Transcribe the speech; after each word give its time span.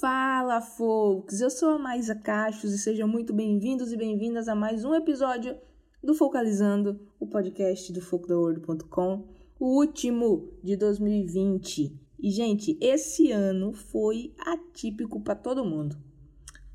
Fala, 0.00 0.62
folks! 0.62 1.42
Eu 1.42 1.50
sou 1.50 1.72
a 1.72 1.78
Maísa 1.78 2.14
Cachos 2.14 2.72
e 2.72 2.78
sejam 2.78 3.06
muito 3.06 3.34
bem-vindos 3.34 3.92
e 3.92 3.98
bem-vindas 3.98 4.48
a 4.48 4.54
mais 4.54 4.82
um 4.82 4.94
episódio 4.94 5.54
do 6.02 6.14
Focalizando, 6.14 6.98
o 7.20 7.26
podcast 7.26 7.92
do 7.92 8.00
folkdaworld.com, 8.00 9.28
o 9.58 9.76
último 9.76 10.54
de 10.64 10.74
2020. 10.74 12.00
E, 12.18 12.30
gente, 12.30 12.78
esse 12.80 13.30
ano 13.30 13.74
foi 13.74 14.32
atípico 14.38 15.20
para 15.20 15.34
todo 15.34 15.66
mundo. 15.66 15.98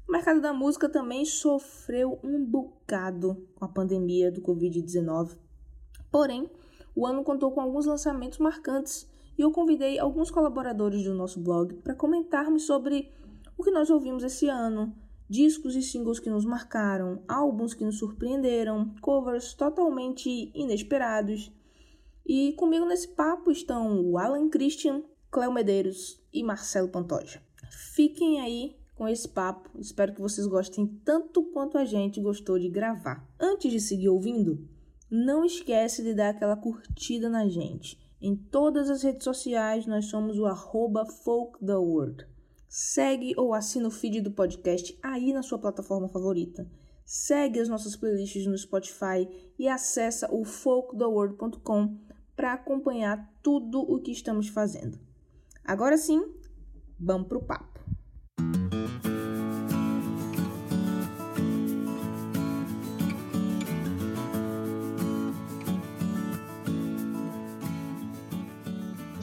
O 0.08 0.12
mercado 0.12 0.40
da 0.40 0.54
música 0.54 0.88
também 0.88 1.26
sofreu 1.26 2.20
um 2.24 2.46
bocado 2.46 3.44
com 3.56 3.66
a 3.66 3.68
pandemia 3.68 4.32
do 4.32 4.40
Covid-19. 4.40 5.36
Porém, 6.12 6.48
o 6.96 7.08
ano 7.08 7.24
contou 7.24 7.52
com 7.52 7.60
alguns 7.60 7.88
lançamentos 7.88 8.38
marcantes 8.38 9.10
e 9.38 9.42
eu 9.42 9.52
convidei 9.52 10.00
alguns 10.00 10.32
colaboradores 10.32 11.04
do 11.04 11.14
nosso 11.14 11.40
blog 11.40 11.74
para 11.76 11.96
comentarmos 11.96 12.64
sobre 12.64 13.12
o 13.58 13.64
que 13.64 13.72
nós 13.72 13.90
ouvimos 13.90 14.24
esse 14.24 14.48
ano, 14.48 14.96
discos 15.30 15.76
e 15.76 15.82
singles 15.82 16.20
que 16.20 16.30
nos 16.30 16.46
marcaram, 16.46 17.24
álbuns 17.28 17.74
que 17.74 17.86
nos 17.86 17.98
surpreenderam, 17.98 18.94
covers 19.02 19.54
totalmente 19.54 20.52
inesperados. 20.54 21.52
E 22.26 22.54
comigo 22.54 22.86
nesse 22.86 23.10
papo 23.10 23.52
estão 23.52 24.02
o 24.02 24.18
Alan 24.18 24.50
Christian, 24.50 25.04
Cléo 25.32 25.52
Medeiros 25.52 26.22
e 26.34 26.44
Marcelo 26.44 26.90
Pantoja. 26.90 27.42
Fiquem 27.96 28.40
aí 28.42 28.76
com 28.96 29.08
esse 29.08 29.28
papo, 29.28 29.70
espero 29.78 30.14
que 30.14 30.22
vocês 30.22 30.48
gostem 30.48 30.88
tanto 31.04 31.44
quanto 31.52 31.78
a 31.78 31.84
gente 31.84 32.22
gostou 32.22 32.58
de 32.58 32.70
gravar. 32.70 33.28
Antes 33.40 33.72
de 33.72 33.80
seguir 33.80 34.08
ouvindo, 34.08 34.68
não 35.12 35.44
esquece 35.44 36.02
de 36.02 36.14
dar 36.14 36.30
aquela 36.30 36.56
curtida 36.56 37.30
na 37.30 37.48
gente. 37.48 38.00
Em 38.22 38.36
todas 38.36 38.90
as 38.90 39.04
redes 39.04 39.24
sociais 39.24 39.86
nós 39.86 40.06
somos 40.06 40.40
o 40.40 40.46
arroba 40.46 41.06
folktheworld. 41.06 42.26
Segue 42.68 43.34
ou 43.38 43.54
assina 43.54 43.88
o 43.88 43.92
feed 43.92 44.22
do 44.22 44.32
podcast 44.32 44.98
aí 45.02 45.32
na 45.32 45.44
sua 45.44 45.60
plataforma 45.60 46.08
favorita. 46.08 46.70
Segue 47.06 47.60
as 47.60 47.70
nossas 47.70 47.96
playlists 47.96 48.48
no 48.48 48.58
Spotify 48.58 49.28
e 49.60 49.68
acessa 49.68 50.28
o 50.34 50.44
folktheworld.com 50.44 51.98
para 52.36 52.54
acompanhar 52.54 53.32
tudo 53.44 53.80
o 53.80 54.00
que 54.00 54.12
estamos 54.12 54.48
fazendo. 54.48 55.00
Agora 55.64 55.98
sim, 55.98 56.22
vamos 57.00 57.28
pro 57.28 57.44
papo. 57.44 57.75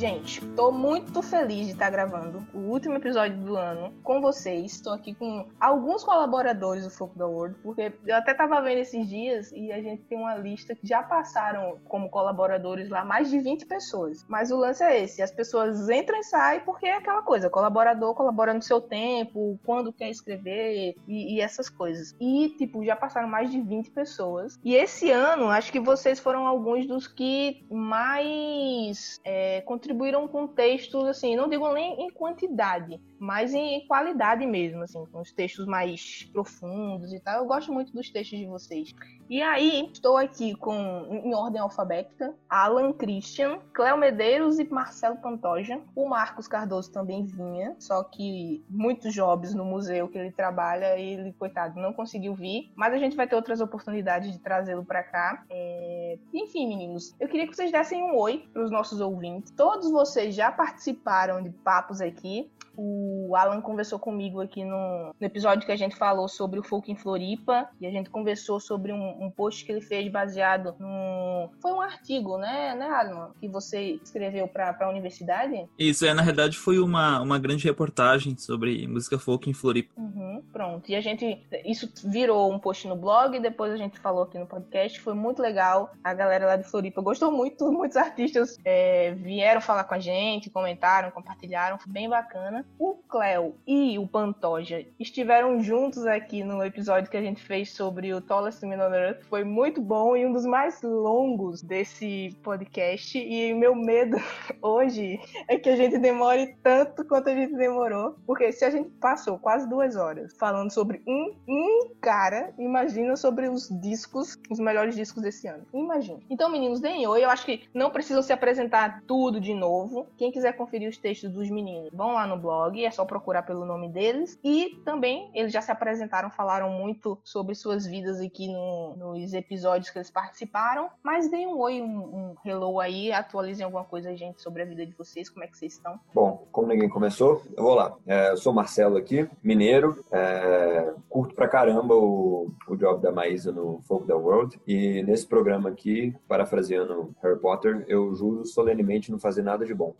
Gente, 0.03 0.45
tô 0.57 0.73
muito 0.73 1.23
feliz 1.23 1.67
de 1.67 1.75
estar 1.75 1.89
gravando 1.89 2.45
o 2.53 2.59
último 2.59 2.97
episódio 2.97 3.39
do 3.39 3.57
ano 3.57 3.95
com 4.03 4.21
vocês. 4.21 4.73
Estou 4.73 4.93
aqui 4.93 5.15
com 5.15 5.47
alguns 5.61 6.03
colaboradores 6.03 6.83
do 6.83 6.91
Foco 6.91 7.17
da 7.17 7.25
World, 7.25 7.55
porque 7.63 7.93
eu 8.05 8.17
até 8.17 8.35
tava 8.35 8.61
vendo 8.63 8.79
esses 8.79 9.09
dias 9.09 9.53
e 9.53 9.71
a 9.71 9.81
gente 9.81 10.03
tem 10.03 10.19
uma 10.19 10.35
lista 10.35 10.75
que 10.75 10.85
já 10.85 11.05
passaram 11.05 11.79
como 11.85 12.11
colaboradores 12.11 12.89
lá 12.89 13.05
mais 13.05 13.31
de 13.31 13.39
20 13.39 13.65
pessoas. 13.67 14.27
Mas 14.29 14.51
o 14.51 14.57
lance 14.57 14.83
é 14.83 15.05
esse: 15.05 15.23
as 15.23 15.31
pessoas 15.31 15.89
entram 15.89 16.19
e 16.19 16.25
saem 16.25 16.63
porque 16.63 16.87
é 16.87 16.97
aquela 16.97 17.23
coisa, 17.23 17.49
colaborador 17.49 18.13
colabora 18.13 18.53
no 18.53 18.61
seu 18.61 18.81
tempo, 18.81 19.57
quando 19.65 19.93
quer 19.93 20.11
escrever 20.11 20.97
e, 21.07 21.37
e 21.37 21.41
essas 21.41 21.71
coisas. 21.71 22.13
E, 22.21 22.53
tipo, 22.59 22.85
já 22.85 22.97
passaram 22.97 23.29
mais 23.29 23.53
de 23.53 23.61
20 23.61 23.93
pessoas. 23.93 24.59
E 24.65 24.75
esse 24.75 25.13
ano, 25.13 25.49
acho 25.49 25.71
que 25.71 25.79
vocês 25.79 26.19
foram 26.19 26.45
alguns 26.45 26.89
dos 26.89 27.07
que 27.07 27.65
mais 27.71 29.21
é, 29.25 29.61
contribuíram 29.61 29.92
contribuíram 29.93 30.27
com 30.27 30.47
textos, 30.47 31.05
assim, 31.07 31.37
não 31.37 31.49
digo 31.49 31.71
nem 31.73 32.03
em 32.03 32.11
quantidade, 32.11 33.01
mas 33.23 33.55
em 33.55 33.87
qualidade 33.87 34.45
mesmo, 34.45 34.83
assim, 34.83 35.07
com 35.07 35.21
os 35.21 35.31
textos 35.31 35.65
mais 35.65 36.29
profundos 36.33 37.13
e 37.13 37.21
tal. 37.21 37.39
Eu 37.39 37.47
gosto 37.47 37.73
muito 37.73 37.93
dos 37.93 38.11
textos 38.11 38.37
de 38.37 38.47
vocês. 38.47 38.93
E 39.31 39.41
aí, 39.41 39.89
estou 39.93 40.17
aqui 40.17 40.57
com, 40.57 41.07
em 41.09 41.33
ordem 41.33 41.61
alfabética, 41.61 42.35
Alan 42.51 42.93
Christian, 42.93 43.61
Cléo 43.73 43.97
Medeiros 43.97 44.59
e 44.59 44.65
Marcelo 44.65 45.17
Pantoja. 45.19 45.81
O 45.95 46.09
Marcos 46.09 46.49
Cardoso 46.49 46.91
também 46.91 47.25
vinha, 47.25 47.77
só 47.79 48.03
que 48.03 48.65
muitos 48.69 49.15
jobs 49.15 49.55
no 49.55 49.65
museu 49.65 50.09
que 50.09 50.19
ele 50.19 50.33
trabalha, 50.33 50.99
ele, 50.99 51.33
coitado, 51.35 51.81
não 51.81 51.93
conseguiu 51.93 52.35
vir. 52.35 52.73
Mas 52.75 52.93
a 52.93 52.99
gente 52.99 53.15
vai 53.15 53.29
ter 53.29 53.37
outras 53.37 53.61
oportunidades 53.61 54.33
de 54.33 54.39
trazê-lo 54.41 54.85
para 54.85 55.05
cá. 55.05 55.45
É... 55.49 56.19
Enfim, 56.35 56.67
meninos, 56.67 57.15
eu 57.21 57.29
queria 57.29 57.47
que 57.47 57.55
vocês 57.55 57.71
dessem 57.71 58.03
um 58.03 58.17
oi 58.19 58.49
para 58.53 58.65
os 58.65 58.71
nossos 58.73 59.01
ouvintes. 59.01 59.53
Todos 59.53 59.93
vocês 59.93 60.35
já 60.35 60.51
participaram 60.51 61.41
de 61.41 61.51
papos 61.51 62.01
aqui. 62.01 62.51
O 62.77 63.35
Alan 63.37 63.61
conversou 63.61 63.99
comigo 63.99 64.41
aqui 64.41 64.65
no, 64.65 65.13
no, 65.19 65.27
episódio 65.27 65.67
que 65.67 65.73
a 65.73 65.77
gente 65.77 65.97
falou 65.97 66.29
sobre 66.29 66.59
o 66.59 66.63
folk 66.63 66.91
em 66.91 66.97
Floripa 66.97 67.69
e 67.81 67.87
a 67.87 67.91
gente 67.91 68.09
conversou 68.09 68.59
sobre 68.59 68.93
um, 68.93 69.25
um 69.25 69.31
post 69.31 69.65
que 69.65 69.73
ele 69.73 69.81
fez 69.81 70.11
baseado 70.11 70.75
no. 70.79 71.51
Foi 71.61 71.73
um 71.73 71.81
artigo, 71.81 72.39
né, 72.39 72.75
né, 72.75 72.87
Alan? 72.87 73.31
Que 73.41 73.49
você 73.49 74.01
escreveu 74.03 74.49
para 74.49 74.77
a 74.81 74.89
universidade? 74.89 75.67
Isso, 75.79 76.07
é, 76.07 76.15
na 76.15 76.23
verdade 76.23 76.57
foi 76.57 76.79
uma, 76.79 77.21
uma 77.21 77.39
grande 77.39 77.65
reportagem 77.65 78.37
sobre 78.37 78.87
música 78.87 79.19
folk 79.19 79.49
em 79.49 79.55
Floripa. 79.55 79.93
Uhum, 79.97 80.43
pronto. 80.53 80.91
E 80.91 80.95
a 80.95 81.01
gente. 81.01 81.47
Isso 81.65 81.91
virou 82.05 82.53
um 82.53 82.59
post 82.59 82.89
no 82.89 82.97
blog, 82.97 83.39
depois 83.39 83.73
a 83.73 83.77
gente 83.77 83.99
falou 83.99 84.23
aqui 84.23 84.39
no 84.39 84.47
podcast. 84.47 85.01
Foi 85.01 85.15
muito 85.15 85.43
legal. 85.43 85.91
A 86.03 86.15
galera 86.15 86.47
lá 86.47 86.57
de 86.57 86.65
Floripa 86.65 87.03
gostou 87.03 87.31
muito, 87.31 87.71
muitos 87.73 87.97
artistas 87.97 88.59
é, 88.65 89.13
vieram 89.13 89.61
falar 89.61 89.85
com 89.85 89.95
a 89.95 89.99
gente, 89.99 90.51
comentaram, 90.51 91.11
compartilharam. 91.11 91.79
Foi 91.79 91.93
bem 91.93 92.09
bacana 92.09 92.62
o 92.79 92.95
Cleo 93.09 93.55
e 93.67 93.99
o 93.99 94.07
Pantoja 94.07 94.87
estiveram 94.99 95.63
juntos 95.63 96.07
aqui 96.07 96.43
no 96.43 96.65
episódio 96.65 97.11
que 97.11 97.17
a 97.17 97.23
gente 97.23 97.43
fez 97.43 97.73
sobre 97.73 98.15
o 98.15 98.21
Tallest 98.21 98.65
Man 98.65 98.77
on 98.77 98.95
Earth. 98.95 99.25
Foi 99.25 99.45
muito 99.45 99.81
bom 99.81 100.17
e 100.17 100.25
um 100.25 100.33
dos 100.33 100.47
mais 100.47 100.81
longos 100.83 101.63
desse 101.63 102.37
podcast. 102.43 103.19
E 103.19 103.53
meu 103.53 103.75
medo 103.75 104.17
hoje 104.63 105.21
é 105.49 105.59
que 105.59 105.69
a 105.69 105.77
gente 105.77 105.99
demore 105.99 106.57
tanto 106.63 107.05
quanto 107.05 107.29
a 107.29 107.35
gente 107.35 107.55
demorou. 107.55 108.17
Porque 108.27 108.53
se 108.53 108.65
a 108.65 108.71
gente 108.71 108.89
passou 109.01 109.39
quase 109.39 109.69
duas 109.69 109.97
horas 109.97 110.33
falando 110.39 110.71
sobre 110.71 111.03
um, 111.07 111.35
um 111.49 111.91
cara, 112.01 112.55
imagina 112.59 113.17
sobre 113.17 113.49
os 113.49 113.69
discos, 113.69 114.39
os 114.51 114.59
melhores 114.59 114.95
discos 114.95 115.23
desse 115.23 115.49
ano. 115.49 115.67
Imagina. 115.75 116.21
Então, 116.31 116.51
meninos, 116.51 116.81
deem 116.81 117.07
oi. 117.07 117.25
Eu 117.25 117.31
acho 117.31 117.45
que 117.45 117.65
não 117.75 117.91
precisam 117.91 118.23
se 118.23 118.33
apresentar 118.33 119.03
tudo 119.07 119.41
de 119.41 119.53
novo. 119.53 120.07
Quem 120.17 120.31
quiser 120.33 120.53
conferir 120.53 120.89
os 120.89 120.97
textos 120.97 121.31
dos 121.31 121.51
meninos, 121.51 121.91
vão 121.93 122.13
lá 122.13 122.27
no 122.27 122.39
blog 122.39 122.52
blog, 122.53 122.85
é 122.85 122.91
só 122.91 123.05
procurar 123.05 123.43
pelo 123.43 123.65
nome 123.65 123.89
deles. 123.89 124.39
E 124.45 124.81
também 124.85 125.31
eles 125.35 125.53
já 125.53 125.63
se 125.63 125.73
apresentaram, 125.73 126.31
falaram 126.31 126.71
muito 126.71 127.19
sobre 127.25 127.55
suas 127.55 127.87
vidas 127.87 128.21
aqui 128.21 128.49
no, 128.49 128.95
nos 128.97 129.33
episódios 129.33 129.91
que 129.91 129.99
eles 129.99 130.11
participaram. 130.11 130.91
Mas 131.03 131.31
deem 131.31 131.47
um 131.47 131.59
oi, 131.59 131.81
um, 131.81 131.87
um 131.87 132.35
hello 132.45 132.79
aí, 132.79 133.11
atualizem 133.11 133.65
alguma 133.65 133.85
coisa, 133.85 134.15
gente, 134.15 134.43
sobre 134.43 134.63
a 134.63 134.67
vida 134.67 134.85
de 134.85 134.93
vocês, 134.93 135.31
como 135.31 135.45
é 135.45 135.47
que 135.49 135.57
vocês 135.57 135.73
estão. 135.73 135.99
Bom, 136.15 136.47
como 136.53 136.69
ninguém 136.69 136.89
começou, 136.89 137.43
eu 137.57 137.63
vou 137.63 137.75
lá. 137.75 137.97
É, 138.07 138.31
eu 138.31 138.37
sou 138.37 138.53
Marcelo 138.53 138.97
aqui, 138.99 139.29
mineiro, 139.43 140.05
é, 140.11 140.93
curto 141.09 141.35
pra 141.35 141.49
caramba 141.49 141.95
o, 141.95 142.51
o 142.69 142.77
job 142.77 143.01
da 143.01 143.11
Maísa 143.11 143.51
no 143.51 143.81
Folk 143.85 144.07
da 144.07 144.17
World. 144.17 144.61
E 144.67 145.03
nesse 145.05 145.27
programa 145.27 145.71
aqui, 145.71 146.15
parafraseando 146.29 147.15
Harry 147.23 147.39
Potter, 147.39 147.85
eu 147.89 148.15
juro 148.15 148.45
solenemente 148.45 149.11
não 149.11 149.19
fazer 149.19 149.43
nada 149.43 149.65
de 149.65 149.75
bom. 149.75 149.95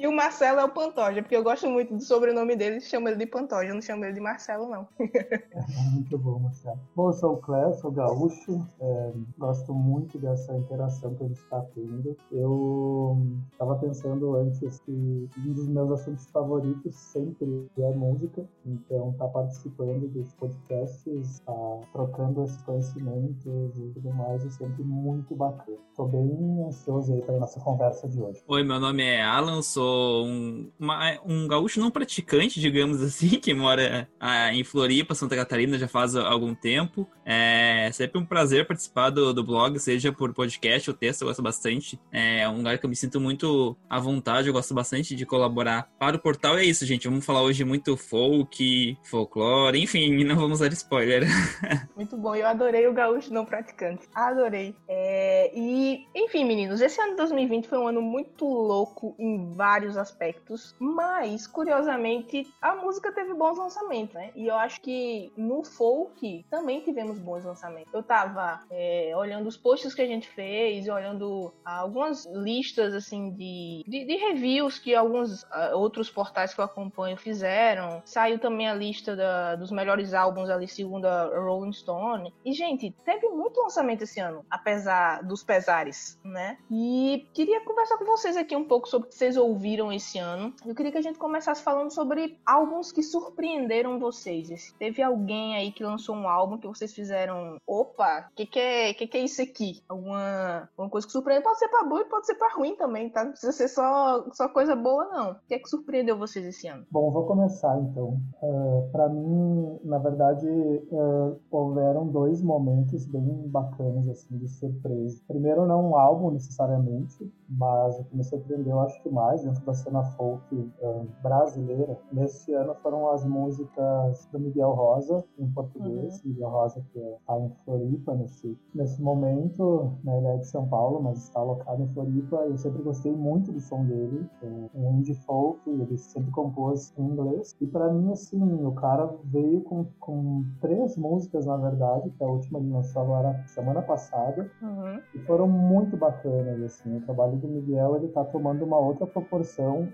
E 0.00 0.06
o 0.06 0.12
Marcelo 0.12 0.60
é 0.60 0.64
o 0.64 0.68
Pantoja, 0.70 1.20
porque 1.20 1.36
eu 1.36 1.42
gosto 1.42 1.68
muito 1.68 1.94
do 1.94 2.02
sobrenome 2.02 2.56
dele, 2.56 2.80
chamo 2.80 3.06
ele 3.06 3.18
de 3.18 3.26
Pantoja, 3.26 3.68
eu 3.68 3.74
não 3.74 3.82
chamo 3.82 4.02
ele 4.02 4.14
de 4.14 4.20
Marcelo, 4.20 4.66
não. 4.66 4.88
muito 5.92 6.16
bom, 6.16 6.38
Marcelo. 6.38 6.80
Bom, 6.96 7.10
eu 7.10 7.12
sou 7.12 7.34
o 7.34 7.36
Cléo, 7.36 7.74
sou 7.74 7.90
gaúcho, 7.90 8.66
é, 8.80 9.12
gosto 9.36 9.74
muito 9.74 10.18
dessa 10.18 10.56
interação 10.56 11.14
que 11.14 11.24
a 11.24 11.28
gente 11.28 11.38
está 11.38 11.60
tendo. 11.74 12.16
Eu 12.32 13.20
estava 13.52 13.76
pensando 13.76 14.36
antes 14.36 14.80
que 14.80 14.90
um 14.90 15.52
dos 15.52 15.68
meus 15.68 15.90
assuntos 15.90 16.24
favoritos 16.30 16.96
sempre 16.96 17.70
é 17.76 17.90
música, 17.90 18.48
então 18.64 19.14
tá 19.18 19.28
participando 19.28 20.08
dos 20.08 20.32
podcasts, 20.32 21.40
tá 21.40 21.80
trocando 21.92 22.44
esses 22.44 22.62
conhecimentos 22.62 23.76
e 23.76 23.90
tudo 23.92 24.14
mais, 24.14 24.46
é 24.46 24.48
sempre 24.48 24.82
muito 24.82 25.36
bacana. 25.36 25.76
Estou 25.90 26.08
bem 26.08 26.64
ansioso 26.66 27.12
aí 27.12 27.20
para 27.20 27.36
nossa 27.36 27.60
conversa 27.60 28.08
de 28.08 28.18
hoje. 28.18 28.42
Oi, 28.48 28.62
meu 28.62 28.80
nome 28.80 29.04
é 29.04 29.22
Alan, 29.22 29.60
sou 29.60 29.89
um, 30.24 30.70
uma, 30.78 31.18
um 31.24 31.48
gaúcho 31.48 31.80
não 31.80 31.90
praticante, 31.90 32.60
digamos 32.60 33.02
assim, 33.02 33.28
que 33.40 33.54
mora 33.54 34.08
ah, 34.18 34.52
em 34.52 34.64
Floripa, 34.64 35.14
Santa 35.14 35.36
Catarina, 35.36 35.78
já 35.78 35.88
faz 35.88 36.16
algum 36.16 36.54
tempo. 36.54 37.08
É 37.24 37.90
sempre 37.92 38.18
um 38.20 38.24
prazer 38.24 38.66
participar 38.66 39.10
do, 39.10 39.32
do 39.32 39.44
blog, 39.44 39.78
seja 39.78 40.12
por 40.12 40.34
podcast 40.34 40.90
ou 40.90 40.96
texto, 40.96 41.22
eu 41.22 41.28
gosto 41.28 41.42
bastante. 41.42 42.00
É 42.12 42.48
um 42.48 42.58
lugar 42.58 42.78
que 42.78 42.84
eu 42.84 42.90
me 42.90 42.96
sinto 42.96 43.20
muito 43.20 43.76
à 43.88 44.00
vontade, 44.00 44.48
eu 44.48 44.52
gosto 44.52 44.74
bastante 44.74 45.14
de 45.14 45.24
colaborar 45.26 45.88
para 45.98 46.16
o 46.16 46.20
portal. 46.20 46.58
É 46.58 46.64
isso, 46.64 46.84
gente. 46.84 47.08
Vamos 47.08 47.24
falar 47.24 47.42
hoje 47.42 47.64
muito 47.64 47.96
folk, 47.96 48.98
folclore, 49.04 49.80
enfim, 49.80 50.24
não 50.24 50.36
vamos 50.36 50.58
dar 50.58 50.72
spoiler. 50.72 51.24
Muito 51.96 52.16
bom, 52.16 52.34
eu 52.34 52.46
adorei 52.46 52.86
o 52.86 52.92
gaúcho 52.92 53.32
não 53.32 53.44
praticante. 53.44 54.08
Adorei. 54.14 54.74
É, 54.88 55.50
e, 55.54 56.06
enfim, 56.14 56.44
meninos, 56.44 56.80
esse 56.80 57.00
ano 57.00 57.10
de 57.10 57.16
2020 57.18 57.68
foi 57.68 57.78
um 57.78 57.86
ano 57.86 58.00
muito 58.00 58.44
louco 58.44 59.14
em 59.18 59.54
vários 59.54 59.79
vários 59.80 59.96
aspectos, 59.96 60.74
mas 60.78 61.46
curiosamente 61.46 62.52
a 62.60 62.74
música 62.74 63.10
teve 63.12 63.32
bons 63.32 63.56
lançamentos, 63.56 64.14
né? 64.14 64.30
E 64.34 64.46
eu 64.46 64.54
acho 64.54 64.78
que 64.82 65.32
no 65.36 65.64
folk 65.64 66.44
também 66.50 66.82
tivemos 66.82 67.18
bons 67.18 67.44
lançamentos. 67.44 67.92
Eu 67.94 68.02
tava 68.02 68.60
é, 68.70 69.12
olhando 69.16 69.46
os 69.46 69.56
posts 69.56 69.94
que 69.94 70.02
a 70.02 70.06
gente 70.06 70.28
fez, 70.28 70.86
olhando 70.86 71.52
algumas 71.64 72.26
listas 72.26 72.92
assim 72.92 73.30
de, 73.30 73.82
de, 73.88 74.04
de 74.04 74.16
reviews 74.16 74.78
que 74.78 74.94
alguns 74.94 75.44
uh, 75.44 75.74
outros 75.74 76.10
portais 76.10 76.52
que 76.52 76.60
eu 76.60 76.64
acompanho 76.64 77.16
fizeram. 77.16 78.02
Saiu 78.04 78.38
também 78.38 78.68
a 78.68 78.74
lista 78.74 79.16
da, 79.16 79.56
dos 79.56 79.70
melhores 79.70 80.12
álbuns 80.12 80.50
ali 80.50 80.68
segundo 80.68 81.06
a 81.06 81.24
Rolling 81.38 81.72
Stone. 81.72 82.34
E 82.44 82.52
gente, 82.52 82.94
teve 83.02 83.28
muito 83.28 83.60
lançamento 83.60 84.02
esse 84.02 84.20
ano, 84.20 84.44
apesar 84.50 85.22
dos 85.22 85.42
pesares, 85.42 86.20
né? 86.22 86.58
E 86.70 87.26
queria 87.32 87.64
conversar 87.64 87.96
com 87.96 88.04
vocês 88.04 88.36
aqui 88.36 88.54
um 88.54 88.64
pouco 88.64 88.86
sobre 88.86 89.06
o 89.06 89.10
que 89.10 89.16
vocês 89.16 89.36
ouviram 89.38 89.69
esse 89.92 90.18
ano. 90.18 90.52
Eu 90.66 90.74
queria 90.74 90.90
que 90.90 90.98
a 90.98 91.02
gente 91.02 91.18
começasse 91.18 91.62
falando 91.62 91.90
sobre 91.90 92.38
álbuns 92.44 92.90
que 92.90 93.02
surpreenderam 93.02 93.98
vocês. 93.98 94.74
Teve 94.78 95.02
alguém 95.02 95.54
aí 95.54 95.70
que 95.70 95.84
lançou 95.84 96.16
um 96.16 96.28
álbum 96.28 96.58
que 96.58 96.66
vocês 96.66 96.92
fizeram, 96.92 97.56
opa, 97.66 98.28
o 98.30 98.34
que, 98.34 98.46
que, 98.46 98.58
é, 98.58 98.94
que, 98.94 99.06
que 99.06 99.16
é 99.16 99.20
isso 99.20 99.40
aqui? 99.40 99.80
Alguma, 99.88 100.68
alguma 100.72 100.90
coisa 100.90 101.06
que 101.06 101.12
surpreendeu? 101.12 101.44
Pode 101.44 101.58
ser 101.58 101.68
pra 101.68 101.84
bom 101.84 101.98
e 101.98 102.04
pode 102.04 102.26
ser 102.26 102.34
pra 102.34 102.52
ruim 102.54 102.74
também, 102.74 103.08
tá? 103.10 103.24
Não 103.24 103.30
precisa 103.30 103.52
ser 103.52 103.68
só, 103.68 104.24
só 104.32 104.48
coisa 104.48 104.74
boa, 104.74 105.04
não. 105.06 105.32
O 105.32 105.36
que 105.46 105.54
é 105.54 105.58
que 105.58 105.68
surpreendeu 105.68 106.18
vocês 106.18 106.44
esse 106.44 106.66
ano? 106.66 106.84
Bom, 106.90 107.10
vou 107.10 107.26
começar 107.26 107.78
então. 107.78 108.18
Uh, 108.42 108.88
para 108.90 109.08
mim, 109.08 109.78
na 109.84 109.98
verdade, 109.98 110.48
uh, 110.48 111.38
houveram 111.50 112.06
dois 112.06 112.42
momentos 112.42 113.06
bem 113.06 113.48
bacanas 113.48 114.08
assim 114.08 114.36
de 114.36 114.48
surpresa. 114.48 115.22
Primeiro, 115.28 115.66
não 115.66 115.90
um 115.90 115.96
álbum 115.96 116.30
necessariamente, 116.30 117.32
mas 117.48 117.98
o 117.98 118.04
que 118.04 118.16
me 118.16 118.24
surpreendeu, 118.24 118.80
acho 118.80 119.00
que 119.02 119.10
mais 119.10 119.44
dentro 119.50 119.64
da 119.64 119.74
cena 119.74 120.02
folk 120.02 120.54
uh, 120.54 121.06
brasileira 121.22 121.98
neste 122.12 122.52
ano 122.54 122.74
foram 122.82 123.10
as 123.10 123.24
músicas 123.24 124.28
do 124.32 124.38
Miguel 124.38 124.70
Rosa 124.70 125.24
em 125.38 125.48
português. 125.50 126.22
Uhum. 126.22 126.30
Miguel 126.30 126.50
Rosa 126.50 126.84
que 126.92 126.98
está 126.98 127.38
em 127.38 127.50
Floripa 127.64 128.14
nesse 128.14 128.58
nesse 128.74 129.02
momento, 129.02 129.92
né, 130.04 130.16
ele 130.18 130.26
é 130.28 130.36
de 130.38 130.46
São 130.46 130.66
Paulo, 130.68 131.02
mas 131.02 131.18
está 131.18 131.40
alocado 131.40 131.82
em 131.82 131.88
Floripa. 131.88 132.36
Eu 132.36 132.56
sempre 132.56 132.82
gostei 132.82 133.12
muito 133.12 133.52
do 133.52 133.60
som 133.60 133.84
dele, 133.84 134.28
é 134.42 134.46
um 134.74 134.98
indie 134.98 135.14
folk, 135.14 135.60
ele 135.68 135.96
sempre 135.96 136.30
compôs 136.30 136.92
em 136.96 137.04
inglês. 137.04 137.56
E 137.60 137.66
para 137.66 137.92
mim, 137.92 138.12
assim, 138.12 138.64
o 138.64 138.72
cara 138.72 139.12
veio 139.24 139.62
com, 139.62 139.86
com 139.98 140.44
três 140.60 140.96
músicas, 140.96 141.46
na 141.46 141.56
verdade, 141.56 142.10
que 142.10 142.22
a 142.22 142.26
última 142.26 142.58
ele 142.58 142.70
lançou 142.70 143.02
agora 143.02 143.42
semana 143.46 143.82
passada, 143.82 144.50
uhum. 144.62 145.00
e 145.14 145.18
foram 145.20 145.48
muito 145.48 145.96
bacanas, 145.96 146.62
assim. 146.62 146.96
O 146.96 147.00
trabalho 147.02 147.36
do 147.36 147.48
Miguel, 147.48 147.96
ele 147.96 148.08
tá 148.08 148.24
tomando 148.24 148.64
uma 148.64 148.78
outra 148.78 149.06
proporção 149.06 149.39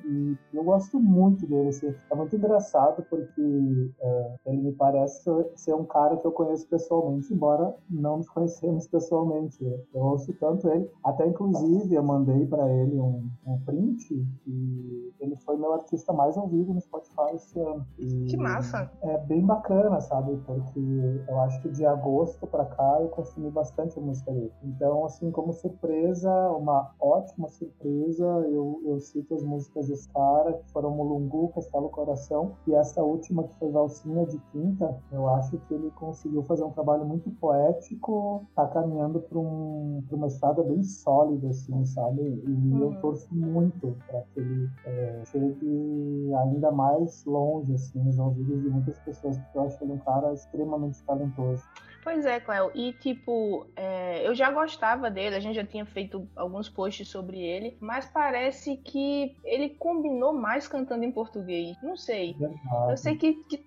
e 0.05 0.37
eu 0.53 0.65
gosto 0.65 0.99
muito 0.99 1.47
dele, 1.47 1.69
assim. 1.69 1.95
É 2.11 2.15
muito 2.15 2.35
engraçado 2.37 3.05
porque 3.09 3.43
uh, 3.43 4.39
ele 4.47 4.63
me 4.63 4.73
parece 4.73 5.31
ser 5.55 5.75
um 5.75 5.85
cara 5.85 6.17
que 6.17 6.27
eu 6.27 6.33
conheço 6.33 6.67
pessoalmente, 6.69 7.33
embora 7.33 7.75
não 7.89 8.19
nos 8.19 8.29
conhecemos 8.29 8.87
pessoalmente. 8.87 9.65
Eu 9.95 10.03
ouço 10.03 10.33
tanto 10.35 10.69
ele, 10.71 10.91
até 11.05 11.27
inclusive 11.27 11.95
eu 11.95 12.03
mandei 12.03 12.47
para 12.47 12.71
ele 12.71 13.01
um, 13.01 13.29
um 13.47 13.61
print 13.61 14.15
e 14.47 15.13
ele 15.21 15.37
foi 15.37 15.57
meu 15.57 15.73
artista 15.73 16.13
mais 16.13 16.37
ouvido 16.37 16.73
no 16.73 16.81
Spotify 16.81 17.35
esse 17.35 17.59
ano. 17.61 17.87
E 17.99 18.27
que 18.27 18.37
massa! 18.37 18.91
É 19.03 19.19
bem 19.19 19.45
bacana, 19.45 20.01
sabe? 20.01 20.37
Porque 20.47 20.81
eu 21.29 21.41
acho 21.41 21.61
que 21.63 21.69
de 21.71 21.85
agosto 21.85 22.47
para 22.47 22.65
cá 22.65 22.99
eu 23.01 23.09
consumi 23.09 23.51
bastante 23.51 23.99
a 23.99 24.03
música 24.03 24.33
dele. 24.33 24.53
Então, 24.63 25.05
assim, 25.05 25.31
como 25.31 25.53
surpresa, 25.53 26.31
uma 26.51 26.95
ótima 27.01 27.49
surpresa, 27.49 28.25
eu, 28.49 28.81
eu 28.85 29.01
cito 29.01 29.36
as 29.37 29.43
músicas 29.43 29.89
desse 29.89 30.09
cara, 30.09 30.55
que 30.55 30.71
foram 30.73 30.91
Mulungu, 30.91 31.49
Castelo 31.55 31.89
Coração, 31.89 32.53
e 32.67 32.75
essa 32.75 33.03
última 33.03 33.45
que 33.45 33.55
foi 33.59 33.71
Valsinha 33.71 34.27
de 34.27 34.39
Quinta, 34.53 34.99
eu 35.13 35.29
acho 35.29 35.59
que 35.59 35.75
ele 35.75 35.91
conseguiu 35.93 36.43
fazer 36.43 36.65
um 36.65 36.71
trabalho 36.71 37.05
muito 37.05 37.31
poético, 37.33 38.45
tá 38.55 38.67
caminhando 38.67 39.21
para 39.21 39.39
um, 39.39 40.03
uma 40.11 40.27
estrada 40.27 40.63
bem 40.63 40.83
sólida, 40.83 41.49
assim, 41.49 41.85
sabe? 41.85 42.23
E 42.23 42.51
uhum. 42.51 42.83
eu 42.83 43.01
torço 43.01 43.35
muito 43.35 43.97
para 44.07 44.23
que 44.23 44.41
ele 44.41 44.69
é, 44.87 45.23
chegue 45.27 46.35
ainda 46.35 46.71
mais 46.71 47.25
longe, 47.25 47.75
assim, 47.75 47.99
nos 48.01 48.19
ouvidos 48.19 48.63
de 48.63 48.69
muitas 48.71 48.99
pessoas, 49.01 49.39
porque 49.39 49.59
eu 49.59 49.63
acho 49.63 49.85
ele 49.85 49.93
um 49.93 49.99
cara 49.99 50.33
extremamente 50.33 51.03
talentoso. 51.05 51.63
Pois 52.07 52.25
é, 52.25 52.39
Cléo. 52.39 52.71
E, 52.73 52.93
tipo, 52.93 53.67
é, 53.75 54.25
eu 54.25 54.33
já 54.33 54.49
gostava 54.53 55.11
dele, 55.11 55.35
a 55.35 55.41
gente 55.41 55.57
já 55.57 55.65
tinha 55.65 55.85
feito 55.85 56.29
alguns 56.37 56.69
posts 56.69 57.09
sobre 57.09 57.41
ele, 57.41 57.77
mas 57.81 58.07
parece 58.07 58.77
que 58.77 59.35
ele 59.43 59.71
combinou 59.71 60.33
mais 60.33 60.69
cantando 60.69 61.03
em 61.03 61.11
português. 61.11 61.77
Não 61.83 61.97
sei. 61.97 62.35
Verdade. 62.35 62.91
Eu 62.93 62.97
sei 62.97 63.17
que, 63.17 63.35
que 63.49 63.59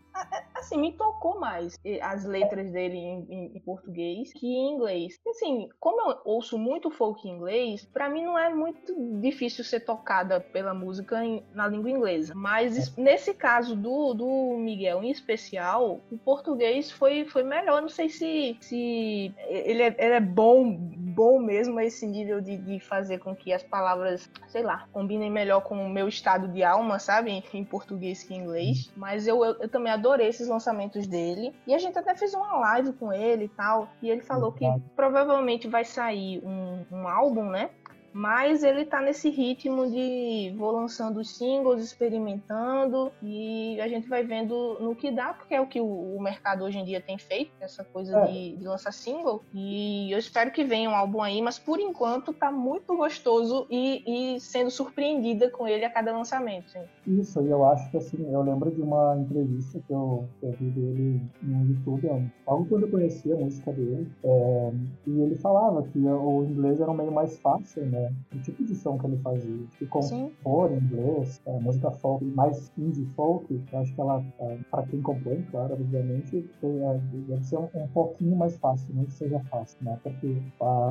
assim, 0.56 0.78
me 0.78 0.92
tocou 0.94 1.40
mais 1.40 1.78
as 2.02 2.26
letras 2.26 2.72
dele 2.72 2.98
em, 2.98 3.26
em, 3.30 3.52
em, 3.56 3.60
português 3.62 4.32
que 4.34 4.48
em 4.48 4.74
inglês. 4.74 5.20
Assim, 5.28 5.70
como 5.80 6.12
eu 6.12 6.18
ouço 6.26 6.58
muito 6.58 6.92
folk 6.92 7.28
em 7.28 7.32
inglês, 7.32 7.86
para 7.86 8.10
mim 8.10 8.24
não 8.24 8.38
é 8.38 8.54
muito 8.54 8.94
difícil 9.20 9.64
ser 9.64 9.82
tocada 9.82 10.40
pela 10.40 10.74
música 10.74 11.24
em, 11.24 11.44
na 11.54 11.68
língua 11.68 11.90
inglesa. 11.90 12.34
Mas 12.36 12.98
é. 12.98 13.02
nesse 13.02 13.34
caso 13.34 13.76
do, 13.76 14.14
do 14.14 14.58
Miguel 14.58 15.04
em 15.04 15.12
especial, 15.12 16.02
o 16.12 16.18
português 16.18 16.92
foi, 16.92 17.26
foi 17.26 17.44
melhor. 17.44 17.82
Não 17.82 17.90
sei 17.90 18.10
se, 18.10 18.58
se 18.62 19.34
ele, 19.48 19.84
é, 19.84 19.96
ele 19.98 20.14
é 20.14 20.20
bom, 20.20 20.78
bom 21.20 21.38
mesmo 21.38 21.78
a 21.78 21.84
esse 21.84 22.08
nível 22.08 22.40
de, 22.40 22.56
de 22.56 22.80
fazer 22.80 23.18
com 23.18 23.36
que 23.36 23.52
as 23.52 23.62
palavras, 23.62 24.32
sei 24.48 24.64
lá, 24.64 24.88
combinem 24.94 25.30
melhor 25.30 25.60
com 25.60 25.76
o 25.76 25.90
meu 25.90 26.08
estado 26.08 26.48
de 26.48 26.64
alma, 26.64 26.98
sabe? 26.98 27.30
Em, 27.30 27.44
em 27.54 27.66
português 27.66 28.24
que 28.24 28.34
em 28.34 28.38
inglês. 28.38 28.90
Mas 28.96 29.28
eu, 29.28 29.44
eu, 29.44 29.54
eu 29.60 29.68
também 29.68 29.92
adorei 29.92 30.30
esses 30.30 30.48
lançamentos 30.48 31.06
dele. 31.08 31.54
E 31.68 31.76
a 31.76 31.78
gente 31.78 32.00
até 32.00 32.16
fez 32.16 32.34
uma 32.34 32.56
live 32.60 32.94
com 32.94 33.12
ele 33.12 33.46
e 33.46 33.50
tal. 33.50 33.90
E 34.02 34.10
ele 34.10 34.22
falou 34.22 34.54
que 34.54 34.66
provavelmente 34.96 35.68
vai 35.68 35.84
sair 35.84 36.42
um, 36.42 36.86
um 36.90 37.06
álbum, 37.06 37.50
né? 37.50 37.70
Mas 38.14 38.64
ele 38.64 38.86
tá 38.86 39.02
nesse 39.02 39.30
ritmo 39.30 39.90
de 39.90 40.54
vou 40.58 40.72
lançando 40.72 41.20
os 41.20 41.38
singles, 41.38 41.84
experimentando 41.84 43.12
e 43.22 43.80
a 43.82 43.88
gente 43.88 44.08
vai 44.08 44.24
vendo 44.24 44.78
no 44.80 44.96
que 44.96 45.12
dá, 45.12 45.34
porque 45.34 45.54
é 45.54 45.62
o 45.62 45.68
que 45.68 45.80
o, 45.80 46.16
o 46.16 46.22
mercado 46.22 46.64
hoje 46.64 46.78
em 46.78 46.86
dia 46.86 47.02
tem 47.02 47.18
feito, 47.18 47.52
essa 47.60 47.84
coisa 47.84 48.18
é. 48.18 48.26
de, 48.28 48.58
de, 48.58 48.68
lançar 48.68 48.92
single. 48.92 49.44
E 49.54 50.12
eu 50.12 50.20
espero 50.20 50.52
que 50.52 50.64
venha 50.64 50.90
um 50.90 50.96
álbum 50.96 51.22
aí, 51.22 51.42
mas 51.42 51.60
por 51.60 51.80
enquanto 51.80 52.34
tá 52.34 52.52
muito 52.52 52.96
gostoso 52.96 53.68
e, 53.70 54.36
e 54.36 54.40
sendo 54.40 54.72
surpreendida 54.72 55.50
com 55.50 55.68
ele 55.68 55.86
a 55.86 55.90
cada 55.90 56.12
lançamento. 56.12 56.70
Sim. 56.72 56.82
Isso, 57.08 57.42
e 57.42 57.50
eu 57.50 57.66
acho 57.66 57.90
que 57.92 57.98
assim, 57.98 58.32
eu 58.32 58.42
lembro 58.42 58.72
de 58.72 58.82
uma 58.82 59.18
entrevista 59.18 59.80
que 59.86 59.94
eu, 59.94 60.28
que 60.40 60.46
eu 60.46 60.52
vi 60.52 60.70
dele 60.70 61.22
no 61.42 61.66
YouTube, 61.68 62.32
logo 62.48 62.66
quando 62.66 62.84
eu 62.84 62.92
conhecia 62.92 63.36
a 63.36 63.38
música 63.38 63.72
dele, 63.72 64.08
é, 64.24 64.72
e 65.08 65.22
ele 65.22 65.36
falava 65.36 65.84
que 65.84 66.00
o 66.00 66.44
inglês 66.44 66.80
era 66.80 66.90
um 66.90 66.96
meio 66.96 67.12
mais 67.12 67.38
fácil, 67.40 67.86
né? 67.86 68.09
O 68.34 68.40
tipo 68.40 68.64
de 68.64 68.76
som 68.76 68.98
que 68.98 69.06
ele 69.06 69.18
fazia. 69.18 69.66
Que 69.78 69.86
compor 69.86 70.72
em 70.72 70.78
inglês, 70.78 71.42
é, 71.46 71.60
música 71.60 71.92
folk, 71.92 72.24
mais 72.26 72.72
indie 72.78 73.06
folk, 73.16 73.62
eu 73.72 73.80
acho 73.80 73.94
que 73.94 74.02
ela, 74.02 74.24
é, 74.40 74.58
para 74.70 74.84
quem 74.84 75.02
compõe, 75.02 75.42
claro, 75.52 75.74
obviamente, 75.74 76.50
é, 76.64 77.00
deve 77.28 77.44
ser 77.44 77.58
um, 77.58 77.70
um, 77.76 77.88
pouquinho 77.88 78.36
mais 78.36 78.58
fácil, 78.58 78.94
não 78.94 79.06
que 79.06 79.14
seja 79.14 79.40
fácil, 79.52 79.78
né? 79.82 79.98
Porque 80.04 80.38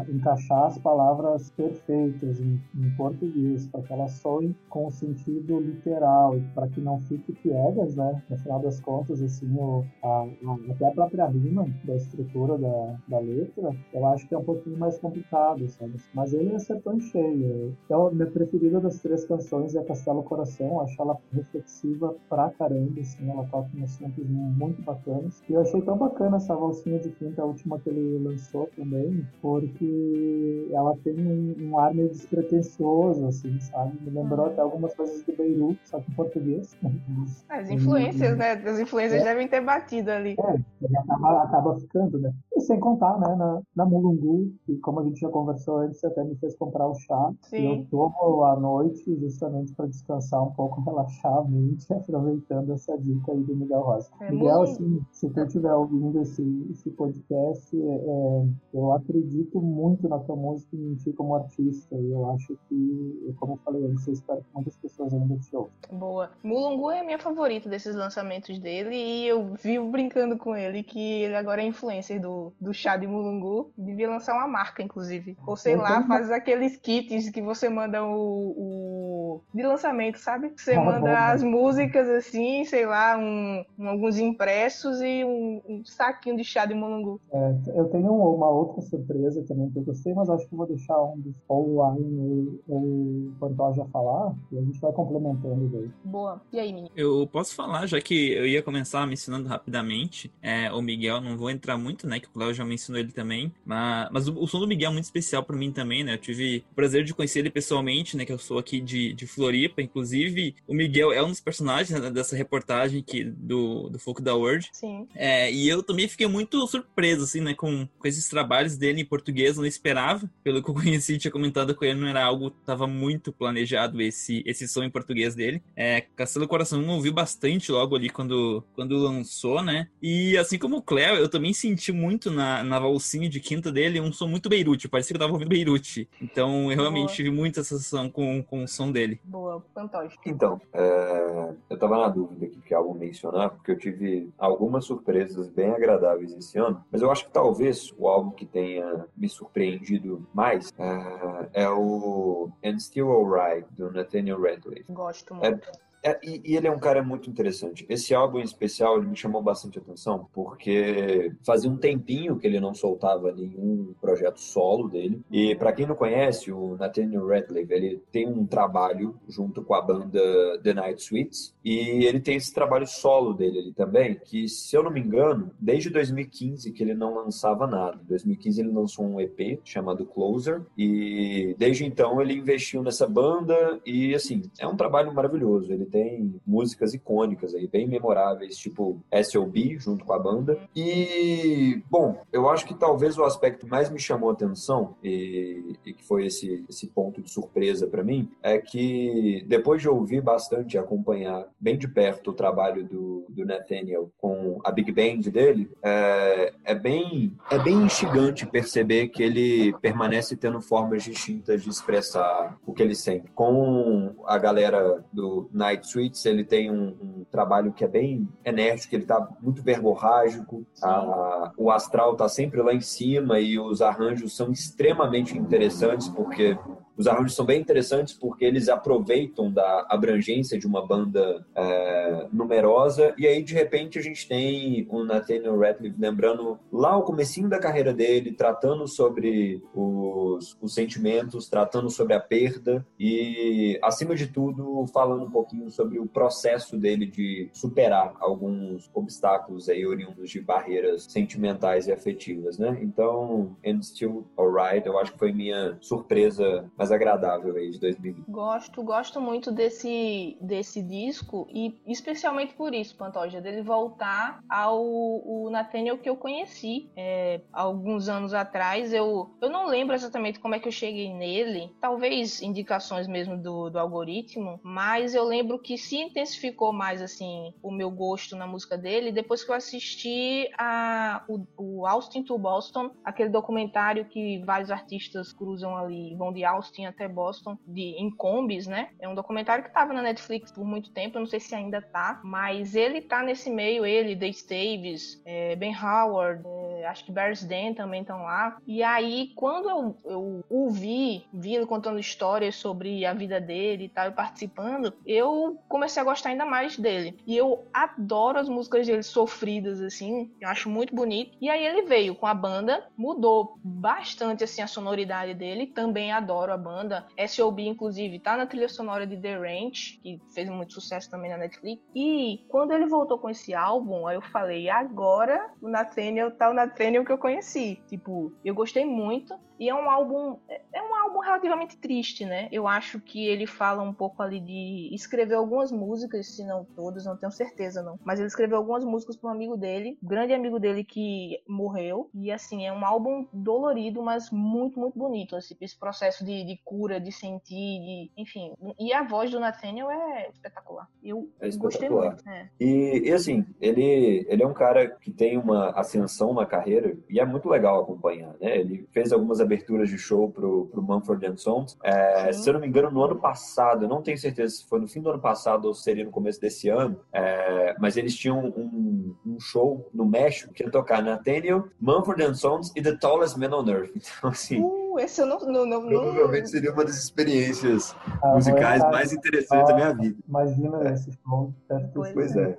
encaixar 0.08 0.66
as 0.66 0.78
palavras 0.78 1.50
perfeitas 1.50 2.40
em, 2.40 2.60
em 2.76 2.90
português, 2.96 3.66
para 3.68 3.82
que 3.82 3.92
elas 3.92 4.12
soem 4.12 4.54
com 4.68 4.86
o 4.86 4.90
sentido 4.90 5.60
literal 5.60 6.38
para 6.54 6.68
que 6.68 6.80
não 6.80 7.00
fique 7.00 7.32
piegas, 7.32 7.96
né? 7.96 8.22
No 8.28 8.36
final 8.38 8.60
das 8.60 8.80
contas, 8.80 9.22
assim, 9.22 9.52
o, 9.56 9.84
a, 10.02 10.08
a, 10.08 10.72
até 10.72 10.86
a 10.86 10.90
própria 10.92 11.26
rima 11.26 11.66
da 11.84 11.96
estrutura 11.96 12.58
da, 12.58 12.96
da 13.08 13.18
letra, 13.18 13.74
eu 13.92 14.06
acho 14.06 14.26
que 14.26 14.34
é 14.34 14.38
um 14.38 14.44
pouquinho 14.44 14.78
mais 14.78 14.98
complicado, 14.98 15.66
sabe? 15.68 15.94
Mas 16.14 16.32
ele 16.32 16.54
acertou 16.54 16.92
cheia. 17.00 17.72
Então, 17.84 18.10
minha 18.12 18.30
preferida 18.30 18.80
das 18.80 18.98
três 19.00 19.24
canções 19.24 19.74
é 19.74 19.82
Castelo 19.82 20.22
Coração. 20.22 20.80
Acho 20.80 21.00
ela 21.00 21.16
reflexiva 21.32 22.14
pra 22.28 22.50
caramba, 22.50 23.00
assim. 23.00 23.30
Ela 23.30 23.44
toca 23.44 23.68
uns 23.74 23.84
assuntos 23.84 24.24
muito 24.28 24.82
bacanas. 24.82 25.42
E 25.48 25.52
eu 25.52 25.60
achei 25.60 25.80
tão 25.82 25.96
bacana 25.96 26.36
essa 26.36 26.54
valsinha 26.54 26.98
de 26.98 27.10
quinta, 27.10 27.42
a 27.42 27.44
última 27.44 27.78
que 27.78 27.88
ele 27.90 28.18
lançou 28.22 28.68
também, 28.76 29.26
porque 29.40 30.68
ela 30.72 30.96
tem 31.04 31.14
um, 31.18 31.70
um 31.70 31.78
ar 31.78 31.94
meio 31.94 32.08
despretensioso, 32.08 33.26
assim, 33.26 33.58
sabe? 33.60 33.98
Me 34.02 34.10
lembrou 34.10 34.46
uhum. 34.46 34.52
até 34.52 34.60
algumas 34.60 34.94
coisas 34.94 35.24
de 35.24 35.32
Beirut, 35.32 35.78
só 35.84 36.00
que 36.00 36.10
em 36.10 36.14
português. 36.14 36.76
As 37.48 37.70
influências, 37.70 38.32
e, 38.32 38.36
né? 38.36 38.52
As 38.52 38.78
influências 38.78 39.22
é, 39.22 39.24
devem 39.24 39.48
ter 39.48 39.60
batido 39.60 40.10
ali. 40.10 40.36
É, 40.38 40.98
acaba, 40.98 41.42
acaba 41.42 41.80
ficando, 41.80 42.18
né? 42.18 42.32
E 42.56 42.60
sem 42.60 42.78
contar, 42.80 43.18
né, 43.18 43.34
na, 43.36 43.60
na 43.74 43.84
Mulungu, 43.86 44.52
que 44.64 44.76
como 44.78 45.00
a 45.00 45.04
gente 45.04 45.20
já 45.20 45.28
conversou 45.28 45.78
antes, 45.78 46.02
até 46.04 46.24
me 46.24 46.36
fez 46.36 46.56
comprar 46.56 46.87
o 46.88 46.94
chá. 46.94 47.32
Sim. 47.42 47.56
E 47.56 47.66
eu 47.66 47.86
tomo 47.90 48.44
à 48.44 48.58
noite 48.58 49.16
justamente 49.16 49.74
para 49.74 49.86
descansar 49.86 50.42
um 50.42 50.52
pouco, 50.52 50.80
relaxar 50.88 51.38
a 51.38 51.44
mente, 51.44 51.92
aproveitando 51.92 52.72
essa 52.72 52.96
dica 52.98 53.32
aí 53.32 53.42
do 53.42 53.56
Miguel 53.56 53.80
Rosa. 53.80 54.10
É 54.20 54.30
Miguel, 54.30 54.58
muito... 54.58 54.70
assim, 54.70 55.00
se 55.12 55.28
tu 55.28 55.40
estiver 55.40 55.72
ouvindo 55.72 56.20
esse, 56.20 56.66
esse 56.70 56.90
podcast, 56.90 57.76
é, 57.76 57.94
é, 57.94 58.46
eu 58.74 58.92
acredito 58.92 59.60
muito 59.60 60.08
na 60.08 60.18
tua 60.18 60.36
música 60.36 60.76
e 60.76 60.80
em 60.80 60.94
ti 60.96 61.12
como 61.12 61.34
artista. 61.34 61.94
E 61.94 62.10
eu 62.10 62.30
acho 62.30 62.58
que, 62.68 63.34
como 63.38 63.54
eu 63.54 63.56
falei 63.58 63.84
antes, 63.84 64.06
eu 64.06 64.12
espero 64.12 64.40
que 64.40 64.54
muitas 64.54 64.76
pessoas 64.76 65.12
ainda 65.12 65.36
te 65.36 65.54
ouçam. 65.54 65.98
Boa. 65.98 66.30
Mulungu 66.42 66.90
é 66.90 67.00
a 67.00 67.04
minha 67.04 67.18
favorita 67.18 67.68
desses 67.68 67.94
lançamentos 67.94 68.58
dele 68.58 68.94
e 68.94 69.26
eu 69.26 69.54
vivo 69.54 69.90
brincando 69.90 70.36
com 70.36 70.56
ele 70.56 70.82
que 70.82 71.22
ele 71.22 71.36
agora 71.36 71.62
é 71.62 71.66
influencer 71.66 72.20
do, 72.20 72.52
do 72.60 72.72
chá 72.72 72.96
de 72.96 73.06
Mulungu. 73.06 73.70
Devia 73.76 74.08
lançar 74.08 74.34
uma 74.34 74.48
marca, 74.48 74.82
inclusive. 74.82 75.36
Ou 75.46 75.56
sei 75.56 75.74
eu 75.74 75.78
lá, 75.78 75.96
tenho... 75.96 76.06
faz 76.06 76.30
aqueles 76.30 76.76
kits 76.82 77.30
que 77.30 77.42
você 77.42 77.68
manda 77.68 78.04
o, 78.04 78.54
o... 78.56 79.40
de 79.54 79.62
lançamento, 79.62 80.18
sabe? 80.18 80.52
Você 80.56 80.74
ah, 80.74 80.80
manda 80.80 81.00
bom, 81.00 81.16
as 81.16 81.42
músicas 81.42 82.08
assim, 82.08 82.64
sei 82.64 82.86
lá, 82.86 83.16
um, 83.18 83.64
um, 83.78 83.88
alguns 83.88 84.18
impressos 84.18 85.00
e 85.00 85.24
um, 85.24 85.60
um, 85.68 85.84
saquinho 85.84 86.36
de 86.36 86.44
chá 86.44 86.66
de 86.66 86.74
Mulungu. 86.74 87.20
É, 87.32 87.54
eu 87.74 87.86
tenho 87.86 88.12
uma 88.12 88.48
outra 88.48 88.82
surpresa 88.82 89.44
também 89.46 89.70
que 89.70 89.78
eu 89.78 89.82
gostei, 89.82 90.14
mas 90.14 90.28
acho 90.30 90.48
que 90.48 90.54
vou 90.54 90.66
deixar 90.66 91.00
um 91.02 91.18
dos 91.20 91.36
ou 91.48 91.74
o 91.74 91.82
Ayn 91.82 92.60
ou 92.68 92.78
o 92.78 93.32
Pantoja 93.38 93.84
falar 93.92 94.34
e 94.52 94.58
a 94.58 94.62
gente 94.62 94.80
vai 94.80 94.92
complementando 94.92 95.68
daí. 95.68 95.90
Boa. 96.04 96.40
E 96.52 96.58
aí, 96.58 96.72
menino? 96.72 96.90
Eu 96.96 97.26
posso 97.26 97.54
falar, 97.54 97.86
já 97.86 98.00
que 98.00 98.32
eu 98.32 98.46
ia 98.46 98.62
começar 98.62 99.06
mencionando 99.06 99.48
rapidamente 99.48 100.32
é, 100.42 100.70
o 100.72 100.80
Miguel, 100.80 101.20
não 101.20 101.36
vou 101.36 101.50
entrar 101.50 101.76
muito, 101.76 102.06
né? 102.06 102.20
Que 102.20 102.26
o 102.26 102.30
Cléo 102.30 102.54
já 102.54 102.64
mencionou 102.64 103.00
ele 103.00 103.12
também. 103.12 103.52
Mas, 103.64 104.08
mas 104.10 104.28
o, 104.28 104.38
o, 104.38 104.46
som 104.46 104.60
do 104.60 104.66
Miguel 104.66 104.90
é 104.90 104.92
muito 104.92 105.04
especial 105.04 105.42
para 105.42 105.56
mim 105.56 105.72
também, 105.72 106.04
né? 106.04 106.14
Eu 106.14 106.18
tive 106.18 106.64
o 106.70 106.74
prazer 106.74 107.04
de 107.04 107.14
conhecer 107.14 107.40
ele 107.40 107.50
pessoalmente, 107.50 108.16
né? 108.16 108.24
Que 108.24 108.32
eu 108.32 108.38
sou 108.38 108.58
aqui 108.58 108.80
de, 108.80 109.12
de 109.12 109.26
Floripa. 109.26 109.82
Inclusive, 109.82 110.54
o 110.66 110.74
Miguel 110.74 111.12
é 111.12 111.22
um 111.22 111.28
dos 111.28 111.40
personagens 111.40 112.00
né, 112.00 112.10
dessa 112.10 112.36
reportagem 112.36 113.00
aqui 113.00 113.24
do, 113.24 113.88
do 113.88 113.98
Folk 113.98 114.22
da 114.22 114.34
World. 114.34 114.68
Sim. 114.72 115.06
É, 115.14 115.50
e 115.52 115.68
eu 115.68 115.82
também 115.82 116.08
fiquei 116.08 116.26
muito 116.26 116.66
surpreso, 116.66 117.24
assim, 117.24 117.40
né? 117.40 117.54
Com, 117.54 117.88
com 117.98 118.08
esses 118.08 118.28
trabalhos 118.28 118.76
dele 118.76 119.02
em 119.02 119.04
português. 119.04 119.56
Eu 119.56 119.62
não 119.62 119.68
esperava. 119.68 120.28
Pelo 120.42 120.62
que 120.62 120.70
eu 120.70 120.74
conheci, 120.74 121.18
tinha 121.18 121.30
comentado 121.30 121.74
com 121.74 121.84
ele, 121.84 122.00
não 122.00 122.08
era 122.08 122.24
algo, 122.24 122.50
tava 122.50 122.86
muito 122.86 123.32
planejado 123.32 124.00
esse, 124.00 124.42
esse 124.46 124.66
som 124.68 124.82
em 124.82 124.90
português 124.90 125.34
dele. 125.34 125.62
É, 125.76 126.00
Castelo 126.00 126.48
Coração 126.48 126.86
ouvi 126.88 127.10
bastante 127.10 127.70
logo 127.70 127.96
ali 127.96 128.10
quando, 128.10 128.64
quando 128.74 128.96
lançou, 128.96 129.62
né? 129.62 129.88
E 130.02 130.36
assim 130.36 130.58
como 130.58 130.76
o 130.76 130.82
Cleo, 130.82 131.16
eu 131.16 131.28
também 131.28 131.52
senti 131.52 131.92
muito 131.92 132.30
na, 132.30 132.62
na 132.62 132.78
valsinha 132.78 133.28
de 133.28 133.40
quinta 133.40 133.70
dele 133.70 134.00
um 134.00 134.12
som 134.12 134.26
muito 134.26 134.48
Beirute. 134.48 134.88
Parecia 134.88 135.12
que 135.12 135.16
eu 135.16 135.20
tava 135.20 135.32
ouvindo 135.32 135.48
Beirute. 135.48 136.08
Então 136.20 136.57
eu 136.70 136.76
realmente 136.76 137.06
Boa. 137.06 137.16
tive 137.16 137.30
muita 137.30 137.62
sensação 137.62 138.10
com, 138.10 138.42
com 138.42 138.64
o 138.64 138.68
som 138.68 138.90
dele. 138.90 139.20
Boa, 139.24 139.62
fantástico. 139.74 140.22
Então, 140.26 140.60
é... 140.72 141.54
eu 141.70 141.78
tava 141.78 141.98
na 141.98 142.08
dúvida 142.08 142.46
aqui 142.46 142.60
que 142.60 142.74
algo 142.74 142.94
mencionar, 142.94 143.50
porque 143.50 143.72
eu 143.72 143.78
tive 143.78 144.30
algumas 144.38 144.84
surpresas 144.84 145.48
bem 145.48 145.70
agradáveis 145.70 146.32
esse 146.32 146.58
ano, 146.58 146.84
mas 146.90 147.02
eu 147.02 147.10
acho 147.10 147.26
que 147.26 147.32
talvez 147.32 147.92
o 147.96 148.08
álbum 148.08 148.30
que 148.30 148.46
tenha 148.46 149.06
me 149.16 149.28
surpreendido 149.28 150.26
mais 150.34 150.72
é, 150.78 151.64
é 151.64 151.70
o 151.70 152.50
And 152.64 152.78
Still 152.78 153.10
Alright, 153.10 153.66
do 153.74 153.90
Nathaniel 153.90 154.40
Radcliffe. 154.40 154.92
Gosto 154.92 155.34
é 155.40 155.50
muito. 155.50 155.68
É 155.68 155.78
é, 156.02 156.18
e, 156.22 156.52
e, 156.52 156.56
ele 156.56 156.66
é 156.66 156.70
um 156.70 156.78
cara 156.78 157.02
muito 157.02 157.28
interessante. 157.28 157.84
Esse 157.88 158.14
álbum 158.14 158.38
em 158.38 158.44
especial 158.44 158.98
ele 158.98 159.08
me 159.08 159.16
chamou 159.16 159.42
bastante 159.42 159.78
atenção 159.78 160.28
porque 160.32 161.32
fazia 161.44 161.70
um 161.70 161.76
tempinho 161.76 162.38
que 162.38 162.46
ele 162.46 162.60
não 162.60 162.74
soltava 162.74 163.32
nenhum 163.32 163.94
projeto 164.00 164.40
solo 164.40 164.88
dele. 164.88 165.20
E 165.30 165.54
para 165.56 165.72
quem 165.72 165.86
não 165.86 165.94
conhece, 165.94 166.52
o 166.52 166.76
Nathaniel 166.76 167.26
Radcliffe 167.26 167.72
ele 167.72 168.02
tem 168.12 168.26
um 168.26 168.46
trabalho 168.46 169.16
junto 169.28 169.62
com 169.62 169.74
a 169.74 169.82
banda 169.82 170.20
The 170.62 170.74
Night 170.74 171.02
Sweets 171.02 171.54
e 171.64 172.04
ele 172.04 172.20
tem 172.20 172.36
esse 172.36 172.52
trabalho 172.52 172.86
solo 172.86 173.32
dele 173.32 173.58
ali 173.58 173.72
também, 173.72 174.14
que 174.14 174.48
se 174.48 174.76
eu 174.76 174.82
não 174.82 174.90
me 174.90 175.00
engano, 175.00 175.50
desde 175.58 175.90
2015 175.90 176.72
que 176.72 176.82
ele 176.82 176.94
não 176.94 177.14
lançava 177.14 177.66
nada. 177.66 177.98
Em 178.02 178.08
2015 178.08 178.60
ele 178.60 178.70
lançou 178.70 179.04
um 179.04 179.20
EP 179.20 179.60
chamado 179.64 180.04
Closer 180.04 180.62
e 180.76 181.54
desde 181.58 181.84
então 181.84 182.20
ele 182.20 182.34
investiu 182.34 182.82
nessa 182.82 183.06
banda 183.06 183.80
e 183.84 184.14
assim 184.14 184.42
é 184.58 184.66
um 184.66 184.76
trabalho 184.76 185.12
maravilhoso. 185.12 185.72
Ele 185.72 185.87
tem 185.88 186.40
músicas 186.46 186.94
icônicas 186.94 187.54
aí, 187.54 187.66
bem 187.66 187.86
memoráveis, 187.86 188.56
tipo 188.56 189.00
S.O.B. 189.10 189.78
junto 189.78 190.04
com 190.04 190.12
a 190.12 190.18
banda. 190.18 190.58
E, 190.74 191.82
bom, 191.90 192.22
eu 192.32 192.48
acho 192.48 192.66
que 192.66 192.74
talvez 192.74 193.18
o 193.18 193.24
aspecto 193.24 193.66
mais 193.66 193.90
me 193.90 193.98
chamou 193.98 194.30
a 194.30 194.32
atenção, 194.32 194.96
e, 195.02 195.76
e 195.84 195.92
que 195.92 196.04
foi 196.04 196.26
esse, 196.26 196.64
esse 196.68 196.86
ponto 196.88 197.22
de 197.22 197.30
surpresa 197.30 197.86
para 197.86 198.04
mim, 198.04 198.30
é 198.42 198.58
que 198.58 199.44
depois 199.46 199.82
de 199.82 199.88
ouvir 199.88 200.20
bastante 200.20 200.74
e 200.74 200.78
acompanhar 200.78 201.46
bem 201.60 201.76
de 201.76 201.88
perto 201.88 202.30
o 202.30 202.34
trabalho 202.34 202.84
do, 202.84 203.24
do 203.28 203.44
Nathaniel 203.44 204.10
com 204.18 204.58
a 204.64 204.70
Big 204.70 204.92
Band 204.92 205.30
dele, 205.30 205.70
é, 205.82 206.52
é, 206.64 206.74
bem, 206.74 207.36
é 207.50 207.58
bem 207.58 207.74
instigante 207.82 208.46
perceber 208.46 209.08
que 209.08 209.22
ele 209.22 209.72
permanece 209.80 210.36
tendo 210.36 210.60
formas 210.60 211.02
distintas 211.02 211.62
de 211.62 211.70
expressar 211.70 212.58
o 212.66 212.72
que 212.72 212.82
ele 212.82 212.94
sente. 212.94 213.30
Com 213.34 214.14
a 214.26 214.38
galera 214.38 215.04
do 215.12 215.48
Night 215.52 215.77
Night 215.78 216.28
ele 216.28 216.44
tem 216.44 216.70
um, 216.70 216.88
um, 216.88 217.26
trabalho 217.30 217.72
que 217.72 217.84
é 217.84 217.88
bem 217.88 218.28
enérgico, 218.44 218.94
ele 218.94 219.02
está 219.02 219.28
muito 219.40 219.62
verborrágico, 219.62 220.66
a, 220.82 221.52
o 221.56 221.70
astral 221.70 222.12
está 222.12 222.28
sempre 222.28 222.60
lá 222.62 222.74
em 222.74 222.80
cima 222.80 223.40
e 223.40 223.58
os 223.58 223.80
arranjos 223.80 224.36
são 224.36 224.50
extremamente 224.50 225.36
interessantes 225.36 226.08
porque 226.08 226.56
os 226.98 227.06
arranjos 227.06 227.36
são 227.36 227.46
bem 227.46 227.60
interessantes 227.60 228.12
porque 228.12 228.44
eles 228.44 228.68
aproveitam 228.68 229.50
da 229.50 229.86
abrangência 229.88 230.58
de 230.58 230.66
uma 230.66 230.84
banda 230.84 231.46
é, 231.54 232.26
numerosa 232.32 233.14
e 233.16 233.26
aí 233.26 233.42
de 233.42 233.54
repente 233.54 233.98
a 233.98 234.02
gente 234.02 234.26
tem 234.26 234.86
o 234.90 235.04
Nathaniel 235.04 235.58
Ratcliffe 235.58 235.96
lembrando 235.98 236.58
lá 236.72 236.96
o 236.96 237.02
comecinho 237.02 237.48
da 237.48 237.60
carreira 237.60 237.94
dele, 237.94 238.32
tratando 238.32 238.88
sobre 238.88 239.62
os, 239.72 240.56
os 240.60 240.74
sentimentos, 240.74 241.48
tratando 241.48 241.88
sobre 241.88 242.14
a 242.14 242.20
perda 242.20 242.84
e 242.98 243.78
acima 243.82 244.16
de 244.16 244.26
tudo 244.26 244.84
falando 244.92 245.24
um 245.24 245.30
pouquinho 245.30 245.70
sobre 245.70 246.00
o 246.00 246.06
processo 246.06 246.76
dele 246.76 247.06
de 247.06 247.48
superar 247.52 248.14
alguns 248.18 248.90
obstáculos 248.92 249.68
aí 249.68 249.86
oriundos 249.86 250.30
de 250.30 250.40
barreiras 250.40 251.04
sentimentais 251.04 251.86
e 251.86 251.92
afetivas, 251.92 252.58
né? 252.58 252.78
Então, 252.82 253.56
And 253.64 253.82
Still 253.82 254.26
Alright, 254.36 254.86
eu 254.86 254.98
acho 254.98 255.12
que 255.12 255.18
foi 255.18 255.32
minha 255.32 255.76
surpresa 255.80 256.68
mais 256.88 256.92
agradável 256.92 257.54
aí 257.56 257.70
de 257.70 257.78
2020. 257.78 258.24
Gosto, 258.28 258.82
gosto 258.82 259.20
muito 259.20 259.52
desse, 259.52 260.36
desse 260.40 260.82
disco 260.82 261.46
e 261.50 261.78
especialmente 261.86 262.54
por 262.54 262.74
isso, 262.74 262.96
Pantoja, 262.96 263.40
dele 263.40 263.62
voltar 263.62 264.42
ao 264.48 264.78
o 264.78 265.48
Nathaniel 265.50 265.98
que 265.98 266.08
eu 266.08 266.16
conheci 266.16 266.88
é, 266.96 267.40
alguns 267.52 268.08
anos 268.08 268.32
atrás. 268.32 268.92
Eu, 268.92 269.30
eu 269.40 269.50
não 269.50 269.66
lembro 269.66 269.94
exatamente 269.94 270.40
como 270.40 270.54
é 270.54 270.58
que 270.58 270.68
eu 270.68 270.72
cheguei 270.72 271.12
nele, 271.12 271.70
talvez 271.80 272.42
indicações 272.42 273.06
mesmo 273.06 273.36
do, 273.36 273.70
do 273.70 273.78
algoritmo, 273.78 274.58
mas 274.62 275.14
eu 275.14 275.24
lembro 275.24 275.58
que 275.58 275.76
se 275.76 275.96
intensificou 275.96 276.72
mais 276.72 277.02
assim 277.02 277.52
o 277.62 277.70
meu 277.70 277.90
gosto 277.90 278.36
na 278.36 278.46
música 278.46 278.76
dele 278.78 279.12
depois 279.12 279.44
que 279.44 279.50
eu 279.50 279.54
assisti 279.54 280.48
a, 280.56 281.22
o, 281.28 281.46
o 281.56 281.86
Austin 281.86 282.22
to 282.22 282.38
Boston, 282.38 282.90
aquele 283.04 283.28
documentário 283.28 284.04
que 284.06 284.38
vários 284.44 284.70
artistas 284.70 285.32
cruzam 285.32 285.76
ali, 285.76 286.14
vão 286.14 286.32
de 286.32 286.44
Austin 286.44 286.77
Austin 286.78 286.86
até 286.86 287.08
Boston 287.08 287.58
de, 287.66 287.96
em 287.96 288.10
combis, 288.10 288.66
né? 288.66 288.90
É 289.00 289.08
um 289.08 289.14
documentário 289.14 289.64
que 289.64 289.70
estava 289.70 289.92
na 289.92 290.02
Netflix 290.02 290.52
por 290.52 290.64
muito 290.64 290.90
tempo, 290.90 291.16
eu 291.16 291.20
não 291.20 291.26
sei 291.26 291.40
se 291.40 291.54
ainda 291.54 291.82
tá, 291.82 292.20
mas 292.22 292.74
ele 292.74 293.00
tá 293.00 293.22
nesse 293.22 293.50
meio, 293.50 293.84
ele, 293.84 294.14
Dave 294.14 294.38
Davis, 294.48 295.20
é, 295.24 295.56
Ben 295.56 295.74
Howard, 295.74 296.42
é, 296.46 296.67
acho 296.84 297.04
que 297.04 297.12
Bears 297.12 297.44
Den 297.44 297.74
também 297.74 298.02
estão 298.02 298.22
lá. 298.22 298.58
E 298.66 298.82
aí, 298.82 299.32
quando 299.34 299.68
eu, 299.68 299.96
eu 300.04 300.44
ouvi, 300.48 301.26
vi 301.32 301.54
ele 301.54 301.66
contando 301.66 301.98
histórias 301.98 302.56
sobre 302.56 303.04
a 303.04 303.12
vida 303.12 303.40
dele 303.40 303.84
e 303.84 303.88
tal, 303.88 304.08
e 304.08 304.12
participando, 304.12 304.92
eu 305.06 305.58
comecei 305.68 306.00
a 306.00 306.04
gostar 306.04 306.30
ainda 306.30 306.44
mais 306.44 306.76
dele. 306.78 307.18
E 307.26 307.36
eu 307.36 307.66
adoro 307.72 308.38
as 308.38 308.48
músicas 308.48 308.86
dele 308.86 309.02
sofridas, 309.02 309.80
assim, 309.80 310.30
eu 310.40 310.48
acho 310.48 310.68
muito 310.68 310.94
bonito. 310.94 311.36
E 311.40 311.48
aí 311.48 311.64
ele 311.64 311.82
veio 311.82 312.14
com 312.14 312.26
a 312.26 312.34
banda, 312.34 312.86
mudou 312.96 313.58
bastante, 313.62 314.44
assim, 314.44 314.62
a 314.62 314.66
sonoridade 314.66 315.34
dele, 315.34 315.66
também 315.66 316.12
adoro 316.12 316.52
a 316.52 316.56
banda. 316.56 317.06
S.O.B., 317.16 317.62
inclusive, 317.62 318.18
tá 318.18 318.36
na 318.36 318.46
trilha 318.46 318.68
sonora 318.68 319.06
de 319.06 319.16
The 319.16 319.36
Ranch, 319.36 319.98
que 320.02 320.20
fez 320.34 320.48
muito 320.48 320.72
sucesso 320.72 321.10
também 321.10 321.30
na 321.30 321.36
Netflix. 321.36 321.82
E 321.94 322.44
quando 322.48 322.72
ele 322.72 322.86
voltou 322.86 323.18
com 323.18 323.28
esse 323.28 323.54
álbum, 323.54 324.06
aí 324.06 324.16
eu 324.16 324.22
falei, 324.22 324.68
agora 324.68 325.50
o 325.60 325.68
Nathaniel 325.68 326.30
tá 326.30 326.50
o 326.50 326.54
Nathaniel 326.54 326.67
que 327.04 327.12
eu 327.12 327.18
conheci. 327.18 327.80
Tipo, 327.86 328.32
eu 328.44 328.54
gostei 328.54 328.84
muito. 328.84 329.34
E 329.58 329.68
é 329.68 329.74
um 329.74 329.90
álbum. 329.90 330.38
É 330.72 330.82
um 330.82 330.94
álbum 330.94 331.18
relativamente 331.20 331.76
triste, 331.76 332.24
né? 332.24 332.48
Eu 332.52 332.66
acho 332.66 333.00
que 333.00 333.26
ele 333.26 333.46
fala 333.46 333.82
um 333.82 333.92
pouco 333.92 334.22
ali 334.22 334.40
de 334.40 334.90
escrever 334.94 335.34
algumas 335.34 335.72
músicas, 335.72 336.34
se 336.36 336.44
não 336.44 336.64
todas, 336.64 337.04
não 337.04 337.16
tenho 337.16 337.32
certeza 337.32 337.82
não. 337.82 337.98
Mas 338.04 338.18
ele 338.18 338.28
escreveu 338.28 338.58
algumas 338.58 338.84
músicas 338.84 339.16
para 339.16 339.30
um 339.30 339.32
amigo 339.32 339.56
dele, 339.56 339.98
grande 340.02 340.32
amigo 340.32 340.58
dele 340.58 340.84
que 340.84 341.42
morreu. 341.48 342.10
E 342.14 342.30
assim, 342.30 342.66
é 342.66 342.72
um 342.72 342.84
álbum 342.84 343.26
dolorido, 343.32 344.02
mas 344.02 344.30
muito, 344.30 344.78
muito 344.78 344.98
bonito. 344.98 345.36
Assim, 345.36 345.54
esse 345.60 345.78
processo 345.78 346.24
de, 346.24 346.44
de 346.44 346.56
cura, 346.64 347.00
de 347.00 347.10
sentir, 347.12 347.54
de, 347.80 348.10
enfim. 348.16 348.52
E 348.78 348.92
a 348.92 349.02
voz 349.02 349.30
do 349.30 349.40
Nathaniel 349.40 349.90
é 349.90 350.28
espetacular. 350.30 350.88
Eu 351.02 351.30
É 351.40 351.48
gostei 351.50 351.88
espetacular. 351.88 352.06
muito. 352.14 352.28
É. 352.28 352.48
E, 352.60 353.08
e, 353.08 353.12
assim, 353.12 353.44
ele, 353.60 354.26
ele 354.28 354.42
é 354.42 354.46
um 354.46 354.54
cara 354.54 354.88
que 354.88 355.10
tem 355.10 355.36
uma 355.36 355.70
ascensão 355.70 356.32
na 356.32 356.46
carreira 356.46 356.96
e 357.08 357.18
é 357.20 357.24
muito 357.24 357.48
legal 357.48 357.82
acompanhar, 357.82 358.34
né? 358.40 358.58
Ele 358.58 358.86
fez 358.92 359.12
algumas 359.12 359.40
aberturas 359.48 359.88
de 359.88 359.98
show 359.98 360.30
pro, 360.30 360.66
pro 360.66 360.82
Mumford 360.82 361.40
Sons. 361.40 361.76
É, 361.82 362.32
se 362.32 362.48
eu 362.48 362.52
não 362.52 362.60
me 362.60 362.66
engano, 362.66 362.90
no 362.90 363.02
ano 363.02 363.16
passado, 363.16 363.84
eu 363.84 363.88
não 363.88 364.02
tenho 364.02 364.18
certeza 364.18 364.56
se 364.56 364.68
foi 364.68 364.80
no 364.80 364.86
fim 364.86 365.00
do 365.00 365.10
ano 365.10 365.20
passado 365.20 365.64
ou 365.66 365.74
seria 365.74 366.04
no 366.04 366.10
começo 366.10 366.40
desse 366.40 366.68
ano, 366.68 367.00
é, 367.12 367.74
mas 367.78 367.96
eles 367.96 368.14
tinham 368.14 368.38
um, 368.38 369.14
um 369.26 369.40
show 369.40 369.88
no 369.92 370.04
México 370.04 370.52
que 370.52 370.62
ia 370.62 370.70
tocar 370.70 371.02
Nathaniel, 371.02 371.68
Mumford 371.80 372.38
Sons 372.38 372.72
e 372.76 372.82
The 372.82 372.96
Tallest 372.96 373.38
Man 373.38 373.56
on 373.56 373.68
Earth. 373.68 373.88
Então, 374.18 374.30
assim, 374.30 374.60
Uh, 374.60 374.87
esse 374.98 375.20
eu 375.20 375.26
não. 375.26 375.38
não, 375.40 375.66
não, 375.66 375.80
não- 375.82 375.88
provavelmente 375.88 376.50
seria 376.50 376.72
uma 376.72 376.84
das 376.84 376.96
experiências 376.96 377.94
Ah, 378.22 378.34
musicais 378.34 378.80
vai- 378.82 378.92
mais 378.92 379.12
interessantes 379.12 379.68
da 379.68 379.74
minha 379.74 379.92
vida. 379.94 380.16
Imagina 380.28 380.92
esse 380.92 381.10
show. 381.24 381.52
deve 381.68 381.84
ter 381.88 382.12
Pois 382.14 382.36
é. 382.36 382.56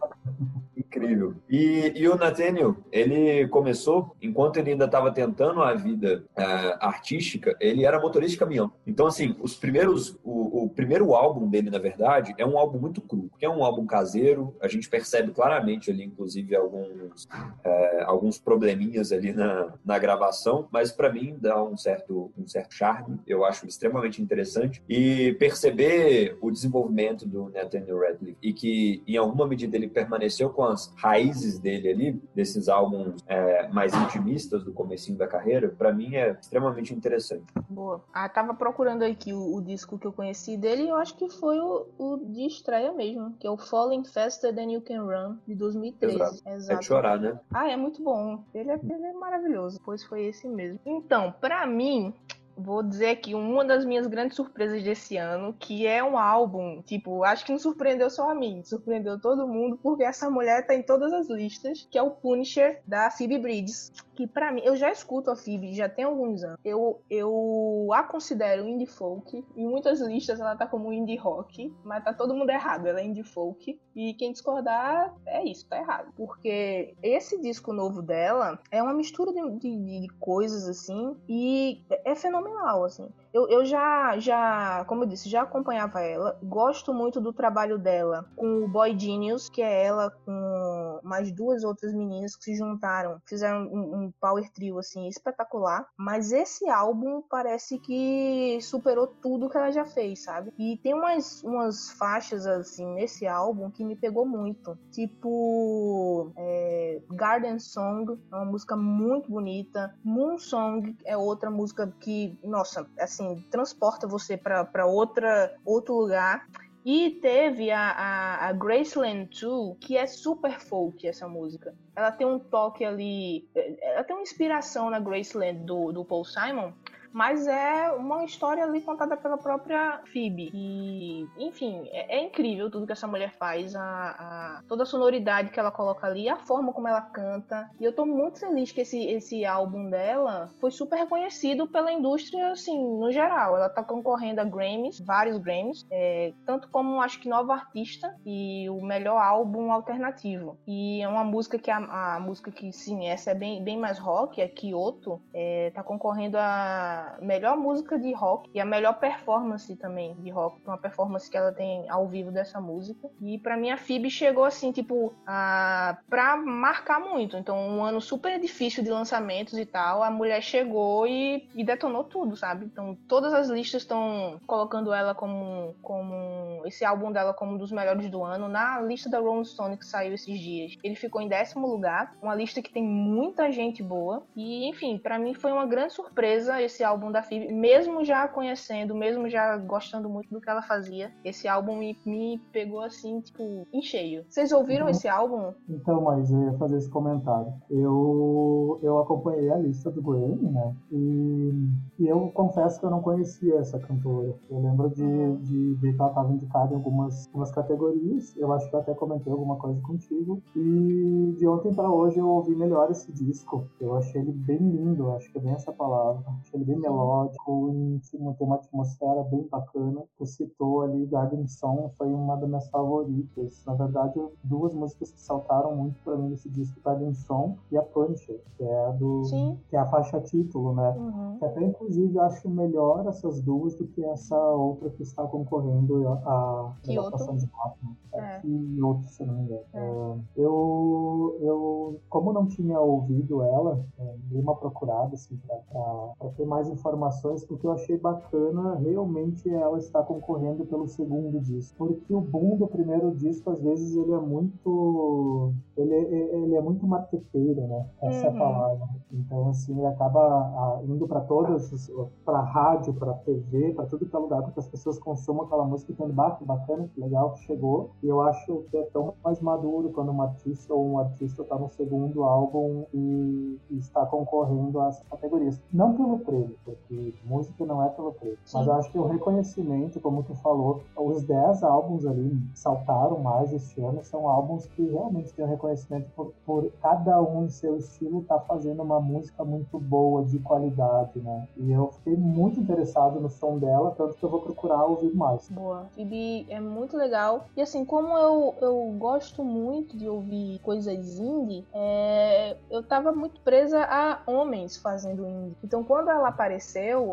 Incrível. 0.76 1.36
E, 1.50 1.92
e 1.96 2.08
o 2.08 2.16
Nathaniel, 2.16 2.76
ele 2.92 3.48
começou, 3.50 4.16
enquanto 4.22 4.58
ele 4.58 4.72
ainda 4.72 4.86
estava 4.86 5.12
tentando 5.12 5.62
a 5.62 5.74
vida 5.74 6.24
eh, 6.36 6.78
artística, 6.80 7.56
ele 7.60 7.86
era 7.86 8.00
motorista 8.00 8.32
de 8.34 8.38
caminhão. 8.40 8.72
Então, 8.88 9.06
assim, 9.06 9.36
os 9.42 9.56
primeiros, 9.56 10.18
o, 10.24 10.64
o 10.66 10.70
primeiro 10.70 11.14
álbum 11.14 11.48
dele, 11.48 11.70
na 11.70 11.78
verdade, 11.78 12.34
é 12.38 12.46
um 12.46 12.58
álbum 12.58 12.80
muito 12.80 13.02
cru, 13.02 13.28
porque 13.30 13.46
é 13.46 13.50
um 13.50 13.64
álbum 13.64 13.86
caseiro, 13.86 14.56
a 14.62 14.68
gente 14.68 14.90
percebe 14.90 15.32
claramente 15.32 15.92
ali, 15.92 16.04
inclusive, 16.04 16.56
alguns, 16.56 17.28
eh, 17.64 18.04
alguns 18.06 18.40
probleminhas 18.40 19.12
ali 19.12 19.32
na, 19.34 19.74
na 19.86 20.00
gravação, 20.00 20.68
mas 20.72 20.92
para 20.92 21.12
mim 21.12 21.38
dá 21.40 21.62
um 21.64 21.78
certo, 21.78 22.19
um 22.38 22.48
certo 22.48 22.74
charme, 22.74 23.20
eu 23.26 23.46
acho 23.46 23.66
extremamente 23.68 24.22
interessante. 24.22 24.82
E 24.88 25.34
perceber 25.34 26.38
o 26.42 26.52
desenvolvimento 26.52 27.28
do 27.28 27.50
Nathaniel 27.50 28.00
Radcliffe 28.00 28.38
e 28.42 28.54
que, 28.54 29.04
em 29.08 29.18
alguma 29.18 29.48
medida, 29.48 29.76
ele 29.76 29.88
permaneceu 29.88 30.50
com 30.50 30.64
as 30.64 30.94
raízes 30.98 31.60
dele 31.60 31.90
ali, 31.90 32.22
desses 32.36 32.70
álbuns 32.70 33.24
é, 33.28 33.68
mais 33.70 33.94
intimistas 33.94 34.64
do 34.64 34.74
comecinho 34.74 35.18
da 35.18 35.28
carreira, 35.28 35.70
para 35.70 35.94
mim 35.94 36.16
é 36.16 36.32
extremamente 36.32 36.94
interessante. 36.94 37.46
Boa. 37.70 38.04
Ah, 38.14 38.28
tava 38.30 38.54
procurando 38.54 39.04
aqui 39.04 39.34
o, 39.34 39.56
o 39.56 39.62
disco 39.62 39.98
que 39.98 40.08
eu 40.08 40.14
conheci 40.14 40.58
dele 40.58 40.84
e 40.84 40.90
eu 40.90 40.96
acho 40.96 41.16
que 41.16 41.30
foi 41.30 41.60
o, 41.60 41.88
o 41.98 42.18
de 42.18 42.46
estreia 42.46 42.92
mesmo, 42.92 43.34
que 43.40 43.48
é 43.48 43.52
o 43.52 43.58
Falling 43.58 44.04
Faster 44.06 44.54
Than 44.54 44.72
You 44.72 44.82
Can 44.82 45.04
Run, 45.04 45.38
de 45.48 45.56
2013. 45.56 46.16
Exato. 46.16 46.40
Exato. 46.46 46.74
É 46.74 46.80
de 46.80 46.86
chorar, 46.86 47.20
né? 47.20 47.40
Ah, 47.54 47.70
é 47.70 47.78
muito 47.78 48.04
bom. 48.04 48.44
Ele 48.54 48.72
é, 48.72 48.80
ele 48.84 49.06
é 49.06 49.14
maravilhoso, 49.14 49.80
pois 49.84 50.04
foi 50.04 50.26
esse 50.26 50.48
mesmo. 50.48 50.80
Então, 50.86 51.34
pra 51.40 51.66
mim, 51.66 52.14
vou 52.60 52.84
dizer 52.84 53.10
aqui 53.10 53.34
uma 53.34 53.64
das 53.64 53.86
minhas 53.86 54.08
grandes 54.08 54.36
surpresas 54.36 54.84
desse 54.84 55.18
ano, 55.18 55.56
que 55.58 55.88
é 55.88 56.04
um 56.04 56.18
álbum, 56.18 56.82
tipo, 56.82 57.24
acho 57.24 57.46
que 57.46 57.52
não 57.52 57.60
surpreendeu 57.60 58.10
só 58.10 58.30
a 58.30 58.36
mim, 58.36 58.62
surpreendeu 58.64 59.20
todo 59.20 59.48
mundo, 59.48 59.80
porque 59.82 60.04
essa 60.04 60.30
mulher 60.30 60.66
tá 60.66 60.76
em 60.76 60.84
todas 60.84 61.14
as 61.14 61.30
listas, 61.30 61.88
que 61.90 61.98
é 61.98 62.02
o 62.02 62.12
Punisher 62.12 62.82
da 62.86 63.10
Phoebe 63.10 63.38
Bridges. 63.38 63.92
Que 64.16 64.28
pra 64.28 64.52
mim, 64.52 64.62
eu 64.66 64.76
já 64.76 64.92
escuto 64.92 65.32
a 65.32 65.36
Phoebe 65.36 65.74
já 65.74 65.88
tem 65.88 66.04
alguns 66.04 66.44
anos. 66.44 66.60
Eu, 66.66 67.02
eu 67.10 67.88
a 67.94 68.04
considero 68.04 68.68
indie 68.68 68.86
folk. 68.86 69.46
Em 69.56 69.66
muitas 69.66 70.02
listas 70.02 70.42
ela 70.42 70.58
tá 70.58 70.68
como 70.68 70.92
indie 70.92 71.16
rock, 71.16 71.74
mas 71.86 72.04
tá 72.04 72.14
todo 72.14 72.36
mundo 72.36 72.50
errado. 72.50 72.86
Ela 72.86 73.00
é 73.00 73.06
indie 73.06 73.24
folk. 73.24 73.80
E 73.96 74.14
quem 74.16 74.34
discordar, 74.34 75.16
é 75.26 75.44
isso, 75.46 75.66
tá 75.68 75.78
errado. 75.78 76.12
Porque 76.18 76.96
esse 77.02 77.40
disco 77.40 77.72
novo 77.72 78.02
dela 78.02 78.60
é 78.70 78.84
uma 78.84 78.94
mistura 78.94 79.32
de, 79.32 79.58
de, 79.58 80.02
de 80.02 80.08
coisas 80.20 80.68
assim. 80.68 81.16
E 81.28 81.82
é 82.04 82.14
fenomenal, 82.14 82.49
assim. 82.86 83.10
Eu, 83.34 83.48
eu 83.50 83.66
já, 83.66 84.18
já, 84.20 84.84
como 84.86 85.04
eu 85.04 85.08
disse, 85.08 85.30
já 85.30 85.44
acompanhava 85.44 86.02
ela. 86.02 86.38
Gosto 86.44 86.94
muito 86.94 87.22
do 87.22 87.32
trabalho 87.32 87.78
dela 87.78 88.26
com 88.36 88.64
o 88.64 88.68
Boy 88.68 88.98
Genius, 88.98 89.50
que 89.50 89.62
é 89.62 89.86
ela 89.86 90.12
com 90.26 91.00
mais 91.04 91.32
duas 91.32 91.64
outras 91.64 91.94
meninas 91.94 92.36
que 92.36 92.44
se 92.44 92.56
juntaram, 92.56 93.22
fizeram 93.26 93.64
um, 93.68 93.96
um 93.96 94.14
power 94.20 94.50
trio 94.52 94.80
assim 94.80 95.08
espetacular. 95.08 95.88
Mas 95.98 96.32
esse 96.32 96.68
álbum 96.70 97.22
parece 97.30 97.80
que 97.80 98.60
superou 98.62 99.08
tudo 99.08 99.50
que 99.50 99.58
ela 99.58 99.72
já 99.72 99.86
fez, 99.86 100.24
sabe? 100.24 100.52
E 100.58 100.78
tem 100.78 100.94
umas, 100.94 101.44
umas 101.44 101.92
faixas 101.92 102.46
assim 102.46 102.86
nesse 102.94 103.28
álbum 103.28 103.70
que 103.70 103.84
me 103.84 103.96
pegou 103.96 104.26
muito, 104.26 104.78
tipo 104.92 106.32
é, 106.38 107.02
Garden 107.12 107.60
Song, 107.60 108.20
é 108.32 108.36
uma 108.36 108.46
música 108.46 108.76
muito 108.76 109.30
bonita. 109.30 109.96
Moon 110.04 110.38
Song 110.38 110.96
é 111.06 111.16
outra 111.18 111.50
música 111.50 111.94
que, 112.00 112.38
nossa, 112.44 112.88
assim, 113.00 113.19
transporta 113.50 114.08
você 114.08 114.38
para 114.38 114.86
outra 114.86 115.56
outro 115.66 115.96
lugar. 115.96 116.48
E 116.86 117.20
teve 117.22 117.72
a, 117.72 117.92
a, 117.92 118.48
a 118.48 118.54
Graceland 118.54 119.30
2, 119.40 119.78
que 119.80 119.98
é 119.98 120.08
super 120.08 120.60
folk 120.60 121.06
essa 121.06 121.28
música. 121.28 121.76
Ela 121.96 122.12
tem 122.12 122.26
um 122.26 122.40
toque 122.40 122.86
ali. 122.86 123.48
Ela 123.82 124.04
tem 124.04 124.16
uma 124.16 124.22
inspiração 124.22 124.90
na 124.90 125.00
Graceland 125.00 125.66
do, 125.66 125.92
do 125.92 126.06
Paul 126.06 126.24
Simon, 126.24 126.72
mas 127.12 127.48
é 127.48 127.92
uma 127.92 128.24
história 128.24 128.64
ali 128.64 128.82
contada 128.82 129.18
pela 129.18 129.38
própria 129.38 130.02
Phoebe. 130.12 130.50
E, 130.54 131.28
enfim, 131.38 131.88
é, 131.92 132.18
é 132.18 132.24
incrível 132.24 132.70
tudo 132.70 132.86
que 132.86 132.92
essa 132.92 133.08
mulher 133.08 133.32
faz, 133.38 133.76
a, 133.76 133.82
a- 133.82 134.62
toda 134.68 134.84
a 134.84 134.86
sonoridade 134.86 135.50
que 135.52 135.60
ela 135.60 135.72
coloca 135.72 136.06
ali, 136.08 136.30
a 136.30 136.38
forma 136.38 136.72
como 136.74 136.88
ela 136.88 137.02
canta. 137.02 137.70
E 137.80 137.84
eu 137.84 137.94
tô 137.94 138.06
muito 138.06 138.40
feliz 138.40 138.72
que 138.72 138.82
esse, 138.82 139.04
esse 139.08 139.46
álbum 139.46 139.90
dela 139.90 140.50
foi 140.60 140.72
super 140.72 140.98
reconhecido 140.98 141.68
pela 141.68 141.92
indústria, 141.92 142.52
assim, 142.52 142.78
no 142.78 143.12
geral. 143.12 143.56
Ela 143.56 143.70
tá 143.70 143.84
concorrendo 143.84 144.42
a 144.42 144.44
Grammys, 144.44 145.00
vários 145.00 145.38
Grammys, 145.38 145.86
é, 145.92 146.34
tanto 146.46 146.70
como 146.70 147.02
acho 147.02 147.20
que 147.20 147.30
nova 147.30 147.54
artista 147.54 148.16
e 148.26 148.70
o 148.70 148.82
melhor 148.82 149.18
álbum 149.22 149.72
alternativo. 149.72 150.58
E 150.68 151.02
é 151.02 151.08
uma 151.08 151.24
música 151.24 151.58
que 151.58 151.72
a, 151.72 151.78
a 152.16 152.20
música 152.20 152.52
que 152.52 152.72
sim, 152.72 153.08
essa 153.08 153.32
é 153.32 153.36
bem, 153.36 153.64
bem 153.64 153.78
mais 153.78 153.98
rock, 154.00 154.42
é 154.42 154.48
Kyoto, 154.48 155.22
é, 155.34 155.72
tá 155.74 155.84
concorrendo 155.84 156.38
a 156.38 156.99
melhor 157.22 157.58
música 157.58 157.98
de 157.98 158.14
rock 158.14 158.50
e 158.54 158.60
a 158.60 158.66
melhor 158.66 159.00
performance 159.00 159.76
também 159.76 160.16
de 160.16 160.30
rock, 160.30 160.62
uma 160.66 160.78
performance 160.78 161.30
que 161.30 161.38
ela 161.38 161.52
tem 161.52 161.90
ao 161.90 162.08
vivo 162.08 162.32
dessa 162.32 162.60
música. 162.60 163.10
E 163.22 163.38
pra 163.38 163.58
mim 163.58 163.72
a 163.72 163.78
Phoebe 163.78 164.10
chegou 164.10 164.44
assim, 164.44 164.72
tipo, 164.72 165.14
a, 165.26 165.98
pra 166.10 166.38
marcar 166.38 167.00
muito. 167.00 167.38
Então, 167.38 167.58
um 167.58 167.84
ano 167.84 168.02
super 168.02 168.40
difícil 168.40 168.84
de 168.84 168.90
lançamentos 168.90 169.58
e 169.58 169.66
tal, 169.66 170.04
a 170.04 170.10
mulher 170.10 170.42
chegou 170.42 171.08
e, 171.08 171.48
e 171.56 171.64
detonou 171.64 172.04
tudo, 172.04 172.36
sabe? 172.36 172.66
Então, 172.66 172.98
todas 173.08 173.34
as 173.34 173.50
listas 173.50 173.82
estão 173.82 174.40
colocando 174.46 174.94
ela 174.94 175.14
como, 175.14 175.76
como 175.82 176.62
esse 176.66 176.84
álbum 176.84 177.12
dela 177.12 177.34
como 177.34 177.54
um 177.54 177.58
dos 177.58 177.72
melhores 177.72 178.10
do 178.10 178.24
ano. 178.24 178.48
Na 178.48 178.80
lista 178.82 179.10
da 179.10 179.20
Rolling 179.20 179.46
Stone 179.46 179.78
que 179.78 179.86
saiu 179.86 180.14
esses 180.14 180.40
dias, 180.40 180.76
ele 180.84 180.96
ficou 180.96 181.22
em 181.22 181.28
décimo 181.28 181.68
lugar, 181.68 182.16
uma 182.22 182.36
lista 182.36 182.62
que 182.62 182.72
tem 182.72 182.84
muita 182.84 183.52
gente 183.52 183.82
boa. 183.82 184.24
E, 184.36 184.68
enfim, 184.68 184.98
pra 184.98 185.18
mim 185.18 185.34
foi 185.34 185.52
uma 185.52 185.66
grande 185.66 185.94
surpresa 185.94 186.62
esse 186.62 186.84
álbum 186.84 186.89
da 186.98 187.22
Phoebe, 187.22 187.54
mesmo 187.54 188.04
já 188.04 188.28
conhecendo, 188.28 188.96
mesmo 188.96 189.30
já 189.30 189.58
gostando 189.58 190.10
muito 190.10 190.30
do 190.30 190.42
que 190.42 190.50
ela 190.50 190.62
fazia, 190.62 191.12
esse 191.24 191.48
álbum 191.48 191.78
me, 191.78 191.96
me 192.06 192.40
pegou 192.52 192.82
assim, 192.82 193.22
tipo, 193.22 193.68
em 193.74 193.82
cheio. 193.82 194.24
Vocês 194.30 194.52
ouviram 194.52 194.86
Uhum. 194.86 194.92
esse 194.92 195.08
álbum? 195.08 195.54
Então, 195.70 196.02
mas 196.02 196.32
eu 196.32 196.42
ia 196.44 196.54
fazer 196.54 196.78
esse 196.78 196.90
comentário. 196.90 197.54
Eu, 197.70 198.80
eu 198.82 198.98
acompanhei 199.00 199.50
a 199.52 199.58
lista 199.58 199.92
do 199.92 200.02
Grammy, 200.02 200.50
né? 200.50 200.74
E, 200.92 201.52
e 202.00 202.08
eu 202.08 202.30
confesso 202.34 202.80
que 202.80 202.86
eu 202.86 202.90
não 202.90 203.02
conhecia 203.02 203.56
essa 203.60 203.80
cantora. 203.80 204.34
Eu 204.50 204.60
lembro 204.62 204.90
de, 204.90 205.38
de 205.44 205.74
ver 205.82 205.94
que 205.94 206.00
ela 206.02 206.10
estava 206.10 206.32
indicada 206.34 206.74
em 206.74 206.78
algumas, 206.78 207.26
algumas 207.28 207.52
categorias. 207.52 208.36
Eu 208.38 208.52
acho 208.54 208.70
que 208.70 208.76
eu 208.76 208.80
até 208.80 208.94
comentei 208.94 209.32
alguma 209.32 209.58
coisa 209.58 209.80
contigo. 209.82 210.42
E 210.56 211.36
de 211.38 211.48
ontem 211.48 211.74
para 211.74 211.90
hoje 211.92 212.18
eu 212.20 212.28
ouvi 212.28 212.56
melhor 212.56 212.90
esse 212.92 213.12
disco. 213.12 213.68
Eu 213.80 213.96
achei 213.96 214.22
ele 214.22 214.32
bem 214.32 214.58
lindo, 214.58 215.12
acho 215.12 215.32
que 215.32 215.38
é 215.38 215.42
bem 215.42 215.54
essa 215.54 215.72
palavra. 215.72 216.24
Achei 216.42 216.60
ele 216.60 216.66
bem 216.66 216.79
melódico, 216.80 217.70
íntimo, 217.70 218.36
tem 218.38 218.48
uma 218.48 218.56
atmosfera 218.56 219.24
bem 219.24 219.48
bacana. 219.50 220.04
Tu 220.18 220.26
citou 220.26 220.82
ali 220.82 221.06
Garden 221.06 221.48
Song, 221.48 221.90
foi 221.98 222.08
uma 222.08 222.36
das 222.38 222.48
minhas 222.48 222.70
favoritas. 222.70 223.64
Na 223.66 223.74
verdade, 223.74 224.20
duas 224.44 224.74
músicas 224.74 225.12
que 225.12 225.20
saltaram 225.20 225.76
muito 225.76 226.00
pra 226.04 226.16
mim 226.16 226.30
nesse 226.30 226.50
disco, 226.50 226.80
Garden 226.84 227.14
Song 227.14 227.56
e 227.72 227.78
a 227.78 227.82
Punisher, 227.82 228.40
que 228.58 228.64
é 228.64 228.86
a 228.86 228.92
do 228.92 229.24
Sim. 229.26 229.58
que 229.70 229.76
é 229.76 229.80
a 229.80 229.86
faixa 229.86 230.20
título, 230.22 230.74
né? 230.74 230.96
Uhum. 230.98 231.38
Que 231.40 231.46
Até 231.46 231.64
inclusive 231.64 232.16
eu 232.16 232.22
acho 232.24 232.50
melhor 232.50 233.06
essas 233.08 233.42
duas 233.42 233.76
do 233.76 233.86
que 233.88 234.04
essa 234.06 234.38
outra 234.52 234.90
que 234.90 235.04
está 235.04 235.24
concorrendo 235.26 236.08
a, 236.08 236.74
adaptação 236.88 237.36
de 237.36 237.46
Batman. 237.48 237.96
É. 238.14 238.42
E 238.46 238.82
outra, 238.82 239.08
se 239.08 239.24
não 239.24 239.36
me 239.36 239.44
engano. 239.44 239.64
É. 239.74 239.90
É, 239.90 240.16
eu, 240.36 241.38
eu, 241.42 242.02
como 242.10 242.32
não 242.32 242.46
tinha 242.48 242.80
ouvido 242.80 243.42
ela, 243.42 243.86
é, 243.98 244.16
dei 244.30 244.42
uma 244.42 244.56
procurada 244.56 245.16
assim, 245.16 245.36
pra, 245.38 245.56
pra, 245.56 246.14
pra 246.18 246.30
ter 246.30 246.46
mais 246.46 246.69
informações, 246.72 247.44
porque 247.44 247.66
eu 247.66 247.72
achei 247.72 247.98
bacana 247.98 248.76
realmente 248.76 249.50
ela 249.50 249.78
estar 249.78 250.04
concorrendo 250.04 250.66
pelo 250.66 250.88
segundo 250.88 251.40
disco. 251.40 251.76
Porque 251.78 252.14
o 252.14 252.22
boom 252.22 252.58
do 252.58 252.68
primeiro 252.68 253.12
disco, 253.12 253.50
às 253.50 253.62
vezes, 253.62 253.96
ele 253.96 254.14
é 254.14 254.20
muito. 254.20 255.54
Ele, 255.78 255.94
ele 255.94 256.56
é 256.56 256.62
muito 256.62 256.86
marqueteiro, 256.86 257.62
né? 257.68 257.86
Essa 258.02 258.20
uhum. 258.20 258.24
é 258.26 258.28
a 258.28 258.32
uhum. 258.32 258.40
palavra. 258.40 258.90
Então, 259.12 259.50
assim, 259.50 259.78
ele 259.78 259.88
acaba 259.88 260.20
ah, 260.20 260.82
indo 260.84 261.08
para 261.08 261.22
todas, 261.22 261.92
para 262.24 262.42
rádio, 262.42 262.94
para 262.94 263.14
TV, 263.14 263.74
para 263.74 263.86
tudo 263.86 264.06
que 264.06 264.16
é 264.16 264.20
lugar, 264.20 264.44
porque 264.44 264.60
as 264.60 264.68
pessoas 264.68 265.00
consumam 265.00 265.46
aquela 265.46 265.66
música 265.66 265.92
e 265.92 265.96
tem 265.96 266.08
que 266.08 266.44
bacana, 266.44 266.90
que 266.94 267.00
legal 267.00 267.34
que 267.34 267.40
chegou. 267.42 267.92
E 268.04 268.08
eu 268.08 268.22
acho 268.22 268.64
que 268.70 268.78
é 268.78 268.84
tão 268.84 269.14
mais 269.24 269.42
maduro 269.42 269.90
quando 269.90 270.12
um 270.12 270.22
artista 270.22 270.74
ou 270.74 270.86
um 270.86 271.00
artista 271.00 271.42
está 271.42 271.58
no 271.58 271.70
segundo 271.70 272.24
álbum 272.24 272.86
e, 272.94 273.60
e, 273.70 273.78
está 273.78 274.06
concorrendo 274.06 274.80
a 274.80 274.88
essas 274.88 275.04
categorias. 275.08 275.62
Não 275.72 275.96
pelo 275.96 276.20
prêmio, 276.20 276.56
porque 276.64 277.14
música 277.24 277.66
não 277.66 277.84
é 277.84 277.90
pelo 277.90 278.14
prêmio. 278.14 278.38
Mas 278.54 278.68
eu 278.68 278.74
acho 278.74 278.92
que 278.92 278.98
o 278.98 279.08
reconhecimento, 279.08 280.00
como 280.00 280.24
tu 280.24 280.36
falou, 280.36 280.84
os 280.96 281.24
10 281.24 281.64
álbuns 281.64 282.06
ali 282.06 282.38
saltaram 282.54 283.20
mais 283.20 283.54
este 283.54 283.82
ano, 283.82 284.04
são 284.04 284.28
álbuns 284.28 284.66
que 284.68 284.84
realmente 284.84 285.34
têm 285.34 285.46
um 285.46 285.50
reconhecimento 285.50 286.10
por, 286.16 286.34
por 286.46 286.72
cada 286.82 287.22
um 287.22 287.46
em 287.46 287.50
seu 287.50 287.78
estilo 287.78 288.24
tá 288.24 288.40
fazendo 288.40 288.84
uma 288.84 289.00
música 289.00 289.44
muito 289.44 289.80
boa, 289.80 290.24
de 290.24 290.40
qualidade, 290.40 291.20
né? 291.20 291.48
E 291.58 291.72
eu 291.72 291.92
fiquei 291.92 292.16
muito 292.16 292.60
interessado 292.60 293.20
no 293.20 293.30
som 293.30 293.58
dela, 293.58 293.94
tanto 293.98 294.16
que 294.16 294.24
eu 294.24 294.30
vou 294.30 294.42
procurar 294.42 294.86
ouvir 294.86 295.14
mais. 295.16 295.50
Boa. 295.50 295.86
Phoebe 295.96 296.46
é 296.50 296.60
muito 296.60 296.96
legal. 296.98 297.46
E 297.56 297.62
assim, 297.62 297.86
como 297.86 298.18
eu, 298.18 298.56
eu 298.62 298.96
gosto 298.98 299.44
muito 299.44 299.98
de 299.98 300.08
ouvir 300.08 300.60
coisas 300.60 301.20
indie, 301.20 301.66
é, 301.74 302.58
eu 302.70 302.84
tava 302.84 303.12
muito 303.12 303.40
presa 303.42 303.84
a 303.84 304.20
homens 304.28 304.78
fazendo 304.78 305.26
indie. 305.26 305.56
Então 305.64 305.84
quando 305.84 306.10
ela 306.10 306.28
apareceu, 306.28 306.49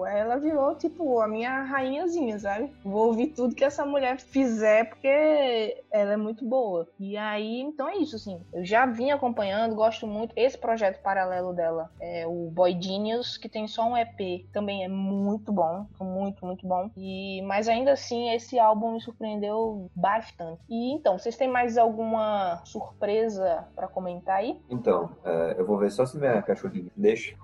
ela 0.07 0.37
virou 0.39 0.75
tipo 0.75 1.21
a 1.21 1.29
minha 1.29 1.63
rainhazinha, 1.63 2.39
sabe? 2.39 2.73
Vou 2.85 3.09
ouvir 3.09 3.29
tudo 3.29 3.55
que 3.55 3.65
essa 3.65 3.85
mulher 3.85 4.19
fizer 4.19 4.89
porque 4.89 5.83
ela 5.91 6.13
é 6.13 6.17
muito 6.17 6.45
boa. 6.45 6.87
E 6.99 7.17
aí, 7.17 7.61
então 7.61 7.89
é 7.89 7.97
isso, 7.97 8.17
assim. 8.17 8.41
Eu 8.53 8.65
já 8.65 8.87
vim 8.87 9.11
acompanhando, 9.11 9.75
gosto 9.75 10.07
muito. 10.07 10.33
Esse 10.37 10.57
projeto 10.57 11.03
paralelo 11.03 11.53
dela 11.53 11.91
é 12.01 12.27
o 12.27 12.51
Boy 12.51 12.77
Genius, 12.81 13.37
que 13.37 13.49
tem 13.49 13.67
só 13.67 13.89
um 13.89 13.97
EP. 13.97 14.47
Também 14.53 14.85
é 14.85 14.89
muito 14.89 15.53
bom. 15.53 15.87
Muito, 16.01 16.45
muito 16.45 16.67
bom. 16.67 16.91
E, 16.97 17.43
mas 17.43 17.69
ainda 17.69 17.93
assim, 17.93 18.31
esse 18.31 18.59
álbum 18.59 18.93
me 18.93 19.01
surpreendeu 19.01 19.91
bastante. 19.95 20.61
E 20.69 20.93
então, 20.93 21.19
vocês 21.19 21.37
têm 21.37 21.49
mais 21.49 21.79
alguma 21.79 22.63
surpresa 22.65 23.67
para 23.75 23.89
comentar 23.89 24.37
aí? 24.37 24.61
Então, 24.71 25.11
é, 25.25 25.57
eu 25.59 25.67
vou 25.67 25.79
ver 25.79 25.91
só 25.91 26.05
se 26.07 26.19
minha 26.19 26.43
cachorrinha 26.43 26.91
deixa. 26.97 27.37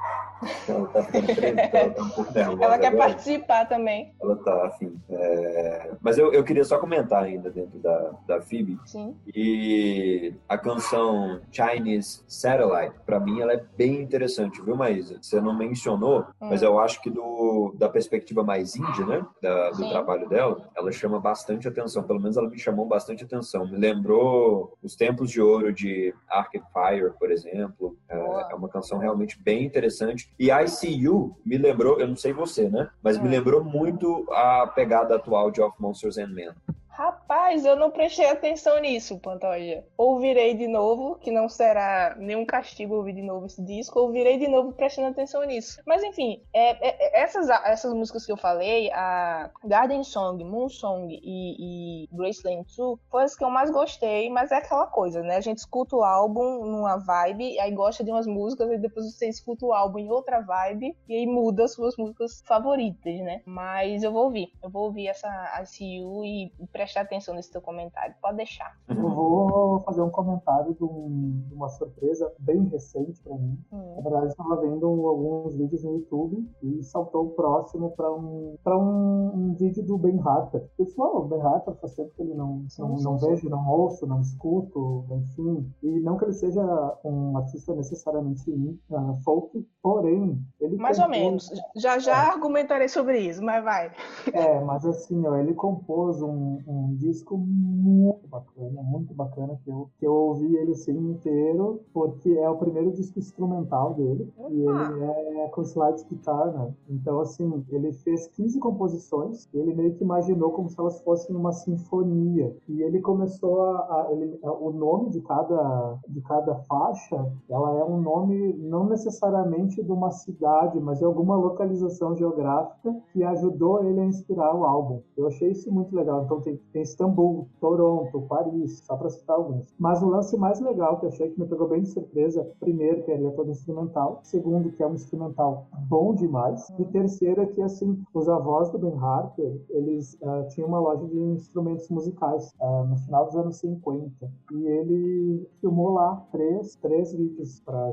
Ela 0.68 0.88
tá 0.88 1.02
presa, 1.04 1.60
ela 1.72 1.81
tá 1.90 2.02
um 2.02 2.08
pouco 2.10 2.32
nervosa. 2.32 2.64
Ela 2.64 2.78
quer 2.78 2.86
agora. 2.88 3.08
participar 3.08 3.66
também. 3.66 4.14
Ela 4.20 4.36
tá, 4.36 4.66
afim. 4.66 5.00
É... 5.10 5.90
Mas 6.00 6.18
eu, 6.18 6.32
eu 6.32 6.44
queria 6.44 6.64
só 6.64 6.78
comentar 6.78 7.22
ainda 7.22 7.50
dentro 7.50 7.78
da, 7.78 8.12
da 8.26 8.40
Phoebe. 8.40 8.78
Sim. 8.84 9.16
E 9.34 10.34
a 10.48 10.58
canção 10.58 11.40
Chinese 11.50 12.22
Satellite, 12.26 12.94
para 13.04 13.20
mim, 13.20 13.40
ela 13.40 13.52
é 13.52 13.64
bem 13.76 14.00
interessante, 14.00 14.60
viu, 14.62 14.76
Maísa? 14.76 15.18
Você 15.20 15.40
não 15.40 15.56
mencionou, 15.56 16.26
hum. 16.40 16.48
mas 16.48 16.62
eu 16.62 16.78
acho 16.78 17.00
que 17.00 17.10
do, 17.10 17.74
da 17.78 17.88
perspectiva 17.88 18.42
mais 18.42 18.76
indie, 18.76 19.04
né? 19.04 19.24
Da, 19.40 19.70
do 19.70 19.76
Sim. 19.76 19.90
trabalho 19.90 20.28
dela, 20.28 20.68
ela 20.76 20.92
chama 20.92 21.20
bastante 21.20 21.68
atenção. 21.68 22.02
Pelo 22.02 22.20
menos 22.20 22.36
ela 22.36 22.48
me 22.48 22.58
chamou 22.58 22.86
bastante 22.86 23.24
atenção. 23.24 23.66
Me 23.66 23.76
lembrou 23.76 24.76
os 24.82 24.96
tempos 24.96 25.30
de 25.30 25.40
ouro 25.40 25.72
de 25.72 26.14
Arcade 26.28 26.64
Fire, 26.72 27.12
por 27.18 27.30
exemplo. 27.30 27.96
É, 28.08 28.16
é, 28.52 28.54
uma 28.54 28.68
canção 28.68 28.98
realmente 28.98 29.40
bem 29.42 29.64
interessante. 29.64 30.32
E 30.38 30.50
ICU 30.50 31.36
me 31.44 31.58
lembrou, 31.62 32.00
eu 32.00 32.08
não 32.08 32.16
sei 32.16 32.32
você, 32.32 32.68
né? 32.68 32.90
Mas 33.02 33.16
hum. 33.16 33.22
me 33.22 33.28
lembrou 33.28 33.62
muito 33.64 34.26
a 34.30 34.66
pegada 34.66 35.16
atual 35.16 35.50
de 35.50 35.60
Of 35.60 35.76
Monsters 35.80 36.18
and 36.18 36.28
Men. 36.28 36.50
Rapaz, 36.92 37.64
eu 37.64 37.74
não 37.74 37.90
prestei 37.90 38.28
atenção 38.28 38.78
nisso, 38.78 39.18
Pantoja. 39.18 39.82
Ouvirei 39.96 40.52
de 40.52 40.68
novo, 40.68 41.14
que 41.14 41.30
não 41.30 41.48
será 41.48 42.14
nenhum 42.18 42.44
castigo 42.44 42.96
ouvir 42.96 43.14
de 43.14 43.22
novo 43.22 43.46
esse 43.46 43.64
disco, 43.64 43.98
ouvirei 43.98 44.38
de 44.38 44.46
novo 44.46 44.74
prestando 44.74 45.08
atenção 45.08 45.42
nisso. 45.44 45.80
Mas 45.86 46.02
enfim, 46.02 46.42
é, 46.52 46.70
é, 46.86 47.20
é 47.20 47.22
essas, 47.22 47.48
essas 47.48 47.94
músicas 47.94 48.26
que 48.26 48.32
eu 48.32 48.36
falei, 48.36 48.92
a 48.92 49.50
Garden 49.64 50.04
Song, 50.04 50.44
Moon 50.44 50.68
Song 50.68 51.08
e, 51.10 52.04
e 52.04 52.08
Graceland 52.12 52.66
2, 52.76 52.98
foram 53.10 53.24
as 53.24 53.34
que 53.34 53.42
eu 53.42 53.50
mais 53.50 53.70
gostei, 53.70 54.28
mas 54.28 54.52
é 54.52 54.56
aquela 54.56 54.86
coisa, 54.86 55.22
né? 55.22 55.36
A 55.36 55.40
gente 55.40 55.58
escuta 55.58 55.96
o 55.96 56.04
álbum 56.04 56.66
numa 56.66 56.98
vibe, 56.98 57.58
aí 57.58 57.70
gosta 57.72 58.04
de 58.04 58.10
umas 58.10 58.26
músicas, 58.26 58.70
e 58.70 58.76
depois 58.76 59.10
você 59.10 59.30
escuta 59.30 59.64
o 59.64 59.72
álbum 59.72 59.98
em 59.98 60.10
outra 60.10 60.42
vibe, 60.42 60.94
e 61.08 61.14
aí 61.14 61.26
muda 61.26 61.64
as 61.64 61.72
suas 61.72 61.96
músicas 61.96 62.42
favoritas, 62.46 63.18
né? 63.20 63.40
Mas 63.46 64.02
eu 64.02 64.12
vou 64.12 64.24
ouvir, 64.24 64.52
eu 64.62 64.68
vou 64.68 64.84
ouvir 64.84 65.08
essa 65.08 65.28
ICU 65.62 66.22
e 66.26 66.52
prestar 66.82 67.02
atenção 67.02 67.34
nesse 67.34 67.50
teu 67.50 67.60
comentário. 67.60 68.14
Pode 68.20 68.36
deixar. 68.36 68.76
Eu 68.88 69.08
vou 69.08 69.80
fazer 69.80 70.02
um 70.02 70.10
comentário 70.10 70.74
de, 70.74 70.82
um, 70.82 71.42
de 71.46 71.54
uma 71.54 71.68
surpresa 71.68 72.32
bem 72.38 72.64
recente 72.68 73.20
para 73.22 73.36
mim. 73.36 73.58
Hum. 73.72 73.94
Na 73.96 74.02
verdade, 74.02 74.24
eu 74.26 74.30
estava 74.30 74.56
vendo 74.56 74.86
alguns 74.86 75.54
vídeos 75.54 75.84
no 75.84 75.94
YouTube 75.94 76.48
e 76.62 76.82
saltou 76.82 77.30
próximo 77.30 77.90
para 77.92 78.12
um, 78.12 78.56
pra 78.64 78.76
um, 78.76 79.32
um, 79.34 79.54
vídeo 79.54 79.82
do 79.84 79.96
Ben 79.96 80.20
Harper. 80.20 80.68
Eu 80.78 80.84
disse, 80.84 81.00
oh, 81.00 81.18
o 81.18 81.24
Ben 81.24 81.40
Harper 81.40 81.74
faz 81.76 81.94
tempo 81.94 82.10
que 82.16 82.22
ele 82.22 82.34
não, 82.34 82.64
sim, 82.68 82.82
não, 82.82 82.96
sim, 82.96 83.04
não 83.04 83.18
sim. 83.18 83.28
vejo, 83.28 83.48
não 83.48 83.68
ouço, 83.68 84.06
não 84.06 84.20
escuto, 84.20 85.06
enfim. 85.10 85.72
E 85.82 86.00
não 86.00 86.16
que 86.16 86.24
ele 86.24 86.32
seja 86.32 86.62
um 87.04 87.36
artista 87.36 87.74
necessariamente 87.74 88.50
uh, 88.50 89.14
folk, 89.24 89.66
porém, 89.82 90.38
ele. 90.60 90.76
Mais 90.76 90.98
compôs... 90.98 91.18
ou 91.18 91.24
menos. 91.24 91.50
Já 91.76 91.98
já 91.98 92.24
é. 92.24 92.30
argumentarei 92.30 92.88
sobre 92.88 93.20
isso, 93.20 93.42
mas 93.42 93.62
vai. 93.62 93.92
É, 94.32 94.60
mas 94.60 94.84
assim, 94.84 95.26
ó, 95.26 95.36
ele 95.36 95.54
compôs 95.54 96.20
um, 96.22 96.58
um 96.72 96.94
disco 96.94 97.36
muito 97.36 98.26
bacana, 98.28 98.82
muito 98.82 99.14
bacana, 99.14 99.58
que 99.62 99.70
eu, 99.70 99.90
que 99.98 100.06
eu 100.06 100.12
ouvi 100.12 100.56
ele 100.56 100.74
sim 100.74 100.96
inteiro, 101.10 101.80
porque 101.92 102.30
é 102.30 102.48
o 102.48 102.56
primeiro 102.56 102.92
disco 102.92 103.18
instrumental 103.18 103.94
dele, 103.94 104.32
Opa. 104.38 104.50
e 104.50 104.60
ele 104.60 105.38
é 105.40 105.48
com 105.48 105.62
slides 105.62 106.04
guitar, 106.04 106.52
né? 106.52 106.74
Então, 106.88 107.20
assim, 107.20 107.64
ele 107.68 107.92
fez 107.92 108.26
15 108.28 108.58
composições, 108.58 109.48
ele 109.52 109.74
meio 109.74 109.94
que 109.94 110.02
imaginou 110.02 110.50
como 110.52 110.68
se 110.68 110.78
elas 110.80 111.00
fossem 111.02 111.34
uma 111.36 111.52
sinfonia, 111.52 112.54
e 112.68 112.82
ele 112.82 113.00
começou 113.00 113.62
a... 113.62 114.06
a 114.06 114.12
ele, 114.12 114.38
a, 114.42 114.52
o 114.52 114.72
nome 114.72 115.10
de 115.10 115.20
cada, 115.20 115.98
de 116.08 116.20
cada 116.22 116.54
faixa, 116.54 117.30
ela 117.48 117.78
é 117.78 117.84
um 117.84 118.00
nome 118.00 118.52
não 118.54 118.86
necessariamente 118.88 119.82
de 119.82 119.92
uma 119.92 120.10
cidade, 120.10 120.80
mas 120.80 120.98
de 120.98 121.04
alguma 121.04 121.36
localização 121.36 122.14
geográfica 122.14 122.94
que 123.12 123.22
ajudou 123.22 123.82
ele 123.84 124.00
a 124.00 124.04
inspirar 124.04 124.54
o 124.54 124.64
álbum. 124.64 125.02
Eu 125.16 125.26
achei 125.26 125.50
isso 125.50 125.72
muito 125.72 125.94
legal. 125.94 126.24
Então 126.24 126.40
tem 126.40 126.60
tem 126.72 126.82
Istambul, 126.82 127.46
Toronto, 127.60 128.22
Paris, 128.22 128.80
só 128.84 128.96
para 128.96 129.10
citar 129.10 129.36
alguns. 129.36 129.74
Mas 129.78 130.02
o 130.02 130.08
lance 130.08 130.36
mais 130.36 130.60
legal 130.60 130.98
que 130.98 131.06
eu 131.06 131.10
achei 131.10 131.30
que 131.30 131.40
me 131.40 131.46
pegou 131.46 131.68
bem 131.68 131.82
de 131.82 131.88
surpresa, 131.88 132.48
primeiro, 132.60 133.02
que 133.02 133.10
ele 133.10 133.26
é 133.26 133.30
todo 133.30 133.50
instrumental, 133.50 134.20
segundo, 134.22 134.70
que 134.70 134.82
é 134.82 134.86
um 134.86 134.94
instrumental 134.94 135.66
bom 135.88 136.14
demais, 136.14 136.70
e 136.78 136.84
terceiro 136.84 137.42
é 137.42 137.46
que, 137.46 137.62
assim, 137.62 138.02
os 138.14 138.28
avós 138.28 138.70
do 138.70 138.78
Ben 138.78 138.96
Harper, 138.96 139.60
eles 139.70 140.18
uh, 140.22 140.46
tinham 140.48 140.68
uma 140.68 140.80
loja 140.80 141.06
de 141.06 141.18
instrumentos 141.18 141.88
musicais 141.88 142.54
uh, 142.60 142.84
no 142.84 142.96
final 142.96 143.26
dos 143.26 143.36
anos 143.36 143.56
50, 143.56 144.30
e 144.52 144.66
ele 144.66 145.48
filmou 145.60 145.90
lá 145.90 146.24
três, 146.30 146.76
três 146.76 147.12
vídeos 147.12 147.60
para 147.60 147.92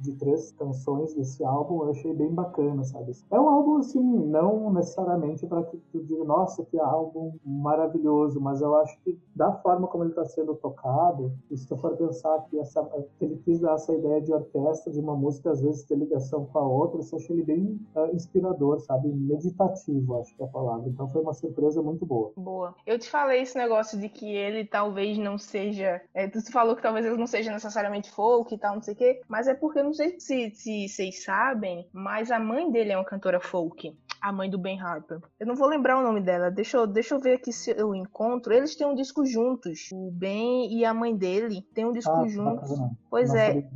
de 0.00 0.12
três 0.14 0.52
canções 0.52 1.14
desse 1.14 1.44
álbum, 1.44 1.82
eu 1.82 1.90
achei 1.90 2.14
bem 2.14 2.32
bacana, 2.32 2.84
sabe? 2.84 3.12
É 3.30 3.40
um 3.40 3.48
álbum, 3.48 3.76
assim, 3.76 4.02
não 4.02 4.72
necessariamente 4.72 5.46
para 5.46 5.62
que 5.64 5.76
tu 5.90 6.02
diga, 6.02 6.24
nossa, 6.24 6.64
que 6.64 6.78
álbum 6.78 7.32
maravilhoso, 7.44 7.93
maravilhoso, 7.94 8.40
mas 8.40 8.60
eu 8.60 8.74
acho 8.76 8.98
que 9.00 9.18
da 9.34 9.52
forma 9.52 9.86
como 9.86 10.04
ele 10.04 10.10
está 10.10 10.24
sendo 10.24 10.54
tocado, 10.54 11.32
e 11.50 11.56
se 11.56 11.66
tu 11.66 11.76
for 11.76 11.96
pensar 11.96 12.44
que, 12.50 12.58
essa, 12.58 12.82
que 13.18 13.24
ele 13.24 13.36
quis 13.44 13.60
dar 13.60 13.74
essa 13.74 13.92
ideia 13.92 14.20
de 14.20 14.32
orquestra, 14.32 14.92
de 14.92 15.00
uma 15.00 15.16
música 15.16 15.50
às 15.50 15.60
vezes 15.60 15.84
ter 15.84 15.96
ligação 15.96 16.46
com 16.46 16.58
a 16.58 16.66
outra, 16.66 17.00
eu 17.00 17.18
achei 17.18 17.36
ele 17.36 17.44
bem 17.44 17.80
uh, 17.94 18.14
inspirador, 18.14 18.80
sabe? 18.80 19.08
Meditativo, 19.08 20.18
acho 20.20 20.34
que 20.36 20.42
é 20.42 20.46
a 20.46 20.48
palavra. 20.48 20.88
Então 20.88 21.08
foi 21.08 21.22
uma 21.22 21.32
surpresa 21.32 21.82
muito 21.82 22.04
boa. 22.04 22.32
Boa. 22.36 22.74
Eu 22.86 22.98
te 22.98 23.08
falei 23.08 23.42
esse 23.42 23.56
negócio 23.56 23.98
de 23.98 24.08
que 24.08 24.34
ele 24.34 24.64
talvez 24.64 25.18
não 25.18 25.38
seja. 25.38 26.00
É, 26.12 26.28
tu 26.28 26.40
falou 26.50 26.76
que 26.76 26.82
talvez 26.82 27.06
ele 27.06 27.16
não 27.16 27.26
seja 27.26 27.52
necessariamente 27.52 28.10
folk 28.10 28.54
e 28.54 28.58
tal, 28.58 28.74
não 28.74 28.82
sei 28.82 28.94
o 28.94 28.96
quê, 28.96 29.20
mas 29.28 29.46
é 29.48 29.54
porque 29.54 29.78
eu 29.78 29.84
não 29.84 29.94
sei 29.94 30.18
se, 30.18 30.50
se 30.50 30.88
vocês 30.88 31.24
sabem, 31.24 31.88
mas 31.92 32.30
a 32.30 32.38
mãe 32.38 32.70
dele 32.70 32.92
é 32.92 32.96
uma 32.96 33.04
cantora 33.04 33.40
folk 33.40 33.96
a 34.24 34.32
mãe 34.32 34.48
do 34.48 34.56
Ben 34.56 34.80
Harper. 34.80 35.20
Eu 35.38 35.46
não 35.46 35.54
vou 35.54 35.68
lembrar 35.68 35.98
o 35.98 36.02
nome 36.02 36.18
dela. 36.18 36.50
Deixa 36.50 36.78
eu, 36.78 36.86
deixa 36.86 37.14
eu 37.14 37.20
ver 37.20 37.34
aqui 37.34 37.52
se 37.52 37.74
eu 37.76 37.94
encontro. 37.94 38.54
Eles 38.54 38.74
têm 38.74 38.86
um 38.86 38.94
disco 38.94 39.26
juntos. 39.26 39.90
O 39.92 40.10
Ben 40.10 40.72
e 40.72 40.82
a 40.82 40.94
mãe 40.94 41.14
dele 41.14 41.60
têm 41.74 41.84
um 41.84 41.92
disco 41.92 42.10
ah, 42.10 42.26
juntos. 42.26 42.70
Pois 43.10 43.28
não 43.28 43.36
é. 43.36 43.68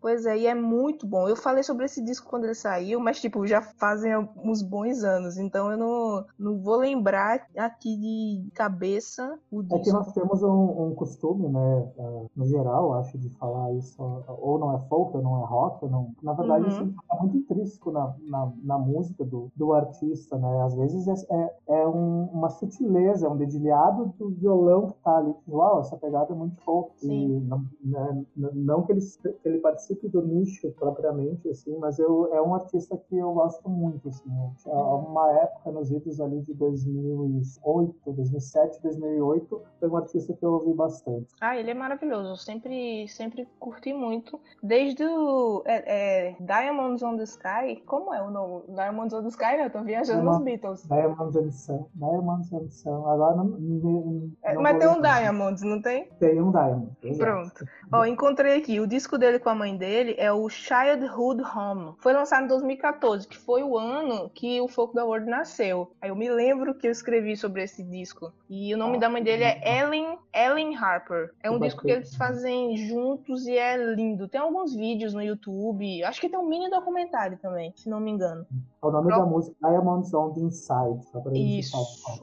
Pois 0.00 0.26
é, 0.26 0.38
e 0.38 0.46
é 0.46 0.54
muito 0.54 1.06
bom. 1.06 1.28
Eu 1.28 1.36
falei 1.36 1.62
sobre 1.62 1.86
esse 1.86 2.04
disco 2.04 2.28
quando 2.28 2.44
ele 2.44 2.54
saiu, 2.54 3.00
mas 3.00 3.20
tipo, 3.20 3.46
já 3.46 3.62
fazem 3.62 4.12
uns 4.42 4.62
bons 4.62 5.02
anos. 5.02 5.38
Então 5.38 5.70
eu 5.70 5.78
não, 5.78 6.24
não 6.38 6.58
vou 6.58 6.76
lembrar 6.76 7.46
aqui 7.56 7.96
de 7.96 8.50
cabeça 8.54 9.38
o 9.50 9.62
disco. 9.62 9.76
É 9.76 9.80
que 9.80 9.92
nós 9.92 10.12
temos 10.12 10.42
um, 10.42 10.88
um 10.88 10.94
costume, 10.94 11.48
né? 11.48 11.92
É, 11.98 12.26
no 12.36 12.46
geral, 12.46 12.94
acho, 12.94 13.16
de 13.18 13.30
falar 13.30 13.72
isso. 13.74 14.02
Ou 14.28 14.58
não 14.58 14.76
é 14.76 14.78
folk, 14.80 15.16
ou 15.16 15.22
não 15.22 15.42
é 15.42 15.46
rock. 15.46 15.84
Ou 15.84 15.90
não... 15.90 16.10
Na 16.22 16.34
verdade, 16.34 16.64
uhum. 16.64 16.68
isso 16.68 16.94
é 17.10 17.20
muito 17.20 17.36
intrínseco 17.36 17.90
na, 17.90 18.14
na, 18.20 18.52
na 18.62 18.78
música 18.78 19.24
do, 19.24 19.50
do 19.58 19.72
artista, 19.72 20.38
né? 20.38 20.62
Às 20.62 20.74
vezes 20.74 21.06
é, 21.08 21.34
é, 21.68 21.80
é 21.80 21.86
um, 21.86 22.24
uma 22.32 22.48
sutileza, 22.48 23.26
é 23.26 23.30
um 23.30 23.36
dedilhado 23.36 24.14
do 24.16 24.30
violão 24.30 24.90
que 24.90 25.02
tá 25.02 25.18
ali. 25.18 25.34
Que, 25.44 25.50
uau, 25.50 25.80
essa 25.80 25.96
pegada 25.96 26.32
é 26.32 26.36
muito 26.36 26.56
folk. 26.62 26.94
Não, 27.06 27.64
né, 27.82 28.24
não 28.36 28.82
que 28.84 28.92
ele, 28.92 29.00
que 29.00 29.48
ele 29.48 29.58
participe 29.58 30.08
do 30.08 30.22
nicho 30.22 30.70
propriamente, 30.78 31.48
assim, 31.48 31.76
mas 31.78 31.98
eu, 31.98 32.32
é 32.32 32.40
um 32.40 32.54
artista 32.54 32.96
que 32.96 33.16
eu 33.16 33.32
gosto 33.32 33.68
muito, 33.68 34.08
assim. 34.08 34.30
Há 34.66 34.94
uma 34.94 35.32
época, 35.32 35.72
nos 35.72 35.90
idos 35.90 36.20
ali 36.20 36.40
de 36.42 36.54
2008, 36.54 38.12
2007, 38.12 38.82
2008, 38.82 39.62
foi 39.80 39.88
um 39.88 39.96
artista 39.96 40.32
que 40.32 40.44
eu 40.44 40.52
ouvi 40.52 40.72
bastante. 40.72 41.34
Ah, 41.40 41.56
ele 41.56 41.70
é 41.70 41.74
maravilhoso. 41.74 42.28
Eu 42.30 42.36
sempre, 42.36 43.08
sempre 43.08 43.48
curti 43.58 43.92
muito. 43.92 44.40
Desde 44.62 45.04
o 45.04 45.62
é, 45.66 46.28
é, 46.28 46.36
Diamonds 46.40 47.02
on 47.02 47.16
the 47.16 47.24
Sky, 47.24 47.82
como 47.86 48.14
é 48.14 48.22
o 48.22 48.30
nome? 48.30 48.62
Diamonds 48.68 49.14
on 49.14 49.22
the 49.22 49.28
Sky, 49.28 49.47
né? 49.56 49.66
Eu 49.66 49.70
tô 49.70 49.82
viajando 49.82 50.22
nos 50.22 50.42
Beatles. 50.42 50.86
Diamonds 50.86 51.36
on 51.36 51.44
the 51.44 51.50
Sun. 51.50 51.86
Diamonds 51.94 52.52
on 52.52 52.60
the 52.60 52.70
Sun. 52.70 53.06
Agora 53.06 53.36
não, 53.36 53.44
não, 53.44 53.58
não 53.58 54.30
é, 54.42 54.54
Mas 54.54 54.78
tem 54.78 54.88
um 54.88 55.00
Diamonds, 55.00 55.62
não 55.62 55.80
tem? 55.80 56.08
Tem 56.18 56.40
um 56.40 56.50
Diamonds. 56.50 57.18
Pronto. 57.18 57.64
Ó, 57.92 58.04
encontrei 58.04 58.58
aqui. 58.58 58.80
O 58.80 58.86
disco 58.86 59.16
dele 59.16 59.38
com 59.38 59.48
a 59.48 59.54
mãe 59.54 59.76
dele 59.76 60.14
é 60.18 60.32
o 60.32 60.48
Childhood 60.48 61.42
Home. 61.42 61.94
Foi 61.98 62.12
lançado 62.12 62.44
em 62.44 62.48
2014, 62.48 63.26
que 63.26 63.38
foi 63.38 63.62
o 63.62 63.78
ano 63.78 64.30
que 64.30 64.60
o 64.60 64.68
Folk 64.68 64.94
da 64.94 65.04
World 65.04 65.28
nasceu. 65.28 65.92
Aí 66.00 66.10
eu 66.10 66.16
me 66.16 66.28
lembro 66.30 66.74
que 66.74 66.86
eu 66.86 66.90
escrevi 66.90 67.36
sobre 67.36 67.62
esse 67.62 67.82
disco. 67.82 68.32
E 68.48 68.74
o 68.74 68.78
nome 68.78 68.98
da 68.98 69.08
mãe 69.08 69.22
dele 69.22 69.44
é 69.44 69.80
Ellen, 69.80 70.18
Ellen 70.32 70.76
Harper. 70.76 71.32
É 71.42 71.50
um 71.50 71.58
disco 71.58 71.82
que 71.82 71.90
eles 71.90 72.14
fazem 72.14 72.76
juntos 72.76 73.46
e 73.46 73.56
é 73.56 73.76
lindo. 73.94 74.28
Tem 74.28 74.40
alguns 74.40 74.74
vídeos 74.74 75.14
no 75.14 75.22
YouTube. 75.22 76.02
Acho 76.04 76.20
que 76.20 76.28
tem 76.28 76.38
um 76.38 76.46
mini 76.46 76.70
documentário 76.70 77.38
também, 77.38 77.72
se 77.76 77.88
não 77.88 78.00
me 78.00 78.10
engano. 78.10 78.46
O 78.80 78.90
nome 78.90 79.08
Pro... 79.08 79.18
da 79.18 79.26
música 79.26 79.56
Diamonds 79.60 80.12
on 80.14 80.32
the 80.34 80.40
Inside. 80.40 81.04
Só 81.10 81.20
pra 81.20 81.32
isso, 81.34 81.76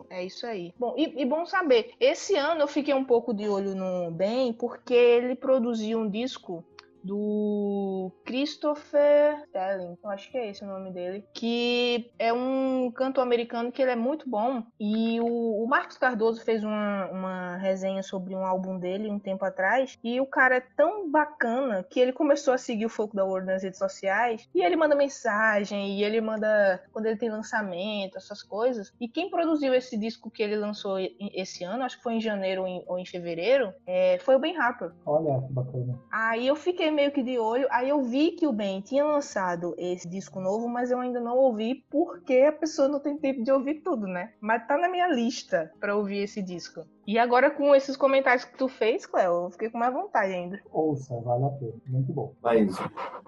é 0.10 0.26
isso 0.26 0.46
aí. 0.46 0.74
Bom, 0.80 0.94
e, 0.98 1.22
e 1.22 1.26
bom 1.26 1.46
saber. 1.46 1.92
Esse 2.00 2.36
ano 2.36 2.62
eu 2.62 2.68
fiquei 2.68 2.94
um 2.94 3.06
pouco 3.06 3.34
de 3.34 3.48
olho 3.48 3.76
no 3.76 4.12
Ben, 4.12 4.54
porque 4.54 4.94
ele 4.94 5.36
produziu 5.36 6.00
um 6.00 6.10
disco 6.10 6.64
do 7.06 8.12
Christopher 8.26 9.44
Stelling, 9.48 9.98
eu 10.04 10.10
acho 10.10 10.32
que 10.32 10.38
é 10.38 10.50
esse 10.50 10.64
o 10.64 10.68
nome 10.68 10.92
dele, 10.92 11.24
que 11.34 12.12
é 12.18 12.34
um 12.34 12.92
canto 12.92 13.22
americano 13.22 13.72
que 13.72 13.82
ele 13.82 13.92
é 13.92 13.96
muito 13.96 14.28
bom 14.30 14.64
e 14.80 15.20
o, 15.22 15.64
o 15.64 15.68
Marcos 15.68 15.98
Cardoso 15.98 16.44
fez 16.44 16.64
uma, 16.64 17.06
uma 17.12 17.58
resenha 17.58 18.02
sobre 18.02 18.36
um 18.36 18.46
álbum 18.46 18.80
dele 18.80 19.10
um 19.10 19.20
tempo 19.20 19.46
atrás 19.46 19.98
e 20.04 20.20
o 20.20 20.26
cara 20.26 20.58
é 20.58 20.64
tão 20.76 21.10
bacana 21.12 21.84
que 21.84 22.00
ele 22.00 22.12
começou 22.12 22.54
a 22.54 22.58
seguir 22.58 22.86
o 22.86 22.90
Folk 22.90 23.16
da 23.16 23.24
World 23.24 23.48
nas 23.48 23.64
redes 23.64 23.80
sociais 23.80 24.48
e 24.54 24.64
ele 24.64 24.76
manda 24.76 24.96
mensagem 24.96 25.98
e 25.98 26.04
ele 26.04 26.20
manda 26.22 26.84
quando 26.92 27.06
ele 27.06 27.18
tem 27.18 27.30
lançamento, 27.30 28.18
essas 28.18 28.42
coisas. 28.42 28.94
E 29.00 29.08
quem 29.08 29.30
produziu 29.30 29.74
esse 29.74 29.98
disco 29.98 30.32
que 30.32 30.42
ele 30.42 30.56
lançou 30.56 30.98
esse 31.34 31.64
ano, 31.64 31.84
acho 31.84 31.98
que 31.98 32.04
foi 32.04 32.16
em 32.16 32.22
janeiro 32.22 32.62
ou 32.62 32.68
em, 32.68 32.84
ou 32.88 32.98
em 32.98 33.06
fevereiro, 33.06 33.74
é, 33.86 34.18
foi 34.20 34.36
o 34.36 34.40
Ben 34.40 34.58
Harper. 34.58 34.92
Olha, 35.06 35.42
que 35.42 35.54
bacana. 35.54 36.00
Aí 36.12 36.48
eu 36.48 36.56
fiquei 36.56 36.92
meio 36.96 37.12
que 37.12 37.22
de 37.22 37.38
olho. 37.38 37.68
Aí 37.70 37.90
eu 37.90 38.02
vi 38.02 38.32
que 38.32 38.48
o 38.48 38.54
Ben 38.54 38.82
tinha 38.82 39.04
lançado 39.04 39.76
esse 39.78 40.08
disco 40.08 40.40
novo, 40.40 40.68
mas 40.68 40.90
eu 40.90 41.00
ainda 41.00 41.20
não 41.20 41.38
ouvi 41.38 41.86
porque 41.90 42.38
a 42.38 42.52
pessoa 42.52 42.88
não 42.88 43.00
tem 43.00 43.18
tempo 43.18 43.44
de 43.44 43.52
ouvir 43.52 43.82
tudo, 43.82 44.08
né? 44.08 44.34
Mas 44.40 44.66
tá 44.66 44.78
na 44.78 44.90
minha 44.90 45.08
lista 45.08 45.72
para 45.80 45.96
ouvir 45.96 46.20
esse 46.20 46.42
disco. 46.42 46.86
E 47.08 47.20
agora 47.20 47.52
com 47.52 47.76
esses 47.76 47.96
comentários 47.96 48.46
que 48.46 48.58
tu 48.58 48.68
fez, 48.68 49.06
Cleo, 49.06 49.46
eu 49.46 49.52
fiquei 49.52 49.70
com 49.70 49.78
mais 49.78 49.94
vontade 49.94 50.34
ainda. 50.34 50.60
Ouça, 50.72 51.16
vale 51.22 51.46
a 51.46 51.50
pena. 51.50 51.74
Muito 51.88 52.12
bom. 52.12 52.34
Mas, 52.42 52.76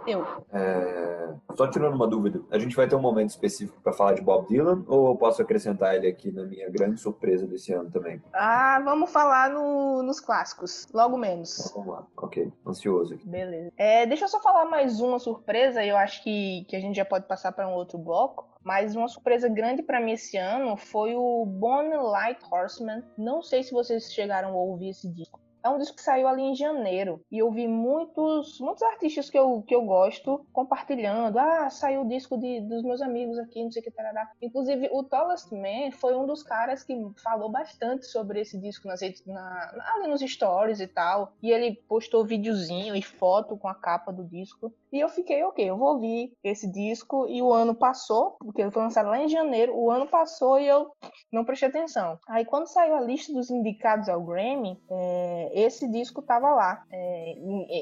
eu. 0.08 0.26
É... 0.52 1.34
Só 1.56 1.68
tirando 1.70 1.94
uma 1.94 2.08
dúvida, 2.08 2.42
a 2.52 2.58
gente 2.58 2.76
vai 2.76 2.88
ter 2.88 2.96
um 2.96 3.02
momento 3.02 3.30
específico 3.30 3.80
para 3.82 3.94
falar 3.94 4.14
de 4.14 4.22
Bob 4.22 4.48
Dylan 4.48 4.84
ou 4.88 5.10
eu 5.10 5.16
posso 5.16 5.42
acrescentar 5.42 5.96
ele 5.96 6.08
aqui 6.08 6.32
na 6.32 6.44
minha 6.44 6.70
grande 6.70 7.00
surpresa 7.00 7.46
desse 7.46 7.74
ano 7.74 7.92
também? 7.92 8.22
Ah, 8.34 8.82
vamos 8.84 9.12
falar 9.12 9.50
no... 9.50 10.02
nos 10.02 10.20
clássicos, 10.20 10.88
logo 10.94 11.18
menos. 11.18 11.60
Então, 11.60 11.84
vamos 11.84 12.00
lá, 12.00 12.08
ok. 12.18 12.52
Ansioso 12.66 13.14
aqui. 13.14 13.28
Beleza. 13.28 13.72
É, 13.78 14.06
deixa 14.06 14.26
eu 14.26 14.30
só 14.30 14.40
falar 14.42 14.66
mais 14.66 15.00
uma 15.00 15.20
surpresa, 15.20 15.84
e 15.84 15.90
eu 15.90 15.98
acho 15.98 16.24
que, 16.24 16.66
que 16.68 16.76
a 16.76 16.80
gente 16.80 16.96
já 16.96 17.06
pode 17.06 17.28
passar 17.28 17.52
para 17.52 17.68
um 17.68 17.74
outro 17.74 17.98
bloco. 17.98 18.47
Mas 18.68 18.98
uma 18.98 19.08
surpresa 19.08 19.48
grande 19.48 19.82
para 19.82 20.02
mim 20.02 20.12
esse 20.12 20.36
ano 20.36 20.76
foi 20.76 21.16
o 21.16 21.46
Bonnie 21.46 21.96
Light 21.96 22.38
Horseman. 22.52 23.02
Não 23.18 23.42
sei 23.42 23.64
se 23.64 23.72
vocês 23.72 24.12
chegaram 24.12 24.50
a 24.50 24.62
ouvir 24.62 24.90
esse 24.90 25.10
disco. 25.10 25.40
É 25.68 25.70
um 25.70 25.78
disco 25.78 25.98
que 25.98 26.02
saiu 26.02 26.30
ali 26.30 26.44
em 26.44 26.56
janeiro 26.56 27.22
e 27.30 27.40
eu 27.40 27.52
vi 27.52 27.68
muitos, 27.68 28.58
muitos 28.62 28.82
artistas 28.84 29.30
que 29.30 29.38
eu, 29.38 29.62
que 29.68 29.76
eu 29.76 29.82
gosto 29.82 30.46
compartilhando. 30.54 31.38
Ah, 31.38 31.70
saiu 31.70 32.04
o 32.04 32.08
disco 32.08 32.38
de, 32.38 32.62
dos 32.62 32.84
meus 32.84 33.02
amigos 33.02 33.38
aqui, 33.38 33.62
não 33.62 33.70
sei 33.70 33.82
o 33.82 33.84
que, 33.84 33.92
tarará. 33.92 34.32
Inclusive, 34.42 34.90
o 34.94 35.04
Tallest 35.04 35.52
Man 35.52 35.92
foi 35.92 36.16
um 36.16 36.26
dos 36.26 36.42
caras 36.42 36.86
que 36.86 36.96
falou 37.22 37.52
bastante 37.52 38.06
sobre 38.06 38.40
esse 38.40 38.58
disco 38.58 38.88
nas 38.88 39.02
na, 39.26 39.94
ali 39.94 40.08
nos 40.08 40.22
stories 40.22 40.80
e 40.80 40.88
tal. 40.88 41.34
E 41.44 41.52
ele 41.52 41.76
postou 41.90 42.26
videozinho 42.26 42.96
e 42.96 43.02
foto 43.02 43.58
com 43.58 43.68
a 43.68 43.76
capa 43.76 44.14
do 44.14 44.24
disco. 44.24 44.74
E 44.92 45.02
eu 45.02 45.10
fiquei, 45.10 45.44
ok, 45.44 45.70
eu 45.70 45.78
vou 45.78 45.96
ouvir 45.96 46.32
esse 46.42 46.72
disco. 46.72 47.28
E 47.28 47.42
o 47.42 47.52
ano 47.52 47.76
passou, 47.76 48.38
porque 48.40 48.62
ele 48.62 48.72
foi 48.72 48.84
lançado 48.84 49.10
lá 49.10 49.20
em 49.20 49.28
janeiro. 49.28 49.76
O 49.76 49.92
ano 49.92 50.08
passou 50.08 50.58
e 50.60 50.66
eu 50.66 50.92
não 51.30 51.44
prestei 51.44 51.68
atenção. 51.68 52.18
Aí, 52.26 52.46
quando 52.46 52.68
saiu 52.68 52.96
a 52.96 53.02
lista 53.02 53.34
dos 53.34 53.52
indicados 53.52 54.08
ao 54.08 54.24
Grammy, 54.24 54.82
é, 54.90 55.52
esse 55.58 55.88
disco 55.88 56.22
tava 56.22 56.54
lá, 56.54 56.84
é, 56.92 57.36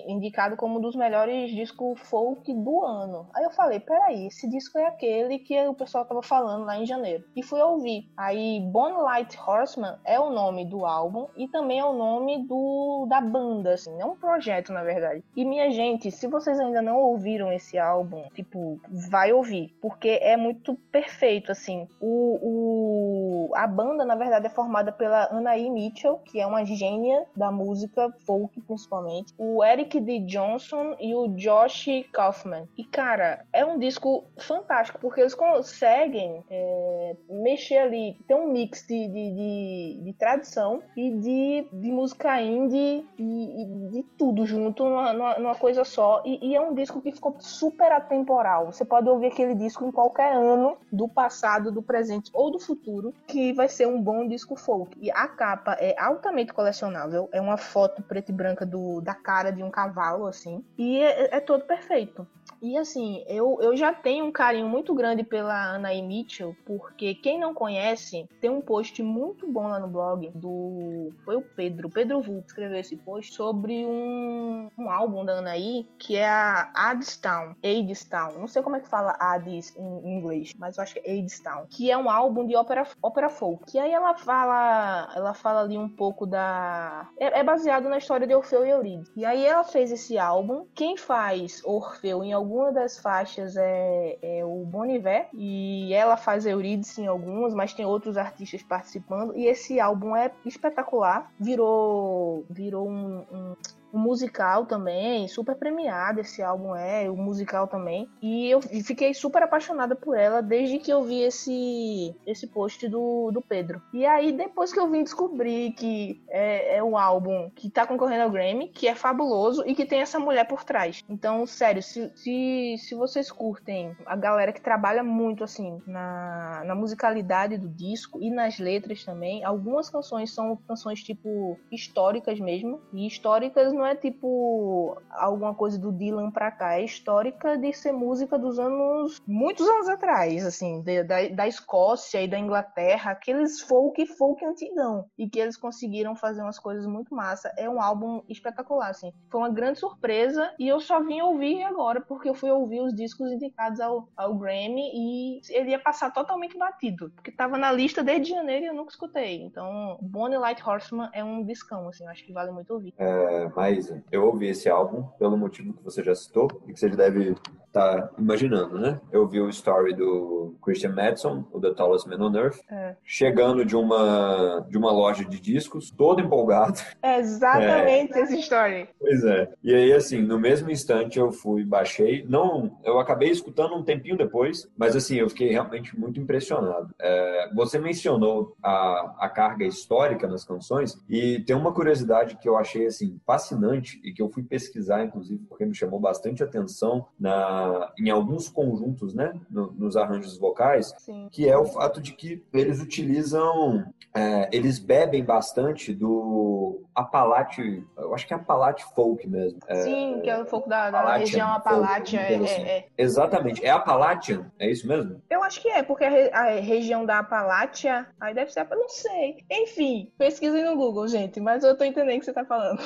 indicado 0.08 0.56
como 0.56 0.78
um 0.78 0.82
dos 0.82 0.96
melhores 0.96 1.52
discos 1.52 2.00
folk 2.00 2.54
do 2.54 2.84
ano. 2.84 3.28
Aí 3.34 3.44
eu 3.44 3.52
falei, 3.52 3.80
peraí, 3.80 4.28
esse 4.28 4.50
disco 4.50 4.78
é 4.78 4.86
aquele 4.88 5.40
que 5.40 5.60
o 5.68 5.74
pessoal 5.74 6.06
tava 6.06 6.24
falando 6.24 6.66
lá 6.66 6.78
em 6.78 6.86
janeiro. 6.86 7.24
E 7.36 7.44
fui 7.44 7.62
ouvir. 7.62 8.10
Aí, 8.16 8.62
Bone 8.62 8.98
Light 8.98 9.38
Horseman 9.38 9.98
é 10.06 10.20
o 10.20 10.30
nome 10.30 10.66
do 10.66 10.86
álbum 10.86 11.28
e 11.36 11.48
também 11.48 11.80
é 11.80 11.86
o 11.86 11.94
nome 11.94 12.48
do 12.48 13.06
da 13.08 13.20
banda, 13.20 13.74
assim, 13.74 14.00
é 14.00 14.06
um 14.06 14.16
projeto, 14.16 14.72
na 14.72 14.84
verdade. 14.84 15.24
E 15.36 15.44
minha 15.46 15.70
gente, 15.72 16.12
se 16.12 16.28
vocês 16.28 16.60
ainda 16.60 16.82
não 16.82 16.98
ouviram 16.98 17.52
esse 17.52 17.78
álbum, 17.78 18.24
tipo, 18.34 18.80
vai 18.90 19.34
ouvir, 19.34 19.76
porque 19.82 20.20
é 20.22 20.38
muito 20.38 20.76
perfeito, 20.92 21.52
assim. 21.52 21.88
O, 22.00 23.50
o 23.50 23.56
a 23.56 23.68
banda, 23.68 24.06
na 24.06 24.16
verdade, 24.16 24.48
é 24.48 24.50
formada 24.50 24.92
pela 24.92 25.26
Anaí 25.26 25.70
Mitchell, 25.70 26.18
que 26.20 26.40
é 26.40 26.48
uma 26.48 26.66
gênia 26.66 27.26
da 27.36 27.52
música, 27.56 28.14
folk 28.26 28.60
principalmente, 28.62 29.34
o 29.38 29.64
Eric 29.64 30.00
D. 30.00 30.20
Johnson 30.20 30.96
e 31.00 31.16
o 31.16 31.28
Josh 31.30 31.88
Kaufman. 32.12 32.68
E, 32.78 32.84
cara, 32.84 33.46
é 33.52 33.66
um 33.66 33.80
disco 33.80 34.26
fantástico, 34.38 35.00
porque 35.00 35.22
eles 35.22 35.34
conseguem 35.34 36.44
é, 36.50 37.16
mexer 37.30 37.78
ali, 37.78 38.18
ter 38.28 38.36
um 38.36 38.52
mix 38.52 38.86
de, 38.88 39.08
de, 39.08 39.32
de, 39.32 40.02
de 40.04 40.14
tradição 40.14 40.82
e 40.96 41.12
de, 41.12 41.68
de 41.72 41.92
música 41.92 42.42
indie 42.42 43.06
e, 43.18 43.62
e 43.62 43.90
de 43.92 44.04
tudo 44.18 44.46
junto 44.46 44.84
numa, 44.86 45.38
numa, 45.38 45.56
coisa 45.56 45.84
só. 45.84 46.22
E, 46.26 46.50
e, 46.50 46.56
é 46.56 46.62
um 46.62 46.74
disco 46.74 47.02
que 47.02 47.12
ficou 47.12 47.36
super 47.40 47.92
atemporal. 47.92 48.72
Você 48.72 48.84
pode 48.84 49.10
ouvir 49.10 49.28
aquele 49.28 49.56
disco 49.56 49.86
em 49.86 49.92
qualquer 49.92 50.36
ano 50.36 50.78
do 50.92 51.08
passado, 51.08 51.72
do 51.72 51.82
presente 51.82 52.30
ou 52.34 52.52
do 52.52 52.60
futuro, 52.60 53.14
que 53.28 53.54
vai 53.54 53.68
ser 53.68 53.88
um 53.88 54.02
bom 54.02 54.28
disco 54.28 54.56
folk. 54.56 54.98
E 55.00 55.12
a 55.12 55.28
capa 55.28 55.74
é 55.80 55.96
altamente 56.00 56.54
colecionável, 56.54 57.30
é 57.32 57.42
uma 57.46 57.58
foto 57.58 58.02
preta 58.02 58.32
e 58.32 58.34
branca 58.34 58.66
do, 58.66 59.02
da 59.02 59.14
cara 59.14 59.52
de 59.52 59.64
um 59.64 59.72
cavalo, 59.72 60.28
assim. 60.28 60.64
E 60.78 60.98
é, 60.98 61.38
é 61.38 61.40
todo 61.40 61.66
perfeito. 61.66 62.28
E 62.62 62.78
assim, 62.78 63.24
eu, 63.28 63.58
eu 63.62 63.76
já 63.76 63.94
tenho 63.94 64.26
um 64.26 64.32
carinho 64.32 64.68
muito 64.68 64.94
grande 64.94 65.24
pela 65.24 65.76
Anaí 65.76 66.02
Mitchell, 66.02 66.56
porque 66.66 67.16
quem 67.16 67.40
não 67.40 67.54
conhece, 67.54 68.28
tem 68.42 68.50
um 68.50 68.62
post 68.62 69.02
muito 69.04 69.48
bom 69.48 69.68
lá 69.68 69.80
no 69.80 69.88
blog 69.88 70.32
do. 70.34 71.12
Foi 71.24 71.36
o 71.36 71.42
Pedro, 71.42 71.90
Pedro 71.90 72.22
Vulp 72.22 72.46
escreveu 72.46 72.80
esse 72.80 72.96
post 72.98 73.34
sobre 73.34 73.86
um, 73.86 74.70
um 74.78 74.90
álbum 74.90 75.24
da 75.26 75.40
Anaí, 75.40 75.88
que 75.98 76.16
é 76.16 76.28
a 76.28 76.72
Adstown, 76.74 77.56
Adestown. 77.64 78.40
Não 78.40 78.48
sei 78.48 78.62
como 78.62 78.76
é 78.76 78.80
que 78.80 78.88
fala 78.88 79.16
Ades 79.20 79.76
em 79.78 80.18
inglês, 80.18 80.54
mas 80.58 80.78
eu 80.78 80.84
acho 80.84 80.94
que 80.94 81.00
é 81.00 81.18
Adestown. 81.18 81.66
Que 81.70 81.92
é 81.92 81.98
um 81.98 82.10
álbum 82.10 82.46
de 82.46 82.56
ópera, 82.56 82.88
ópera 83.02 83.30
folk. 83.30 83.76
E 83.76 83.80
aí 83.80 83.92
ela 83.92 84.16
fala. 84.16 85.12
Ela 85.16 85.34
fala 85.34 85.62
ali 85.62 85.78
um 85.78 85.90
pouco 85.90 86.26
da. 86.26 87.10
É, 87.18 87.40
é 87.40 87.44
baseado 87.44 87.90
na 87.90 87.98
história 87.98 88.28
de 88.28 88.34
Orfeu 88.34 88.66
e 88.66 88.70
Eurídice. 88.70 89.12
E 89.16 89.26
aí 89.26 89.46
ela 89.46 89.64
fez 89.64 89.92
esse 89.92 90.18
álbum. 90.18 90.66
Quem 90.74 90.98
faz 90.98 91.62
Orfeu 91.64 92.24
em 92.24 92.34
algum 92.34 92.45
alguma 92.46 92.72
das 92.72 92.98
faixas 93.00 93.58
é, 93.58 94.18
é 94.22 94.46
o 94.46 94.64
Boniver 94.66 95.28
e 95.34 95.92
ela 95.94 96.16
faz 96.16 96.46
Eurídice 96.46 97.02
em 97.02 97.08
algumas, 97.08 97.54
mas 97.56 97.74
tem 97.74 97.86
outros 97.86 98.18
artistas 98.18 98.62
participando. 98.62 99.36
E 99.36 99.48
esse 99.48 99.80
álbum 99.80 100.16
é 100.16 100.32
espetacular. 100.46 101.32
Virou, 101.40 102.46
virou 102.50 102.88
um, 102.88 103.26
um 103.32 103.56
o 103.96 103.98
musical 103.98 104.66
também, 104.66 105.26
super 105.30 105.56
premiado 105.56 106.20
esse 106.20 106.44
álbum 106.44 106.76
é, 106.76 107.10
o 107.10 107.16
musical 107.16 107.66
também. 107.66 108.10
E 108.22 108.50
eu 108.50 108.62
fiquei 108.62 109.14
super 109.14 109.42
apaixonada 109.42 109.96
por 109.96 110.18
ela 110.18 110.42
desde 110.42 110.80
que 110.80 110.92
eu 110.92 111.02
vi 111.02 111.22
esse, 111.22 112.14
esse 112.28 112.46
post 112.46 112.90
do, 112.90 113.32
do 113.32 113.42
Pedro. 113.42 113.82
E 113.94 114.06
aí, 114.06 114.34
depois 114.34 114.74
que 114.74 114.80
eu 114.80 114.90
vim 114.92 115.02
descobrir 115.02 115.72
que 115.72 116.22
é, 116.28 116.76
é 116.78 116.84
um 116.84 116.98
álbum 116.98 117.50
que 117.56 117.70
tá 117.70 117.88
concorrendo 117.88 118.24
ao 118.24 118.30
Grammy, 118.30 118.68
que 118.68 118.86
é 118.86 118.96
fabuloso 118.96 119.64
e 119.66 119.74
que 119.74 119.86
tem 119.86 120.02
essa 120.02 120.20
mulher 120.20 120.46
por 120.46 120.66
trás. 120.66 121.02
Então, 121.08 121.48
sério, 121.48 121.82
se, 121.82 122.12
se, 122.16 122.76
se 122.78 122.96
vocês 122.96 123.32
curtem 123.32 123.96
a 124.06 124.18
galera 124.18 124.52
que 124.52 124.60
trabalha 124.60 125.06
muito 125.06 125.42
assim 125.42 125.82
na, 125.88 126.64
na 126.66 126.76
musicalidade 126.76 127.58
do 127.58 127.70
disco 127.70 128.22
e 128.22 128.30
nas 128.30 128.60
letras 128.60 129.06
também, 129.06 129.42
algumas 129.46 129.90
canções 129.90 130.34
são 130.34 130.58
canções 130.68 131.02
tipo 131.02 131.58
históricas 131.72 132.42
mesmo. 132.42 132.82
E 132.92 133.08
históricas 133.08 133.72
não 133.72 133.85
é 133.86 133.96
tipo 133.96 134.98
alguma 135.10 135.54
coisa 135.54 135.78
do 135.78 135.92
Dylan 135.92 136.32
pra 136.32 136.52
cá, 136.52 136.76
é 136.76 136.84
histórica 136.84 137.58
de 137.58 137.74
ser 137.74 137.92
música 137.92 138.38
dos 138.38 138.60
anos, 138.60 139.22
muitos 139.28 139.68
anos 139.68 139.88
atrás, 139.88 140.46
assim, 140.46 140.82
de, 140.82 141.04
da, 141.04 141.28
da 141.30 141.48
Escócia 141.48 142.22
e 142.22 142.28
da 142.28 142.40
Inglaterra, 142.40 143.12
aqueles 143.12 143.62
folk, 143.62 144.06
folk 144.06 144.44
antigão, 144.46 145.06
e 145.18 145.30
que 145.30 145.40
eles 145.40 145.58
conseguiram 145.58 146.16
fazer 146.16 146.42
umas 146.42 146.60
coisas 146.60 146.86
muito 146.86 147.14
massa. 147.14 147.54
É 147.58 147.70
um 147.70 147.82
álbum 147.82 148.22
espetacular, 148.30 148.90
assim. 148.90 149.12
Foi 149.30 149.42
uma 149.42 149.50
grande 149.50 149.80
surpresa 149.80 150.54
e 150.60 150.68
eu 150.68 150.80
só 150.80 151.02
vim 151.04 151.22
ouvir 151.22 151.64
agora 151.64 152.02
porque 152.02 152.30
eu 152.30 152.36
fui 152.36 152.52
ouvir 152.52 152.82
os 152.82 152.94
discos 152.94 153.32
indicados 153.32 153.80
ao, 153.80 154.10
ao 154.16 154.36
Grammy 154.36 154.92
e 154.94 155.42
ele 155.50 155.72
ia 155.72 155.80
passar 155.80 156.12
totalmente 156.12 156.58
batido, 156.58 157.10
porque 157.12 157.32
tava 157.32 157.58
na 157.58 157.72
lista 157.72 158.04
desde 158.04 158.30
janeiro 158.32 158.66
e 158.66 158.68
eu 158.68 158.74
nunca 158.74 158.92
escutei. 158.92 159.42
Então, 159.42 159.98
Bonnie 160.02 160.38
Light 160.38 160.62
Horseman 160.68 161.10
é 161.14 161.24
um 161.24 161.44
discão, 161.44 161.88
assim, 161.88 162.04
eu 162.04 162.10
acho 162.10 162.26
que 162.26 162.34
vale 162.34 162.52
muito 162.52 162.74
ouvir. 162.74 162.94
É, 162.98 163.50
mas 163.56 163.65
eu 164.12 164.26
ouvi 164.26 164.48
esse 164.48 164.70
álbum 164.70 165.04
pelo 165.20 165.38
motivo 165.38 165.74
que 165.74 165.84
você 165.84 166.04
já 166.04 166.14
citou 166.16 166.48
e 166.68 166.74
que 166.74 166.80
você 166.80 166.90
deve 166.90 167.36
tá 167.76 168.10
imaginando, 168.18 168.80
né? 168.80 169.02
Eu 169.12 169.28
vi 169.28 169.42
o 169.42 169.50
story 169.50 169.94
do 169.94 170.56
Christian 170.64 170.94
Madison, 170.94 171.44
o 171.52 171.60
The 171.60 171.74
Tallest 171.74 172.08
Man 172.08 172.26
on 172.26 172.34
Earth, 172.34 172.62
é. 172.72 172.96
chegando 173.04 173.66
de 173.66 173.76
uma, 173.76 174.66
de 174.70 174.78
uma 174.78 174.94
loja 174.94 175.26
de 175.26 175.42
discos, 175.42 175.92
todo 175.92 176.22
empolgado. 176.22 176.80
É 177.04 177.20
exatamente 177.20 178.18
é. 178.18 178.22
essa 178.22 178.36
story. 178.38 178.90
Pois 178.98 179.26
é. 179.26 179.50
E 179.62 179.76
aí, 179.76 179.92
assim, 179.92 180.22
no 180.22 180.40
mesmo 180.40 180.72
instante 180.72 181.20
eu 181.20 181.34
fui, 181.34 181.66
baixei. 181.66 182.26
Não, 182.30 182.80
eu 182.84 182.98
acabei 182.98 183.30
escutando 183.30 183.76
um 183.76 183.84
tempinho 183.84 184.18
depois, 184.18 184.70
mas 184.78 184.96
assim, 184.96 185.16
eu 185.16 185.30
fiquei 185.30 185.50
realmente 185.50 186.00
muito 186.00 186.18
impressionado. 186.18 186.96
É, 186.98 187.50
você 187.54 187.78
mencionou 187.78 188.56
a, 188.64 189.16
a 189.20 189.30
carga 189.30 189.66
histórica 189.66 190.28
nas 190.28 190.46
canções 190.46 190.98
e 191.10 191.42
tem 191.42 191.56
uma 191.56 191.74
curiosidade 191.74 192.38
que 192.38 192.48
eu 192.48 192.58
achei, 192.58 192.86
assim, 192.86 193.20
fascinante 193.26 194.00
e 194.02 194.14
que 194.14 194.22
eu 194.22 194.30
fui 194.30 194.44
pesquisar, 194.44 195.04
inclusive, 195.04 195.44
porque 195.50 195.66
me 195.66 195.76
chamou 195.76 196.00
bastante 196.00 196.42
atenção 196.42 197.08
na 197.20 197.65
em 198.00 198.10
alguns 198.10 198.50
conjuntos, 198.50 199.14
né, 199.14 199.34
no, 199.50 199.72
nos 199.74 199.96
arranjos 199.96 200.38
vocais, 200.38 200.94
Sim. 200.98 201.28
que 201.32 201.48
é 201.48 201.58
o 201.58 201.66
fato 201.66 202.02
de 202.02 202.14
que 202.14 202.42
eles 202.54 202.82
utilizam, 202.82 203.86
é, 204.14 204.50
eles 204.52 204.80
bebem 204.80 205.24
bastante 205.24 205.94
do 205.94 206.85
Apalate, 206.96 207.86
eu 207.98 208.16
acho 208.16 208.26
que 208.26 208.34
é 208.34 208.38
Apalate 208.38 208.86
folk 208.96 209.28
mesmo. 209.28 209.60
É, 209.68 209.76
Sim, 209.76 210.22
que 210.24 210.30
é 210.30 210.42
o 210.42 210.46
folk 210.46 210.70
da, 210.70 210.90
da 210.90 211.18
região 211.18 211.52
Apalate. 211.52 212.18
É, 212.18 212.36
assim. 212.36 212.64
é, 212.64 212.78
é, 212.78 212.86
Exatamente, 212.98 213.66
é 213.66 213.70
Appalachian, 213.70 214.52
é 214.58 214.70
isso 214.70 214.88
mesmo? 214.88 215.22
Eu 215.30 215.44
acho 215.44 215.62
que 215.62 215.70
é, 215.70 215.84
porque 215.84 216.06
a, 216.06 216.40
a 216.40 216.50
região 216.60 217.06
da 217.06 217.20
Apalátia, 217.20 218.08
aí 218.20 218.34
deve 218.34 218.52
ser, 218.52 218.68
não 218.70 218.88
sei. 218.88 219.44
Enfim, 219.52 220.12
pesquisem 220.18 220.64
no 220.64 220.76
Google, 220.76 221.08
gente, 221.08 221.40
mas 221.40 221.64
eu 221.64 221.78
tô 221.78 221.84
entendendo 221.84 222.18
o 222.18 222.20
que 222.20 222.26
você 222.26 222.34
tá 222.34 222.46
falando. 222.46 222.82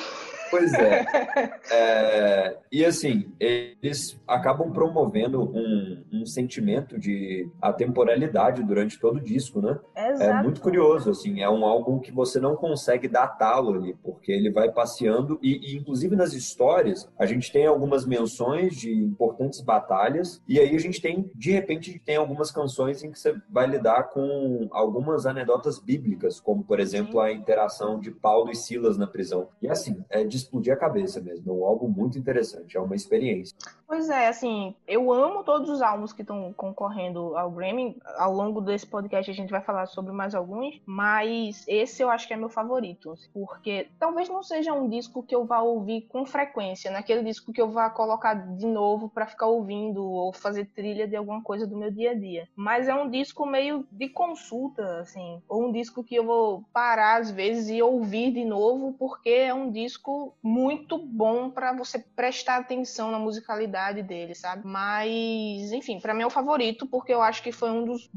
Pois 0.50 0.74
é. 0.74 1.06
é. 1.70 2.58
E 2.72 2.84
assim, 2.84 3.32
eles 3.38 4.20
acabam 4.26 4.72
promovendo 4.72 5.42
um, 5.42 6.04
um, 6.12 6.26
sentimento 6.26 6.98
de 6.98 7.48
atemporalidade 7.62 8.62
durante 8.62 8.98
todo 8.98 9.18
o 9.18 9.20
disco, 9.20 9.60
né? 9.60 9.78
Exato. 9.96 10.30
É 10.30 10.42
muito 10.42 10.60
curioso, 10.60 11.10
assim, 11.10 11.40
é 11.40 11.48
um 11.48 11.64
álbum 11.64 11.98
que 11.98 12.10
você 12.10 12.40
não 12.40 12.56
consegue 12.56 13.06
datá-lo 13.06 13.74
ali, 13.74 13.96
porque 14.02 14.32
ele 14.32 14.50
vai 14.50 14.70
passeando 14.70 15.38
e, 15.42 15.72
e, 15.72 15.76
inclusive 15.76 16.16
nas 16.16 16.32
histórias, 16.32 17.08
a 17.18 17.26
gente 17.26 17.52
tem 17.52 17.66
algumas 17.66 18.06
menções 18.06 18.76
de 18.76 18.92
importantes 18.92 19.60
batalhas 19.60 20.40
e 20.48 20.58
aí 20.58 20.74
a 20.74 20.78
gente 20.78 21.00
tem, 21.00 21.30
de 21.34 21.52
repente, 21.52 22.00
tem 22.04 22.16
algumas 22.16 22.50
canções 22.50 23.02
em 23.02 23.10
que 23.10 23.18
você 23.18 23.34
vai 23.48 23.66
lidar 23.66 24.04
com 24.04 24.68
algumas 24.70 25.26
anedotas 25.26 25.78
bíblicas, 25.78 26.40
como, 26.40 26.64
por 26.64 26.80
exemplo, 26.80 27.20
a 27.20 27.32
interação 27.32 27.98
de 27.98 28.10
Paulo 28.10 28.50
e 28.50 28.56
Silas 28.56 28.96
na 28.96 29.06
prisão. 29.06 29.48
E 29.60 29.68
assim, 29.68 30.04
é 30.08 30.24
de 30.24 30.36
explodir 30.36 30.72
a 30.72 30.76
cabeça 30.76 31.20
mesmo. 31.20 31.50
É 31.50 31.54
um 31.54 31.64
álbum 31.64 31.88
muito 31.88 32.18
interessante, 32.18 32.76
é 32.76 32.80
uma 32.80 32.96
experiência. 32.96 33.56
Pois 33.90 34.08
é, 34.08 34.28
assim, 34.28 34.72
eu 34.86 35.12
amo 35.12 35.42
todos 35.42 35.68
os 35.68 35.82
álbuns 35.82 36.12
que 36.12 36.22
estão 36.22 36.52
concorrendo 36.52 37.36
ao 37.36 37.50
Grammy. 37.50 38.00
Ao 38.18 38.32
longo 38.32 38.60
desse 38.60 38.86
podcast 38.86 39.28
a 39.28 39.34
gente 39.34 39.50
vai 39.50 39.60
falar 39.60 39.86
sobre 39.86 40.12
mais 40.12 40.32
alguns, 40.32 40.80
mas 40.86 41.64
esse 41.66 42.00
eu 42.00 42.08
acho 42.08 42.28
que 42.28 42.32
é 42.32 42.36
meu 42.36 42.48
favorito, 42.48 43.12
porque 43.34 43.88
talvez 43.98 44.28
não 44.28 44.44
seja 44.44 44.72
um 44.72 44.88
disco 44.88 45.24
que 45.24 45.34
eu 45.34 45.44
vá 45.44 45.58
ouvir 45.58 46.02
com 46.02 46.24
frequência, 46.24 46.88
naquele 46.88 47.24
disco 47.24 47.52
que 47.52 47.60
eu 47.60 47.68
vá 47.68 47.90
colocar 47.90 48.34
de 48.34 48.64
novo 48.64 49.08
para 49.08 49.26
ficar 49.26 49.46
ouvindo 49.46 50.04
ou 50.04 50.32
fazer 50.32 50.66
trilha 50.66 51.08
de 51.08 51.16
alguma 51.16 51.42
coisa 51.42 51.66
do 51.66 51.76
meu 51.76 51.90
dia 51.90 52.12
a 52.12 52.14
dia. 52.14 52.48
Mas 52.54 52.86
é 52.86 52.94
um 52.94 53.10
disco 53.10 53.44
meio 53.44 53.84
de 53.90 54.08
consulta, 54.08 55.00
assim, 55.00 55.42
ou 55.48 55.66
um 55.66 55.72
disco 55.72 56.04
que 56.04 56.14
eu 56.14 56.24
vou 56.24 56.62
parar 56.72 57.18
às 57.18 57.32
vezes 57.32 57.68
e 57.68 57.82
ouvir 57.82 58.30
de 58.30 58.44
novo, 58.44 58.94
porque 58.96 59.30
é 59.30 59.52
um 59.52 59.68
disco 59.68 60.32
muito 60.40 60.96
bom 60.96 61.50
para 61.50 61.72
você 61.72 61.98
prestar 61.98 62.58
atenção 62.58 63.10
na 63.10 63.18
musicalidade 63.18 63.79
dele, 64.02 64.34
sabe? 64.34 64.62
Mas, 64.64 65.72
enfim, 65.72 65.98
para 66.00 66.14
mim 66.14 66.22
é 66.22 66.26
o 66.26 66.30
favorito 66.30 66.86
porque 66.86 67.12
eu 67.12 67.22
acho 67.22 67.42
que 67.42 67.52
foi 67.52 67.70
um 67.70 67.84
dos 67.84 68.10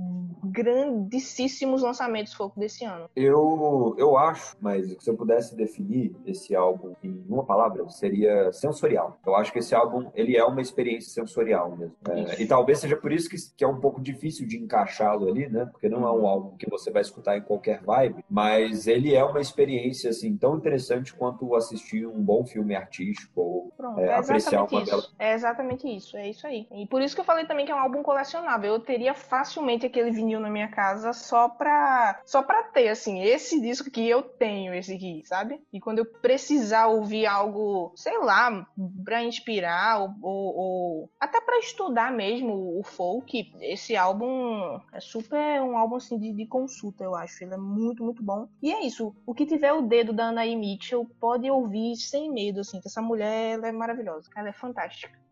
grandíssimos 0.44 1.82
lançamentos 1.82 2.34
folk 2.34 2.60
desse 2.60 2.86
ano. 2.86 3.10
Eu, 3.16 3.96
eu 3.98 4.18
acho, 4.18 4.56
mas 4.62 4.96
se 5.00 5.10
eu 5.10 5.16
pudesse 5.16 5.56
definir 5.56 6.16
esse 6.26 6.56
álbum 6.56 6.94
em 7.04 7.24
uma 7.28 7.44
palavra, 7.44 7.88
seria 7.90 8.52
sensorial. 8.52 9.18
Eu 9.26 9.36
acho 9.36 9.52
que 9.52 9.60
esse 9.60 9.74
álbum, 9.74 10.12
ele 10.14 10.38
é 10.38 10.44
uma 10.44 10.62
experiência 10.62 11.12
sensorial 11.12 11.76
mesmo. 11.76 11.96
É, 12.10 12.42
e 12.42 12.48
talvez 12.48 12.80
seja 12.80 12.96
por 12.96 13.12
isso 13.12 13.30
que, 13.30 13.38
que 13.56 13.64
é 13.64 13.68
um 13.68 13.80
pouco 13.80 14.02
difícil 14.02 14.48
de 14.48 14.58
encaixá-lo 14.58 15.28
ali, 15.28 15.48
né? 15.50 15.66
Porque 15.72 15.90
não 15.90 16.06
é 16.06 16.12
um 16.12 16.28
álbum 16.28 16.56
que 16.58 16.70
você 16.70 16.92
vai 16.92 17.02
escutar 17.02 17.38
em 17.38 17.42
qualquer 17.42 17.82
vibe, 17.82 18.24
mas 18.30 18.88
ele 18.88 19.16
é 19.16 19.24
uma 19.24 19.42
experiência, 19.42 20.10
assim, 20.10 20.38
tão 20.38 20.56
interessante 20.56 21.14
quanto 21.14 21.56
assistir 21.56 22.06
um 22.06 22.22
bom 22.22 22.46
filme 22.46 22.76
artístico 22.76 23.42
ou 23.42 23.74
Pronto, 23.76 24.00
é, 24.00 24.08
é 24.08 24.16
apreciar 24.16 24.64
uma 24.64 24.86
bela. 24.86 25.04
É 25.18 25.34
exatamente 25.54 25.88
isso, 25.88 26.18
é 26.18 26.30
isso 26.30 26.46
aí. 26.46 26.68
E 26.72 26.86
por 26.88 27.02
isso 27.02 27.16
que 27.16 27.22
eu 27.22 27.26
falei 27.26 27.46
também 27.46 27.66
que 27.66 27.72
é 27.72 27.76
um 27.76 27.80
álbum 27.80 28.04
colecionável. 28.04 28.74
Eu 28.74 28.80
teria 28.80 29.14
facilmente 29.14 29.86
aquele 29.86 30.12
vinil 30.12 30.40
na 30.40 30.50
minha 30.50 30.68
casa 30.68 31.14
só 31.14 31.48
pra, 31.48 32.20
só 32.26 32.42
pra 32.42 32.64
ter, 32.64 32.90
assim, 32.90 33.22
esse 33.22 33.62
disco 33.62 33.90
que 33.90 34.08
eu 34.08 34.22
tenho, 34.22 34.74
esse 34.74 34.94
aqui, 34.94 35.22
sabe? 35.26 35.62
E 35.72 35.80
quando 35.80 36.00
eu 36.00 36.06
precisar 36.06 36.88
ouvir 36.88 37.26
algo, 37.26 37.94
sei 37.96 38.18
lá, 38.20 38.68
pra 39.04 39.24
inspirar 39.24 40.02
ou, 40.02 40.16
ou, 40.22 40.56
ou 40.56 41.10
até 41.20 41.40
pra 41.40 41.60
estudar 41.60 42.12
mesmo 42.12 42.80
o 42.80 42.84
folk, 42.84 43.54
esse 43.62 43.96
álbum 43.96 44.80
é 44.92 45.00
super 45.00 45.62
um 45.62 45.78
álbum 45.78 45.96
assim 45.96 46.18
de, 46.18 46.34
de 46.34 46.46
consulta, 46.46 47.04
eu 47.04 47.16
acho. 47.16 47.44
Ele 47.44 47.54
é 47.54 47.58
muito, 47.58 48.04
muito 48.04 48.24
bom. 48.24 48.48
E 48.62 48.74
é 48.74 48.82
isso. 48.86 49.16
O 49.26 49.34
que 49.34 49.46
tiver 49.46 49.74
o 49.74 49.82
dedo 49.82 50.12
da 50.12 50.28
Anaí 50.28 50.56
Mitchell 50.56 51.06
pode 51.20 51.50
ouvir 51.50 51.96
sem 51.96 52.32
medo, 52.32 52.62
assim, 52.62 52.82
que 52.82 52.88
essa 52.88 53.02
mulher 53.02 53.54
ela 53.54 53.68
é 53.68 53.72
maravilhosa, 53.72 54.30
ela 54.36 54.50
é 54.50 54.54
fantástica. 54.54 55.23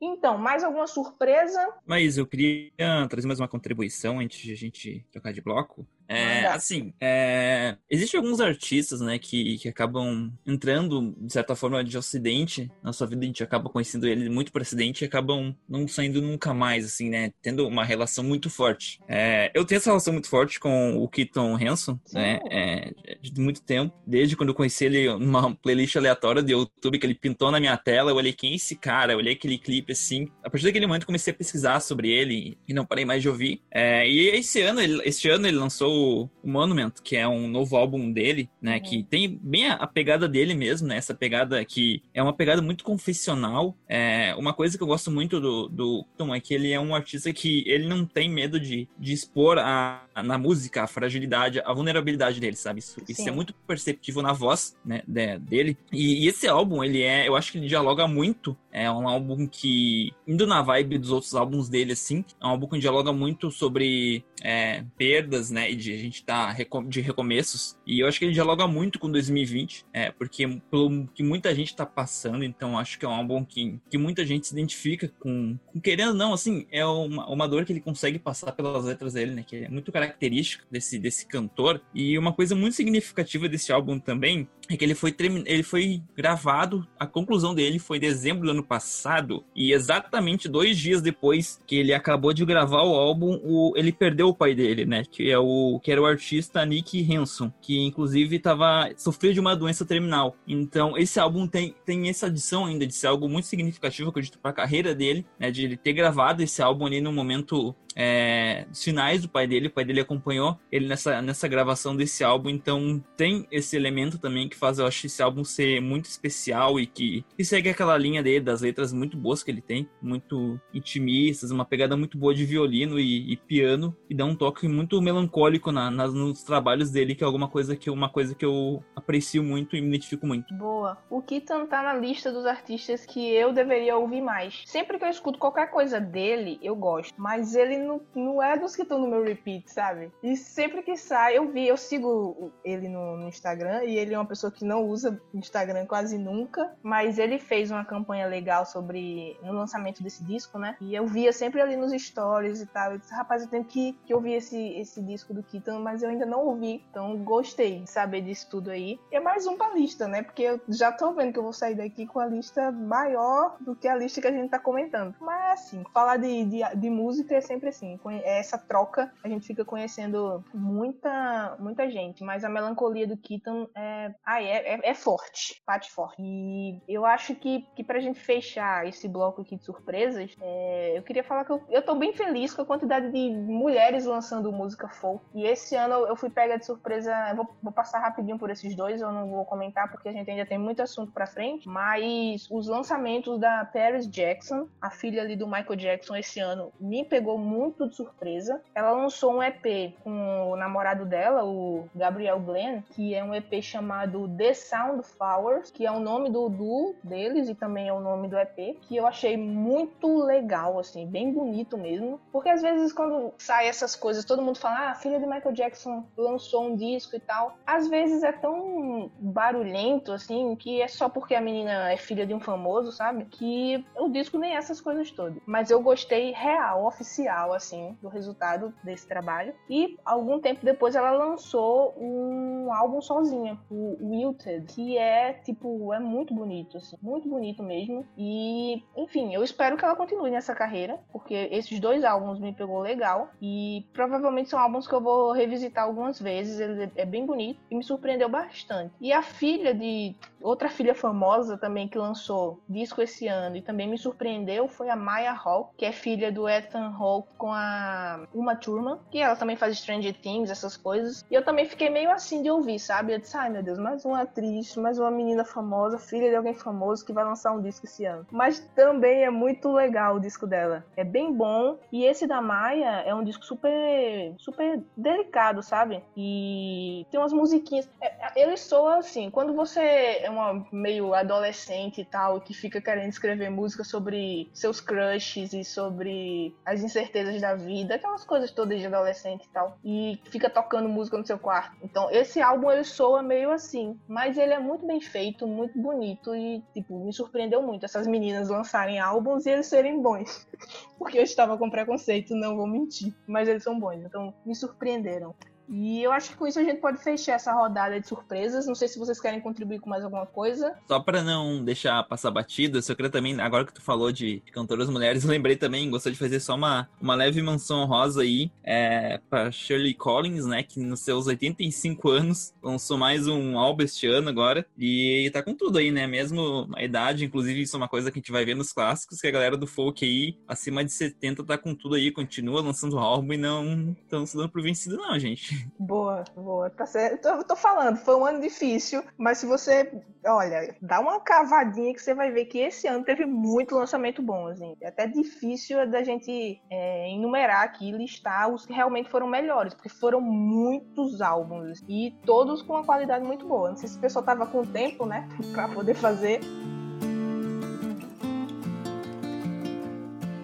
Então, 0.00 0.36
mais 0.36 0.62
alguma 0.62 0.86
surpresa? 0.86 1.74
Mas 1.86 2.18
eu 2.18 2.26
queria 2.26 2.70
trazer 3.08 3.26
mais 3.26 3.40
uma 3.40 3.48
contribuição 3.48 4.18
antes 4.20 4.38
de 4.38 4.52
a 4.52 4.56
gente 4.56 5.06
trocar 5.10 5.32
de 5.32 5.40
bloco. 5.40 5.86
É, 6.08 6.46
assim, 6.46 6.92
é, 7.00 7.76
existem 7.90 8.18
alguns 8.18 8.40
artistas, 8.40 9.00
né, 9.00 9.18
que, 9.18 9.58
que 9.58 9.68
acabam 9.68 10.32
entrando, 10.46 11.14
de 11.18 11.32
certa 11.32 11.56
forma, 11.56 11.82
de 11.82 11.96
ocidente 11.98 12.70
na 12.82 12.92
sua 12.92 13.06
vida, 13.06 13.22
a 13.22 13.26
gente 13.26 13.42
acaba 13.42 13.68
conhecendo 13.68 14.06
ele 14.06 14.28
muito 14.28 14.52
por 14.52 14.62
acidente 14.62 15.02
e 15.02 15.06
acabam 15.06 15.54
não 15.68 15.86
saindo 15.88 16.22
nunca 16.22 16.54
mais, 16.54 16.84
assim, 16.84 17.10
né, 17.10 17.32
tendo 17.42 17.66
uma 17.66 17.84
relação 17.84 18.22
muito 18.22 18.48
forte. 18.48 19.00
É, 19.08 19.50
eu 19.54 19.64
tenho 19.64 19.78
essa 19.78 19.90
relação 19.90 20.12
muito 20.12 20.28
forte 20.28 20.60
com 20.60 20.96
o 20.96 21.08
Keaton 21.08 21.56
Hanson, 21.56 21.98
Sim. 22.04 22.18
né, 22.18 22.40
é, 22.50 22.92
de 23.20 23.40
muito 23.40 23.62
tempo, 23.62 23.94
desde 24.06 24.36
quando 24.36 24.50
eu 24.50 24.54
conheci 24.54 24.84
ele 24.84 25.08
numa 25.18 25.54
playlist 25.56 25.96
aleatória 25.96 26.42
de 26.42 26.52
YouTube 26.52 26.98
que 26.98 27.06
ele 27.06 27.14
pintou 27.14 27.50
na 27.50 27.58
minha 27.60 27.76
tela, 27.76 28.10
eu 28.10 28.16
olhei 28.16 28.32
quem 28.32 28.52
é 28.52 28.56
esse 28.56 28.76
cara, 28.76 29.12
eu 29.12 29.18
olhei 29.18 29.32
aquele 29.32 29.58
clipe, 29.58 29.92
assim, 29.92 30.28
a 30.42 30.50
partir 30.50 30.66
daquele 30.66 30.86
momento 30.86 31.06
comecei 31.06 31.32
a 31.32 31.36
pesquisar 31.36 31.80
sobre 31.80 32.10
ele 32.10 32.58
e 32.66 32.72
não 32.72 32.84
parei 32.84 33.04
mais 33.04 33.22
de 33.22 33.28
ouvir. 33.28 33.62
É, 33.70 34.08
e 34.08 34.28
esse 34.28 34.60
ano, 34.60 34.80
ele, 34.80 35.00
esse 35.04 35.28
ano 35.28 35.46
ele 35.46 35.56
lançou 35.56 35.95
o, 35.96 36.28
o 36.42 36.48
Monument, 36.48 36.92
que 37.02 37.16
é 37.16 37.26
um 37.26 37.48
novo 37.48 37.76
álbum 37.76 38.10
dele, 38.12 38.48
né? 38.60 38.76
Uhum. 38.76 38.82
Que 38.82 39.02
tem 39.04 39.38
bem 39.42 39.68
a, 39.68 39.74
a, 39.74 39.86
pegada 39.86 40.28
dele 40.28 40.54
mesmo, 40.54 40.88
né? 40.88 40.96
Essa 40.96 41.14
pegada 41.14 41.64
que 41.64 42.02
é 42.12 42.22
uma 42.22 42.32
pegada 42.32 42.62
muito 42.62 42.84
confessional. 42.84 43.76
É, 43.88 44.34
uma 44.36 44.52
coisa 44.52 44.76
que 44.76 44.82
eu 44.82 44.86
gosto 44.86 45.10
muito 45.10 45.40
do, 45.40 45.68
do 45.68 46.04
Tom 46.16 46.34
é 46.34 46.40
que 46.40 46.54
ele 46.54 46.72
é 46.72 46.80
um 46.80 46.94
artista 46.94 47.32
que 47.32 47.64
ele 47.66 47.86
não 47.86 48.04
tem 48.04 48.28
medo 48.28 48.60
de, 48.60 48.88
de 48.98 49.12
expor 49.12 49.58
a, 49.58 50.02
a 50.14 50.22
na 50.22 50.38
música 50.38 50.84
a 50.84 50.86
fragilidade, 50.86 51.60
a 51.64 51.72
vulnerabilidade 51.72 52.40
dele, 52.40 52.56
sabe? 52.56 52.80
Isso, 52.80 52.96
isso 53.08 53.28
é 53.28 53.32
muito 53.32 53.54
perceptível 53.66 54.22
na 54.22 54.32
voz 54.32 54.76
né, 54.84 55.02
de, 55.06 55.38
dele. 55.38 55.76
E, 55.92 56.24
e, 56.24 56.28
esse 56.28 56.46
álbum, 56.46 56.82
ele 56.82 57.02
é, 57.02 57.28
eu 57.28 57.36
acho 57.36 57.52
que 57.52 57.58
ele 57.58 57.68
dialoga 57.68 58.06
muito. 58.06 58.56
É 58.72 58.90
um 58.90 59.08
álbum 59.08 59.46
que, 59.46 60.12
indo 60.26 60.46
na 60.46 60.60
vibe 60.62 60.98
dos 60.98 61.10
outros 61.10 61.34
álbuns 61.34 61.68
dele, 61.68 61.92
assim, 61.92 62.24
é 62.40 62.46
um 62.46 62.50
álbum 62.50 62.68
que 62.68 62.78
dialoga 62.78 63.12
muito 63.12 63.50
sobre 63.50 64.24
é, 64.42 64.84
perdas, 64.96 65.50
né? 65.50 65.70
E 65.70 65.76
de 65.86 65.94
a 65.94 65.98
gente 65.98 66.24
tá 66.24 66.54
de 66.88 67.00
recomeços. 67.00 67.76
E 67.86 68.00
eu 68.00 68.08
acho 68.08 68.18
que 68.18 68.24
ele 68.24 68.34
dialoga 68.34 68.66
muito 68.66 68.98
com 68.98 69.10
2020, 69.10 69.86
é, 69.92 70.10
porque 70.10 70.46
pelo 70.70 71.06
que 71.08 71.22
muita 71.22 71.54
gente 71.54 71.74
tá 71.74 71.86
passando, 71.86 72.44
então 72.44 72.78
acho 72.78 72.98
que 72.98 73.04
é 73.04 73.08
um 73.08 73.14
álbum 73.14 73.44
que, 73.44 73.78
que 73.88 73.96
muita 73.96 74.24
gente 74.26 74.46
se 74.46 74.52
identifica 74.52 75.08
com, 75.20 75.56
com 75.66 75.80
querendo 75.80 76.14
não, 76.14 76.32
assim, 76.32 76.66
é 76.70 76.84
uma, 76.84 77.28
uma 77.28 77.48
dor 77.48 77.64
que 77.64 77.72
ele 77.72 77.80
consegue 77.80 78.18
passar 78.18 78.52
pelas 78.52 78.84
letras 78.84 79.12
dele, 79.12 79.32
né? 79.32 79.44
Que 79.46 79.64
é 79.64 79.68
muito 79.68 79.92
característica 79.92 80.64
desse, 80.70 80.98
desse 80.98 81.26
cantor. 81.26 81.80
E 81.94 82.18
uma 82.18 82.32
coisa 82.32 82.54
muito 82.54 82.74
significativa 82.74 83.48
desse 83.48 83.72
álbum 83.72 83.98
também 83.98 84.48
é 84.74 84.76
que 84.76 84.84
ele 84.84 84.94
foi, 84.94 85.14
ele 85.44 85.62
foi 85.62 86.02
gravado, 86.16 86.86
a 86.98 87.06
conclusão 87.06 87.54
dele 87.54 87.78
foi 87.78 87.98
em 87.98 88.00
dezembro 88.00 88.44
do 88.44 88.50
ano 88.50 88.62
passado, 88.62 89.44
e 89.54 89.72
exatamente 89.72 90.48
dois 90.48 90.78
dias 90.78 91.02
depois 91.02 91.60
que 91.66 91.76
ele 91.76 91.92
acabou 91.92 92.32
de 92.32 92.44
gravar 92.44 92.82
o 92.82 92.94
álbum, 92.94 93.40
o, 93.42 93.72
ele 93.76 93.92
perdeu 93.92 94.28
o 94.28 94.34
pai 94.34 94.54
dele, 94.54 94.84
né? 94.84 95.04
Que, 95.10 95.30
é 95.30 95.38
o, 95.38 95.80
que 95.82 95.90
era 95.92 96.00
o 96.00 96.06
artista 96.06 96.64
Nick 96.64 97.06
Hanson, 97.12 97.52
que 97.60 97.84
inclusive 97.84 98.38
tava, 98.38 98.90
sofreu 98.96 99.32
de 99.32 99.40
uma 99.40 99.56
doença 99.56 99.84
terminal. 99.84 100.36
Então, 100.46 100.96
esse 100.96 101.18
álbum 101.20 101.46
tem, 101.46 101.74
tem 101.84 102.08
essa 102.08 102.26
adição 102.26 102.66
ainda 102.66 102.86
de 102.86 102.94
ser 102.94 103.06
algo 103.06 103.28
muito 103.28 103.46
significativo, 103.46 104.10
acredito, 104.10 104.38
para 104.38 104.50
a 104.50 104.54
carreira 104.54 104.94
dele, 104.94 105.26
né? 105.38 105.50
De 105.50 105.64
ele 105.64 105.76
ter 105.76 105.92
gravado 105.92 106.42
esse 106.42 106.62
álbum 106.62 106.86
ali 106.86 107.00
no 107.00 107.12
momento 107.12 107.74
é, 107.96 108.66
sinais 108.72 109.22
do 109.22 109.28
pai 109.28 109.46
dele. 109.46 109.68
O 109.68 109.72
pai 109.72 109.84
dele 109.84 110.00
acompanhou 110.00 110.58
ele 110.70 110.86
nessa, 110.86 111.22
nessa 111.22 111.48
gravação 111.48 111.96
desse 111.96 112.22
álbum, 112.22 112.50
então 112.50 113.02
tem 113.16 113.46
esse 113.50 113.76
elemento 113.76 114.18
também 114.18 114.48
que 114.48 114.56
faz 114.56 114.78
eu 114.78 114.86
acho 114.86 115.06
esse 115.06 115.22
álbum 115.22 115.42
ser 115.42 115.80
muito 115.80 116.04
especial 116.04 116.78
e 116.78 116.86
que, 116.86 117.24
que 117.36 117.44
segue 117.44 117.70
aquela 117.70 117.96
linha 117.96 118.22
dele 118.22 118.44
das 118.44 118.60
letras 118.60 118.92
muito 118.92 119.16
boas 119.16 119.42
que 119.42 119.50
ele 119.50 119.62
tem, 119.62 119.88
muito 120.02 120.60
intimistas, 120.74 121.50
uma 121.50 121.64
pegada 121.64 121.96
muito 121.96 122.18
boa 122.18 122.34
de 122.34 122.44
violino 122.44 123.00
e, 123.00 123.32
e 123.32 123.36
piano 123.36 123.96
e 124.10 124.14
dá 124.14 124.24
um 124.24 124.36
toque 124.36 124.68
muito 124.68 125.00
melancólico 125.00 125.72
na, 125.72 125.90
nas, 125.90 126.12
nos 126.12 126.42
trabalhos 126.42 126.90
dele, 126.90 127.14
que 127.14 127.24
é 127.24 127.26
alguma 127.26 127.48
coisa 127.48 127.74
que 127.74 127.88
uma 127.88 128.08
coisa 128.08 128.34
que 128.34 128.44
eu 128.44 128.84
aprecio 128.94 129.42
muito 129.42 129.76
e 129.76 129.80
me 129.80 129.88
identifico 129.88 130.26
muito. 130.26 130.52
Boa. 130.54 130.98
O 131.08 131.22
Kitan 131.22 131.66
tá 131.66 131.82
na 131.82 131.94
lista 131.94 132.32
dos 132.32 132.44
artistas 132.44 133.06
que 133.06 133.32
eu 133.32 133.52
deveria 133.52 133.96
ouvir 133.96 134.20
mais. 134.20 134.62
Sempre 134.66 134.98
que 134.98 135.04
eu 135.04 135.08
escuto 135.08 135.38
qualquer 135.38 135.70
coisa 135.70 136.00
dele, 136.00 136.58
eu 136.62 136.76
gosto, 136.76 137.14
mas 137.16 137.54
ele 137.54 137.78
não, 137.86 138.00
não 138.14 138.42
é 138.42 138.58
dos 138.58 138.74
que 138.74 138.82
estão 138.82 138.98
no 138.98 139.08
meu 139.08 139.22
repeat, 139.22 139.70
sabe? 139.70 140.12
E 140.22 140.36
sempre 140.36 140.82
que 140.82 140.96
sai, 140.96 141.38
eu 141.38 141.50
vi, 141.50 141.66
eu 141.66 141.76
sigo 141.76 142.52
ele 142.64 142.88
no, 142.88 143.16
no, 143.16 143.28
Instagram 143.28 143.84
e 143.84 143.96
ele 143.96 144.14
é 144.14 144.18
uma 144.18 144.26
pessoa 144.26 144.50
que 144.50 144.64
não 144.64 144.84
usa 144.84 145.20
Instagram 145.34 145.86
quase 145.86 146.18
nunca, 146.18 146.74
mas 146.82 147.18
ele 147.18 147.38
fez 147.38 147.70
uma 147.70 147.84
campanha 147.84 148.26
legal 148.26 148.66
sobre 148.66 149.38
no 149.42 149.52
lançamento 149.52 150.02
desse 150.02 150.24
disco, 150.24 150.58
né? 150.58 150.76
E 150.80 150.94
eu 150.94 151.06
via 151.06 151.32
sempre 151.32 151.60
ali 151.60 151.76
nos 151.76 151.92
stories 151.92 152.60
e 152.60 152.66
tal. 152.66 152.92
Eu 152.92 152.98
disse, 152.98 153.14
rapaz, 153.14 153.42
eu 153.42 153.48
tenho 153.48 153.64
que, 153.64 153.92
que 154.04 154.14
ouvir 154.14 154.34
esse, 154.34 154.58
esse 154.78 155.02
disco 155.02 155.32
do 155.32 155.42
Kitan, 155.42 155.80
mas 155.80 156.02
eu 156.02 156.10
ainda 156.10 156.26
não 156.26 156.46
ouvi. 156.46 156.84
Então 156.90 157.16
gostei 157.18 157.80
de 157.80 157.90
saber 157.90 158.22
disso 158.22 158.48
tudo 158.50 158.70
aí. 158.70 158.98
E 159.10 159.16
é 159.16 159.20
mais 159.20 159.46
um 159.46 159.56
pra 159.56 159.74
lista, 159.74 160.08
né? 160.08 160.22
Porque 160.22 160.42
eu 160.42 160.60
já 160.68 160.92
tô 160.92 161.12
vendo 161.12 161.32
que 161.32 161.38
eu 161.38 161.42
vou 161.42 161.52
sair 161.52 161.74
daqui 161.74 162.06
com 162.06 162.18
a 162.18 162.26
lista 162.26 162.70
maior 162.72 163.56
do 163.60 163.74
que 163.74 163.88
a 163.88 163.96
lista 163.96 164.20
que 164.20 164.26
a 164.26 164.32
gente 164.32 164.50
tá 164.50 164.58
comentando. 164.58 165.14
Mas 165.20 165.60
assim, 165.60 165.84
falar 165.92 166.16
de, 166.16 166.44
de, 166.44 166.60
de 166.76 166.90
música 166.90 167.34
é 167.34 167.40
sempre 167.40 167.68
assim, 167.76 167.98
essa 168.24 168.58
troca, 168.58 169.12
a 169.22 169.28
gente 169.28 169.46
fica 169.46 169.64
conhecendo 169.64 170.44
muita, 170.52 171.56
muita 171.58 171.90
gente, 171.90 172.24
mas 172.24 172.44
a 172.44 172.48
melancolia 172.48 173.06
do 173.06 173.16
Keaton 173.16 173.68
é, 173.74 174.14
ah, 174.24 174.42
é, 174.42 174.74
é, 174.74 174.80
é 174.82 174.94
forte, 174.94 175.62
bate 175.66 175.90
forte. 175.90 176.16
E 176.22 176.80
eu 176.88 177.04
acho 177.04 177.34
que, 177.34 177.66
que 177.76 177.84
pra 177.84 178.00
gente 178.00 178.18
fechar 178.18 178.86
esse 178.86 179.08
bloco 179.08 179.42
aqui 179.42 179.56
de 179.56 179.64
surpresas, 179.64 180.34
é, 180.40 180.96
eu 180.96 181.02
queria 181.02 181.22
falar 181.22 181.44
que 181.44 181.52
eu, 181.52 181.62
eu 181.68 181.82
tô 181.82 181.94
bem 181.94 182.12
feliz 182.12 182.54
com 182.54 182.62
a 182.62 182.66
quantidade 182.66 183.10
de 183.12 183.30
mulheres 183.30 184.04
lançando 184.06 184.52
música 184.52 184.88
folk. 184.88 185.24
E 185.34 185.44
esse 185.44 185.76
ano 185.76 186.06
eu 186.06 186.16
fui 186.16 186.30
pega 186.30 186.58
de 186.58 186.64
surpresa, 186.64 187.12
vou, 187.34 187.56
vou 187.62 187.72
passar 187.72 188.00
rapidinho 188.00 188.38
por 188.38 188.50
esses 188.50 188.74
dois, 188.74 189.00
eu 189.00 189.12
não 189.12 189.28
vou 189.28 189.44
comentar 189.44 189.90
porque 189.90 190.08
a 190.08 190.12
gente 190.12 190.30
ainda 190.30 190.46
tem 190.46 190.58
muito 190.58 190.82
assunto 190.82 191.12
pra 191.12 191.26
frente, 191.26 191.68
mas 191.68 192.46
os 192.50 192.66
lançamentos 192.68 193.38
da 193.38 193.64
Paris 193.64 194.08
Jackson, 194.08 194.68
a 194.80 194.90
filha 194.90 195.22
ali 195.22 195.36
do 195.36 195.46
Michael 195.46 195.76
Jackson 195.76 196.16
esse 196.16 196.40
ano, 196.40 196.72
me 196.80 197.04
pegou 197.04 197.38
muito 197.38 197.55
de 197.88 197.94
surpresa. 197.94 198.60
Ela 198.74 198.92
lançou 198.92 199.34
um 199.34 199.42
EP 199.42 199.94
com 200.02 200.50
o 200.50 200.56
namorado 200.56 201.04
dela, 201.04 201.44
o 201.44 201.88
Gabriel 201.94 202.40
Glenn, 202.40 202.82
que 202.92 203.14
é 203.14 203.22
um 203.22 203.34
EP 203.34 203.62
chamado 203.62 204.28
The 204.36 204.54
Sound 204.54 205.02
Flowers, 205.02 205.70
que 205.70 205.86
é 205.86 205.90
o 205.90 206.00
nome 206.00 206.30
do 206.30 206.48
duo 206.48 206.94
deles 207.02 207.48
e 207.48 207.54
também 207.54 207.88
é 207.88 207.92
o 207.92 208.00
nome 208.00 208.28
do 208.28 208.38
EP, 208.38 208.78
que 208.82 208.96
eu 208.96 209.06
achei 209.06 209.36
muito 209.36 210.22
legal, 210.22 210.78
assim, 210.78 211.06
bem 211.06 211.32
bonito 211.32 211.76
mesmo. 211.76 212.20
Porque 212.32 212.48
às 212.48 212.62
vezes 212.62 212.92
quando 212.92 213.32
sai 213.38 213.68
essas 213.68 213.96
coisas, 213.96 214.24
todo 214.24 214.42
mundo 214.42 214.58
fala, 214.58 214.76
ah, 214.76 214.90
a 214.90 214.94
filha 214.94 215.18
de 215.18 215.26
Michael 215.26 215.52
Jackson 215.52 216.04
lançou 216.16 216.66
um 216.66 216.76
disco 216.76 217.16
e 217.16 217.20
tal. 217.20 217.56
Às 217.66 217.88
vezes 217.88 218.22
é 218.22 218.32
tão 218.32 219.10
barulhento, 219.18 220.12
assim, 220.12 220.54
que 220.56 220.80
é 220.80 220.88
só 220.88 221.08
porque 221.08 221.34
a 221.34 221.40
menina 221.40 221.92
é 221.92 221.96
filha 221.96 222.26
de 222.26 222.34
um 222.34 222.40
famoso, 222.40 222.92
sabe? 222.92 223.24
Que 223.24 223.84
o 223.96 224.08
disco 224.08 224.38
nem 224.38 224.54
é 224.54 224.56
essas 224.56 224.80
coisas 224.80 225.10
todas. 225.10 225.38
Mas 225.46 225.70
eu 225.70 225.80
gostei 225.80 226.32
real, 226.32 226.86
oficial, 226.86 227.45
assim, 227.52 227.96
do 228.02 228.08
resultado 228.08 228.74
desse 228.82 229.06
trabalho. 229.06 229.54
E 229.68 229.96
algum 230.04 230.40
tempo 230.40 230.64
depois 230.64 230.94
ela 230.94 231.10
lançou 231.10 231.94
um 231.98 232.72
álbum 232.72 233.00
sozinha, 233.00 233.58
o 233.70 233.96
Wilted, 234.00 234.66
que 234.72 234.96
é 234.98 235.32
tipo, 235.32 235.92
é 235.92 235.98
muito 235.98 236.34
bonito, 236.34 236.76
assim, 236.76 236.96
muito 237.02 237.28
bonito 237.28 237.62
mesmo. 237.62 238.04
E, 238.16 238.82
enfim, 238.96 239.34
eu 239.34 239.42
espero 239.42 239.76
que 239.76 239.84
ela 239.84 239.96
continue 239.96 240.30
nessa 240.30 240.54
carreira, 240.54 240.98
porque 241.12 241.48
esses 241.52 241.78
dois 241.80 242.04
álbuns 242.04 242.38
me 242.38 242.52
pegou 242.52 242.80
legal 242.80 243.30
e 243.40 243.86
provavelmente 243.92 244.50
são 244.50 244.58
álbuns 244.58 244.86
que 244.86 244.94
eu 244.94 245.00
vou 245.00 245.32
revisitar 245.32 245.84
algumas 245.84 246.20
vezes. 246.20 246.60
Ele 246.60 246.90
é 246.96 247.04
bem 247.04 247.24
bonito 247.24 247.60
e 247.70 247.76
me 247.76 247.82
surpreendeu 247.82 248.28
bastante. 248.28 248.94
E 249.00 249.12
a 249.12 249.22
filha 249.22 249.74
de 249.74 250.14
outra 250.40 250.68
filha 250.68 250.94
famosa 250.94 251.58
também 251.58 251.88
que 251.88 251.98
lançou 251.98 252.60
disco 252.68 253.02
esse 253.02 253.26
ano 253.26 253.56
e 253.56 253.62
também 253.62 253.88
me 253.88 253.98
surpreendeu 253.98 254.68
foi 254.68 254.88
a 254.88 254.96
Maya 254.96 255.32
Hawke, 255.32 255.76
que 255.78 255.84
é 255.84 255.92
filha 255.92 256.30
do 256.30 256.48
Ethan 256.48 256.94
Hawke 256.96 257.35
com 257.36 257.52
a 257.52 258.26
Uma 258.34 258.56
Thurman, 258.56 258.98
que 259.10 259.18
ela 259.18 259.36
também 259.36 259.56
faz 259.56 259.78
Stranger 259.78 260.14
Things, 260.14 260.50
essas 260.50 260.76
coisas. 260.76 261.24
E 261.30 261.34
eu 261.34 261.44
também 261.44 261.66
fiquei 261.66 261.90
meio 261.90 262.10
assim 262.10 262.42
de 262.42 262.50
ouvir, 262.50 262.78
sabe? 262.78 263.12
Eu 263.12 263.18
disse, 263.18 263.36
ai 263.36 263.50
meu 263.50 263.62
Deus, 263.62 263.78
mais 263.78 264.04
uma 264.04 264.22
atriz, 264.22 264.76
mais 264.76 264.98
uma 264.98 265.10
menina 265.10 265.44
famosa, 265.44 265.98
filha 265.98 266.30
de 266.30 266.36
alguém 266.36 266.54
famoso 266.54 267.04
que 267.04 267.12
vai 267.12 267.24
lançar 267.24 267.52
um 267.52 267.60
disco 267.60 267.86
esse 267.86 268.04
ano. 268.04 268.26
Mas 268.30 268.60
também 268.74 269.24
é 269.24 269.30
muito 269.30 269.72
legal 269.72 270.16
o 270.16 270.20
disco 270.20 270.46
dela. 270.46 270.84
É 270.96 271.04
bem 271.04 271.32
bom. 271.32 271.78
E 271.92 272.04
esse 272.04 272.26
da 272.26 272.40
Maia 272.40 273.02
é 273.04 273.14
um 273.14 273.24
disco 273.24 273.44
super, 273.44 274.34
super 274.38 274.82
delicado, 274.96 275.62
sabe? 275.62 276.02
E 276.16 277.06
tem 277.10 277.20
umas 277.20 277.32
musiquinhas. 277.32 277.88
É, 278.00 278.40
ele 278.40 278.56
soa 278.56 278.98
assim, 278.98 279.30
quando 279.30 279.54
você 279.54 279.80
é 279.80 280.30
uma 280.30 280.64
meio 280.72 281.14
adolescente 281.14 282.00
e 282.00 282.04
tal, 282.04 282.40
que 282.40 282.54
fica 282.54 282.80
querendo 282.80 283.08
escrever 283.08 283.50
música 283.50 283.84
sobre 283.84 284.50
seus 284.52 284.80
crushes 284.80 285.52
e 285.52 285.64
sobre 285.64 286.54
as 286.64 286.82
incertezas 286.82 287.25
da 287.40 287.54
vida, 287.54 287.94
aquelas 287.94 288.24
coisas 288.24 288.50
todas 288.50 288.78
de 288.78 288.86
adolescente 288.86 289.44
e 289.44 289.48
tal, 289.48 289.78
e 289.84 290.20
fica 290.30 290.48
tocando 290.48 290.88
música 290.88 291.18
no 291.18 291.26
seu 291.26 291.38
quarto. 291.38 291.76
Então, 291.82 292.10
esse 292.10 292.40
álbum 292.40 292.70
ele 292.70 292.84
soa 292.84 293.22
meio 293.22 293.50
assim, 293.50 293.98
mas 294.08 294.36
ele 294.38 294.52
é 294.52 294.58
muito 294.58 294.86
bem 294.86 295.00
feito, 295.00 295.46
muito 295.46 295.78
bonito 295.78 296.34
e, 296.34 296.62
tipo, 296.72 297.04
me 297.04 297.12
surpreendeu 297.12 297.62
muito 297.62 297.84
essas 297.84 298.06
meninas 298.06 298.48
lançarem 298.48 298.98
álbuns 298.98 299.46
e 299.46 299.50
eles 299.50 299.66
serem 299.66 300.00
bons. 300.00 300.46
Porque 300.98 301.18
eu 301.18 301.22
estava 301.22 301.58
com 301.58 301.70
preconceito, 301.70 302.34
não 302.34 302.56
vou 302.56 302.66
mentir, 302.66 303.14
mas 303.26 303.48
eles 303.48 303.62
são 303.62 303.78
bons, 303.78 304.02
então 304.02 304.34
me 304.44 304.54
surpreenderam. 304.54 305.34
E 305.68 306.02
eu 306.02 306.12
acho 306.12 306.30
que 306.30 306.36
com 306.36 306.46
isso 306.46 306.58
a 306.58 306.64
gente 306.64 306.80
pode 306.80 307.02
fechar 307.02 307.34
essa 307.34 307.52
rodada 307.52 308.00
de 308.00 308.06
surpresas. 308.06 308.66
Não 308.66 308.74
sei 308.74 308.88
se 308.88 308.98
vocês 308.98 309.20
querem 309.20 309.40
contribuir 309.40 309.80
com 309.80 309.90
mais 309.90 310.04
alguma 310.04 310.26
coisa. 310.26 310.74
Só 310.86 311.00
para 311.00 311.22
não 311.22 311.64
deixar 311.64 312.02
passar 312.04 312.30
batida, 312.30 312.78
eu 312.78 312.96
queria 312.96 313.10
também, 313.10 313.38
agora 313.40 313.64
que 313.64 313.72
tu 313.72 313.82
falou 313.82 314.12
de 314.12 314.42
cantoras 314.52 314.88
mulheres, 314.88 315.24
lembrei 315.24 315.56
também, 315.56 315.90
gostaria 315.90 316.14
de 316.14 316.18
fazer 316.18 316.40
só 316.40 316.54
uma, 316.54 316.88
uma 317.00 317.14
leve 317.14 317.42
menção 317.42 317.84
rosa 317.86 318.22
aí 318.22 318.50
é, 318.62 319.20
para 319.28 319.50
Shirley 319.50 319.94
Collins, 319.94 320.46
né, 320.46 320.62
que 320.62 320.80
nos 320.80 321.00
seus 321.00 321.26
85 321.26 322.08
anos 322.08 322.54
lançou 322.62 322.96
mais 322.96 323.26
um 323.26 323.58
álbum 323.58 323.82
este 323.82 324.06
ano 324.06 324.28
agora. 324.28 324.66
E 324.78 325.30
tá 325.32 325.42
com 325.42 325.54
tudo 325.54 325.78
aí, 325.78 325.90
né, 325.90 326.06
mesmo 326.06 326.68
a 326.74 326.82
idade, 326.82 327.24
inclusive 327.24 327.62
isso 327.62 327.76
é 327.76 327.78
uma 327.78 327.88
coisa 327.88 328.10
que 328.10 328.18
a 328.18 328.20
gente 328.20 328.32
vai 328.32 328.44
ver 328.44 328.54
nos 328.54 328.72
clássicos, 328.72 329.20
que 329.20 329.26
a 329.26 329.30
galera 329.30 329.56
do 329.56 329.66
folk 329.66 330.04
aí, 330.04 330.38
acima 330.46 330.84
de 330.84 330.92
70, 330.92 331.44
tá 331.44 331.58
com 331.58 331.74
tudo 331.74 331.94
aí, 331.94 332.10
continua 332.10 332.60
lançando 332.60 332.98
álbum 332.98 333.32
e 333.32 333.36
não 333.36 333.96
estão 334.02 334.24
se 334.24 334.36
dando 334.36 334.48
por 334.48 334.62
vencido 334.62 334.96
não, 334.96 335.18
gente. 335.18 335.55
Boa, 335.78 336.24
boa, 336.34 336.70
tá 336.70 336.86
certo. 336.86 337.26
Eu 337.28 337.44
tô, 337.44 337.54
falando, 337.54 337.96
foi 337.98 338.16
um 338.16 338.24
ano 338.24 338.40
difícil, 338.40 339.02
mas 339.16 339.38
se 339.38 339.46
você, 339.46 339.92
olha, 340.24 340.74
dá 340.80 341.00
uma 341.00 341.20
cavadinha 341.20 341.92
que 341.92 342.02
você 342.02 342.14
vai 342.14 342.30
ver 342.30 342.46
que 342.46 342.58
esse 342.58 342.86
ano 342.86 343.04
teve 343.04 343.24
muito 343.26 343.74
lançamento 343.74 344.22
bom, 344.22 344.46
assim. 344.48 344.76
É 344.80 344.88
até 344.88 345.06
difícil 345.06 345.88
da 345.90 346.02
gente 346.02 346.60
é, 346.70 347.10
enumerar 347.10 347.62
aqui, 347.62 347.92
listar 347.92 348.48
os 348.52 348.66
que 348.66 348.72
realmente 348.72 349.10
foram 349.10 349.26
melhores, 349.26 349.74
porque 349.74 349.88
foram 349.88 350.20
muitos 350.20 351.20
álbuns 351.20 351.82
e 351.88 352.14
todos 352.24 352.62
com 352.62 352.74
uma 352.74 352.84
qualidade 352.84 353.24
muito 353.24 353.46
boa. 353.46 353.70
Não 353.70 353.76
sei 353.76 353.88
se 353.88 353.98
o 353.98 354.00
pessoal 354.00 354.24
tava 354.24 354.46
com 354.46 354.64
tempo, 354.64 355.06
né, 355.06 355.28
pra 355.52 355.68
poder 355.68 355.94
fazer. 355.94 356.40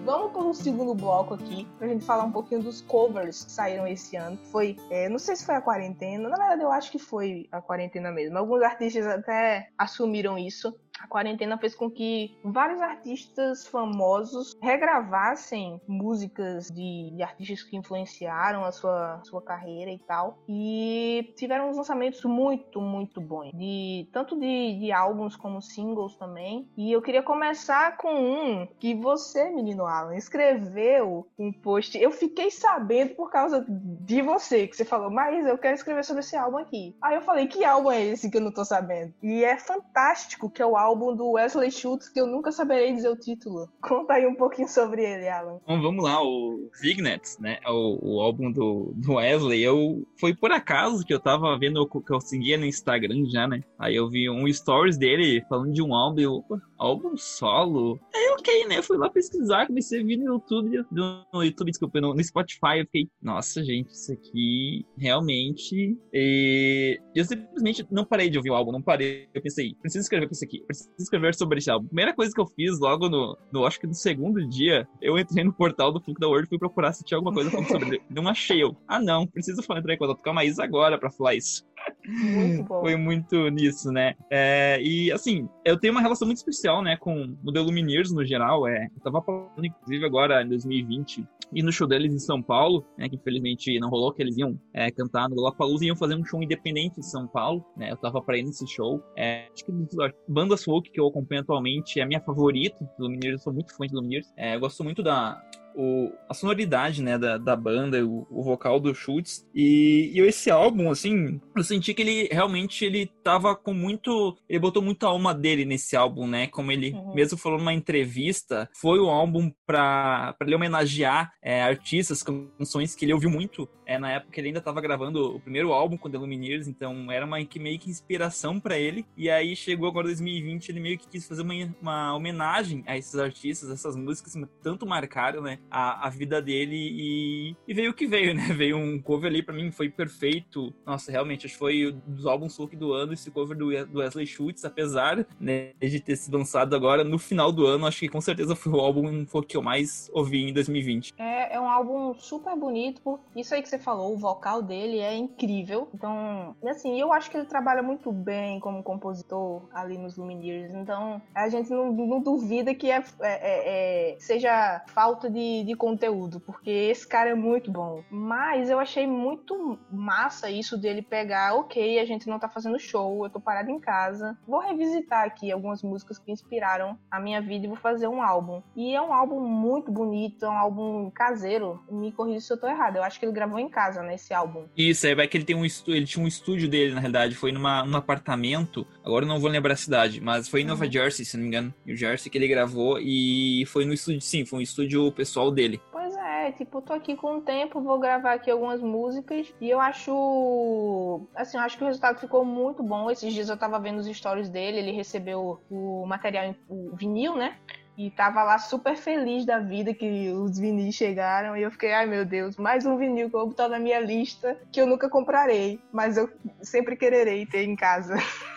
Vamos 0.05 0.33
para 0.33 0.41
um 0.41 0.53
segundo 0.53 0.93
bloco 0.93 1.33
aqui, 1.33 1.65
pra 1.79 1.87
gente 1.87 2.03
falar 2.03 2.25
um 2.25 2.31
pouquinho 2.31 2.61
dos 2.61 2.81
covers 2.81 3.45
que 3.45 3.51
saíram 3.53 3.87
esse 3.87 4.17
ano. 4.17 4.37
Foi, 4.51 4.75
é, 4.89 5.07
não 5.07 5.17
sei 5.17 5.33
se 5.33 5.45
foi 5.45 5.55
a 5.55 5.61
quarentena, 5.61 6.27
na 6.27 6.35
verdade 6.35 6.61
eu 6.61 6.69
acho 6.69 6.91
que 6.91 6.99
foi 6.99 7.47
a 7.49 7.61
quarentena 7.61 8.11
mesmo. 8.11 8.37
Alguns 8.37 8.61
artistas 8.63 9.07
até 9.07 9.69
assumiram 9.77 10.37
isso 10.37 10.77
a 11.03 11.07
quarentena 11.07 11.57
fez 11.57 11.75
com 11.75 11.91
que 11.91 12.33
vários 12.41 12.81
artistas 12.81 13.67
famosos 13.67 14.57
regravassem 14.61 15.81
músicas 15.85 16.67
de, 16.67 17.11
de, 17.13 17.21
artistas 17.21 17.61
que 17.61 17.75
influenciaram 17.75 18.63
a 18.63 18.71
sua, 18.71 19.21
sua 19.25 19.41
carreira 19.41 19.91
e 19.91 19.99
tal. 19.99 20.41
E 20.47 21.33
tiveram 21.35 21.69
uns 21.69 21.75
lançamentos 21.75 22.23
muito, 22.23 22.79
muito 22.79 23.19
bons. 23.19 23.51
De, 23.53 24.07
tanto 24.13 24.39
de, 24.39 24.79
de 24.79 24.93
álbuns 24.93 25.35
como 25.35 25.61
singles 25.61 26.15
também. 26.15 26.69
E 26.77 26.93
eu 26.93 27.01
queria 27.01 27.21
começar 27.21 27.97
com 27.97 28.13
um 28.13 28.67
que 28.79 28.95
você, 28.95 29.49
menino 29.49 29.85
Alan, 29.85 30.15
escreveu 30.15 31.27
um 31.37 31.51
post. 31.51 31.97
Eu 31.97 32.11
fiquei 32.11 32.49
sabendo 32.49 33.13
por 33.15 33.29
causa 33.29 33.65
de 33.67 34.21
você, 34.21 34.67
que 34.67 34.77
você 34.77 34.85
falou, 34.85 35.11
mas 35.11 35.45
eu 35.45 35.57
quero 35.57 35.75
escrever 35.75 36.05
sobre 36.05 36.21
esse 36.21 36.37
álbum 36.37 36.59
aqui. 36.59 36.95
Aí 37.01 37.15
eu 37.15 37.21
falei, 37.21 37.47
que 37.47 37.65
álbum 37.65 37.91
é 37.91 38.01
esse 38.01 38.31
que 38.31 38.37
eu 38.37 38.41
não 38.41 38.53
tô 38.53 38.63
sabendo? 38.63 39.13
E 39.21 39.43
é 39.43 39.57
fantástico, 39.57 40.49
que 40.49 40.61
é 40.61 40.65
o 40.65 40.77
álbum 40.77 40.92
do 40.95 41.31
Wesley 41.31 41.71
Schultz, 41.71 42.09
que 42.09 42.19
eu 42.19 42.27
nunca 42.27 42.51
saberei 42.51 42.93
dizer 42.93 43.09
o 43.09 43.15
título. 43.15 43.69
Conta 43.81 44.13
aí 44.13 44.25
um 44.25 44.35
pouquinho 44.35 44.67
sobre 44.67 45.03
ele, 45.03 45.27
Alan. 45.27 45.59
Então 45.63 45.81
vamos 45.81 46.03
lá, 46.03 46.23
o 46.23 46.69
Signet, 46.73 47.21
né? 47.39 47.59
O, 47.67 48.15
o 48.15 48.21
álbum 48.21 48.51
do, 48.51 48.93
do 48.95 49.13
Wesley. 49.15 49.61
Eu 49.63 50.05
foi 50.19 50.33
por 50.35 50.51
acaso 50.51 51.05
que 51.05 51.13
eu 51.13 51.19
tava 51.19 51.57
vendo 51.57 51.87
que 51.87 52.13
eu 52.13 52.21
seguia 52.21 52.57
no 52.57 52.65
Instagram 52.65 53.25
já, 53.29 53.47
né? 53.47 53.61
Aí 53.77 53.95
eu 53.95 54.09
vi 54.09 54.29
um 54.29 54.51
stories 54.51 54.97
dele 54.97 55.43
falando 55.49 55.73
de 55.73 55.81
um 55.81 55.93
álbum. 55.93 56.19
Eu, 56.19 56.35
opa, 56.35 56.61
álbum 56.77 57.15
solo? 57.17 57.99
Aí 58.13 58.29
ok, 58.37 58.67
né? 58.67 58.81
Fui 58.81 58.97
lá 58.97 59.09
pesquisar, 59.09 59.67
comecei 59.67 60.01
a 60.01 60.03
vir 60.03 60.17
no 60.17 60.33
YouTube, 60.33 60.85
no 60.91 61.43
YouTube, 61.43 61.71
desculpa, 61.71 62.01
no, 62.01 62.13
no 62.13 62.23
Spotify. 62.23 62.79
Eu 62.79 62.85
fiquei, 62.85 63.09
nossa, 63.21 63.63
gente, 63.63 63.89
isso 63.89 64.11
aqui 64.11 64.85
realmente. 64.97 65.97
E 66.11 66.99
eu 67.15 67.23
simplesmente 67.25 67.85
não 67.89 68.05
parei 68.05 68.29
de 68.29 68.37
ouvir 68.37 68.51
o 68.51 68.55
álbum, 68.55 68.71
não 68.71 68.81
parei. 68.81 69.27
Eu 69.33 69.41
pensei, 69.41 69.75
preciso 69.81 70.03
escrever 70.03 70.27
com 70.27 70.33
isso 70.33 70.43
aqui, 70.43 70.63
preciso 70.79 71.03
escrever 71.03 71.35
sobre 71.35 71.59
esse 71.59 71.69
álbum. 71.69 71.87
Primeira 71.87 72.13
coisa 72.13 72.33
que 72.33 72.39
eu 72.39 72.47
fiz 72.47 72.79
logo 72.79 73.09
no, 73.09 73.37
no 73.51 73.65
acho 73.65 73.79
que 73.79 73.87
no 73.87 73.93
segundo 73.93 74.47
dia, 74.47 74.87
eu 75.01 75.17
entrei 75.17 75.43
no 75.43 75.53
portal 75.53 75.91
do 75.91 76.01
Funk 76.01 76.19
da 76.19 76.27
World 76.27 76.45
e 76.45 76.49
fui 76.49 76.59
procurar 76.59 76.93
se 76.93 77.03
tinha 77.03 77.17
alguma 77.17 77.33
coisa 77.33 77.49
falando 77.49 77.67
sobre 77.67 77.87
ele. 77.87 78.01
Não 78.09 78.27
achei 78.27 78.61
eu. 78.61 78.75
Ah, 78.87 78.99
não, 78.99 79.27
preciso 79.27 79.61
falar, 79.63 79.79
entrar 79.79 79.93
em 79.93 79.97
contato 79.97 80.21
com 80.21 80.29
a 80.29 80.33
Maísa 80.33 80.63
agora 80.63 80.97
pra 80.97 81.11
falar 81.11 81.35
isso. 81.35 81.65
Muito 82.05 82.63
bom. 82.63 82.81
Foi 82.81 82.95
muito 82.95 83.49
nisso, 83.49 83.91
né? 83.91 84.15
É, 84.29 84.79
e 84.81 85.11
assim, 85.11 85.47
eu 85.65 85.77
tenho 85.79 85.93
uma 85.93 86.01
relação 86.01 86.25
muito 86.25 86.37
especial, 86.37 86.81
né, 86.81 86.97
com 86.97 87.35
o 87.43 87.51
The 87.51 87.59
Lumineers 87.59 88.11
no 88.11 88.25
geral. 88.25 88.67
É, 88.67 88.89
eu 88.95 89.01
tava 89.01 89.21
falando, 89.21 89.65
inclusive, 89.65 90.05
agora 90.05 90.43
em 90.43 90.49
2020, 90.49 91.25
e 91.55 91.63
no 91.63 91.71
show 91.71 91.87
deles 91.87 92.13
em 92.13 92.19
São 92.19 92.41
Paulo, 92.41 92.85
né, 92.97 93.09
que 93.09 93.15
infelizmente 93.15 93.79
não 93.79 93.89
rolou, 93.89 94.13
que 94.13 94.21
eles 94.21 94.37
iam 94.37 94.59
é, 94.73 94.91
cantar 94.91 95.29
no 95.29 95.35
Lollapalooza 95.35 95.83
e 95.83 95.87
iam 95.87 95.95
fazer 95.95 96.15
um 96.15 96.25
show 96.25 96.41
independente 96.41 96.99
em 96.99 97.03
São 97.03 97.27
Paulo, 97.27 97.65
né, 97.77 97.91
eu 97.91 97.97
tava 97.97 98.21
pra 98.21 98.37
ir 98.37 98.43
nesse 98.43 98.67
show. 98.67 99.01
É, 99.15 99.47
acho 99.53 99.65
que 99.65 99.71
das 99.71 100.11
bandas 100.27 100.63
folk 100.63 100.89
que 100.91 100.99
eu 100.99 101.07
acompanho 101.07 101.41
atualmente 101.41 101.99
é 101.99 102.03
a 102.03 102.07
minha 102.07 102.21
favorita, 102.21 102.89
Lumineers, 102.99 103.33
eu 103.33 103.39
sou 103.39 103.53
muito 103.53 103.75
fã 103.75 103.85
de 103.85 103.95
Lumineers. 103.95 104.31
É, 104.37 104.55
eu 104.55 104.59
gosto 104.59 104.83
muito 104.83 105.01
da, 105.03 105.41
o, 105.75 106.11
a 106.29 106.33
sonoridade, 106.33 107.01
né, 107.01 107.17
da, 107.17 107.37
da 107.37 107.55
banda, 107.55 108.05
o, 108.05 108.27
o 108.29 108.43
vocal 108.43 108.79
do 108.79 108.93
Schultz. 108.93 109.47
E, 109.53 110.11
e 110.13 110.19
esse 110.21 110.49
álbum, 110.49 110.91
assim, 110.91 111.39
eu 111.55 111.63
senti 111.63 111.93
que 111.93 112.01
ele 112.01 112.29
realmente 112.31 112.85
ele 112.85 113.09
tava 113.23 113.55
com 113.55 113.73
muito. 113.73 114.37
Ele 114.47 114.59
botou 114.59 114.81
muito 114.81 115.05
a 115.05 115.09
alma 115.09 115.33
dele 115.33 115.65
nesse 115.65 115.95
álbum, 115.95 116.27
né? 116.27 116.47
Como 116.47 116.71
ele 116.71 116.91
uhum. 116.91 117.13
mesmo 117.13 117.37
falou 117.37 117.57
numa 117.57 117.73
entrevista, 117.73 118.69
foi 118.73 118.99
o 118.99 119.09
álbum 119.09 119.51
para 119.65 120.35
ele 120.41 120.55
homenagear 120.55 121.33
é, 121.41 121.61
artistas, 121.61 122.23
canções 122.23 122.95
que 122.95 123.05
ele 123.05 123.13
ouviu 123.13 123.29
muito 123.29 123.67
é, 123.93 123.97
na 123.99 124.11
época 124.11 124.39
ele 124.39 124.47
ainda 124.47 124.61
tava 124.61 124.81
gravando 124.81 125.35
o 125.35 125.39
primeiro 125.39 125.71
álbum 125.71 125.97
com 125.97 126.09
The 126.09 126.17
Lumineers, 126.17 126.67
então 126.67 127.11
era 127.11 127.25
uma 127.25 127.43
que 127.45 127.59
meio 127.59 127.77
que 127.79 127.89
inspiração 127.89 128.59
para 128.59 128.77
ele. 128.77 129.05
E 129.15 129.29
aí 129.29 129.55
chegou 129.55 129.87
agora 129.87 130.07
2020, 130.07 130.69
ele 130.69 130.79
meio 130.79 130.97
que 130.97 131.07
quis 131.07 131.27
fazer 131.27 131.41
uma, 131.41 131.53
uma 131.81 132.15
homenagem 132.15 132.83
a 132.87 132.97
esses 132.97 133.15
artistas, 133.15 133.69
essas 133.69 133.95
músicas 133.95 134.33
que 134.33 134.45
tanto 134.61 134.85
marcaram, 134.85 135.41
né, 135.41 135.59
a, 135.69 136.07
a 136.07 136.09
vida 136.09 136.41
dele 136.41 136.75
e, 136.75 137.55
e 137.67 137.73
veio 137.73 137.91
o 137.91 137.93
que 137.93 138.07
veio, 138.07 138.33
né? 138.33 138.43
Veio 138.63 138.77
um 138.77 139.01
cover 139.01 139.29
ali 139.29 139.41
para 139.41 139.53
mim, 139.53 139.71
foi 139.71 139.89
perfeito. 139.89 140.73
Nossa, 140.85 141.11
realmente, 141.11 141.45
acho 141.45 141.55
que 141.55 141.59
foi 141.59 141.91
dos 142.05 142.25
álbuns 142.25 142.55
folk 142.55 142.75
do 142.75 142.93
ano, 142.93 143.13
esse 143.13 143.29
cover 143.31 143.57
do, 143.57 143.85
do 143.87 143.99
Wesley 143.99 144.25
Schultz, 144.25 144.63
apesar 144.63 145.25
né, 145.39 145.71
de 145.79 145.99
ter 145.99 146.15
sido 146.15 146.37
lançado 146.37 146.75
agora 146.75 147.03
no 147.03 147.17
final 147.17 147.51
do 147.51 147.65
ano, 147.65 147.85
acho 147.87 147.99
que 147.99 148.07
com 148.07 148.21
certeza 148.21 148.55
foi 148.55 148.71
o 148.71 148.79
álbum 148.79 149.25
folk 149.25 149.47
que 149.47 149.57
eu 149.57 149.61
mais 149.61 150.09
ouvi 150.13 150.49
em 150.49 150.53
2020. 150.53 151.13
É, 151.17 151.55
é 151.55 151.59
um 151.59 151.67
álbum 151.67 152.13
super 152.19 152.55
bonito, 152.55 153.19
isso 153.35 153.53
aí 153.53 153.61
que 153.61 153.69
você 153.69 153.79
falou, 153.83 154.13
o 154.13 154.17
vocal 154.17 154.61
dele 154.61 154.99
é 154.99 155.15
incrível. 155.15 155.89
Então, 155.93 156.55
assim, 156.65 156.99
eu 156.99 157.11
acho 157.11 157.29
que 157.29 157.37
ele 157.37 157.45
trabalha 157.45 157.83
muito 157.83 158.11
bem 158.11 158.59
como 158.59 158.83
compositor 158.83 159.67
ali 159.73 159.97
nos 159.97 160.17
Lumineers. 160.17 160.73
Então, 160.73 161.21
a 161.35 161.49
gente 161.49 161.69
não, 161.69 161.91
não 161.91 162.21
duvida 162.21 162.73
que 162.73 162.89
é, 162.89 162.97
é, 162.97 163.03
é, 163.21 164.13
é, 164.13 164.19
seja 164.19 164.83
falta 164.87 165.29
de, 165.29 165.63
de 165.63 165.75
conteúdo, 165.75 166.39
porque 166.39 166.69
esse 166.69 167.07
cara 167.07 167.31
é 167.31 167.35
muito 167.35 167.71
bom. 167.71 168.03
Mas 168.09 168.69
eu 168.69 168.79
achei 168.79 169.05
muito 169.05 169.77
massa 169.91 170.49
isso 170.49 170.77
dele 170.77 171.01
pegar, 171.01 171.55
ok, 171.55 171.99
a 171.99 172.05
gente 172.05 172.27
não 172.27 172.39
tá 172.39 172.49
fazendo 172.49 172.79
show, 172.79 173.23
eu 173.23 173.29
tô 173.29 173.39
parado 173.39 173.69
em 173.69 173.79
casa, 173.79 174.37
vou 174.47 174.59
revisitar 174.59 175.25
aqui 175.25 175.51
algumas 175.51 175.83
músicas 175.83 176.17
que 176.17 176.31
inspiraram 176.31 176.97
a 177.11 177.19
minha 177.19 177.41
vida 177.41 177.65
e 177.65 177.69
vou 177.69 177.77
fazer 177.77 178.07
um 178.07 178.21
álbum. 178.21 178.61
E 178.75 178.95
é 178.95 179.01
um 179.01 179.13
álbum 179.13 179.39
muito 179.39 179.91
bonito, 179.91 180.45
é 180.45 180.49
um 180.49 180.57
álbum 180.57 181.09
caseiro. 181.11 181.83
Me 181.89 182.11
corrija 182.11 182.41
se 182.41 182.53
eu 182.53 182.59
tô 182.59 182.67
errado. 182.67 182.97
Eu 182.97 183.03
acho 183.03 183.19
que 183.19 183.25
ele 183.25 183.33
gravou 183.33 183.59
em 183.63 183.69
casa, 183.69 184.03
nesse 184.03 184.33
álbum. 184.33 184.65
Isso, 184.75 185.07
é 185.07 185.27
que 185.27 185.37
ele 185.37 185.45
tem 185.45 185.55
um 185.55 185.63
ele 185.87 186.05
tinha 186.05 186.23
um 186.23 186.27
estúdio 186.27 186.69
dele, 186.69 186.93
na 186.93 186.99
realidade, 186.99 187.35
foi 187.35 187.51
numa, 187.51 187.83
num 187.83 187.97
apartamento, 187.97 188.85
agora 189.03 189.25
eu 189.25 189.29
não 189.29 189.39
vou 189.39 189.49
lembrar 189.49 189.73
a 189.73 189.77
cidade, 189.77 190.19
mas 190.21 190.47
foi 190.47 190.61
em 190.61 190.65
Nova 190.65 190.85
uhum. 190.85 190.91
Jersey, 190.91 191.25
se 191.25 191.37
não 191.37 191.43
me 191.43 191.47
engano, 191.47 191.73
New 191.85 191.95
Jersey, 191.95 192.31
que 192.31 192.37
ele 192.37 192.47
gravou 192.47 192.99
e 192.99 193.65
foi 193.67 193.85
no 193.85 193.93
estúdio, 193.93 194.21
sim, 194.21 194.45
foi 194.45 194.59
um 194.59 194.61
estúdio 194.61 195.11
pessoal 195.11 195.51
dele. 195.51 195.81
Pois 195.91 196.15
é, 196.15 196.51
tipo, 196.51 196.81
tô 196.81 196.93
aqui 196.93 197.15
com 197.15 197.37
o 197.37 197.41
tempo, 197.41 197.81
vou 197.81 197.99
gravar 197.99 198.33
aqui 198.33 198.51
algumas 198.51 198.81
músicas 198.81 199.53
e 199.61 199.69
eu 199.69 199.79
acho, 199.79 201.21
assim, 201.35 201.57
eu 201.57 201.63
acho 201.63 201.77
que 201.77 201.83
o 201.83 201.87
resultado 201.87 202.19
ficou 202.19 202.43
muito 202.43 202.83
bom. 202.83 203.09
Esses 203.09 203.33
dias 203.33 203.49
eu 203.49 203.57
tava 203.57 203.79
vendo 203.79 203.99
os 203.99 204.07
stories 204.07 204.49
dele, 204.49 204.79
ele 204.79 204.91
recebeu 204.91 205.61
o 205.69 206.05
material, 206.05 206.53
o 206.67 206.95
vinil, 206.95 207.35
né? 207.35 207.57
E 207.97 208.09
tava 208.11 208.43
lá 208.43 208.57
super 208.57 208.95
feliz 208.95 209.45
da 209.45 209.59
vida 209.59 209.93
que 209.93 210.29
os 210.31 210.57
vinis 210.57 210.95
chegaram. 210.95 211.55
E 211.55 211.61
eu 211.61 211.71
fiquei, 211.71 211.93
ai 211.93 212.05
meu 212.05 212.25
Deus, 212.25 212.57
mais 212.57 212.85
um 212.85 212.97
vinil 212.97 213.29
que 213.29 213.35
eu 213.35 213.41
vou 213.41 213.49
botar 213.49 213.67
na 213.67 213.79
minha 213.79 213.99
lista 213.99 214.57
que 214.71 214.81
eu 214.81 214.87
nunca 214.87 215.09
comprarei, 215.09 215.79
mas 215.91 216.17
eu 216.17 216.29
sempre 216.61 216.95
quererei 216.95 217.45
ter 217.45 217.63
em 217.63 217.75
casa. 217.75 218.15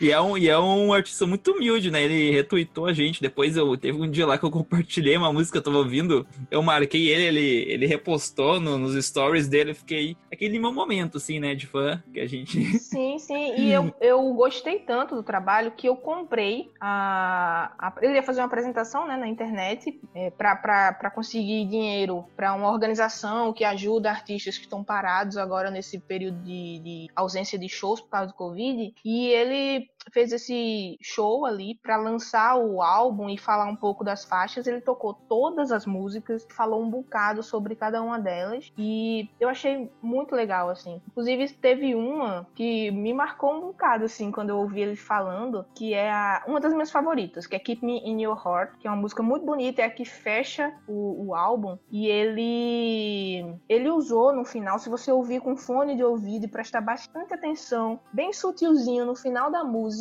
e, 0.00 0.10
é 0.10 0.20
um, 0.20 0.36
e 0.36 0.48
é 0.48 0.58
um 0.58 0.92
artista 0.92 1.26
muito 1.26 1.52
humilde, 1.52 1.90
né? 1.90 2.02
Ele 2.02 2.30
retweetou 2.30 2.86
a 2.86 2.92
gente. 2.92 3.20
Depois 3.20 3.56
eu 3.56 3.76
teve 3.76 4.00
um 4.00 4.10
dia 4.10 4.26
lá 4.26 4.38
que 4.38 4.44
eu 4.44 4.50
compartilhei 4.50 5.16
uma 5.16 5.32
música 5.32 5.52
que 5.52 5.58
eu 5.58 5.72
tava 5.72 5.78
ouvindo. 5.78 6.26
Eu 6.50 6.62
marquei 6.62 7.08
ele, 7.08 7.24
ele, 7.24 7.72
ele 7.72 7.86
repostou 7.86 8.60
no, 8.60 8.78
nos 8.78 9.04
stories 9.04 9.48
dele. 9.48 9.70
Eu 9.70 9.74
fiquei 9.74 10.16
aquele 10.32 10.58
meu 10.58 10.72
momento, 10.72 11.18
assim, 11.18 11.38
né? 11.38 11.54
De 11.54 11.66
fã 11.66 12.02
que 12.12 12.20
a 12.20 12.26
gente. 12.26 12.58
Sim, 12.78 13.18
sim. 13.18 13.54
E 13.56 13.72
eu, 13.72 13.94
eu 14.00 14.32
gostei 14.34 14.78
tanto 14.78 15.14
do 15.14 15.22
trabalho 15.22 15.72
que 15.72 15.88
eu 15.88 15.96
comprei 15.96 16.70
a. 16.80 17.72
a 17.78 17.94
ele 18.00 18.14
ia 18.14 18.22
fazer 18.22 18.40
uma 18.40 18.46
apresentação 18.46 19.06
né, 19.06 19.16
na 19.16 19.28
internet 19.28 20.00
é, 20.14 20.30
para 20.30 21.10
conseguir 21.14 21.66
dinheiro 21.66 22.24
para 22.36 22.54
uma 22.54 22.70
organização 22.70 23.52
que 23.52 23.64
ajuda 23.64 24.10
artistas 24.10 24.56
que 24.56 24.64
estão 24.64 24.82
parados 24.82 25.36
agora 25.36 25.70
nesse 25.70 25.98
período 25.98 26.38
de, 26.42 26.78
de 26.80 27.10
ausência 27.14 27.58
de 27.58 27.68
shows 27.68 28.00
por 28.00 28.08
causa 28.08 28.28
do 28.28 28.34
Covid. 28.34 28.94
E 29.04 29.26
ele 29.28 29.57
very 29.58 29.90
fez 30.12 30.32
esse 30.32 30.96
show 31.00 31.44
ali 31.44 31.78
para 31.82 31.96
lançar 31.96 32.56
o 32.56 32.82
álbum 32.82 33.28
e 33.28 33.38
falar 33.38 33.66
um 33.66 33.76
pouco 33.76 34.04
das 34.04 34.24
faixas. 34.24 34.66
Ele 34.66 34.80
tocou 34.80 35.14
todas 35.14 35.72
as 35.72 35.86
músicas, 35.86 36.46
falou 36.50 36.82
um 36.82 36.90
bocado 36.90 37.42
sobre 37.42 37.74
cada 37.74 38.02
uma 38.02 38.18
delas 38.18 38.72
e 38.76 39.28
eu 39.40 39.48
achei 39.48 39.90
muito 40.02 40.34
legal 40.34 40.68
assim. 40.68 41.00
Inclusive 41.08 41.48
teve 41.54 41.94
uma 41.94 42.46
que 42.54 42.90
me 42.90 43.12
marcou 43.12 43.54
um 43.54 43.60
bocado 43.60 44.04
assim 44.04 44.30
quando 44.30 44.50
eu 44.50 44.58
ouvi 44.58 44.80
ele 44.80 44.96
falando, 44.96 45.64
que 45.74 45.94
é 45.94 46.10
a, 46.10 46.44
uma 46.46 46.60
das 46.60 46.72
minhas 46.72 46.90
favoritas, 46.90 47.46
que 47.46 47.56
é 47.56 47.58
Keep 47.58 47.84
Me 47.84 47.98
in 47.98 48.22
Your 48.22 48.40
Heart, 48.44 48.78
que 48.78 48.86
é 48.86 48.90
uma 48.90 49.00
música 49.00 49.22
muito 49.22 49.44
bonita, 49.44 49.82
é 49.82 49.86
a 49.86 49.90
que 49.90 50.04
fecha 50.04 50.72
o, 50.86 51.28
o 51.28 51.34
álbum 51.34 51.78
e 51.90 52.06
ele 52.06 53.58
ele 53.68 53.90
usou 53.90 54.32
no 54.32 54.44
final, 54.44 54.78
se 54.78 54.88
você 54.88 55.10
ouvir 55.10 55.40
com 55.40 55.56
fone 55.56 55.96
de 55.96 56.04
ouvido 56.04 56.44
e 56.44 56.48
prestar 56.48 56.80
bastante 56.80 57.34
atenção, 57.34 58.00
bem 58.12 58.32
sutilzinho 58.32 59.04
no 59.04 59.14
final 59.14 59.50
da 59.50 59.64
música, 59.64 59.97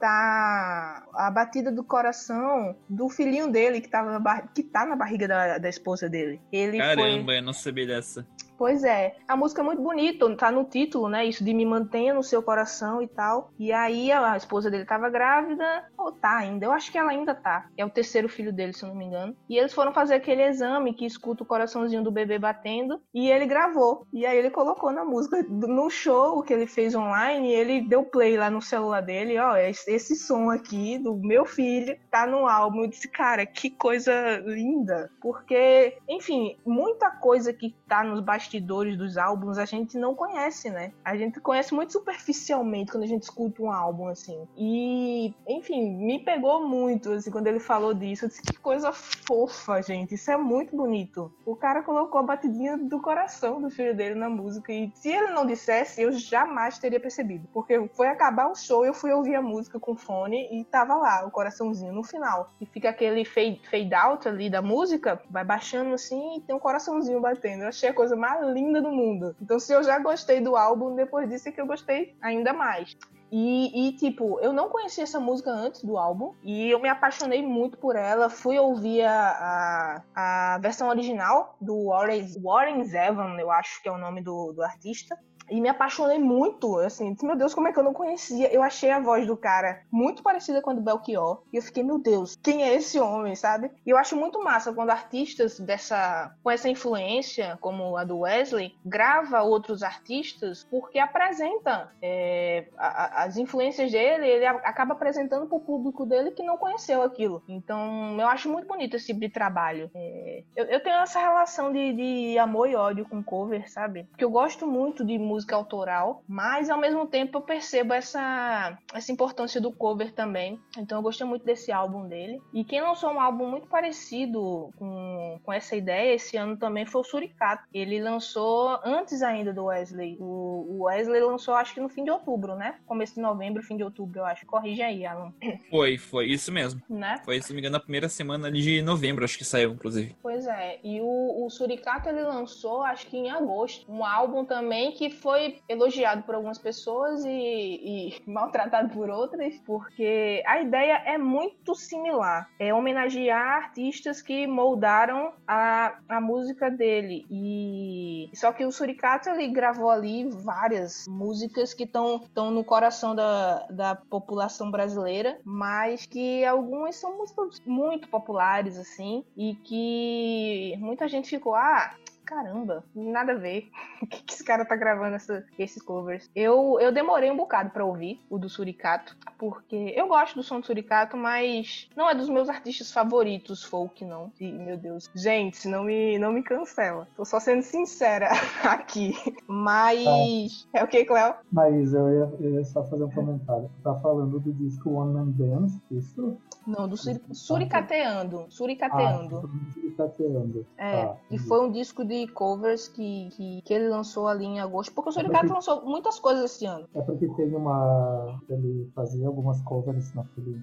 tá 0.00 1.06
a 1.14 1.30
batida 1.30 1.70
do 1.70 1.84
coração 1.84 2.76
do 2.88 3.08
filhinho 3.08 3.50
dele 3.50 3.80
que, 3.80 3.88
tava 3.88 4.20
que 4.54 4.62
tá 4.62 4.84
na 4.84 4.96
barriga 4.96 5.28
da, 5.28 5.58
da 5.58 5.68
esposa 5.68 6.08
dele. 6.08 6.40
Ele 6.52 6.78
Caramba, 6.78 7.24
foi... 7.24 7.38
eu 7.38 7.42
não 7.42 7.52
sabia 7.52 7.86
dessa. 7.86 8.26
Pois 8.58 8.82
é. 8.82 9.14
A 9.28 9.36
música 9.36 9.62
é 9.62 9.64
muito 9.64 9.80
bonita, 9.80 10.28
tá 10.36 10.50
no 10.50 10.64
título, 10.64 11.08
né? 11.08 11.24
Isso 11.24 11.44
de 11.44 11.54
me 11.54 11.64
mantenha 11.64 12.12
no 12.12 12.24
seu 12.24 12.42
coração 12.42 13.00
e 13.00 13.06
tal. 13.06 13.52
E 13.56 13.72
aí 13.72 14.10
a 14.10 14.36
esposa 14.36 14.68
dele 14.68 14.84
tava 14.84 15.08
grávida, 15.08 15.84
ou 15.96 16.10
tá 16.10 16.38
ainda, 16.38 16.66
eu 16.66 16.72
acho 16.72 16.90
que 16.90 16.98
ela 16.98 17.12
ainda 17.12 17.36
tá. 17.36 17.68
É 17.76 17.84
o 17.84 17.90
terceiro 17.90 18.28
filho 18.28 18.52
dele, 18.52 18.72
se 18.72 18.82
eu 18.82 18.88
não 18.88 18.96
me 18.96 19.04
engano. 19.04 19.36
E 19.48 19.56
eles 19.56 19.72
foram 19.72 19.92
fazer 19.92 20.14
aquele 20.14 20.42
exame 20.42 20.92
que 20.92 21.06
escuta 21.06 21.44
o 21.44 21.46
coraçãozinho 21.46 22.02
do 22.02 22.10
bebê 22.10 22.36
batendo, 22.36 23.00
e 23.14 23.30
ele 23.30 23.46
gravou. 23.46 24.04
E 24.12 24.26
aí 24.26 24.36
ele 24.36 24.50
colocou 24.50 24.90
na 24.90 25.04
música. 25.04 25.40
No 25.48 25.88
show 25.88 26.42
que 26.42 26.52
ele 26.52 26.66
fez 26.66 26.96
online, 26.96 27.52
ele 27.52 27.80
deu 27.82 28.02
play 28.02 28.36
lá 28.36 28.50
no 28.50 28.60
celular 28.60 29.02
dele, 29.02 29.38
ó, 29.38 29.56
esse 29.56 30.16
som 30.16 30.50
aqui 30.50 30.98
do 30.98 31.14
meu 31.14 31.46
filho 31.46 31.96
tá 32.10 32.26
no 32.26 32.48
álbum. 32.48 32.82
Eu 32.82 32.88
disse, 32.88 33.08
cara, 33.08 33.46
que 33.46 33.70
coisa 33.70 34.12
linda. 34.44 35.12
Porque, 35.20 35.96
enfim, 36.08 36.56
muita 36.66 37.08
coisa 37.12 37.52
que 37.52 37.76
tá 37.86 38.02
nos 38.02 38.20
bastidores 38.20 38.47
bastidores 38.48 38.96
dos 38.96 39.18
álbuns 39.18 39.58
a 39.58 39.64
gente 39.66 39.98
não 39.98 40.14
conhece, 40.14 40.70
né? 40.70 40.92
A 41.04 41.16
gente 41.16 41.38
conhece 41.40 41.74
muito 41.74 41.92
superficialmente 41.92 42.90
quando 42.90 43.04
a 43.04 43.06
gente 43.06 43.24
escuta 43.24 43.62
um 43.62 43.70
álbum, 43.70 44.08
assim. 44.08 44.48
E, 44.56 45.34
enfim, 45.46 45.90
me 45.98 46.18
pegou 46.18 46.66
muito, 46.66 47.12
assim, 47.12 47.30
quando 47.30 47.46
ele 47.46 47.60
falou 47.60 47.92
disso. 47.92 48.24
Eu 48.24 48.28
disse, 48.28 48.42
que 48.42 48.56
coisa 48.56 48.90
fofa, 48.92 49.82
gente. 49.82 50.14
Isso 50.14 50.30
é 50.30 50.36
muito 50.36 50.74
bonito. 50.74 51.30
O 51.44 51.54
cara 51.54 51.82
colocou 51.82 52.20
a 52.20 52.22
batidinha 52.22 52.78
do 52.78 53.00
coração 53.00 53.60
do 53.60 53.70
filho 53.70 53.94
dele 53.94 54.14
na 54.14 54.30
música. 54.30 54.72
E 54.72 54.90
se 54.94 55.10
ele 55.10 55.28
não 55.28 55.46
dissesse, 55.46 56.00
eu 56.00 56.12
jamais 56.12 56.78
teria 56.78 56.98
percebido. 56.98 57.46
Porque 57.52 57.88
foi 57.94 58.08
acabar 58.08 58.50
o 58.50 58.54
show, 58.54 58.84
eu 58.84 58.94
fui 58.94 59.12
ouvir 59.12 59.34
a 59.34 59.42
música 59.42 59.78
com 59.78 59.94
fone 59.94 60.48
e 60.50 60.64
tava 60.64 60.94
lá, 60.94 61.26
o 61.26 61.30
coraçãozinho 61.30 61.92
no 61.92 62.02
final. 62.02 62.52
E 62.60 62.66
fica 62.66 62.88
aquele 62.88 63.24
fade, 63.24 63.60
fade 63.70 63.94
out 63.94 64.26
ali 64.26 64.48
da 64.48 64.62
música, 64.62 65.20
vai 65.30 65.44
baixando 65.44 65.92
assim 65.94 66.36
e 66.36 66.40
tem 66.40 66.56
um 66.56 66.58
coraçãozinho 66.58 67.20
batendo. 67.20 67.62
Eu 67.62 67.68
achei 67.68 67.88
a 67.90 67.94
coisa 67.94 68.16
mais 68.16 68.37
linda 68.40 68.80
do 68.80 68.90
mundo. 68.90 69.34
Então, 69.40 69.58
se 69.58 69.72
eu 69.72 69.82
já 69.82 69.98
gostei 69.98 70.40
do 70.40 70.56
álbum, 70.56 70.94
depois 70.94 71.28
disso 71.28 71.48
é 71.48 71.52
que 71.52 71.60
eu 71.60 71.66
gostei 71.66 72.16
ainda 72.20 72.52
mais. 72.52 72.96
E, 73.30 73.88
e, 73.88 73.92
tipo, 73.92 74.40
eu 74.40 74.52
não 74.52 74.70
conhecia 74.70 75.04
essa 75.04 75.20
música 75.20 75.50
antes 75.50 75.84
do 75.84 75.98
álbum. 75.98 76.34
E 76.42 76.70
eu 76.70 76.80
me 76.80 76.88
apaixonei 76.88 77.42
muito 77.42 77.76
por 77.76 77.94
ela. 77.94 78.30
Fui 78.30 78.58
ouvir 78.58 79.02
a, 79.04 80.02
a, 80.14 80.54
a 80.54 80.58
versão 80.58 80.88
original 80.88 81.56
do 81.60 81.88
Warren, 81.88 82.26
Warren 82.42 82.84
Zevon, 82.84 83.38
eu 83.38 83.50
acho 83.50 83.82
que 83.82 83.88
é 83.88 83.92
o 83.92 83.98
nome 83.98 84.22
do, 84.22 84.52
do 84.52 84.62
artista. 84.62 85.18
E 85.50 85.60
me 85.60 85.68
apaixonei 85.68 86.18
muito, 86.18 86.78
assim, 86.78 87.16
meu 87.22 87.36
Deus, 87.36 87.54
como 87.54 87.68
é 87.68 87.72
que 87.72 87.78
eu 87.78 87.84
não 87.84 87.94
conhecia? 87.94 88.52
Eu 88.52 88.62
achei 88.62 88.90
a 88.90 89.00
voz 89.00 89.26
do 89.26 89.36
cara 89.36 89.82
muito 89.90 90.22
parecida 90.22 90.60
com 90.60 90.70
a 90.70 90.74
do 90.74 90.80
Belchior. 90.80 91.42
E 91.52 91.56
eu 91.56 91.62
fiquei, 91.62 91.82
meu 91.82 91.98
Deus, 91.98 92.36
quem 92.42 92.62
é 92.62 92.74
esse 92.74 92.98
homem, 92.98 93.34
sabe? 93.34 93.70
E 93.84 93.90
eu 93.90 93.96
acho 93.96 94.16
muito 94.16 94.42
massa 94.42 94.72
quando 94.72 94.90
artistas 94.90 95.58
dessa 95.58 96.34
com 96.42 96.50
essa 96.50 96.68
influência, 96.68 97.58
como 97.60 97.96
a 97.96 98.04
do 98.04 98.20
Wesley, 98.20 98.74
grava 98.84 99.42
outros 99.42 99.82
artistas 99.82 100.66
porque 100.70 100.98
apresenta 100.98 101.90
é, 102.02 102.66
a, 102.76 103.24
as 103.24 103.36
influências 103.36 103.90
dele, 103.90 104.26
ele 104.26 104.46
acaba 104.46 104.92
apresentando 104.92 105.46
para 105.46 105.56
o 105.56 105.60
público 105.60 106.06
dele 106.06 106.30
que 106.30 106.42
não 106.42 106.56
conheceu 106.56 107.02
aquilo. 107.02 107.42
Então, 107.48 108.16
eu 108.18 108.28
acho 108.28 108.50
muito 108.50 108.66
bonito 108.66 108.96
esse 108.96 109.06
tipo 109.06 109.20
de 109.20 109.28
trabalho. 109.28 109.90
É, 109.94 110.42
eu, 110.56 110.64
eu, 110.66 110.80
tenho 110.80 110.96
essa 110.96 111.20
relação 111.20 111.72
de, 111.72 111.92
de 111.92 112.38
amor 112.38 112.68
e 112.68 112.76
ódio 112.76 113.04
com 113.04 113.22
cover, 113.22 113.70
sabe? 113.70 114.04
Porque 114.04 114.24
eu 114.24 114.30
gosto 114.30 114.66
muito 114.66 115.04
de 115.04 115.18
música 115.18 115.37
música 115.38 115.54
autoral, 115.54 116.24
mas 116.26 116.68
ao 116.68 116.78
mesmo 116.78 117.06
tempo 117.06 117.38
eu 117.38 117.42
percebo 117.42 117.94
essa, 117.94 118.76
essa 118.92 119.12
importância 119.12 119.60
do 119.60 119.70
cover 119.70 120.12
também. 120.12 120.60
Então 120.76 120.98
eu 120.98 121.02
gostei 121.02 121.26
muito 121.26 121.44
desse 121.44 121.70
álbum 121.70 122.08
dele. 122.08 122.40
E 122.52 122.64
quem 122.64 122.80
lançou 122.80 123.10
um 123.10 123.20
álbum 123.20 123.48
muito 123.48 123.68
parecido 123.68 124.70
com, 124.76 125.38
com 125.42 125.52
essa 125.52 125.76
ideia 125.76 126.14
esse 126.14 126.36
ano 126.36 126.56
também 126.56 126.84
foi 126.84 127.00
o 127.00 127.04
Suricato. 127.04 127.62
Ele 127.72 128.00
lançou 128.00 128.80
antes 128.84 129.22
ainda 129.22 129.52
do 129.52 129.66
Wesley. 129.66 130.16
O, 130.18 130.66
o 130.68 130.82
Wesley 130.84 131.20
lançou 131.20 131.54
acho 131.54 131.72
que 131.72 131.80
no 131.80 131.88
fim 131.88 132.02
de 132.02 132.10
outubro, 132.10 132.56
né? 132.56 132.76
Começo 132.84 133.14
de 133.14 133.20
novembro, 133.20 133.62
fim 133.62 133.76
de 133.76 133.84
outubro, 133.84 134.18
eu 134.18 134.24
acho. 134.24 134.44
Corrige 134.44 134.82
aí, 134.82 135.06
Alan. 135.06 135.32
Foi, 135.70 135.98
foi 135.98 136.26
isso 136.26 136.50
mesmo. 136.50 136.80
Né? 136.88 137.20
Foi, 137.24 137.40
se 137.42 137.50
não 137.50 137.54
me 137.54 137.60
engano, 137.60 137.74
na 137.74 137.80
primeira 137.80 138.08
semana 138.08 138.50
de 138.50 138.80
novembro, 138.80 139.24
acho 139.24 139.36
que 139.36 139.44
saiu, 139.44 139.72
inclusive. 139.72 140.16
Pois 140.22 140.46
é. 140.46 140.80
E 140.82 141.00
o, 141.00 141.44
o 141.44 141.50
Suricato 141.50 142.08
ele 142.08 142.22
lançou, 142.22 142.82
acho 142.82 143.06
que 143.06 143.16
em 143.16 143.30
agosto, 143.30 143.90
um 143.90 144.04
álbum 144.04 144.44
também 144.44 144.92
que 144.92 145.10
foi 145.10 145.27
foi 145.28 145.60
elogiado 145.68 146.22
por 146.22 146.34
algumas 146.34 146.56
pessoas 146.56 147.22
e, 147.22 147.28
e, 147.28 148.14
maltratado 148.26 148.88
por 148.88 149.10
outras, 149.10 149.60
porque 149.66 150.42
a 150.46 150.62
ideia 150.62 151.02
é 151.04 151.18
muito 151.18 151.74
similar. 151.74 152.48
É 152.58 152.72
homenagear 152.72 153.62
artistas 153.62 154.22
que 154.22 154.46
moldaram 154.46 155.34
a, 155.46 155.98
a 156.08 156.18
música 156.18 156.70
dele. 156.70 157.26
E 157.30 158.30
só 158.32 158.52
que 158.52 158.64
o 158.64 158.72
Suricato 158.72 159.28
ele 159.28 159.48
gravou 159.48 159.90
ali 159.90 160.30
várias 160.30 161.06
músicas 161.06 161.74
que 161.74 161.84
estão 161.84 162.22
no 162.50 162.64
coração 162.64 163.14
da, 163.14 163.66
da 163.68 163.94
população 163.96 164.70
brasileira, 164.70 165.38
mas 165.44 166.06
que 166.06 166.42
algumas 166.46 166.96
são 166.96 167.18
músicas 167.18 167.60
muito 167.66 168.08
populares 168.08 168.78
assim 168.78 169.22
e 169.36 169.54
que 169.56 170.74
muita 170.78 171.06
gente 171.06 171.28
ficou 171.28 171.54
ah 171.54 171.94
caramba, 172.28 172.84
nada 172.94 173.32
a 173.32 173.36
ver. 173.36 173.70
O 174.00 174.06
que, 174.06 174.22
que 174.22 174.32
esse 174.32 174.44
cara 174.44 174.64
tá 174.64 174.76
gravando 174.76 175.16
essa, 175.16 175.44
esses 175.58 175.82
covers? 175.82 176.30
Eu, 176.34 176.78
eu 176.80 176.92
demorei 176.92 177.30
um 177.30 177.36
bocado 177.36 177.70
para 177.70 177.84
ouvir 177.84 178.22
o 178.30 178.38
do 178.38 178.48
Suricato, 178.48 179.16
porque 179.36 179.92
eu 179.96 180.06
gosto 180.06 180.36
do 180.36 180.42
som 180.42 180.60
do 180.60 180.66
Suricato, 180.66 181.16
mas 181.16 181.90
não 181.96 182.08
é 182.08 182.14
dos 182.14 182.28
meus 182.28 182.48
artistas 182.48 182.92
favoritos 182.92 183.64
folk, 183.64 184.04
não. 184.04 184.32
E, 184.40 184.52
meu 184.52 184.76
Deus. 184.76 185.10
Gente, 185.14 185.66
não 185.68 185.84
me, 185.84 186.18
não 186.18 186.32
me 186.32 186.42
cancela. 186.42 187.08
Tô 187.16 187.24
só 187.24 187.40
sendo 187.40 187.62
sincera 187.62 188.28
aqui. 188.64 189.14
Mas. 189.46 190.68
É, 190.72 190.80
é 190.80 190.84
o 190.84 190.88
que, 190.88 191.04
Cléo? 191.04 191.34
Mas 191.50 191.92
eu 191.92 192.08
ia, 192.08 192.32
eu 192.40 192.54
ia, 192.54 192.64
só 192.64 192.84
fazer 192.84 193.04
um 193.04 193.10
comentário. 193.10 193.70
Tá 193.82 193.94
falando 193.96 194.38
do 194.38 194.52
disco 194.52 194.90
One 194.90 195.12
Man 195.12 195.30
Band, 195.30 195.66
isso? 195.90 196.38
Não, 196.66 196.88
do 196.88 196.96
sur 196.96 197.20
Suricateando. 197.32 198.46
Suricateando. 198.48 199.38
Ah, 199.38 199.72
suricateando. 199.72 200.66
É, 200.76 201.02
ah, 201.02 201.16
e 201.30 201.38
foi 201.38 201.66
um 201.66 201.70
disco 201.70 202.04
de 202.04 202.17
covers 202.26 202.88
que, 202.88 203.28
que, 203.30 203.62
que, 203.62 203.74
ele 203.74 203.88
lançou 203.88 204.26
ali 204.26 204.44
em 204.44 204.60
agosto, 204.60 204.92
porque 204.94 205.10
o 205.10 205.12
Suricato 205.12 205.46
é 205.46 205.54
lançou 205.54 205.84
muitas 205.84 206.18
coisas 206.18 206.44
esse 206.44 206.66
ano. 206.66 206.86
É 206.94 207.00
porque 207.02 207.28
tem 207.34 207.54
uma. 207.54 208.40
Ele 208.48 208.90
fazia 208.94 209.26
algumas 209.26 209.60
covers 209.62 210.12
naquele, 210.14 210.62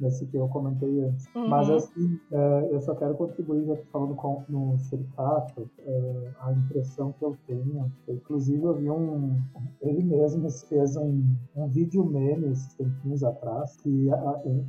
nesse 0.00 0.26
que 0.26 0.36
eu 0.36 0.48
comentei 0.48 1.00
antes. 1.00 1.26
Uhum. 1.34 1.48
Mas 1.48 1.68
assim, 1.70 2.18
é, 2.32 2.68
eu 2.70 2.80
só 2.80 2.94
quero 2.94 3.14
contribuir, 3.14 3.66
já 3.66 3.76
falando 3.92 4.14
com, 4.14 4.44
no 4.48 4.78
Suricato, 4.78 5.68
é, 5.78 6.30
a 6.40 6.52
impressão 6.52 7.12
que 7.12 7.24
eu 7.24 7.36
tenho. 7.46 7.92
Inclusive, 8.08 8.62
eu 8.62 8.74
vi 8.74 8.90
um. 8.90 9.36
Ele 9.82 10.04
mesmo 10.04 10.48
fez 10.68 10.96
um, 10.96 11.24
um 11.56 11.68
vídeo 11.68 12.04
meme 12.04 12.48
esses 12.52 12.74
tempinhos 12.74 13.24
atrás, 13.24 13.76
que, 13.76 14.08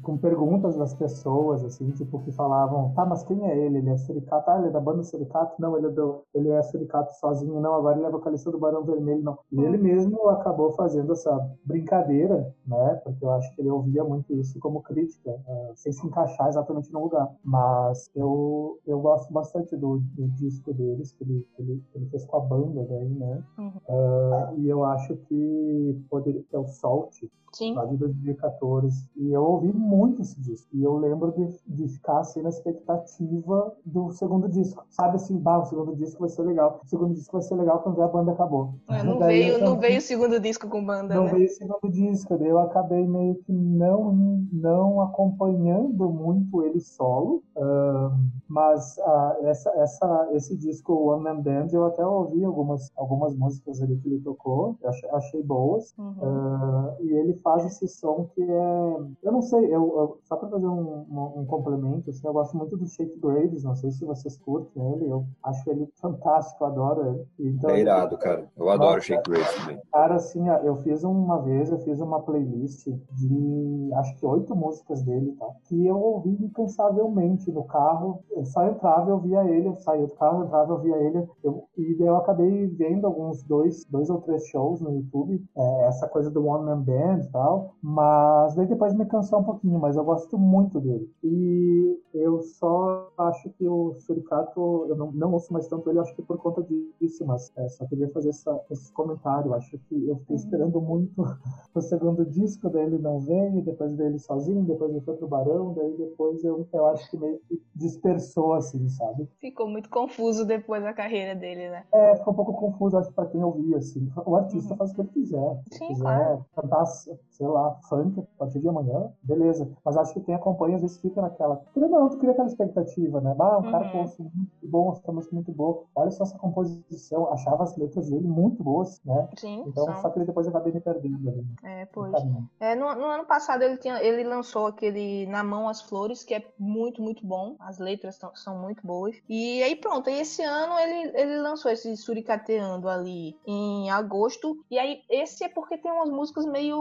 com 0.02 0.18
perguntas 0.18 0.76
das 0.76 0.94
pessoas, 0.94 1.64
assim, 1.64 1.92
tipo, 1.92 2.20
que 2.24 2.32
falavam: 2.32 2.94
tá, 2.94 3.06
mas 3.06 3.24
quem 3.24 3.46
é 3.46 3.58
ele? 3.58 3.78
Ele 3.78 3.90
é 3.90 3.98
Suricato? 3.98 4.50
Ah, 4.50 4.58
ele 4.58 4.68
é 4.68 4.72
da 4.72 4.80
banda 4.80 5.04
Suricato? 5.04 5.56
Não, 5.60 5.78
ele 5.78 5.88
é 5.88 5.90
do 5.90 6.24
ele 6.34 6.50
é 6.50 6.62
suricato 6.64 7.14
sozinho, 7.14 7.62
não, 7.62 7.76
agora 7.76 7.98
ele 7.98 8.06
é 8.06 8.10
vocalista 8.10 8.52
do 8.52 8.60
Barão 8.60 8.84
Vermelho, 8.84 9.24
não. 9.24 9.40
E 9.52 9.62
ele 9.62 9.78
mesmo 9.78 10.30
acabou 10.30 10.72
fazendo 10.74 11.14
essa 11.14 11.32
brincadeira, 11.64 12.54
né? 12.68 13.02
Porque 13.04 13.24
eu 13.24 13.32
acho 13.32 13.54
que 13.56 13.62
ele 13.62 13.70
ouvia 13.70 14.04
muito 14.04 14.34
isso 14.34 14.60
como 14.60 14.82
crítica, 14.82 15.32
uh, 15.32 15.72
sem 15.76 15.94
se 15.94 16.06
encaixar 16.06 16.50
exatamente 16.50 16.92
no 16.92 17.04
lugar. 17.04 17.30
Mas 17.44 18.10
eu, 18.16 18.80
eu 18.86 19.00
gosto 19.00 19.32
bastante 19.32 19.76
do, 19.78 20.00
do 20.00 20.28
disco 20.30 20.74
deles, 20.74 21.14
que 21.14 21.24
ele, 21.24 21.48
ele, 21.58 21.84
ele, 21.96 22.06
fez 22.08 22.26
com 22.26 22.38
a 22.38 22.42
banda 22.42 22.86
daí, 22.90 23.10
né? 23.10 23.44
Uhum. 23.58 23.72
Uh, 23.88 24.60
e 24.60 24.68
eu 24.68 24.84
acho 24.84 25.16
que 25.16 26.06
poderia 26.10 26.44
ter 26.50 26.58
o 26.58 26.68
Salt, 26.68 27.24
Sim. 27.56 27.74
lá 27.74 27.86
de 27.86 27.96
2014. 27.96 29.10
E 29.16 29.32
eu 29.32 29.42
ouvi 29.42 29.72
muito 29.72 30.22
esse 30.22 30.40
disco. 30.42 30.68
E 30.74 30.84
eu 30.84 30.98
lembro 30.98 31.32
de, 31.32 31.48
de 31.66 31.88
ficar 31.88 32.20
assim 32.20 32.42
na 32.42 32.50
expectativa 32.50 33.74
do 33.86 34.12
segundo 34.12 34.50
disco. 34.50 34.86
Sabe 34.90 35.16
assim, 35.16 35.38
bah, 35.38 35.60
o 35.60 35.66
segundo 35.66 35.96
disco 35.96 36.20
vai 36.20 36.30
ser 36.30 36.44
legal. 36.44 36.82
O 36.84 36.88
segundo 36.88 37.14
disco 37.14 37.34
vai 37.34 37.42
ser 37.42 37.56
legal 37.56 37.80
quando 37.80 38.02
a 38.02 38.08
banda 38.08 38.34
acabou. 38.34 38.76
É, 38.90 39.04
não, 39.04 39.20
veio, 39.20 39.60
não 39.60 39.80
veio 39.80 40.00
o 40.00 40.02
segundo 40.02 40.40
disco 40.40 40.68
com 40.68 40.84
banda, 40.84 41.16
Não 41.16 41.26
né? 41.26 41.32
veio 41.32 41.46
o 41.46 41.50
segundo 41.50 41.90
disco, 41.90 42.38
daí 42.38 42.50
eu 42.50 42.60
acabei 42.60 43.08
meio 43.08 43.36
que 43.36 43.52
não, 43.52 44.14
não 44.52 45.02
acompanhando 45.02 46.10
muito 46.10 46.64
ele 46.64 46.80
solo, 46.80 47.44
uh, 47.56 48.12
mas 48.48 48.98
uh, 48.98 49.46
essa, 49.46 49.70
essa, 49.78 50.30
esse 50.34 50.58
disco 50.58 50.94
One 50.94 51.24
Man 51.24 51.42
Band 51.42 51.68
eu 51.72 51.86
até 51.86 52.06
ouvi 52.06 52.44
algumas, 52.44 52.92
algumas 52.96 53.36
músicas 53.36 53.82
ali 53.82 53.98
que 53.98 54.08
ele 54.08 54.20
tocou, 54.22 54.78
achei, 54.84 55.10
achei 55.12 55.44
boas, 55.44 55.94
uhum. 55.98 56.16
uh, 56.22 56.96
e 57.02 57.14
ele 57.14 57.34
faz 57.46 57.64
esse 57.64 57.88
som 57.88 58.28
que 58.34 58.42
é, 58.42 58.98
eu 59.22 59.32
não 59.32 59.42
sei, 59.44 59.66
eu, 59.66 59.72
eu 59.72 60.20
só 60.24 60.36
para 60.36 60.50
fazer 60.50 60.66
um, 60.66 61.06
um, 61.08 61.42
um, 61.42 61.46
complemento, 61.46 62.10
assim, 62.10 62.26
eu 62.26 62.34
gosto 62.34 62.58
muito 62.58 62.76
do 62.76 62.88
Shake 62.88 63.20
Graves, 63.20 63.64
não 63.64 63.76
sei 63.76 63.92
se 63.92 64.04
vocês 64.04 64.36
curtem 64.40 64.84
ele, 64.94 65.12
eu 65.12 65.24
acho 65.44 65.70
ele 65.70 65.88
fantástico, 66.02 66.64
eu 66.64 66.68
adoro 66.68 67.08
ele. 67.08 67.52
Então, 67.52 67.70
é 67.70 67.82
irado, 67.82 68.18
cara, 68.18 68.50
eu 68.58 68.68
adoro 68.68 68.96
Nossa, 68.96 69.02
Shake 69.02 69.30
Graves 69.30 69.56
também. 69.56 69.80
Cara, 69.94 70.16
assim, 70.16 70.50
eu 70.64 70.76
fiz 70.78 71.04
uma 71.04 71.40
vez, 71.44 71.72
eu 71.72 71.78
fiz 71.80 72.02
uma 72.02 72.20
playlist 72.20 72.88
de, 73.12 73.90
acho 73.94 74.16
que 74.18 74.26
oito 74.26 74.56
músicas 74.56 75.04
dele, 75.04 75.32
tá? 75.34 75.46
que 75.66 75.86
eu 75.86 75.98
ouvi 75.98 76.32
incansavelmente 76.32 77.52
no 77.52 77.64
carro, 77.66 78.24
eu 78.32 78.44
só 78.46 78.66
entrava, 78.66 79.12
eu 79.12 79.20
via 79.20 79.44
ele, 79.46 79.68
eu 79.68 79.76
saía 79.76 80.08
do 80.08 80.16
carro, 80.16 80.46
entrava, 80.46 80.74
eu 80.74 80.80
via 80.80 80.98
ele, 80.98 81.28
eu, 81.44 81.64
e 81.78 81.96
daí 81.96 82.08
eu 82.08 82.18
acabei 82.18 82.66
vendo 82.68 83.06
alguns 83.06 83.44
dois, 83.44 83.86
dois 83.86 84.10
ou 84.10 84.20
três 84.22 84.48
shows 84.48 84.82
no 84.82 84.92
YouTube, 84.92 85.44
é, 85.56 85.86
essa 85.86 86.08
coisa 86.08 86.32
do 86.32 86.44
One 86.44 86.66
Man 86.66 86.82
Band 86.82 87.20
e 87.20 87.35
tal, 87.36 87.76
mas 87.82 88.56
daí 88.56 88.66
depois 88.66 88.96
me 88.96 89.06
cansou 89.06 89.40
um 89.40 89.44
pouquinho, 89.44 89.78
mas 89.78 89.98
eu 89.98 90.06
gosto 90.06 90.38
muito 90.38 90.80
dele. 90.80 91.12
E 91.22 92.00
eu 92.14 92.42
só 92.42 93.12
acho 93.18 93.50
que 93.50 93.68
o 93.68 93.94
Suricato, 94.00 94.86
eu 94.88 94.96
não, 94.96 95.12
não 95.12 95.34
ouço 95.34 95.52
mais 95.52 95.68
tanto 95.68 95.90
ele, 95.90 96.00
acho 96.00 96.16
que 96.16 96.22
por 96.22 96.38
conta 96.38 96.66
disso, 97.02 97.26
mas 97.26 97.52
é, 97.58 97.68
só 97.68 97.86
queria 97.88 98.10
fazer 98.12 98.30
essa, 98.30 98.58
esse 98.72 98.90
comentário. 98.94 99.54
Acho 99.54 99.78
que 99.78 100.08
eu 100.08 100.16
fiquei 100.20 100.38
esperando 100.38 100.80
muito 100.80 101.12
o 101.76 101.82
segundo 101.82 102.26
disco 102.26 102.70
dele 102.70 102.98
não 102.98 103.20
veio, 103.20 103.62
depois 103.62 103.94
dele 103.96 104.18
sozinho, 104.18 104.64
depois 104.64 104.92
ele 104.92 105.02
foi 105.02 105.18
pro 105.18 105.28
Barão, 105.28 105.74
daí 105.74 105.92
depois 105.98 106.42
eu, 106.42 106.66
eu 106.72 106.86
acho 106.88 107.12
que 107.12 107.18
meio 107.18 107.38
que 107.50 107.62
dispersou, 107.76 108.54
assim, 108.54 108.88
sabe? 108.88 109.28
Ficou 109.42 109.68
muito 109.68 109.90
confuso 109.90 110.46
depois 110.46 110.82
da 110.82 110.94
carreira 110.94 111.36
dele, 111.36 111.70
né? 111.70 111.84
É, 111.94 112.16
ficou 112.16 112.32
um 112.32 112.36
pouco 112.38 112.54
confuso, 112.54 112.98
acho, 112.98 113.12
pra 113.12 113.26
quem 113.26 113.44
ouvia, 113.44 113.78
assim. 113.78 114.10
O 114.26 114.38
artista 114.38 114.72
uhum. 114.72 114.78
faz 114.78 114.92
o 114.92 114.96
que 114.96 115.02
ele 115.02 115.10
quiser. 115.10 115.62
Se 115.70 115.80
Sim, 115.80 115.88
quiser 115.88 116.04
claro. 116.04 116.46
cantar, 116.56 116.86
sei 117.30 117.48
lá, 117.48 117.78
funk 117.90 118.20
a 118.20 118.40
partir 118.40 118.60
de 118.60 118.68
amanhã, 118.68 119.12
beleza. 119.22 119.70
Mas 119.84 119.98
acho 119.98 120.14
que 120.14 120.22
quem 120.22 120.36
acompanha 120.36 120.76
às 120.76 120.82
vezes 120.82 120.98
fica 120.98 121.22
naquela. 121.22 121.62
Não, 121.76 122.10
tu 122.10 122.18
cria 122.18 122.32
aquela 122.32 122.48
expectativa, 122.48 123.22
né? 123.22 123.36
Ah, 123.38 123.60
um 123.60 123.66
uhum. 123.66 123.72
cara 123.72 123.90
com 123.92 123.98
muito 123.98 124.68
bom, 124.68 124.92
essa 124.92 125.12
música 125.12 125.36
muito 125.36 125.52
boa. 125.52 125.84
Olha 125.96 126.12
só 126.12 126.24
essa 126.24 126.38
composição, 126.38 127.32
achava 127.32 127.64
as 127.64 127.76
letras 127.78 128.10
dele 128.10 128.28
muito 128.28 128.64
boas, 128.64 129.02
né? 129.04 129.30
Sim. 129.38 129.64
Então, 129.68 129.86
são. 129.86 130.02
só 130.02 130.10
que 130.10 130.20
ele 130.20 130.26
depois 130.26 130.48
acabei 130.48 130.74
me 130.74 130.80
perdendo 130.80 131.30
ali. 131.30 131.46
É, 131.64 131.86
pois. 131.86 132.14
É, 132.60 132.76
no, 132.76 132.94
no, 132.96 133.06
ano 133.06 133.26
passado 133.26 133.62
ele, 133.64 133.78
tinha, 133.78 134.02
ele 134.02 134.24
lançou 134.24 134.68
aquele 134.68 135.26
Na 135.28 135.44
Mão 135.44 135.68
as 135.68 135.82
Flores, 135.82 136.24
que 136.24 136.34
é 136.34 136.44
muito, 136.58 137.02
muito 137.02 137.26
bom. 137.26 137.56
As 137.60 137.80
letras 137.80 138.18
tão, 138.18 138.36
são 138.36 138.58
muito 138.58 138.86
boas. 138.86 139.16
E 139.30 139.62
aí 139.64 139.76
pronto, 139.76 140.10
e 140.10 140.20
esse 140.20 140.42
ano 140.44 140.78
ele, 140.80 141.12
ele 141.16 141.42
lançou 141.42 141.72
esse 141.72 141.96
Suricateando 141.96 142.90
ali 142.90 143.38
em 143.46 143.90
agosto. 143.90 144.58
E 144.70 144.78
aí 144.78 145.02
esse 145.10 145.44
é 145.44 145.50
porque 145.50 145.78
tem 145.78 145.92
umas 145.92 146.10
músicas 146.10 146.46
meio 146.46 146.76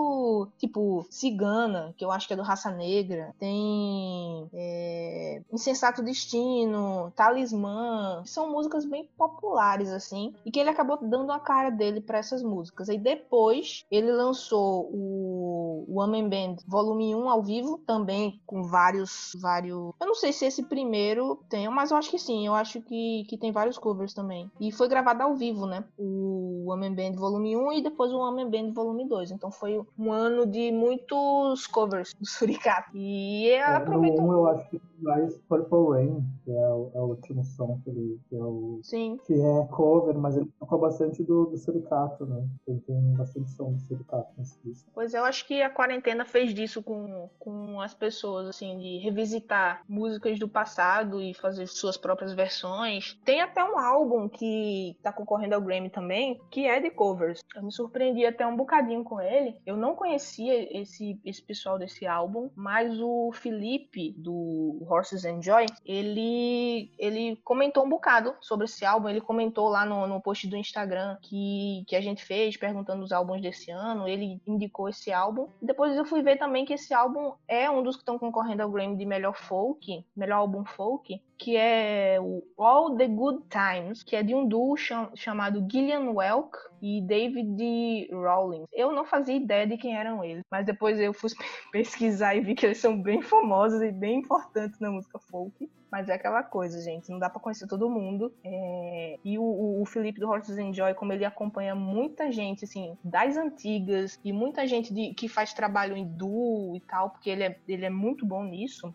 tipo 0.59 1.07
Cigana, 1.11 1.95
que 1.97 2.05
eu 2.05 2.11
acho 2.11 2.27
que 2.27 2.33
é 2.33 2.37
do 2.37 2.43
Raça 2.43 2.70
Negra. 2.70 3.35
Tem 3.39 4.49
é, 4.53 5.43
Insensato 5.53 6.03
Destino, 6.03 7.12
Talismã. 7.14 8.22
São 8.25 8.51
músicas 8.51 8.85
bem 8.85 9.09
populares, 9.16 9.91
assim. 9.91 10.35
E 10.45 10.51
que 10.51 10.61
ele 10.61 10.70
acabou 10.70 10.99
dando 11.01 11.33
a 11.33 11.39
cara 11.39 11.70
dele 11.70 12.01
para 12.01 12.18
essas 12.18 12.43
músicas. 12.43 12.89
Aí 12.89 12.99
depois 12.99 13.85
ele 13.91 14.12
lançou 14.12 14.91
o 14.93 15.63
Woman 15.89 16.29
Band 16.29 16.57
Volume 16.66 17.14
1 17.14 17.29
ao 17.29 17.43
vivo, 17.43 17.79
também 17.87 18.41
com 18.47 18.62
vários. 18.62 19.33
vários. 19.41 19.93
Eu 20.01 20.07
não 20.07 20.14
sei 20.14 20.33
se 20.33 20.45
esse 20.45 20.62
primeiro 20.62 21.41
tem, 21.49 21.68
mas 21.68 21.91
eu 21.91 21.97
acho 21.97 22.11
que 22.11 22.18
sim. 22.18 22.47
Eu 22.47 22.55
acho 22.55 22.81
que, 22.83 23.25
que 23.29 23.37
tem 23.37 23.53
vários 23.53 23.79
covers 23.79 24.14
também. 24.14 24.51
E 24.61 24.70
foi 24.70 24.89
gravado 24.89 25.22
ao 25.22 25.35
vivo, 25.35 25.66
né? 25.66 25.85
O 25.99 26.64
Woman 26.66 26.95
Band 26.95 27.12
Volume 27.12 27.57
1 27.57 27.72
e 27.72 27.83
depois 27.83 28.12
o 28.12 28.18
Woman 28.18 28.51
Band 28.51 28.72
Volume 28.72 29.09
2. 29.09 29.31
Então 29.33 29.51
foi 29.51 29.81
um 29.99 30.12
ano 30.12 30.47
de 30.47 30.70
muitos 30.70 31.66
covers 31.66 32.14
do 32.14 32.27
Suricato. 32.27 32.91
E 32.95 33.49
é, 33.49 33.64
aproveitou. 33.64 34.25
Um, 34.25 34.33
eu 34.33 34.49
acho 34.49 34.68
que 34.70 34.81
mais 35.05 35.36
Purple 35.48 35.90
Rain, 35.90 36.24
que 36.44 36.50
é 36.50 36.68
o, 36.68 36.90
é 36.94 36.98
o 36.98 37.05
último 37.05 37.44
som 37.44 37.80
que 37.84 37.90
ele. 37.90 38.18
Que 38.28 38.36
é, 38.36 38.42
o, 38.42 38.80
Sim. 38.82 39.18
que 39.24 39.34
é 39.34 39.66
cover, 39.70 40.16
mas 40.16 40.36
ele 40.36 40.50
tocou 40.59 40.78
bastante 40.78 41.22
do, 41.22 41.46
do 41.46 41.57
Suricato, 41.57 42.26
né? 42.26 42.44
Ele 42.66 42.80
tem 42.80 43.14
bastante 43.14 43.50
som 43.50 43.72
do 43.72 43.80
Suricato 43.80 44.32
nesse 44.36 44.59
disco. 44.64 44.90
Pois 44.92 45.14
eu 45.14 45.24
acho 45.24 45.46
que 45.46 45.62
a 45.62 45.70
quarentena 45.70 46.24
fez 46.24 46.55
disso 46.55 46.82
com, 46.82 47.30
com 47.38 47.80
as 47.80 47.94
pessoas, 47.94 48.48
assim, 48.48 48.78
de 48.78 48.98
revisitar 48.98 49.82
músicas 49.88 50.38
do 50.38 50.48
passado 50.48 51.20
e 51.20 51.34
fazer 51.34 51.66
suas 51.66 51.96
próprias 51.96 52.32
versões. 52.32 53.18
Tem 53.24 53.40
até 53.40 53.62
um 53.62 53.78
álbum 53.78 54.28
que 54.28 54.96
tá 55.02 55.12
concorrendo 55.12 55.55
ao 55.55 55.61
Grammy 55.61 55.90
também, 55.90 56.40
que 56.50 56.66
é 56.66 56.80
de 56.80 56.90
covers. 56.90 57.40
Eu 57.55 57.62
me 57.62 57.72
surpreendi 57.72 58.24
até 58.24 58.46
um 58.46 58.57
bocadinho 58.57 59.05
com 59.05 59.20
ele. 59.20 59.57
Eu 59.66 59.76
não 59.76 59.94
conhecia 59.94 60.80
esse, 60.80 61.20
esse 61.24 61.42
pessoal 61.42 61.78
desse 61.78 62.07
álbum, 62.07 62.50
mas 62.55 63.00
o 63.00 63.30
Felipe, 63.32 64.14
do 64.16 64.78
Horses 64.95 65.24
and 65.24 65.42
Joy, 65.42 65.66
ele, 65.84 66.90
ele 66.99 67.36
comentou 67.45 67.84
um 67.84 67.88
bocado 67.88 68.34
sobre 68.40 68.66
esse 68.66 68.84
álbum. 68.84 69.09
Ele 69.09 69.20
comentou 69.20 69.68
lá 69.68 69.84
no, 69.84 70.07
no 70.07 70.20
post 70.20 70.47
do 70.47 70.57
Instagram 70.57 71.16
que, 71.20 71.84
que 71.86 71.97
a 71.97 72.01
gente 72.01 72.24
fez, 72.24 72.57
perguntando 72.57 73.03
os 73.03 73.12
álbuns 73.12 73.40
desse 73.40 73.70
ano. 73.70 74.07
Ele 74.07 74.40
indicou 74.47 74.88
esse 74.88 75.12
álbum. 75.12 75.49
Depois 75.61 75.97
eu 75.97 76.05
fui 76.05 76.22
ver 76.22 76.36
também 76.36 76.64
que 76.64 76.74
esse 76.74 76.95
álbum 76.95 77.32
é 77.49 77.70
um 77.70 77.82
dos 77.82 77.97
que 77.97 78.03
estão 78.03 78.18
concorrendo 78.18 78.62
ao 78.62 78.70
Grammy 78.70 78.97
de 78.97 79.05
melhor 79.05 79.34
folk, 79.34 80.05
melhor 80.16 80.36
álbum 80.36 80.64
folk 80.64 81.20
que 81.39 81.57
é 81.57 82.18
o 82.20 82.43
All 82.57 82.97
the 82.97 83.07
Good 83.07 83.45
Times, 83.49 84.03
que 84.03 84.16
é 84.16 84.22
de 84.22 84.35
um 84.35 84.47
duo 84.47 84.76
cham 84.76 85.11
chamado 85.14 85.66
Gillian 85.70 86.11
Welk 86.11 86.57
e 86.80 87.01
David 87.01 88.09
Rawlings. 88.12 88.68
Eu 88.72 88.93
não 88.93 89.05
fazia 89.05 89.35
ideia 89.35 89.66
de 89.66 89.76
quem 89.76 89.97
eram 89.97 90.22
eles, 90.22 90.45
mas 90.51 90.66
depois 90.66 90.99
eu 90.99 91.12
fui 91.12 91.30
pesquisar 91.72 92.35
e 92.35 92.41
vi 92.41 92.55
que 92.55 92.66
eles 92.66 92.78
são 92.78 93.01
bem 93.01 93.22
famosos 93.22 93.82
e 93.82 93.91
bem 93.91 94.20
importantes 94.20 94.78
na 94.80 94.91
música 94.91 95.18
folk. 95.18 95.70
Mas 95.91 96.09
é 96.09 96.14
aquela 96.14 96.43
coisa, 96.43 96.80
gente, 96.80 97.09
não 97.09 97.20
dá 97.20 97.30
para 97.30 97.41
conhecer 97.41 97.68
todo 97.68 97.89
mundo. 97.89 98.35
É... 98.43 99.16
E 99.24 99.39
o, 99.39 99.80
o, 99.80 99.87
Felipe 99.87 100.18
do 100.18 100.28
Horses 100.28 100.59
Enjoy, 100.59 100.93
como 100.95 101.12
ele 101.12 101.24
acompanha 101.24 101.72
muita 101.72 102.32
gente, 102.32 102.64
assim, 102.64 102.99
das 103.05 103.37
antigas 103.37 104.18
e 104.24 104.32
muita 104.32 104.66
gente 104.66 104.93
de, 104.93 105.14
que 105.14 105.28
faz 105.28 105.53
trabalho 105.53 105.97
em 105.97 106.05
duo 106.05 106.74
e 106.74 106.80
tal, 106.80 107.11
porque 107.11 107.30
ele 107.30 107.45
é, 107.45 107.57
ele 107.68 107.85
é 107.85 107.91
muito 107.91 108.26
bom 108.26 108.43
nisso 108.43 108.93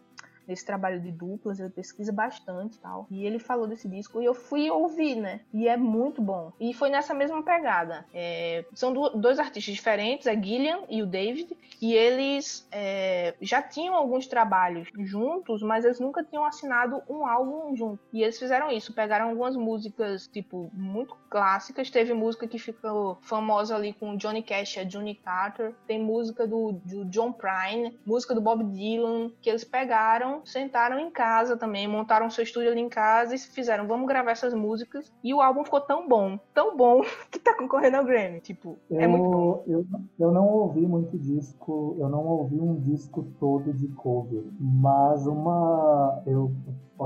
nesse 0.50 0.66
trabalho 0.66 1.00
de 1.00 1.12
duplas, 1.12 1.60
ele 1.60 1.70
pesquisa 1.70 2.12
bastante 2.12 2.76
e 2.76 2.80
tal. 2.80 3.08
E 3.12 3.26
ele 3.26 3.38
falou 3.38 3.68
desse 3.68 3.88
disco 3.88 4.22
e 4.22 4.26
eu 4.26 4.34
fui 4.34 4.70
ouvir, 4.70 5.16
né? 5.16 5.41
E 5.54 5.68
é 5.68 5.78
muito 5.78 6.22
bom. 6.22 6.52
E 6.60 6.74
foi 6.74 6.89
nessa 6.89 7.14
mesma 7.14 7.43
pegada. 7.43 8.06
É, 8.14 8.66
são 8.74 8.91
do, 8.91 9.10
dois 9.10 9.38
artistas 9.38 9.76
diferentes, 9.76 10.28
a 10.28 10.34
Gillian 10.34 10.80
e 10.89 11.04
o 11.04 11.06
David, 11.06 11.56
e 11.80 11.93
eles 11.93 12.68
é, 12.72 13.36
já 13.39 13.62
tinham 13.62 13.93
alguns 13.93 14.28
trabalhos 14.28 14.89
juntos, 14.97 15.62
mas 15.62 15.86
eles 15.86 16.00
nunca 16.00 16.24
tinham 16.24 16.43
assinado 16.43 17.02
um 17.08 17.26
álbum 17.26 17.76
junto. 17.76 18.00
E 18.12 18.24
eles 18.24 18.39
fizeram 18.39 18.72
isso, 18.72 18.93
pegaram 18.93 19.30
algumas 19.30 19.56
músicas, 19.56 20.28
tipo, 20.28 20.72
muito 20.74 21.16
clássicas. 21.30 21.91
Teve 21.91 22.14
música 22.14 22.47
que 22.47 22.58
ficou 22.58 23.20
famosa 23.22 23.76
ali 23.76 23.93
com 23.93 24.18
Johnny 24.18 24.41
Cash 24.41 24.78
e 24.78 24.86
Johnny 24.86 25.14
Carter. 25.14 25.76
Tem 25.86 26.02
música 26.02 26.47
do, 26.47 26.74
do 26.84 27.06
John 27.06 27.32
Prine, 27.32 27.97
música 28.06 28.34
do 28.34 28.41
Bob 28.41 28.64
Dylan, 28.64 29.32
que 29.41 29.50
eles 29.50 29.64
pegaram 29.64 30.39
sentaram 30.46 31.00
em 31.00 31.10
casa 31.10 31.58
também, 31.58 31.88
montaram 31.88 32.30
seu 32.30 32.44
estúdio 32.44 32.72
ali 32.72 32.82
em 32.82 32.90
casa 32.90 33.36
e 33.36 33.40
fizeram, 33.40 33.88
vamos 33.88 34.08
gravar 34.08 34.32
essas 34.32 34.54
músicas. 34.54 35.12
E 35.24 35.34
o 35.34 35.42
álbum 35.42 35.64
ficou 35.64 35.82
tão 35.82 36.08
bom, 36.08 36.40
tão 36.54 36.76
bom, 36.76 37.02
que 37.32 37.40
tá 37.40 37.56
concorrendo 37.56 37.98
ao 37.98 38.06
Grammy. 38.06 38.40
Tipo, 38.40 38.78
eu, 38.90 39.00
é 39.00 39.08
muito 39.08 39.30
bom. 39.30 39.64
Eu, 39.68 39.86
eu 40.20 40.32
não 40.32 40.48
ouvi 40.48 40.82
muito 40.82 41.18
disco, 41.18 41.96
eu 42.00 42.10
não 42.10 42.26
ouvi 42.26 42.60
um 42.60 42.76
disco 42.76 43.26
todo 43.40 43.74
de 43.74 43.88
cover, 43.90 44.44
mas 44.60 45.26
uma. 45.26 46.22
Eu 46.26 46.52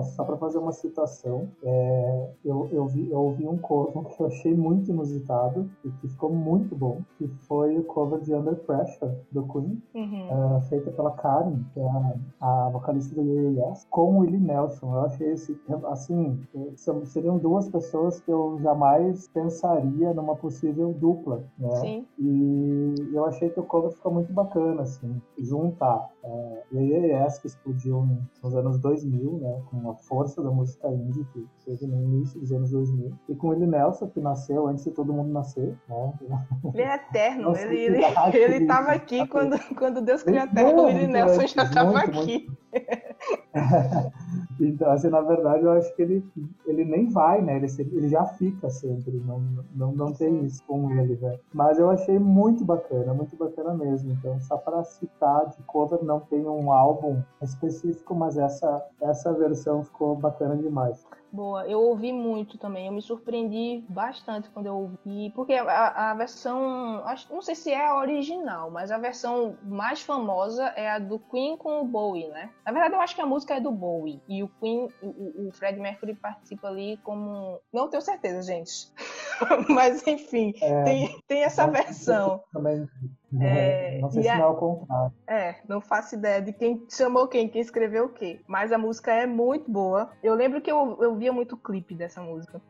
só 0.02 0.24
para 0.24 0.38
fazer 0.38 0.58
uma 0.58 0.72
citação, 0.72 1.48
é, 1.62 2.30
eu, 2.44 2.68
eu, 2.72 2.88
vi, 2.88 3.12
eu 3.12 3.20
ouvi 3.20 3.48
um 3.48 3.58
cover 3.58 4.04
que 4.10 4.22
eu 4.22 4.28
achei 4.28 4.54
muito 4.54 4.90
inusitado 4.90 5.70
e 5.84 5.92
que 5.92 6.08
ficou 6.08 6.32
muito 6.32 6.76
bom, 6.76 7.02
que 7.18 7.28
foi 7.48 7.78
o 7.78 7.84
cover 7.84 8.20
de 8.22 8.34
Under 8.34 8.56
Pressure, 8.56 9.12
do 9.32 9.44
Queen, 9.44 9.82
uhum. 9.94 10.58
uh, 10.58 10.62
feita 10.62 10.90
pela 10.92 11.12
Karen, 11.12 11.64
que 11.74 11.80
é 11.80 11.88
a, 11.88 12.66
a 12.66 12.70
vocalista 12.70 13.14
do 13.14 13.23
Com 13.90 14.16
o 14.16 14.20
Willie 14.20 14.40
Nelson. 14.40 14.94
Eu 14.94 15.02
achei 15.02 15.32
esse, 15.32 15.60
assim, 15.86 16.40
seriam 17.06 17.38
duas 17.38 17.70
pessoas 17.70 18.20
que 18.22 18.32
eu 18.32 18.60
jamais 18.62 19.28
pensaria 19.30 20.14
numa 20.14 20.36
possível 20.36 20.94
dupla, 20.94 21.44
né? 21.58 21.76
Sim. 21.76 22.08
E 22.20 22.96
eu 23.14 23.26
achei 23.26 23.50
que 23.50 23.60
o 23.60 23.64
cover 23.64 23.92
ficou 23.92 24.14
muito 24.14 24.32
bacana, 24.32 24.82
assim, 24.84 25.22
juntar 25.38 26.10
o 26.24 26.80
Yes, 26.80 27.38
que 27.40 27.48
explodiu 27.48 28.08
nos 28.42 28.56
anos 28.56 28.80
2000, 28.80 29.40
né, 29.40 29.62
com 29.70 29.92
a 29.92 29.96
força 29.96 30.42
da 30.42 30.50
música 30.50 30.88
indie 30.88 31.26
que 31.34 31.46
teve 31.66 31.86
no 31.86 32.02
início 32.02 32.40
dos 32.40 32.52
anos 32.52 32.72
2000. 32.72 33.12
E 33.30 33.36
com 33.36 33.54
ele 33.54 33.66
Nelson, 33.66 34.08
que 34.08 34.20
nasceu 34.20 34.68
antes 34.68 34.84
de 34.86 34.92
todo 34.92 35.14
mundo 35.14 35.32
nascer. 35.32 35.78
Né? 35.88 36.14
Ele 36.74 36.82
é 36.82 36.96
eterno, 36.96 37.44
Nossa, 37.44 37.62
ele, 37.66 37.98
ele, 37.98 38.38
ele 38.38 38.66
tava 38.66 38.92
aqui 38.92 39.28
quando, 39.28 39.58
quando 39.76 40.02
Deus 40.02 40.24
criou 40.24 40.44
a 40.44 40.48
Terra, 40.48 40.70
o 40.70 40.86
Willie 40.86 41.08
Nelson 41.08 41.48
já 41.48 41.64
estava 41.64 42.00
aqui. 42.00 42.48
então, 44.60 44.92
assim, 44.92 45.10
na 45.10 45.22
verdade, 45.22 45.64
eu 45.64 45.72
acho 45.72 45.96
que 45.96 46.02
ele, 46.02 46.26
ele 46.66 46.84
nem 46.84 47.10
vai, 47.10 47.42
né? 47.42 47.58
Ele, 47.58 47.68
ele 47.92 48.10
já 48.10 48.26
fica 48.26 48.70
sempre, 48.70 49.22
não, 49.26 49.40
não, 49.76 49.92
não 49.92 50.14
tem 50.14 50.44
isso 50.44 50.64
com 50.66 50.92
ele, 50.92 51.18
né? 51.22 51.38
Mas 51.54 51.80
eu 51.80 51.90
achei 51.90 52.18
muito 52.18 52.66
bacana, 52.66 53.14
muito 53.14 53.36
bacana 53.36 53.74
mesmo. 53.74 54.12
Então, 54.12 54.40
só 54.42 54.58
para 54.58 54.84
citar, 54.84 55.48
de 55.50 55.62
cover 55.64 56.04
não 56.04 56.20
tem 56.20 56.46
um 56.48 56.72
álbum 56.72 57.22
específico, 57.42 58.16
mas 58.16 58.38
essa, 58.38 58.84
essa 59.02 59.34
versão 59.34 59.84
ficou 59.84 60.16
bacana 60.16 60.56
demais. 60.56 61.06
Boa, 61.34 61.66
eu 61.68 61.82
ouvi 61.82 62.14
muito 62.14 62.60
também. 62.60 62.86
Eu 62.86 62.94
me 62.94 63.02
surpreendi 63.02 63.84
bastante 63.90 64.52
quando 64.52 64.68
eu 64.68 64.76
ouvi, 64.76 65.32
porque 65.36 65.54
a, 65.54 66.12
a 66.12 66.14
versão, 66.14 67.02
acho, 67.06 67.34
não 67.34 67.42
sei 67.42 67.56
se 67.56 67.72
é 67.72 67.88
a 67.88 67.98
original, 67.98 68.70
mas 68.70 68.92
a 68.92 69.00
versão 69.00 69.58
mais 69.64 70.04
famosa 70.04 70.66
é 70.76 70.92
a 70.92 71.00
do 71.00 71.18
Queen 71.18 71.58
com 71.58 71.82
o 71.82 71.86
Bowie, 71.86 72.28
né? 72.28 72.52
Na 72.64 72.72
verdade, 72.72 72.94
eu 72.94 73.02
acho 73.02 73.16
que 73.16 73.22
a 73.22 73.26
música 73.26 73.56
é 73.56 73.60
do 73.60 73.72
Bowie 73.72 74.22
e 74.30 74.44
o 74.44 74.48
Queen, 74.60 74.88
o, 75.02 75.48
o 75.48 75.52
Fred 75.54 75.80
Mercury 75.80 76.14
participa 76.14 76.68
ali 76.68 76.98
como, 76.98 77.60
não 77.74 77.90
tenho 77.90 78.04
certeza, 78.04 78.44
gente, 78.44 78.92
mas 79.70 80.06
enfim, 80.06 80.54
é, 80.62 80.84
tem, 80.84 81.20
tem 81.28 81.44
essa 81.44 81.66
versão. 81.66 82.44
Também 82.54 82.88
é, 83.42 84.00
não 84.00 84.10
sei 84.10 84.24
se 84.24 84.30
a... 84.30 84.38
não 84.38 84.44
é 84.44 84.48
o 84.48 84.56
contrário. 84.56 85.14
É, 85.28 85.56
não 85.68 85.82
faço 85.82 86.16
ideia 86.16 86.42
de 86.42 86.54
quem 86.54 86.86
chamou 86.90 87.28
quem, 87.28 87.48
quem 87.50 87.62
escreveu 87.62 88.06
o 88.06 88.10
quê. 88.10 88.42
Mas 88.48 88.72
a 88.72 88.78
música 88.78 89.12
é 89.12 89.26
muito 89.26 89.72
boa. 89.72 90.12
Eu 90.22 90.36
lembro 90.36 90.62
que 90.62 90.72
eu, 90.72 90.98
eu 91.02 91.16
via 91.16 91.32
muito 91.34 91.58
clipe 91.58 91.96
dessa 91.96 92.22
música. 92.22 92.62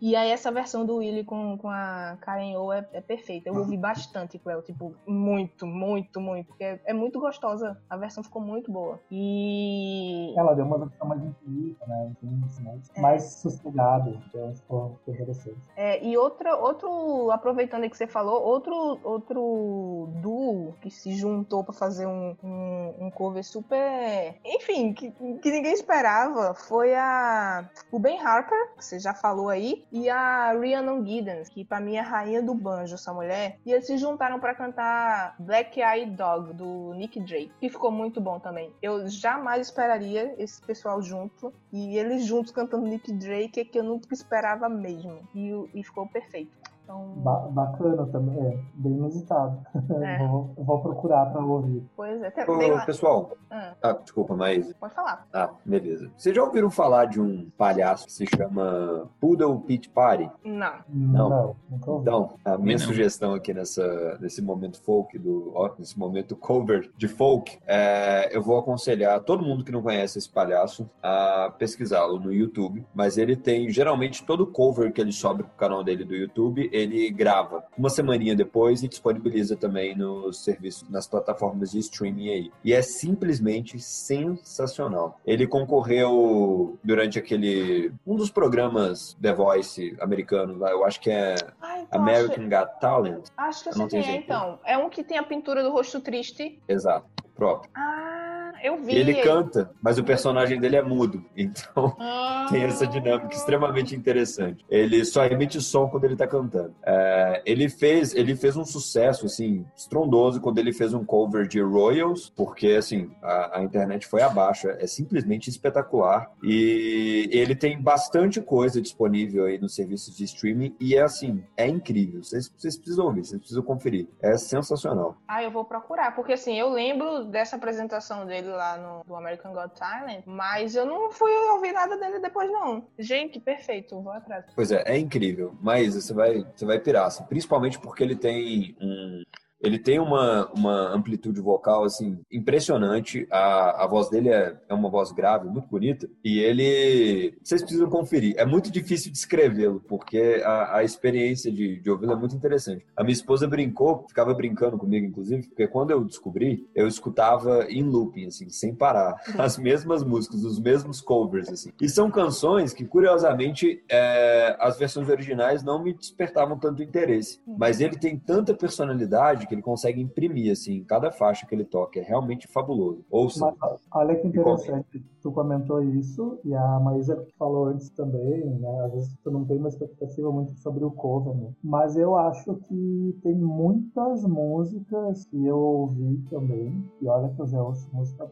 E 0.00 0.16
aí 0.16 0.30
essa 0.30 0.50
versão 0.50 0.86
do 0.86 0.96
Willy 0.96 1.24
com, 1.24 1.58
com 1.58 1.68
a 1.68 2.16
Karen 2.20 2.56
O 2.56 2.72
é, 2.72 2.86
é 2.92 3.00
perfeita. 3.00 3.48
Eu 3.48 3.56
ouvi 3.56 3.76
bastante 3.76 4.38
com 4.38 4.50
ela, 4.50 4.62
tipo, 4.62 4.94
muito, 5.06 5.66
muito, 5.66 6.20
muito. 6.20 6.46
Porque 6.48 6.64
é, 6.64 6.80
é, 6.86 6.94
muito 6.94 7.20
gostosa. 7.20 7.78
A 7.88 7.96
versão 7.96 8.22
ficou 8.22 8.40
muito 8.40 8.72
boa. 8.72 8.98
E. 9.10 10.32
Ela 10.36 10.54
deu 10.54 10.64
uma 10.64 10.78
versão 10.78 11.06
mais 11.06 11.22
infinita, 11.22 11.86
né? 11.86 12.12
Mais, 12.22 12.90
é. 12.94 13.00
mais 13.00 13.22
sossegada. 13.34 14.10
Então 14.28 14.54
ficou 14.54 14.98
interessante. 15.06 15.60
É, 15.76 16.02
e 16.02 16.16
outra, 16.16 16.56
outro, 16.56 17.30
aproveitando 17.30 17.82
aí 17.82 17.90
que 17.90 17.96
você 17.96 18.06
falou, 18.06 18.42
outro, 18.42 18.98
outro 19.04 20.08
duo 20.22 20.74
que 20.80 20.90
se 20.90 21.14
juntou 21.14 21.62
para 21.62 21.74
fazer 21.74 22.06
um, 22.06 22.36
um, 22.42 22.94
um, 23.06 23.10
cover 23.10 23.44
super. 23.44 24.34
Enfim, 24.44 24.94
que, 24.94 25.10
que 25.10 25.50
ninguém 25.50 25.72
esperava 25.72 26.54
foi 26.54 26.94
a. 26.94 27.68
O 27.92 27.98
Ben 27.98 28.18
Harper, 28.18 28.74
que 28.76 28.84
você 28.84 28.98
já 28.98 29.12
falou 29.12 29.48
aí, 29.48 29.84
e 29.92 30.08
a 30.08 30.52
Rhiannon 30.52 31.04
Giddens, 31.04 31.48
que 31.48 31.64
pra 31.64 31.80
mim 31.80 31.96
é 31.96 32.00
rainha 32.00 32.42
do 32.42 32.54
banjo, 32.54 32.94
essa 32.94 33.12
mulher. 33.12 33.58
E 33.64 33.72
eles 33.72 33.86
se 33.86 33.96
juntaram 33.98 34.38
para 34.38 34.54
cantar 34.54 35.34
Black 35.38 35.80
Eyed 35.80 36.12
Dog, 36.12 36.52
do 36.54 36.94
Nick 36.94 37.20
Drake, 37.20 37.52
que 37.60 37.68
ficou 37.68 37.90
muito 37.90 38.20
bom 38.20 38.38
também. 38.38 38.72
Eu 38.82 39.08
jamais 39.08 39.66
esperaria 39.68 40.34
esse 40.38 40.60
pessoal 40.62 41.02
junto. 41.02 41.52
E 41.72 41.96
eles 41.96 42.24
juntos 42.24 42.52
cantando 42.52 42.86
Nick 42.86 43.12
Drake 43.12 43.60
é 43.60 43.64
que 43.64 43.78
eu 43.78 43.84
nunca 43.84 44.12
esperava 44.14 44.68
mesmo. 44.68 45.28
E, 45.34 45.50
e 45.74 45.82
ficou 45.82 46.06
perfeito. 46.06 46.59
Então... 46.90 47.10
Ba 47.20 47.48
bacana 47.50 48.06
também, 48.06 48.38
é, 48.38 48.58
bem 48.74 48.92
inusitado. 48.92 49.60
É. 50.00 50.26
vou, 50.26 50.54
vou, 50.56 50.80
procurar 50.80 51.26
para 51.26 51.44
ouvir. 51.44 51.84
Pois 51.94 52.22
é, 52.22 52.30
tem, 52.30 52.44
Ô, 52.44 52.86
pessoal. 52.86 53.32
Ah. 53.50 53.74
ah. 53.82 53.92
desculpa, 53.92 54.34
mas. 54.34 54.72
Pode 54.74 54.94
falar. 54.94 55.26
Ah, 55.32 55.50
beleza. 55.64 56.10
Vocês 56.16 56.34
já 56.34 56.42
ouviram 56.42 56.70
falar 56.70 57.04
de 57.06 57.20
um 57.20 57.50
palhaço 57.58 58.06
que 58.06 58.12
se 58.12 58.24
chama 58.26 59.08
Poodle 59.20 59.60
Pit 59.60 59.90
Party? 59.90 60.30
Não. 60.42 60.72
Não, 60.88 61.28
não 61.28 61.56
nunca 61.70 61.90
ouvi. 61.90 62.02
Então, 62.02 62.34
a 62.44 62.56
minha 62.56 62.78
não. 62.78 62.84
sugestão 62.84 63.34
aqui 63.34 63.52
nessa, 63.52 64.16
nesse 64.20 64.40
momento 64.40 64.80
folk, 64.80 65.18
do, 65.18 65.52
ó, 65.54 65.70
nesse 65.78 65.98
momento 65.98 66.34
cover 66.34 66.90
de 66.96 67.08
folk, 67.08 67.58
é, 67.66 68.34
eu 68.34 68.42
vou 68.42 68.58
aconselhar 68.58 69.20
todo 69.20 69.44
mundo 69.44 69.64
que 69.64 69.72
não 69.72 69.82
conhece 69.82 70.18
esse 70.18 70.30
palhaço 70.30 70.88
a 71.02 71.52
pesquisá-lo 71.58 72.18
no 72.18 72.32
YouTube. 72.32 72.86
Mas 72.94 73.18
ele 73.18 73.36
tem, 73.36 73.68
geralmente, 73.68 74.24
todo 74.24 74.46
cover 74.46 74.92
que 74.92 75.00
ele 75.00 75.12
sobe 75.12 75.42
pro 75.42 75.52
canal 75.56 75.84
dele 75.84 76.04
do 76.04 76.14
YouTube, 76.14 76.70
ele 76.80 77.10
grava 77.10 77.64
uma 77.76 77.90
semaninha 77.90 78.34
depois 78.34 78.82
e 78.82 78.88
disponibiliza 78.88 79.56
também 79.56 79.96
nos 79.96 80.42
serviços, 80.42 80.88
nas 80.88 81.06
plataformas 81.06 81.70
de 81.72 81.78
streaming 81.78 82.30
aí. 82.30 82.52
E 82.64 82.72
é 82.72 82.82
simplesmente 82.82 83.78
sensacional. 83.78 85.18
Ele 85.26 85.46
concorreu 85.46 86.78
durante 86.82 87.18
aquele 87.18 87.92
um 88.06 88.16
dos 88.16 88.30
programas 88.30 89.16
The 89.20 89.32
Voice 89.32 89.96
americano, 90.00 90.66
eu 90.66 90.84
acho 90.84 91.00
que 91.00 91.10
é 91.10 91.34
Ai, 91.60 91.86
American 91.90 92.46
acho... 92.46 92.50
Got 92.50 92.80
Talent. 92.80 93.24
Acho 93.36 93.62
que 93.64 93.68
eu 93.68 93.90
sei 93.90 94.00
é, 94.00 94.16
então. 94.16 94.58
É 94.64 94.76
um 94.76 94.88
que 94.88 95.02
tem 95.02 95.18
a 95.18 95.22
pintura 95.22 95.62
do 95.62 95.70
rosto 95.70 96.00
triste. 96.00 96.60
Exato, 96.68 97.06
próprio. 97.34 97.70
Ah, 97.74 98.19
eu 98.62 98.76
vi. 98.82 98.94
Ele 98.94 99.14
canta, 99.22 99.70
mas 99.82 99.98
o 99.98 100.04
personagem 100.04 100.60
dele 100.60 100.76
é 100.76 100.82
mudo. 100.82 101.24
Então 101.40 101.96
ah. 101.98 102.46
tem 102.50 102.62
essa 102.64 102.86
dinâmica 102.86 103.34
extremamente 103.34 103.96
interessante. 103.96 104.64
Ele 104.68 105.04
só 105.04 105.24
emite 105.24 105.60
som 105.60 105.88
quando 105.88 106.04
ele 106.04 106.16
tá 106.16 106.26
cantando. 106.26 106.74
É, 106.84 107.42
ele, 107.46 107.68
fez, 107.68 108.14
ele 108.14 108.36
fez 108.36 108.56
um 108.56 108.64
sucesso, 108.64 109.26
assim, 109.26 109.64
estrondoso 109.74 110.40
quando 110.40 110.58
ele 110.58 110.72
fez 110.72 110.92
um 110.92 111.04
cover 111.04 111.48
de 111.48 111.60
Royals, 111.60 112.30
porque, 112.36 112.68
assim, 112.72 113.10
a, 113.22 113.58
a 113.58 113.62
internet 113.62 114.06
foi 114.06 114.22
abaixo. 114.22 114.68
É 114.68 114.86
simplesmente 114.86 115.48
espetacular. 115.48 116.30
E 116.42 117.28
ele 117.32 117.54
tem 117.54 117.80
bastante 117.80 118.40
coisa 118.40 118.80
disponível 118.80 119.46
aí 119.46 119.58
nos 119.58 119.74
serviços 119.74 120.14
de 120.14 120.24
streaming 120.24 120.76
e 120.78 120.94
é, 120.94 121.02
assim, 121.02 121.42
é 121.56 121.66
incrível. 121.66 122.22
Vocês, 122.22 122.52
vocês 122.56 122.76
precisam 122.76 123.06
ouvir, 123.06 123.24
vocês 123.24 123.40
precisam 123.40 123.62
conferir. 123.62 124.08
É 124.20 124.36
sensacional. 124.36 125.16
Ah, 125.26 125.42
eu 125.42 125.50
vou 125.50 125.64
procurar, 125.64 126.14
porque, 126.14 126.34
assim, 126.34 126.58
eu 126.58 126.68
lembro 126.68 127.24
dessa 127.24 127.56
apresentação 127.56 128.26
dele 128.26 128.49
lá 128.50 128.76
no 128.76 129.04
do 129.04 129.14
American 129.14 129.52
Got 129.52 129.70
Talent, 129.78 130.24
mas 130.26 130.74
eu 130.74 130.84
não 130.84 131.10
fui 131.10 131.32
ouvir 131.52 131.72
nada 131.72 131.96
dele 131.96 132.18
depois, 132.18 132.50
não. 132.50 132.86
Gente, 132.98 133.40
perfeito, 133.40 134.00
vou 134.00 134.12
atrás. 134.12 134.44
Pois 134.54 134.70
é, 134.70 134.82
é 134.86 134.98
incrível, 134.98 135.54
mas 135.60 135.94
você 135.94 136.12
vai, 136.12 136.46
você 136.54 136.64
vai 136.64 136.78
pirar, 136.78 137.06
assim, 137.06 137.24
principalmente 137.24 137.78
porque 137.78 138.02
ele 138.02 138.16
tem 138.16 138.76
um 138.80 139.22
ele 139.60 139.78
tem 139.78 139.98
uma, 139.98 140.50
uma 140.52 140.94
amplitude 140.94 141.40
vocal 141.40 141.84
assim 141.84 142.18
impressionante. 142.32 143.26
A, 143.30 143.84
a 143.84 143.86
voz 143.86 144.08
dele 144.08 144.30
é, 144.30 144.56
é 144.68 144.74
uma 144.74 144.88
voz 144.88 145.12
grave, 145.12 145.48
muito 145.48 145.68
bonita. 145.68 146.08
E 146.24 146.38
ele. 146.38 147.34
Vocês 147.42 147.60
precisam 147.62 147.88
conferir. 147.88 148.34
É 148.38 148.44
muito 148.44 148.70
difícil 148.70 149.12
descrevê-lo, 149.12 149.80
porque 149.86 150.42
a, 150.44 150.78
a 150.78 150.84
experiência 150.84 151.52
de, 151.52 151.80
de 151.80 151.90
ouvi-lo 151.90 152.12
é 152.12 152.16
muito 152.16 152.34
interessante. 152.34 152.86
A 152.96 153.02
minha 153.02 153.12
esposa 153.12 153.46
brincou, 153.46 154.06
ficava 154.08 154.32
brincando 154.32 154.78
comigo, 154.78 155.06
inclusive, 155.06 155.48
porque 155.48 155.66
quando 155.66 155.90
eu 155.90 156.04
descobri, 156.04 156.66
eu 156.74 156.86
escutava 156.86 157.66
em 157.68 157.82
looping, 157.82 158.26
assim, 158.26 158.48
sem 158.48 158.74
parar. 158.74 159.16
As 159.38 159.58
mesmas 159.58 160.02
músicas, 160.02 160.44
os 160.44 160.60
mesmos 160.60 161.00
covers, 161.00 161.48
assim. 161.48 161.72
E 161.80 161.88
são 161.88 162.10
canções 162.10 162.72
que, 162.72 162.84
curiosamente, 162.84 163.82
é, 163.88 164.56
as 164.60 164.78
versões 164.78 165.08
originais 165.08 165.62
não 165.62 165.82
me 165.82 165.92
despertavam 165.92 166.58
tanto 166.58 166.82
interesse. 166.82 167.40
Mas 167.46 167.80
ele 167.80 167.96
tem 167.96 168.18
tanta 168.18 168.54
personalidade 168.54 169.46
que 169.50 169.54
ele 169.56 169.62
consegue 169.62 170.00
imprimir, 170.00 170.52
assim, 170.52 170.84
cada 170.84 171.10
faixa 171.10 171.44
que 171.44 171.52
ele 171.52 171.64
toca. 171.64 171.98
É 171.98 172.02
realmente 172.04 172.46
fabuloso. 172.46 173.04
Ouça. 173.10 173.52
Mas, 173.60 173.80
olha 173.90 174.14
que 174.14 174.28
interessante, 174.28 175.02
tu 175.20 175.30
comentou 175.32 175.82
isso, 175.82 176.38
e 176.44 176.54
a 176.54 176.80
Maísa 176.80 177.24
falou 177.38 177.66
antes 177.66 177.90
também, 177.90 178.44
né? 178.44 178.80
Às 178.84 178.92
vezes 178.92 179.16
tu 179.22 179.30
não 179.30 179.44
tem 179.44 179.58
uma 179.58 179.68
expectativa 179.68 180.30
muito 180.30 180.54
sobre 180.58 180.84
o 180.84 180.90
cover, 180.90 181.34
né? 181.34 181.52
Mas 181.62 181.96
eu 181.96 182.16
acho 182.16 182.54
que 182.56 183.18
tem 183.22 183.34
muitas 183.34 184.24
músicas 184.24 185.24
que 185.26 185.46
eu 185.46 185.58
ouvi 185.58 186.18
também, 186.30 186.84
e 187.00 187.08
olha 187.08 187.28
que 187.30 187.40
eu 187.40 187.46
já 187.46 187.62
ouço 187.62 187.88
música 187.92 188.30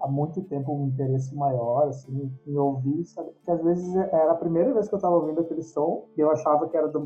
há 0.00 0.08
muito 0.08 0.42
tempo 0.42 0.72
um 0.72 0.86
interesse 0.86 1.34
maior, 1.34 1.88
assim, 1.88 2.30
em 2.46 2.56
ouvir, 2.56 3.04
sabe? 3.04 3.30
Porque 3.30 3.50
às 3.50 3.62
vezes 3.62 3.96
era 3.96 4.32
a 4.32 4.36
primeira 4.36 4.72
vez 4.72 4.88
que 4.88 4.94
eu 4.94 4.98
estava 4.98 5.16
ouvindo 5.16 5.40
aquele 5.40 5.62
som 5.62 6.04
e 6.16 6.20
eu 6.20 6.30
achava 6.30 6.68
que 6.68 6.76
era 6.76 6.88
de 6.88 6.98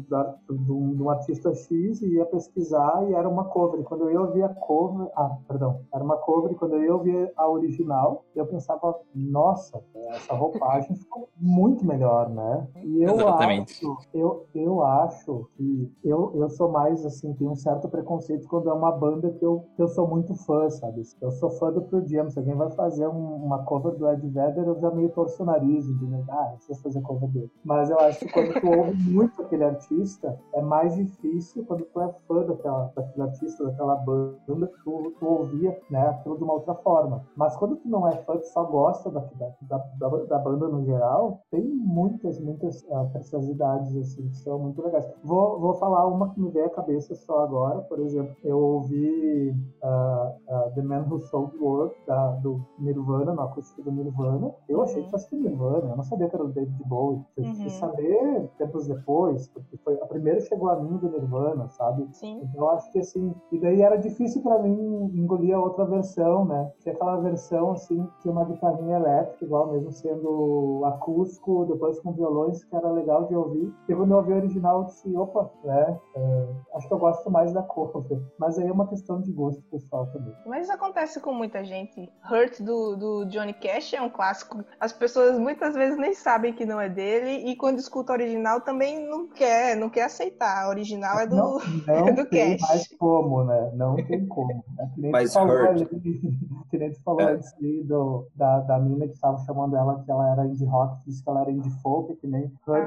um 0.73 1.11
artista 1.11 1.55
X 1.55 2.03
e 2.03 2.15
ia 2.15 2.27
pesquisar 2.27 3.09
e 3.09 3.15
era 3.15 3.29
uma 3.29 3.45
cover. 3.45 3.83
Quando 3.85 4.05
eu 4.05 4.11
ia 4.11 4.21
ouvir 4.21 4.43
a 4.43 4.49
cover, 4.49 5.11
ah, 5.17 5.37
perdão, 5.49 5.81
era 5.93 6.05
uma 6.05 6.17
cover 6.17 6.53
e 6.53 6.55
quando 6.55 6.75
eu 6.75 6.83
ia 6.83 6.95
ouvir 6.95 7.33
a 7.37 7.49
original, 7.49 8.25
eu 8.35 8.47
pensava, 8.47 8.95
nossa, 9.29 9.83
essa 10.11 10.35
roupagem 10.35 10.97
ficou 10.97 11.29
muito 11.37 11.85
melhor, 11.85 12.29
né? 12.29 12.67
E 12.83 13.03
eu 13.03 13.15
Exatamente. 13.15 13.73
acho, 13.87 14.09
eu, 14.13 14.47
eu 14.55 14.83
acho 14.83 15.49
que 15.57 15.93
eu, 16.05 16.33
eu 16.35 16.49
sou 16.51 16.71
mais, 16.71 17.05
assim, 17.05 17.33
tenho 17.35 17.51
um 17.51 17.57
certo 17.57 17.89
preconceito 17.89 18.49
quando 18.49 18.69
é 18.69 18.73
uma 18.73 18.93
banda 18.93 19.31
que 19.31 19.45
eu, 19.45 19.65
que 19.77 19.83
eu 19.83 19.89
sou 19.89 20.07
muito 20.07 20.35
fã, 20.35 20.69
sabe? 20.71 21.03
Eu 21.21 21.31
sou 21.33 21.51
fã 21.51 21.73
do 21.73 21.83
Pearl 21.83 22.07
Jam, 22.07 22.29
alguém 22.37 22.55
vai 22.55 22.71
fazer 22.71 23.07
um, 23.07 23.37
uma 23.37 23.65
cover 23.65 23.95
do 23.95 24.09
Ed 24.09 24.27
Vedder, 24.29 24.67
eu 24.67 24.79
já 24.81 24.91
meio 24.91 25.11
torço 25.11 25.43
o 25.43 25.47
nariz, 25.47 25.87
entendeu? 25.87 26.25
Ah, 26.29 26.53
precisa 26.55 26.81
fazer 26.83 27.01
cover 27.03 27.29
dele. 27.31 27.51
Mas 27.65 27.91
eu 27.91 27.99
acho 28.01 28.21
que 28.21 28.33
quando 28.33 28.61
tu 28.61 28.69
ouve 28.69 28.95
muito 29.11 29.43
aquele 29.43 29.65
artista, 29.65 30.39
é 30.55 30.61
mais 30.61 30.95
difícil 30.95 31.65
quando 31.65 31.85
tu 31.85 32.01
é 32.01 32.13
fã 32.27 32.43
daquela, 32.45 32.93
daquele 32.95 33.23
artista, 33.23 33.65
daquela 33.65 33.97
banda, 33.97 34.71
tu, 34.85 35.13
tu 35.19 35.27
ouvia 35.27 35.79
né, 35.91 36.09
aquilo 36.09 36.37
de 36.37 36.45
uma 36.45 36.55
outra 36.55 36.75
forma. 36.75 37.25
Mas 37.37 37.57
quando 37.57 37.77
tu 37.77 37.89
não 37.89 38.07
é 38.09 38.17
fã, 38.19 38.37
tu 38.37 38.47
só 38.47 38.65
gosta 38.65 39.10
gosta 39.11 39.35
da, 39.37 39.53
da, 39.63 39.79
da, 39.99 40.09
da 40.25 40.39
banda 40.39 40.69
no 40.69 40.85
geral, 40.85 41.43
tem 41.51 41.65
muitas, 41.65 42.41
muitas 42.41 42.83
uh, 42.85 43.09
preciosidades 43.13 43.97
assim, 43.97 44.29
que 44.29 44.37
são 44.39 44.59
muito 44.59 44.83
legais. 44.83 45.09
Vou, 45.23 45.59
vou 45.61 45.75
falar 45.75 46.07
uma 46.07 46.31
que 46.31 46.41
me 46.41 46.51
veio 46.51 46.67
à 46.67 46.71
cabeça 46.71 47.15
só 47.15 47.41
agora, 47.41 47.81
por 47.83 48.01
exemplo, 48.01 48.35
eu 48.45 48.59
ouvi 48.59 49.51
uh, 49.83 50.67
uh, 50.67 50.75
The 50.75 50.83
Man 50.83 51.07
Who 51.09 51.21
Sold 51.21 51.53
the 51.53 51.59
World, 51.59 51.95
da, 52.07 52.33
do 52.37 52.61
Nirvana, 52.79 53.33
no 53.35 53.43
acústico 53.43 53.83
do 53.83 53.93
Nirvana. 53.93 54.53
Eu 54.69 54.83
achei 54.83 55.03
que 55.03 55.11
fosse 55.11 55.31
do 55.31 55.43
Nirvana, 55.43 55.91
eu 55.91 55.97
não 55.97 56.03
sabia 56.03 56.29
que 56.29 56.35
era 56.35 56.45
do 56.45 56.53
David 56.53 56.83
Bowie. 56.87 57.25
Eu 57.37 57.45
uhum. 57.45 57.55
fui 57.55 57.71
saber 57.71 58.51
tempos 58.59 58.87
depois, 58.87 59.49
porque 59.49 59.77
foi 59.79 60.01
a 60.01 60.07
primeira 60.07 60.41
chegou 60.41 60.69
a 60.69 60.77
mim 60.77 60.97
do 60.97 61.11
Nirvana, 61.11 61.69
sabe? 61.69 62.09
Sim. 62.13 62.41
Então 62.43 62.63
eu 62.63 62.71
acho 62.71 62.91
que 62.93 62.99
assim, 62.99 63.35
e 63.53 63.59
daí 63.59 63.83
era 63.83 63.97
difícil 63.97 64.43
para 64.43 64.59
mim 64.63 65.11
engolir 65.15 65.55
a 65.55 65.61
outra 65.61 65.85
versão, 65.85 66.45
né? 66.45 66.71
Tinha 66.81 66.95
aquela 66.95 67.17
versão 67.21 67.73
assim, 67.73 68.07
tinha 68.21 68.33
uma 68.33 68.45
guitarrinha 68.45 68.99
elétrica, 69.01 69.45
igual 69.45 69.73
mesmo 69.73 69.91
sendo 69.93 70.83
acústico, 70.87 71.65
depois 71.67 71.99
com 72.01 72.13
violões, 72.13 72.63
que 72.65 72.77
era 72.77 72.91
legal 72.91 73.27
de 73.27 73.35
ouvir. 73.35 73.73
E 73.89 73.95
quando 73.95 74.11
eu 74.13 74.17
ouvi 74.19 74.33
o 74.33 74.37
original, 74.37 74.81
eu 74.81 74.85
disse, 74.87 75.17
opa, 75.17 75.51
né? 75.65 75.99
É, 76.17 76.47
acho 76.75 76.89
que 76.89 76.95
eu 76.95 76.99
gosto 76.99 77.31
mais 77.31 77.53
da 77.53 77.63
cover. 77.63 78.21
Mas 78.39 78.59
aí 78.59 78.67
é 78.69 78.73
uma 78.73 78.87
questão 78.87 79.21
de 79.21 79.33
gosto 79.33 79.63
pessoal 79.71 80.07
também. 80.13 80.35
Mas 80.47 80.65
isso 80.65 80.73
acontece 80.73 81.21
com 81.21 81.33
muita 81.33 81.65
gente. 81.65 82.11
Hurt 82.31 82.61
do, 82.63 82.97
do 82.97 83.25
Johnny 83.27 83.55
Cash 83.55 83.95
é 83.95 84.01
um 84.03 84.11
clássico. 84.11 84.63
As 84.79 84.93
pessoas 84.93 85.39
muitas 85.39 85.75
vezes 85.75 85.99
nem 85.99 86.15
sabem 86.15 86.53
que 86.55 86.65
não 86.67 86.81
é 86.81 86.89
dele 86.89 87.51
e 87.51 87.57
quando 87.57 87.79
escuta 87.79 88.13
o 88.13 88.15
original 88.17 88.61
também 88.61 89.07
não 89.09 89.29
quer, 89.29 89.77
não 89.77 89.89
quer 89.91 90.05
aceitar. 90.05 90.65
A 90.65 90.69
original 90.69 91.19
é 91.21 91.27
do, 91.27 91.37
não, 91.37 91.59
não 91.87 92.09
é 92.09 92.13
do 92.13 92.27
tem 92.29 92.57
Cash. 92.57 92.69
mais 92.69 92.89
como, 92.99 93.45
né? 93.45 93.71
Não 93.75 93.97
tem 93.97 94.27
como. 94.27 94.65
É 94.79 94.87
que 94.95 95.01
nem 95.01 95.11
Mas 95.11 95.31
tu 95.31 95.35
falou, 95.35 95.55
Hurt. 95.57 95.71
ali, 95.71 95.87
que 96.71 96.79
nem 96.79 96.93
tu 96.93 97.03
falou 97.03 97.21
É. 97.21 97.33
antes 97.33 97.53
do, 97.85 98.27
da, 98.35 98.61
da 98.61 98.79
que 98.99 99.15
estava 99.15 99.39
chamando 99.45 99.77
ela 99.77 100.03
que 100.03 100.11
ela 100.11 100.31
era 100.33 100.47
indie 100.47 100.65
rock, 100.67 100.97
disse 101.07 101.23
que 101.23 101.31
ela 101.31 101.41
era 101.43 101.51
indie 101.51 101.71
folk, 101.83 102.15
que 102.17 102.27
nem 102.27 102.53
Ah, 102.69 102.79
é 102.79 102.85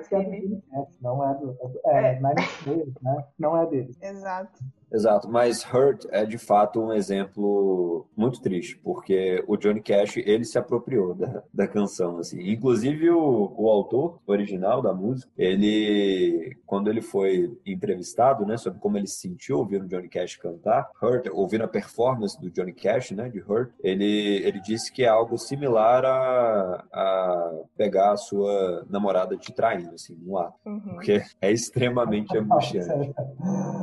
do 0.50 0.62
Cash, 0.72 0.98
não 1.02 1.24
é 1.30 1.34
do. 1.36 1.52
É, 1.52 1.68
do- 1.68 1.80
é, 1.86 2.14
É. 2.14 2.20
Nine 2.20 2.94
né? 3.02 3.26
Não 3.40 3.58
é 3.58 3.66
dele. 3.66 3.96
Exato. 4.02 4.52
Exato, 4.94 5.30
mas 5.30 5.66
Hurt 5.66 6.06
é 6.12 6.26
de 6.26 6.38
fato 6.38 6.80
um 6.80 6.94
exemplo 6.94 8.06
muito 8.16 8.42
triste, 8.42 8.78
porque 8.84 9.44
o 9.48 9.58
Johnny 9.58 9.82
Cash, 9.82 10.18
ele 10.18 10.46
se 10.46 10.58
apropriou 10.58 11.16
da, 11.16 11.44
da 11.54 11.68
canção, 11.68 12.18
assim. 12.18 12.40
Inclusive 12.52 13.10
o, 13.10 13.54
o 13.58 13.70
autor 13.70 14.20
original 14.28 14.82
da 14.82 14.94
música, 14.94 15.32
ele, 15.38 16.58
quando 16.66 16.90
ele 16.90 17.02
foi 17.02 17.58
entrevistado, 17.66 18.46
né, 18.46 18.58
sobre 18.58 18.80
como 18.80 18.98
ele 18.98 19.08
se 19.08 19.20
sentiu 19.20 19.58
ouvindo 19.58 19.86
o 19.86 19.88
Johnny 19.88 20.08
Cash 20.10 20.36
cantar, 20.38 20.90
Hurt, 21.02 21.28
ouvindo 21.32 21.64
a 21.64 21.68
performance 21.68 22.40
do 22.40 22.52
Johnny 22.52 22.74
Cash, 22.74 23.12
né, 23.12 23.30
de 23.30 23.40
Hurt, 23.40 23.72
ele, 23.84 24.42
ele 24.46 24.60
disse 24.62 24.92
que 24.92 25.04
é 25.04 25.08
algo 25.08 25.38
similar 25.38 26.06
a, 26.06 26.84
a 26.94 27.52
pegar 27.76 28.12
a 28.12 28.18
sua 28.18 28.86
namorada 28.90 29.36
te 29.38 29.52
traindo, 29.52 29.96
assim, 29.96 30.16
no 30.22 30.38
ato, 30.38 30.54
Uhum. 30.66 30.80
porque 30.80 31.22
é 31.42 31.52
extremamente 31.52 32.36
angustiante. 32.38 33.14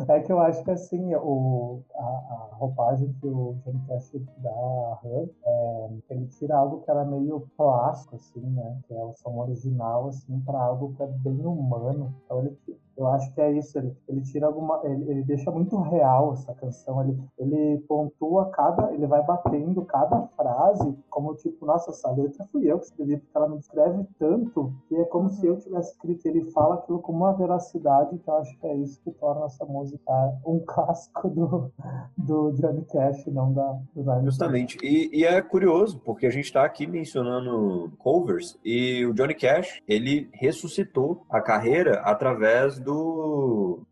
É 0.08 0.20
que 0.20 0.32
eu 0.32 0.40
acho 0.40 0.62
que 0.64 0.70
assim, 0.70 0.99
o, 1.16 1.82
a, 1.94 2.00
a 2.00 2.48
roupagem 2.52 3.12
que 3.20 3.26
o 3.26 3.56
Johnny 3.64 3.80
Cash 3.86 4.12
dá 4.38 4.50
a 4.50 4.98
Her, 5.04 5.30
é, 5.44 5.88
ele 6.10 6.26
tira 6.26 6.56
algo 6.56 6.80
que 6.82 6.90
era 6.90 7.04
meio 7.04 7.48
plástico, 7.56 8.16
assim, 8.16 8.40
né? 8.40 8.80
Que 8.86 8.94
é 8.94 9.04
o 9.04 9.14
som 9.14 9.36
original, 9.38 10.08
assim, 10.08 10.40
para 10.40 10.60
algo 10.60 10.94
que 10.94 11.02
é 11.02 11.06
bem 11.06 11.44
humano. 11.46 12.14
Então 12.24 12.40
ele, 12.40 12.58
eu 13.00 13.08
acho 13.08 13.32
que 13.32 13.40
é 13.40 13.50
isso, 13.52 13.78
ele, 13.78 13.96
ele 14.06 14.20
tira 14.20 14.46
alguma. 14.46 14.80
Ele, 14.84 15.10
ele 15.10 15.22
deixa 15.22 15.50
muito 15.50 15.80
real 15.80 16.34
essa 16.34 16.52
canção. 16.54 17.00
Ele, 17.02 17.18
ele 17.38 17.78
pontua 17.88 18.50
cada. 18.50 18.92
Ele 18.92 19.06
vai 19.06 19.24
batendo 19.24 19.82
cada 19.86 20.26
frase 20.36 20.94
como 21.08 21.34
tipo, 21.34 21.64
nossa, 21.64 21.90
essa 21.90 22.10
letra 22.10 22.46
fui 22.52 22.70
eu 22.70 22.78
que 22.78 22.84
escrevi, 22.84 23.16
porque 23.16 23.36
ela 23.36 23.48
me 23.48 23.58
descreve 23.58 24.04
tanto 24.18 24.72
que 24.86 24.96
é 24.96 25.04
como 25.04 25.30
se 25.30 25.46
eu 25.46 25.58
tivesse 25.58 25.92
escrito. 25.92 26.26
Ele 26.26 26.50
fala 26.50 26.74
aquilo 26.74 27.00
com 27.00 27.12
uma 27.12 27.32
veracidade 27.32 28.18
que 28.18 28.28
eu 28.28 28.34
acho 28.34 28.58
que 28.58 28.66
é 28.66 28.76
isso 28.76 29.00
que 29.02 29.10
torna 29.12 29.46
essa 29.46 29.64
música 29.64 30.00
um 30.44 30.60
clássico 30.60 31.28
do, 31.30 31.72
do 32.18 32.52
Johnny 32.52 32.84
Cash, 32.84 33.26
não 33.26 33.52
da, 33.52 33.78
do 33.94 34.04
Nine 34.04 34.26
Justamente. 34.26 34.76
E, 34.82 35.08
e 35.12 35.24
é 35.24 35.40
curioso, 35.40 35.98
porque 36.04 36.26
a 36.26 36.30
gente 36.30 36.44
está 36.44 36.64
aqui 36.64 36.86
mencionando 36.86 37.90
covers 37.98 38.58
e 38.62 39.06
o 39.06 39.14
Johnny 39.14 39.34
Cash, 39.34 39.80
ele 39.88 40.28
ressuscitou 40.32 41.24
a 41.30 41.40
carreira 41.40 42.00
através 42.00 42.78
do 42.78 42.89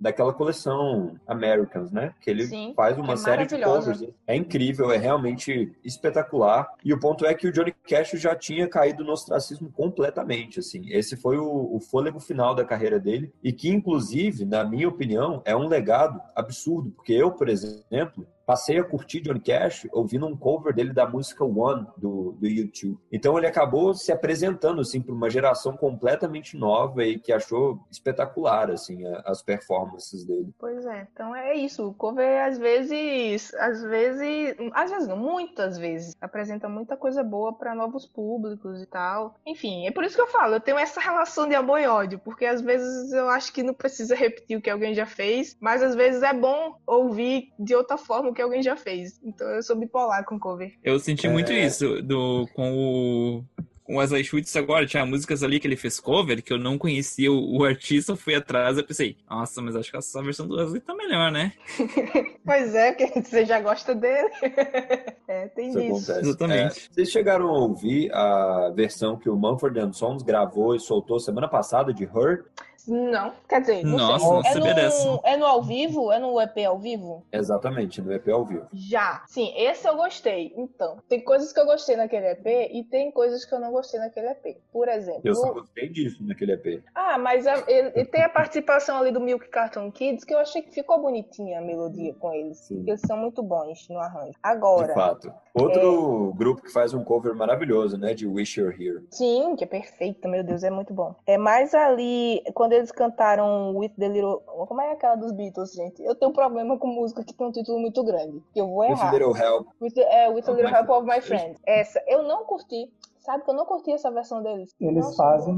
daquela 0.00 0.32
coleção 0.32 1.18
Americans, 1.26 1.90
né? 1.90 2.14
Que 2.20 2.30
ele 2.30 2.46
Sim, 2.46 2.72
faz 2.74 2.98
uma 2.98 3.14
é 3.14 3.16
série 3.16 3.46
de 3.46 3.60
covers. 3.60 4.04
É 4.26 4.34
incrível, 4.34 4.90
é 4.90 4.96
realmente 4.96 5.72
espetacular. 5.84 6.68
E 6.84 6.92
o 6.92 7.00
ponto 7.00 7.26
é 7.26 7.34
que 7.34 7.46
o 7.46 7.52
Johnny 7.52 7.74
Cash 7.86 8.12
já 8.12 8.34
tinha 8.34 8.68
caído 8.68 9.04
no 9.04 9.12
ostracismo 9.12 9.70
completamente, 9.70 10.60
assim. 10.60 10.82
Esse 10.90 11.16
foi 11.16 11.38
o, 11.38 11.76
o 11.76 11.80
fôlego 11.80 12.20
final 12.20 12.54
da 12.54 12.64
carreira 12.64 12.98
dele 12.98 13.32
e 13.42 13.52
que, 13.52 13.68
inclusive, 13.68 14.44
na 14.44 14.64
minha 14.64 14.88
opinião, 14.88 15.42
é 15.44 15.54
um 15.56 15.68
legado 15.68 16.20
absurdo, 16.34 16.90
porque 16.90 17.12
eu, 17.12 17.30
por 17.30 17.48
exemplo, 17.48 18.26
passei 18.48 18.78
a 18.78 18.84
curtir 18.84 19.20
Johnny 19.20 19.40
Cash 19.40 19.86
ouvindo 19.92 20.26
um 20.26 20.34
cover 20.34 20.72
dele 20.74 20.94
da 20.94 21.06
música 21.06 21.44
One 21.44 21.86
do, 21.98 22.32
do 22.40 22.46
YouTube. 22.46 22.98
Então 23.12 23.36
ele 23.36 23.46
acabou 23.46 23.92
se 23.92 24.10
apresentando 24.10 24.80
assim 24.80 25.02
para 25.02 25.12
uma 25.14 25.28
geração 25.28 25.76
completamente 25.76 26.56
nova 26.56 27.04
e 27.04 27.18
que 27.18 27.30
achou 27.30 27.78
espetacular 27.90 28.70
assim 28.70 29.04
a- 29.06 29.22
as 29.26 29.42
performances 29.42 30.24
dele. 30.24 30.48
Pois 30.58 30.86
é, 30.86 31.06
então 31.12 31.36
é 31.36 31.54
isso. 31.56 31.86
O 31.88 31.92
cover 31.92 32.46
às 32.46 32.56
vezes, 32.56 33.52
às 33.56 33.82
vezes, 33.82 34.56
às 34.72 34.90
vezes 34.92 35.08
não, 35.08 35.18
muitas 35.18 35.76
vezes 35.76 36.16
apresenta 36.18 36.70
muita 36.70 36.96
coisa 36.96 37.22
boa 37.22 37.52
para 37.52 37.74
novos 37.74 38.06
públicos 38.06 38.80
e 38.80 38.86
tal. 38.86 39.34
Enfim, 39.46 39.86
é 39.86 39.90
por 39.90 40.04
isso 40.04 40.16
que 40.16 40.22
eu 40.22 40.26
falo, 40.26 40.54
eu 40.54 40.60
tenho 40.60 40.78
essa 40.78 41.02
relação 41.02 41.46
de 41.46 41.54
amor 41.54 41.80
e 41.80 41.86
ódio, 41.86 42.18
porque 42.18 42.46
às 42.46 42.62
vezes 42.62 43.12
eu 43.12 43.28
acho 43.28 43.52
que 43.52 43.62
não 43.62 43.74
precisa 43.74 44.14
repetir 44.14 44.56
o 44.56 44.62
que 44.62 44.70
alguém 44.70 44.94
já 44.94 45.04
fez, 45.04 45.54
mas 45.60 45.82
às 45.82 45.94
vezes 45.94 46.22
é 46.22 46.32
bom 46.32 46.78
ouvir 46.86 47.52
de 47.58 47.74
outra 47.74 47.98
forma 47.98 48.37
que 48.38 48.42
alguém 48.42 48.62
já 48.62 48.76
fez. 48.76 49.18
Então 49.24 49.48
eu 49.48 49.62
sou 49.64 49.74
bipolar 49.74 50.24
com 50.24 50.38
cover. 50.38 50.72
Eu 50.84 50.96
senti 51.00 51.26
É. 51.26 51.30
muito 51.30 51.52
isso 51.52 52.00
do, 52.02 52.46
com 52.54 52.72
o. 52.72 53.44
Com 53.82 53.94
o 53.94 53.98
Wesley 54.00 54.22
Schultz 54.22 54.54
agora, 54.54 54.84
tinha 54.86 55.06
músicas 55.06 55.42
ali 55.42 55.58
que 55.58 55.66
ele 55.66 55.74
fez 55.74 55.98
cover, 55.98 56.42
que 56.42 56.52
eu 56.52 56.58
não 56.58 56.76
conhecia 56.76 57.32
o, 57.32 57.56
o 57.56 57.64
artista, 57.64 58.12
eu 58.12 58.16
fui 58.16 58.34
atrás 58.34 58.76
e 58.76 58.82
pensei, 58.82 59.16
nossa, 59.30 59.62
mas 59.62 59.74
acho 59.74 59.90
que 59.90 59.96
essa 59.96 60.22
versão 60.22 60.46
do 60.46 60.56
Wesley 60.56 60.82
tá 60.82 60.94
melhor, 60.94 61.32
né? 61.32 61.54
Pois 62.44 62.74
é, 62.74 62.92
porque 62.92 63.20
você 63.24 63.46
já 63.46 63.60
gosta 63.60 63.94
dele. 63.94 64.28
é, 65.26 65.48
tem 65.48 65.70
Isso 65.70 65.80
isso. 65.80 66.12
Exatamente. 66.12 66.88
É, 66.90 66.94
vocês 66.94 67.10
chegaram 67.10 67.48
a 67.48 67.58
ouvir 67.60 68.12
a 68.12 68.70
versão 68.74 69.16
que 69.16 69.30
o 69.30 69.34
Mumford 69.36 69.80
and 69.80 69.92
Sons 69.94 70.22
gravou 70.22 70.74
e 70.74 70.80
soltou 70.80 71.18
semana 71.18 71.48
passada 71.48 71.92
de 71.92 72.04
Her? 72.04 72.44
Não, 72.88 73.32
quer 73.48 73.60
dizer, 73.60 73.84
não 73.84 73.98
Nossa, 73.98 74.52
sei. 74.52 74.60
não 74.60 74.66
é, 74.68 74.88
no, 74.88 75.20
é 75.24 75.36
no 75.36 75.46
ao 75.46 75.62
vivo? 75.62 76.12
É 76.12 76.18
no 76.18 76.40
EP 76.40 76.58
ao 76.66 76.78
vivo? 76.78 77.24
Exatamente, 77.32 78.00
no 78.00 78.12
EP 78.12 78.28
ao 78.28 78.44
vivo. 78.44 78.66
Já. 78.72 79.22
Sim, 79.28 79.52
esse 79.56 79.86
eu 79.88 79.96
gostei. 79.96 80.52
Então, 80.56 80.96
tem 81.08 81.20
coisas 81.22 81.52
que 81.52 81.60
eu 81.60 81.66
gostei 81.66 81.96
naquele 81.96 82.26
EP 82.30 82.46
e 82.72 82.84
tem 82.84 83.10
coisas 83.10 83.44
que 83.44 83.54
eu 83.54 83.60
não 83.60 83.70
gostei 83.72 84.00
naquele 84.00 84.28
EP. 84.28 84.56
Por 84.72 84.88
exemplo. 84.88 85.20
Eu 85.24 85.34
só 85.34 85.52
gostei 85.52 85.88
disso 85.88 86.24
naquele 86.26 86.52
EP. 86.52 86.82
Ah, 86.94 87.18
mas 87.18 87.46
a- 87.46 87.64
ele, 87.68 87.92
ele 87.94 88.04
tem 88.06 88.22
a 88.22 88.28
participação 88.28 88.98
ali 88.98 89.10
do 89.10 89.20
Milk 89.20 89.48
Carton 89.48 89.90
Kids 89.92 90.24
que 90.24 90.34
eu 90.34 90.38
achei 90.38 90.62
que 90.62 90.72
ficou 90.72 91.00
bonitinha 91.00 91.58
a 91.58 91.62
melodia 91.62 92.14
com 92.14 92.32
eles. 92.32 92.58
Sim. 92.58 92.76
Porque 92.76 92.90
eles 92.92 93.00
são 93.02 93.16
muito 93.16 93.42
bons 93.42 93.88
no 93.88 93.98
arranjo. 93.98 94.32
De 94.32 94.38
Agora, 94.42 94.94
fato. 94.94 95.32
Outro 95.54 96.32
grupo 96.36 96.62
que 96.62 96.72
faz 96.72 96.94
um 96.94 97.02
cover 97.02 97.34
maravilhoso, 97.34 97.98
né? 97.98 98.14
De 98.14 98.26
Wish 98.26 98.60
You're 98.60 98.74
Here. 98.82 99.04
sim, 99.10 99.56
que 99.56 99.64
é 99.64 99.66
perfeita, 99.66 100.28
meu 100.28 100.44
Deus, 100.44 100.62
é 100.62 100.70
muito 100.70 100.94
bom. 100.94 101.14
É 101.26 101.36
mais 101.36 101.74
ali, 101.74 102.42
quando 102.54 102.72
eles 102.78 102.90
cantaram 102.92 103.76
With 103.76 103.90
the 103.98 104.08
Little. 104.08 104.38
Como 104.66 104.80
é 104.80 104.92
aquela 104.92 105.16
dos 105.16 105.32
Beatles, 105.32 105.72
gente? 105.72 106.02
Eu 106.02 106.14
tenho 106.14 106.30
um 106.30 106.34
problema 106.34 106.78
com 106.78 106.86
música 106.86 107.22
que 107.24 107.34
tem 107.34 107.46
um 107.46 107.52
título 107.52 107.78
muito 107.78 108.02
grande. 108.04 108.42
Que 108.52 108.60
eu 108.60 108.66
vou 108.68 108.80
With 108.80 108.90
errar. 108.90 109.08
a 109.08 109.12
Little 109.12 109.36
Help. 109.36 109.68
With, 109.80 109.90
the- 109.92 110.00
é, 110.02 110.28
with 110.28 110.42
Of 110.48 110.52
Little 110.52 110.74
Help 110.74 110.88
of 110.90 111.06
My. 111.06 111.20
Friend. 111.20 111.56
Essa, 111.66 112.02
eu 112.06 112.22
não 112.22 112.44
curti. 112.44 112.90
Sabe 113.28 113.44
que 113.44 113.50
eu 113.50 113.54
não 113.54 113.66
curti 113.66 113.92
essa 113.92 114.10
versão 114.10 114.42
deles. 114.42 114.74
Eles 114.80 115.04
Nossa, 115.04 115.22
fazem 115.22 115.54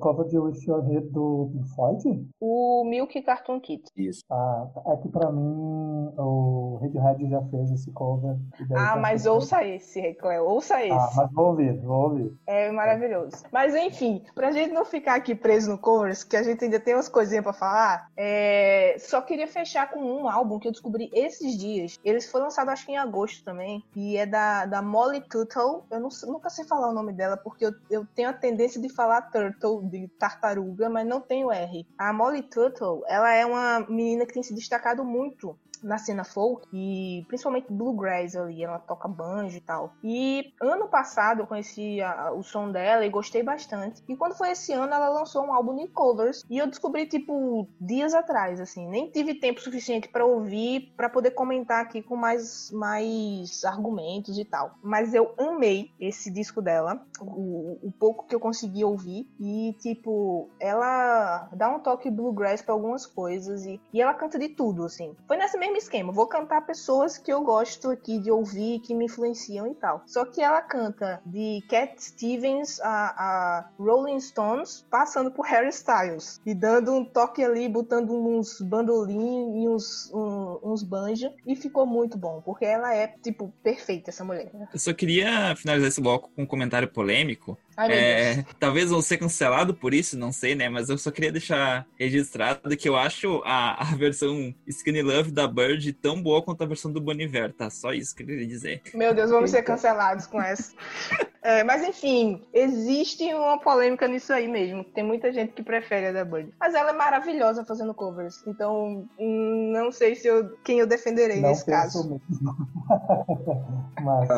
cover 0.00 0.26
de 0.26 0.36
Wish 0.36 0.68
Your 0.68 0.82
Head 0.82 1.06
do 1.10 1.50
Pink 1.52 1.68
Floyd? 1.72 2.28
O 2.40 2.82
Milk 2.82 3.22
Cartoon 3.22 3.60
Kids. 3.60 3.92
Isso. 3.96 4.24
Ah, 4.28 4.66
é 4.88 4.96
que 4.96 5.08
pra 5.08 5.30
mim 5.30 6.12
o 6.18 6.80
Radiohead 6.82 7.30
já 7.30 7.40
fez 7.42 7.70
esse 7.70 7.92
cover. 7.92 8.36
Ah, 8.72 8.94
tá 8.94 8.96
mas 8.96 9.24
ouça 9.24 9.64
esse, 9.64 10.14
Cleo. 10.14 10.46
Ouça 10.46 10.82
esse. 10.82 10.90
Ah, 10.90 11.10
mas 11.16 11.32
vou 11.32 11.46
ouvir, 11.46 11.78
vou 11.78 12.10
ouvir. 12.10 12.36
É 12.44 12.72
maravilhoso. 12.72 13.36
Mas 13.52 13.76
enfim, 13.76 14.24
pra 14.34 14.50
gente 14.50 14.72
não 14.72 14.84
ficar 14.84 15.14
aqui 15.14 15.32
preso 15.32 15.70
no 15.70 15.78
covers, 15.78 16.24
que 16.24 16.36
a 16.36 16.42
gente 16.42 16.64
ainda 16.64 16.80
tem 16.80 16.94
umas 16.94 17.08
coisinhas 17.08 17.44
pra 17.44 17.52
falar, 17.52 18.10
é, 18.16 18.96
só 18.98 19.22
queria 19.22 19.46
fechar 19.46 19.92
com 19.92 20.00
um 20.00 20.28
álbum 20.28 20.58
que 20.58 20.66
eu 20.66 20.72
descobri 20.72 21.08
esses 21.12 21.56
dias. 21.56 22.00
Ele 22.04 22.20
foi 22.20 22.40
lançado 22.40 22.68
acho 22.70 22.84
que 22.84 22.90
em 22.90 22.98
agosto 22.98 23.44
também, 23.44 23.84
e 23.94 24.16
é 24.16 24.26
da, 24.26 24.66
da 24.66 24.82
Molly 24.82 25.20
Tuttle. 25.20 25.84
Eu 25.88 26.00
não 26.00 26.08
nunca 26.26 26.50
sei 26.50 26.64
falar 26.64 26.88
o 26.88 26.95
nome 26.96 27.12
dela, 27.12 27.36
porque 27.36 27.66
eu, 27.66 27.72
eu 27.90 28.06
tenho 28.14 28.28
a 28.28 28.32
tendência 28.32 28.80
de 28.80 28.88
falar 28.88 29.22
turtle, 29.30 29.88
de 29.88 30.08
tartaruga, 30.18 30.88
mas 30.88 31.06
não 31.06 31.20
tenho 31.20 31.52
R. 31.52 31.86
A 31.96 32.12
Molly 32.12 32.42
Tuttle, 32.42 33.02
ela 33.06 33.32
é 33.32 33.44
uma 33.46 33.80
menina 33.88 34.26
que 34.26 34.32
tem 34.32 34.42
se 34.42 34.54
destacado 34.54 35.04
muito 35.04 35.56
na 35.82 35.98
cena 35.98 36.24
folk 36.24 36.66
e 36.72 37.24
principalmente 37.28 37.72
bluegrass 37.72 38.36
ali, 38.36 38.62
ela 38.62 38.78
toca 38.78 39.08
banjo 39.08 39.56
e 39.56 39.60
tal. 39.60 39.92
E 40.02 40.52
ano 40.60 40.88
passado 40.88 41.40
eu 41.40 41.46
conheci 41.46 42.00
a, 42.00 42.32
o 42.32 42.42
som 42.42 42.70
dela 42.70 43.04
e 43.04 43.10
gostei 43.10 43.42
bastante. 43.42 44.02
E 44.08 44.16
quando 44.16 44.34
foi 44.34 44.50
esse 44.50 44.72
ano 44.72 44.92
ela 44.92 45.08
lançou 45.08 45.44
um 45.44 45.52
álbum 45.52 45.76
de 45.76 45.88
covers 45.88 46.44
e 46.48 46.58
eu 46.58 46.66
descobri 46.66 47.06
tipo 47.06 47.68
dias 47.80 48.14
atrás, 48.14 48.60
assim, 48.60 48.88
nem 48.88 49.10
tive 49.10 49.34
tempo 49.34 49.60
suficiente 49.60 50.08
para 50.08 50.24
ouvir 50.24 50.92
para 50.96 51.08
poder 51.08 51.32
comentar 51.32 51.82
aqui 51.82 52.02
com 52.02 52.16
mais 52.16 52.70
mais 52.72 53.64
argumentos 53.64 54.38
e 54.38 54.44
tal. 54.44 54.78
Mas 54.82 55.14
eu 55.14 55.34
amei 55.38 55.90
esse 56.00 56.30
disco 56.30 56.60
dela, 56.60 57.04
o, 57.20 57.78
o 57.82 57.92
pouco 57.98 58.26
que 58.26 58.34
eu 58.34 58.40
consegui 58.40 58.84
ouvir 58.84 59.28
e 59.40 59.74
tipo, 59.80 60.48
ela 60.60 61.48
dá 61.52 61.68
um 61.68 61.80
toque 61.80 62.10
bluegrass 62.10 62.62
para 62.62 62.74
algumas 62.74 63.06
coisas 63.06 63.64
e, 63.64 63.80
e 63.92 64.00
ela 64.00 64.14
canta 64.14 64.38
de 64.38 64.48
tudo, 64.48 64.84
assim. 64.84 65.14
Foi 65.26 65.36
nesse 65.36 65.58
mesmo 65.66 65.78
esquema. 65.78 66.12
Vou 66.12 66.26
cantar 66.26 66.66
pessoas 66.66 67.18
que 67.18 67.32
eu 67.32 67.42
gosto 67.42 67.90
aqui 67.90 68.18
de 68.18 68.30
ouvir, 68.30 68.80
que 68.80 68.94
me 68.94 69.06
influenciam 69.06 69.66
e 69.66 69.74
tal. 69.74 70.02
Só 70.06 70.24
que 70.24 70.40
ela 70.40 70.60
canta 70.62 71.20
de 71.24 71.62
Cat 71.68 72.02
Stevens 72.02 72.80
a, 72.80 72.88
a 72.88 73.70
Rolling 73.78 74.20
Stones, 74.20 74.84
passando 74.90 75.30
por 75.30 75.46
Harry 75.46 75.68
Styles. 75.68 76.40
E 76.44 76.54
dando 76.54 76.92
um 76.92 77.04
toque 77.04 77.42
ali, 77.42 77.68
botando 77.68 78.10
uns 78.12 78.60
bandolim 78.60 79.62
e 79.62 79.68
uns, 79.68 80.10
um, 80.12 80.58
uns 80.62 80.82
banjos. 80.82 81.30
E 81.46 81.54
ficou 81.54 81.86
muito 81.86 82.16
bom, 82.16 82.40
porque 82.44 82.64
ela 82.64 82.94
é, 82.94 83.08
tipo, 83.22 83.52
perfeita, 83.62 84.10
essa 84.10 84.24
mulher. 84.24 84.50
Eu 84.72 84.78
só 84.78 84.92
queria 84.92 85.54
finalizar 85.56 85.88
esse 85.88 86.00
bloco 86.00 86.30
com 86.34 86.42
um 86.42 86.46
comentário 86.46 86.88
polêmico. 86.88 87.58
Ai, 87.76 87.92
é, 87.92 88.44
talvez 88.58 88.90
vou 88.90 89.02
ser 89.02 89.18
cancelado 89.18 89.74
por 89.74 89.92
isso, 89.92 90.18
não 90.18 90.32
sei, 90.32 90.54
né? 90.54 90.68
Mas 90.68 90.88
eu 90.88 90.96
só 90.96 91.10
queria 91.10 91.30
deixar 91.30 91.86
registrado 91.98 92.76
que 92.76 92.88
eu 92.88 92.96
acho 92.96 93.42
a, 93.44 93.82
a 93.82 93.94
versão 93.96 94.54
Skinny 94.66 95.02
Love 95.02 95.30
da 95.30 95.46
Bird 95.46 95.92
tão 95.94 96.22
boa 96.22 96.42
quanto 96.42 96.62
a 96.62 96.66
versão 96.66 96.92
do 96.92 97.00
Boniver, 97.00 97.52
tá? 97.52 97.68
Só 97.68 97.92
isso 97.92 98.14
que 98.14 98.22
eu 98.22 98.26
queria 98.26 98.46
dizer. 98.46 98.82
Meu 98.94 99.14
Deus, 99.14 99.30
vamos 99.30 99.50
ser 99.50 99.62
cancelados 99.62 100.26
com 100.26 100.40
essa. 100.40 100.72
É, 101.46 101.62
mas 101.62 101.80
enfim, 101.84 102.42
existe 102.52 103.22
uma 103.32 103.60
polêmica 103.60 104.08
nisso 104.08 104.32
aí 104.32 104.48
mesmo. 104.48 104.82
Tem 104.82 105.04
muita 105.04 105.32
gente 105.32 105.52
que 105.52 105.62
prefere 105.62 106.08
a 106.08 106.12
da 106.12 106.24
Bird. 106.24 106.52
Mas 106.58 106.74
ela 106.74 106.90
é 106.90 106.92
maravilhosa 106.92 107.64
fazendo 107.64 107.94
covers. 107.94 108.44
Então, 108.48 109.08
hum, 109.16 109.70
não 109.72 109.92
sei 109.92 110.16
se 110.16 110.26
eu, 110.26 110.56
quem 110.64 110.80
eu 110.80 110.88
defenderei 110.88 111.40
Não 111.40 111.50
nesse 111.50 111.64
caso. 111.64 112.20
Mas 114.02 114.28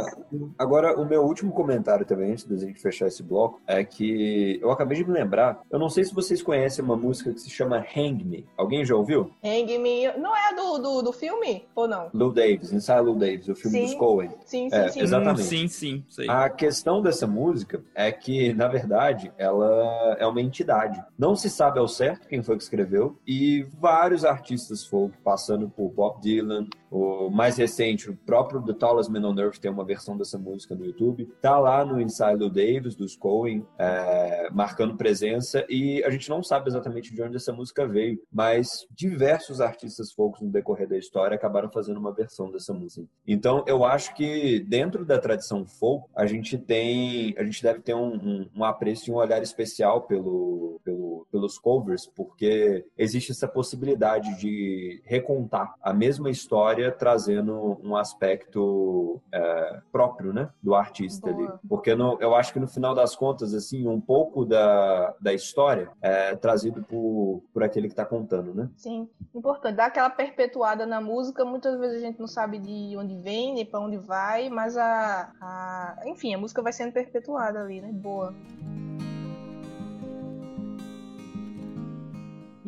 Agora, 0.58 0.98
o 1.00 1.06
meu 1.06 1.22
último 1.22 1.50
comentário 1.52 2.04
também, 2.04 2.32
antes 2.32 2.44
da 2.44 2.56
gente 2.56 2.78
fechar 2.78 3.06
esse 3.06 3.22
bloco, 3.28 3.60
é 3.66 3.84
que 3.84 4.58
eu 4.62 4.70
acabei 4.70 4.98
de 4.98 5.04
me 5.04 5.12
lembrar. 5.12 5.60
Eu 5.70 5.78
não 5.78 5.88
sei 5.88 6.04
se 6.04 6.14
vocês 6.14 6.42
conhecem 6.42 6.84
uma 6.84 6.96
música 6.96 7.32
que 7.32 7.40
se 7.40 7.50
chama 7.50 7.84
Hang 7.96 8.24
Me. 8.24 8.46
Alguém 8.56 8.84
já 8.84 8.94
ouviu? 8.96 9.30
Hang 9.44 9.78
Me. 9.78 10.12
Não 10.18 10.34
é 10.34 10.54
do, 10.54 10.78
do, 10.78 11.02
do 11.02 11.12
filme? 11.12 11.66
Ou 11.74 11.86
não? 11.86 12.08
Lou 12.12 12.32
Davis, 12.32 12.72
Inside 12.72 13.00
Lou 13.00 13.14
Davis, 13.14 13.48
o 13.48 13.54
filme 13.54 13.78
Sim. 13.78 13.84
dos 13.84 13.94
Coen. 13.94 14.30
Sim, 14.44 14.70
sim, 14.70 14.76
É, 14.76 14.88
sim. 14.88 15.00
exatamente. 15.00 15.42
Sim, 15.42 15.68
sim, 15.68 16.04
sei. 16.08 16.28
A 16.28 16.48
questão 16.48 17.02
dessa 17.02 17.26
música 17.26 17.82
é 17.94 18.10
que, 18.10 18.52
na 18.54 18.68
verdade, 18.68 19.32
ela 19.36 20.16
é 20.18 20.26
uma 20.26 20.40
entidade. 20.40 21.02
Não 21.18 21.36
se 21.36 21.50
sabe 21.50 21.78
ao 21.78 21.88
certo 21.88 22.26
quem 22.28 22.42
foi 22.42 22.56
que 22.56 22.62
escreveu, 22.62 23.18
e 23.26 23.66
vários 23.78 24.24
artistas 24.24 24.84
folk, 24.86 25.16
passando 25.22 25.68
por 25.68 25.90
Bob 25.90 26.20
Dylan, 26.20 26.66
o 26.90 27.28
mais 27.28 27.56
recente, 27.58 28.08
o 28.10 28.16
próprio 28.16 28.62
The 28.62 28.72
Tallest 28.72 29.10
Man 29.12 29.28
on 29.28 29.38
Earth 29.38 29.58
tem 29.58 29.70
uma 29.70 29.84
versão 29.84 30.16
dessa 30.16 30.38
música 30.38 30.74
no 30.74 30.86
YouTube. 30.86 31.28
Tá 31.42 31.58
lá 31.58 31.84
no 31.84 32.00
Inside 32.00 32.36
Lou 32.36 32.48
Davis, 32.48 32.94
dos 32.94 33.14
Coen, 33.18 33.66
é, 33.78 34.48
marcando 34.50 34.96
presença, 34.96 35.64
e 35.68 36.02
a 36.04 36.10
gente 36.10 36.28
não 36.28 36.42
sabe 36.42 36.68
exatamente 36.68 37.14
de 37.14 37.22
onde 37.22 37.36
essa 37.36 37.52
música 37.52 37.86
veio, 37.86 38.20
mas 38.32 38.86
diversos 38.90 39.60
artistas 39.60 40.12
folk 40.12 40.42
no 40.44 40.50
decorrer 40.50 40.88
da 40.88 40.96
história 40.96 41.34
acabaram 41.34 41.70
fazendo 41.70 41.98
uma 41.98 42.12
versão 42.12 42.50
dessa 42.50 42.72
música. 42.72 43.06
Então, 43.26 43.64
eu 43.66 43.84
acho 43.84 44.14
que 44.14 44.60
dentro 44.60 45.04
da 45.04 45.18
tradição 45.18 45.66
folk, 45.66 46.06
a 46.14 46.26
gente 46.26 46.56
tem, 46.56 47.34
a 47.38 47.44
gente 47.44 47.62
deve 47.62 47.80
ter 47.80 47.94
um, 47.94 48.14
um, 48.14 48.48
um 48.56 48.64
apreço 48.64 49.10
e 49.10 49.12
um 49.12 49.16
olhar 49.16 49.42
especial 49.42 50.02
pelo, 50.02 50.80
pelo, 50.84 51.26
pelos 51.30 51.58
covers, 51.58 52.06
porque 52.06 52.84
existe 52.96 53.32
essa 53.32 53.48
possibilidade 53.48 54.38
de 54.38 55.02
recontar 55.04 55.74
a 55.82 55.92
mesma 55.92 56.30
história 56.30 56.90
trazendo 56.90 57.78
um 57.82 57.96
aspecto 57.96 59.20
é, 59.32 59.80
próprio, 59.90 60.32
né, 60.32 60.50
do 60.62 60.74
artista 60.74 61.32
Boa. 61.32 61.48
ali. 61.50 61.58
Porque 61.68 61.94
no- 61.94 62.16
eu 62.20 62.34
acho 62.34 62.52
que 62.52 62.60
no 62.60 62.68
final 62.68 62.94
das 62.94 63.07
contas, 63.14 63.54
assim, 63.54 63.86
um 63.86 64.00
pouco 64.00 64.44
da, 64.44 65.14
da 65.20 65.32
história 65.32 65.90
é 66.00 66.34
trazido 66.36 66.82
por, 66.82 67.42
por 67.52 67.62
aquele 67.62 67.88
que 67.88 67.92
está 67.92 68.04
contando, 68.04 68.54
né? 68.54 68.68
Sim, 68.76 69.08
importante. 69.34 69.76
Dá 69.76 69.86
aquela 69.86 70.10
perpetuada 70.10 70.86
na 70.86 71.00
música. 71.00 71.44
Muitas 71.44 71.78
vezes 71.78 71.98
a 71.98 72.06
gente 72.06 72.18
não 72.20 72.26
sabe 72.26 72.58
de 72.58 72.96
onde 72.96 73.16
vem, 73.16 73.54
nem 73.54 73.66
pra 73.66 73.80
onde 73.80 73.98
vai, 73.98 74.48
mas 74.48 74.76
a, 74.76 75.32
a. 75.40 76.02
Enfim, 76.06 76.34
a 76.34 76.38
música 76.38 76.62
vai 76.62 76.72
sendo 76.72 76.92
perpetuada 76.92 77.60
ali, 77.60 77.80
né? 77.80 77.90
Boa. 77.92 78.34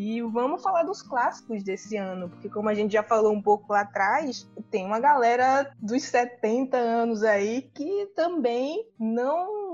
E 0.02 0.22
vamos 0.22 0.62
falar 0.62 0.82
dos 0.84 1.02
clássicos 1.02 1.62
desse 1.62 1.94
ano, 1.94 2.30
porque 2.30 2.48
como 2.48 2.70
a 2.70 2.74
gente 2.74 2.90
já 2.90 3.02
falou 3.02 3.34
um 3.34 3.42
pouco 3.42 3.70
lá 3.70 3.82
atrás, 3.82 4.48
tem 4.70 4.86
uma 4.86 4.98
galera 4.98 5.74
dos 5.78 6.04
70 6.04 6.74
anos 6.74 7.22
aí 7.22 7.70
que 7.74 8.06
também 8.16 8.86
não 8.98 9.69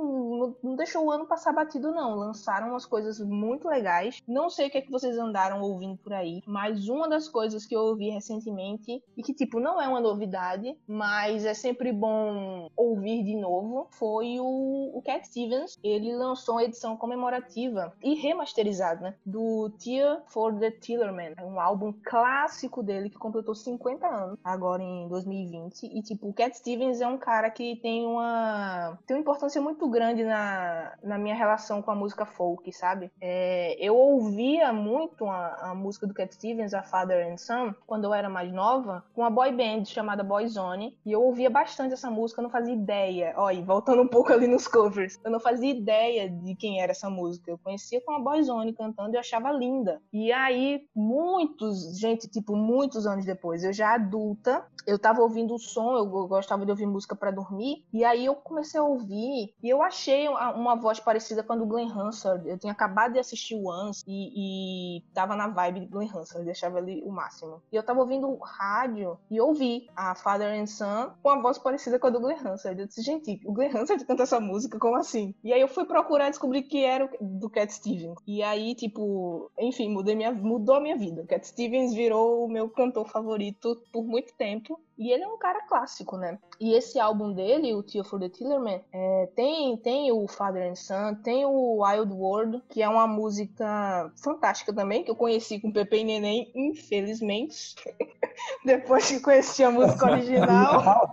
não, 0.62 0.76
deixou 0.76 1.04
o 1.04 1.10
ano 1.10 1.26
passar 1.26 1.52
batido, 1.52 1.92
não. 1.92 2.14
Lançaram 2.14 2.70
umas 2.70 2.86
coisas 2.86 3.20
muito 3.20 3.68
legais. 3.68 4.22
Não 4.26 4.48
sei 4.48 4.68
o 4.68 4.70
que 4.70 4.78
é 4.78 4.82
que 4.82 4.90
vocês 4.90 5.18
andaram 5.18 5.60
ouvindo 5.60 5.96
por 5.98 6.12
aí, 6.12 6.42
mas 6.46 6.88
uma 6.88 7.08
das 7.08 7.28
coisas 7.28 7.66
que 7.66 7.74
eu 7.74 7.80
ouvi 7.80 8.10
recentemente, 8.10 9.02
e 9.16 9.22
que, 9.22 9.34
tipo, 9.34 9.60
não 9.60 9.80
é 9.80 9.88
uma 9.88 10.00
novidade, 10.00 10.76
mas 10.86 11.44
é 11.44 11.54
sempre 11.54 11.92
bom 11.92 12.68
ouvir 12.76 13.24
de 13.24 13.36
novo, 13.36 13.88
foi 13.92 14.38
o, 14.40 14.96
o 14.96 15.02
Cat 15.02 15.26
Stevens. 15.26 15.78
Ele 15.82 16.14
lançou 16.14 16.56
uma 16.56 16.64
edição 16.64 16.96
comemorativa 16.96 17.92
e 18.02 18.14
remasterizada, 18.14 19.00
né? 19.00 19.14
Do 19.24 19.70
Tear 19.82 20.22
for 20.28 20.58
the 20.58 20.70
Tillerman. 20.70 21.34
É 21.36 21.44
um 21.44 21.60
álbum 21.60 21.92
clássico 22.04 22.82
dele 22.82 23.10
que 23.10 23.18
completou 23.18 23.54
50 23.54 24.06
anos, 24.06 24.38
agora 24.44 24.82
em 24.82 25.08
2020. 25.08 25.84
E, 25.84 26.02
tipo, 26.02 26.28
o 26.28 26.32
Cat 26.32 26.56
Stevens 26.56 27.00
é 27.00 27.06
um 27.06 27.18
cara 27.18 27.50
que 27.50 27.76
tem 27.76 28.06
uma, 28.06 28.98
tem 29.06 29.16
uma 29.16 29.20
importância 29.20 29.60
muito 29.60 29.88
grande 29.88 29.95
na, 30.24 30.92
na 31.02 31.18
minha 31.18 31.34
relação 31.34 31.82
com 31.82 31.90
a 31.90 31.94
música 31.94 32.26
folk, 32.26 32.72
sabe? 32.72 33.10
É, 33.20 33.76
eu 33.78 33.96
ouvia 33.96 34.72
muito 34.72 35.26
a, 35.26 35.70
a 35.70 35.74
música 35.74 36.06
do 36.06 36.14
Cat 36.14 36.34
Stevens, 36.34 36.74
a 36.74 36.82
Father 36.82 37.30
and 37.30 37.36
Son, 37.36 37.74
quando 37.86 38.04
eu 38.04 38.14
era 38.14 38.28
mais 38.28 38.52
nova, 38.52 39.04
com 39.14 39.22
uma 39.22 39.30
boy 39.30 39.52
band 39.52 39.84
chamada 39.84 40.22
Boyzone, 40.22 40.96
e 41.04 41.12
eu 41.12 41.22
ouvia 41.22 41.50
bastante 41.50 41.94
essa 41.94 42.10
música, 42.10 42.40
eu 42.40 42.44
não 42.44 42.50
fazia 42.50 42.74
ideia. 42.74 43.34
Olha, 43.36 43.62
voltando 43.64 44.02
um 44.02 44.08
pouco 44.08 44.32
ali 44.32 44.46
nos 44.46 44.66
covers, 44.68 45.18
eu 45.24 45.30
não 45.30 45.40
fazia 45.40 45.70
ideia 45.70 46.28
de 46.28 46.54
quem 46.54 46.80
era 46.80 46.92
essa 46.92 47.08
música. 47.08 47.50
Eu 47.50 47.58
conhecia 47.58 48.00
com 48.00 48.12
a 48.12 48.18
Boyzone 48.18 48.72
cantando 48.72 49.14
e 49.14 49.16
eu 49.16 49.20
achava 49.20 49.50
linda. 49.52 50.00
E 50.12 50.32
aí, 50.32 50.86
muitos, 50.94 51.98
gente, 51.98 52.28
tipo, 52.28 52.56
muitos 52.56 53.06
anos 53.06 53.24
depois, 53.24 53.64
eu 53.64 53.72
já 53.72 53.94
adulta, 53.94 54.64
eu 54.86 54.98
tava 54.98 55.20
ouvindo 55.20 55.54
o 55.54 55.58
som, 55.58 55.96
eu 55.96 56.06
gostava 56.06 56.64
de 56.64 56.70
ouvir 56.70 56.86
música 56.86 57.16
para 57.16 57.30
dormir, 57.30 57.84
e 57.92 58.04
aí 58.04 58.24
eu 58.24 58.34
comecei 58.34 58.78
a 58.78 58.84
ouvir, 58.84 59.54
e 59.62 59.68
eu 59.68 59.82
achei 59.82 60.28
uma, 60.28 60.52
uma 60.52 60.74
voz 60.76 61.00
parecida 61.00 61.42
com 61.42 61.52
a 61.52 61.56
do 61.56 61.66
Glenn 61.66 61.90
Hansard. 61.90 62.48
Eu 62.48 62.58
tinha 62.58 62.72
acabado 62.72 63.14
de 63.14 63.18
assistir 63.18 63.56
Once 63.56 64.04
e, 64.06 64.98
e 64.98 65.02
tava 65.12 65.34
na 65.34 65.48
vibe 65.48 65.80
de 65.80 65.86
Glenn 65.86 66.08
Hansard, 66.14 66.44
deixava 66.44 66.78
ele 66.78 67.02
o 67.04 67.10
máximo. 67.10 67.62
E 67.72 67.76
eu 67.76 67.82
tava 67.82 68.00
ouvindo 68.00 68.36
rádio 68.36 69.18
e 69.30 69.40
ouvi 69.40 69.88
a 69.96 70.14
Father 70.14 70.60
and 70.60 70.66
Son 70.66 71.10
com 71.22 71.30
a 71.30 71.40
voz 71.40 71.58
parecida 71.58 71.98
com 71.98 72.06
a 72.06 72.10
do 72.10 72.20
Glenn 72.20 72.38
Hansard. 72.44 72.80
Eu 72.80 72.86
disse, 72.86 73.02
gente, 73.02 73.40
o 73.44 73.52
Glenn 73.52 73.74
Hansard 73.74 74.04
canta 74.04 74.22
essa 74.22 74.40
música, 74.40 74.78
como 74.78 74.96
assim? 74.96 75.34
E 75.42 75.52
aí 75.52 75.60
eu 75.60 75.68
fui 75.68 75.84
procurar 75.84 76.30
descobrir 76.30 76.62
que 76.62 76.84
era 76.84 77.10
do 77.20 77.50
Cat 77.50 77.72
Stevens. 77.72 78.16
E 78.26 78.42
aí, 78.42 78.74
tipo, 78.74 79.50
enfim, 79.58 79.88
mudei 79.90 80.14
minha, 80.14 80.32
mudou 80.32 80.76
a 80.76 80.80
minha 80.80 80.96
vida. 80.96 81.24
Cat 81.26 81.46
Stevens 81.46 81.94
virou 81.94 82.44
o 82.44 82.48
meu 82.48 82.68
cantor 82.68 83.08
favorito 83.08 83.82
por 83.92 84.04
muito 84.04 84.34
tempo. 84.34 84.75
E 84.98 85.12
ele 85.12 85.24
é 85.24 85.28
um 85.28 85.36
cara 85.36 85.60
clássico, 85.68 86.16
né? 86.16 86.38
E 86.58 86.72
esse 86.72 86.98
álbum 86.98 87.32
dele, 87.32 87.74
o 87.74 87.82
Tear 87.82 88.04
for 88.04 88.18
the 88.18 88.30
Tillerman, 88.30 88.80
é, 88.90 89.28
tem, 89.36 89.76
tem 89.76 90.10
o 90.10 90.26
Father 90.26 90.70
and 90.70 90.74
Son, 90.74 91.14
tem 91.16 91.44
o 91.44 91.84
Wild 91.84 92.12
World, 92.12 92.62
que 92.70 92.82
é 92.82 92.88
uma 92.88 93.06
música 93.06 94.10
fantástica 94.22 94.72
também, 94.72 95.04
que 95.04 95.10
eu 95.10 95.16
conheci 95.16 95.60
com 95.60 95.70
Pepe 95.70 95.98
e 95.98 96.04
Neném, 96.04 96.50
infelizmente. 96.54 97.74
Depois 98.64 99.06
que 99.08 99.20
conheci 99.20 99.62
a 99.62 99.70
música 99.70 100.06
original. 100.12 101.04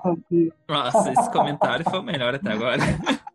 Nossa, 0.68 1.12
esse 1.12 1.32
comentário 1.32 1.84
foi 1.90 2.00
o 2.00 2.04
melhor 2.04 2.36
até 2.36 2.54
agora. 2.54 2.82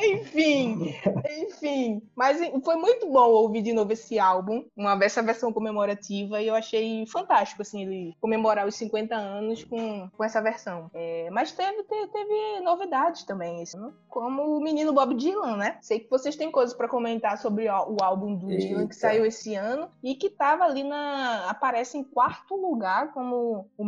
enfim, 0.00 0.94
enfim. 1.42 2.02
Mas 2.14 2.38
foi 2.64 2.76
muito 2.76 3.10
bom 3.10 3.30
ouvir 3.30 3.62
de 3.62 3.72
novo 3.72 3.92
esse 3.92 4.18
álbum, 4.18 4.64
uma, 4.76 4.98
essa 5.02 5.22
versão 5.22 5.52
comemorativa, 5.52 6.40
e 6.40 6.48
eu 6.48 6.54
achei 6.54 7.06
fantástico, 7.06 7.62
assim, 7.62 7.82
ele 7.82 8.16
comemorar 8.20 8.66
os 8.66 8.74
50 8.76 9.14
anos 9.14 9.64
com, 9.64 10.08
com 10.08 10.24
essa 10.24 10.40
versão. 10.40 10.90
É, 10.94 11.28
mas 11.30 11.52
teve, 11.52 11.82
teve, 11.84 12.08
teve, 12.08 12.60
novidades 12.60 13.24
também, 13.24 13.62
esse, 13.62 13.76
né? 13.76 13.92
como 14.08 14.56
o 14.56 14.60
menino 14.60 14.92
Bob 14.92 15.14
Dylan, 15.14 15.56
né? 15.56 15.78
Sei 15.80 16.00
que 16.00 16.10
vocês 16.10 16.36
têm 16.36 16.50
coisas 16.50 16.74
para 16.74 16.88
comentar 16.88 17.38
sobre 17.38 17.68
o, 17.68 17.72
o 17.72 17.96
álbum 18.02 18.34
do 18.34 18.50
Eita. 18.50 18.66
Dylan 18.66 18.86
que 18.86 18.94
saiu 18.94 19.24
esse 19.24 19.54
ano 19.54 19.88
e 20.02 20.14
que 20.14 20.28
tava 20.30 20.64
ali 20.64 20.84
na. 20.84 21.48
aparece 21.48 21.96
em 21.96 22.04
quarto 22.04 22.54
lugar 22.54 23.12
como 23.12 23.68
o, 23.76 23.84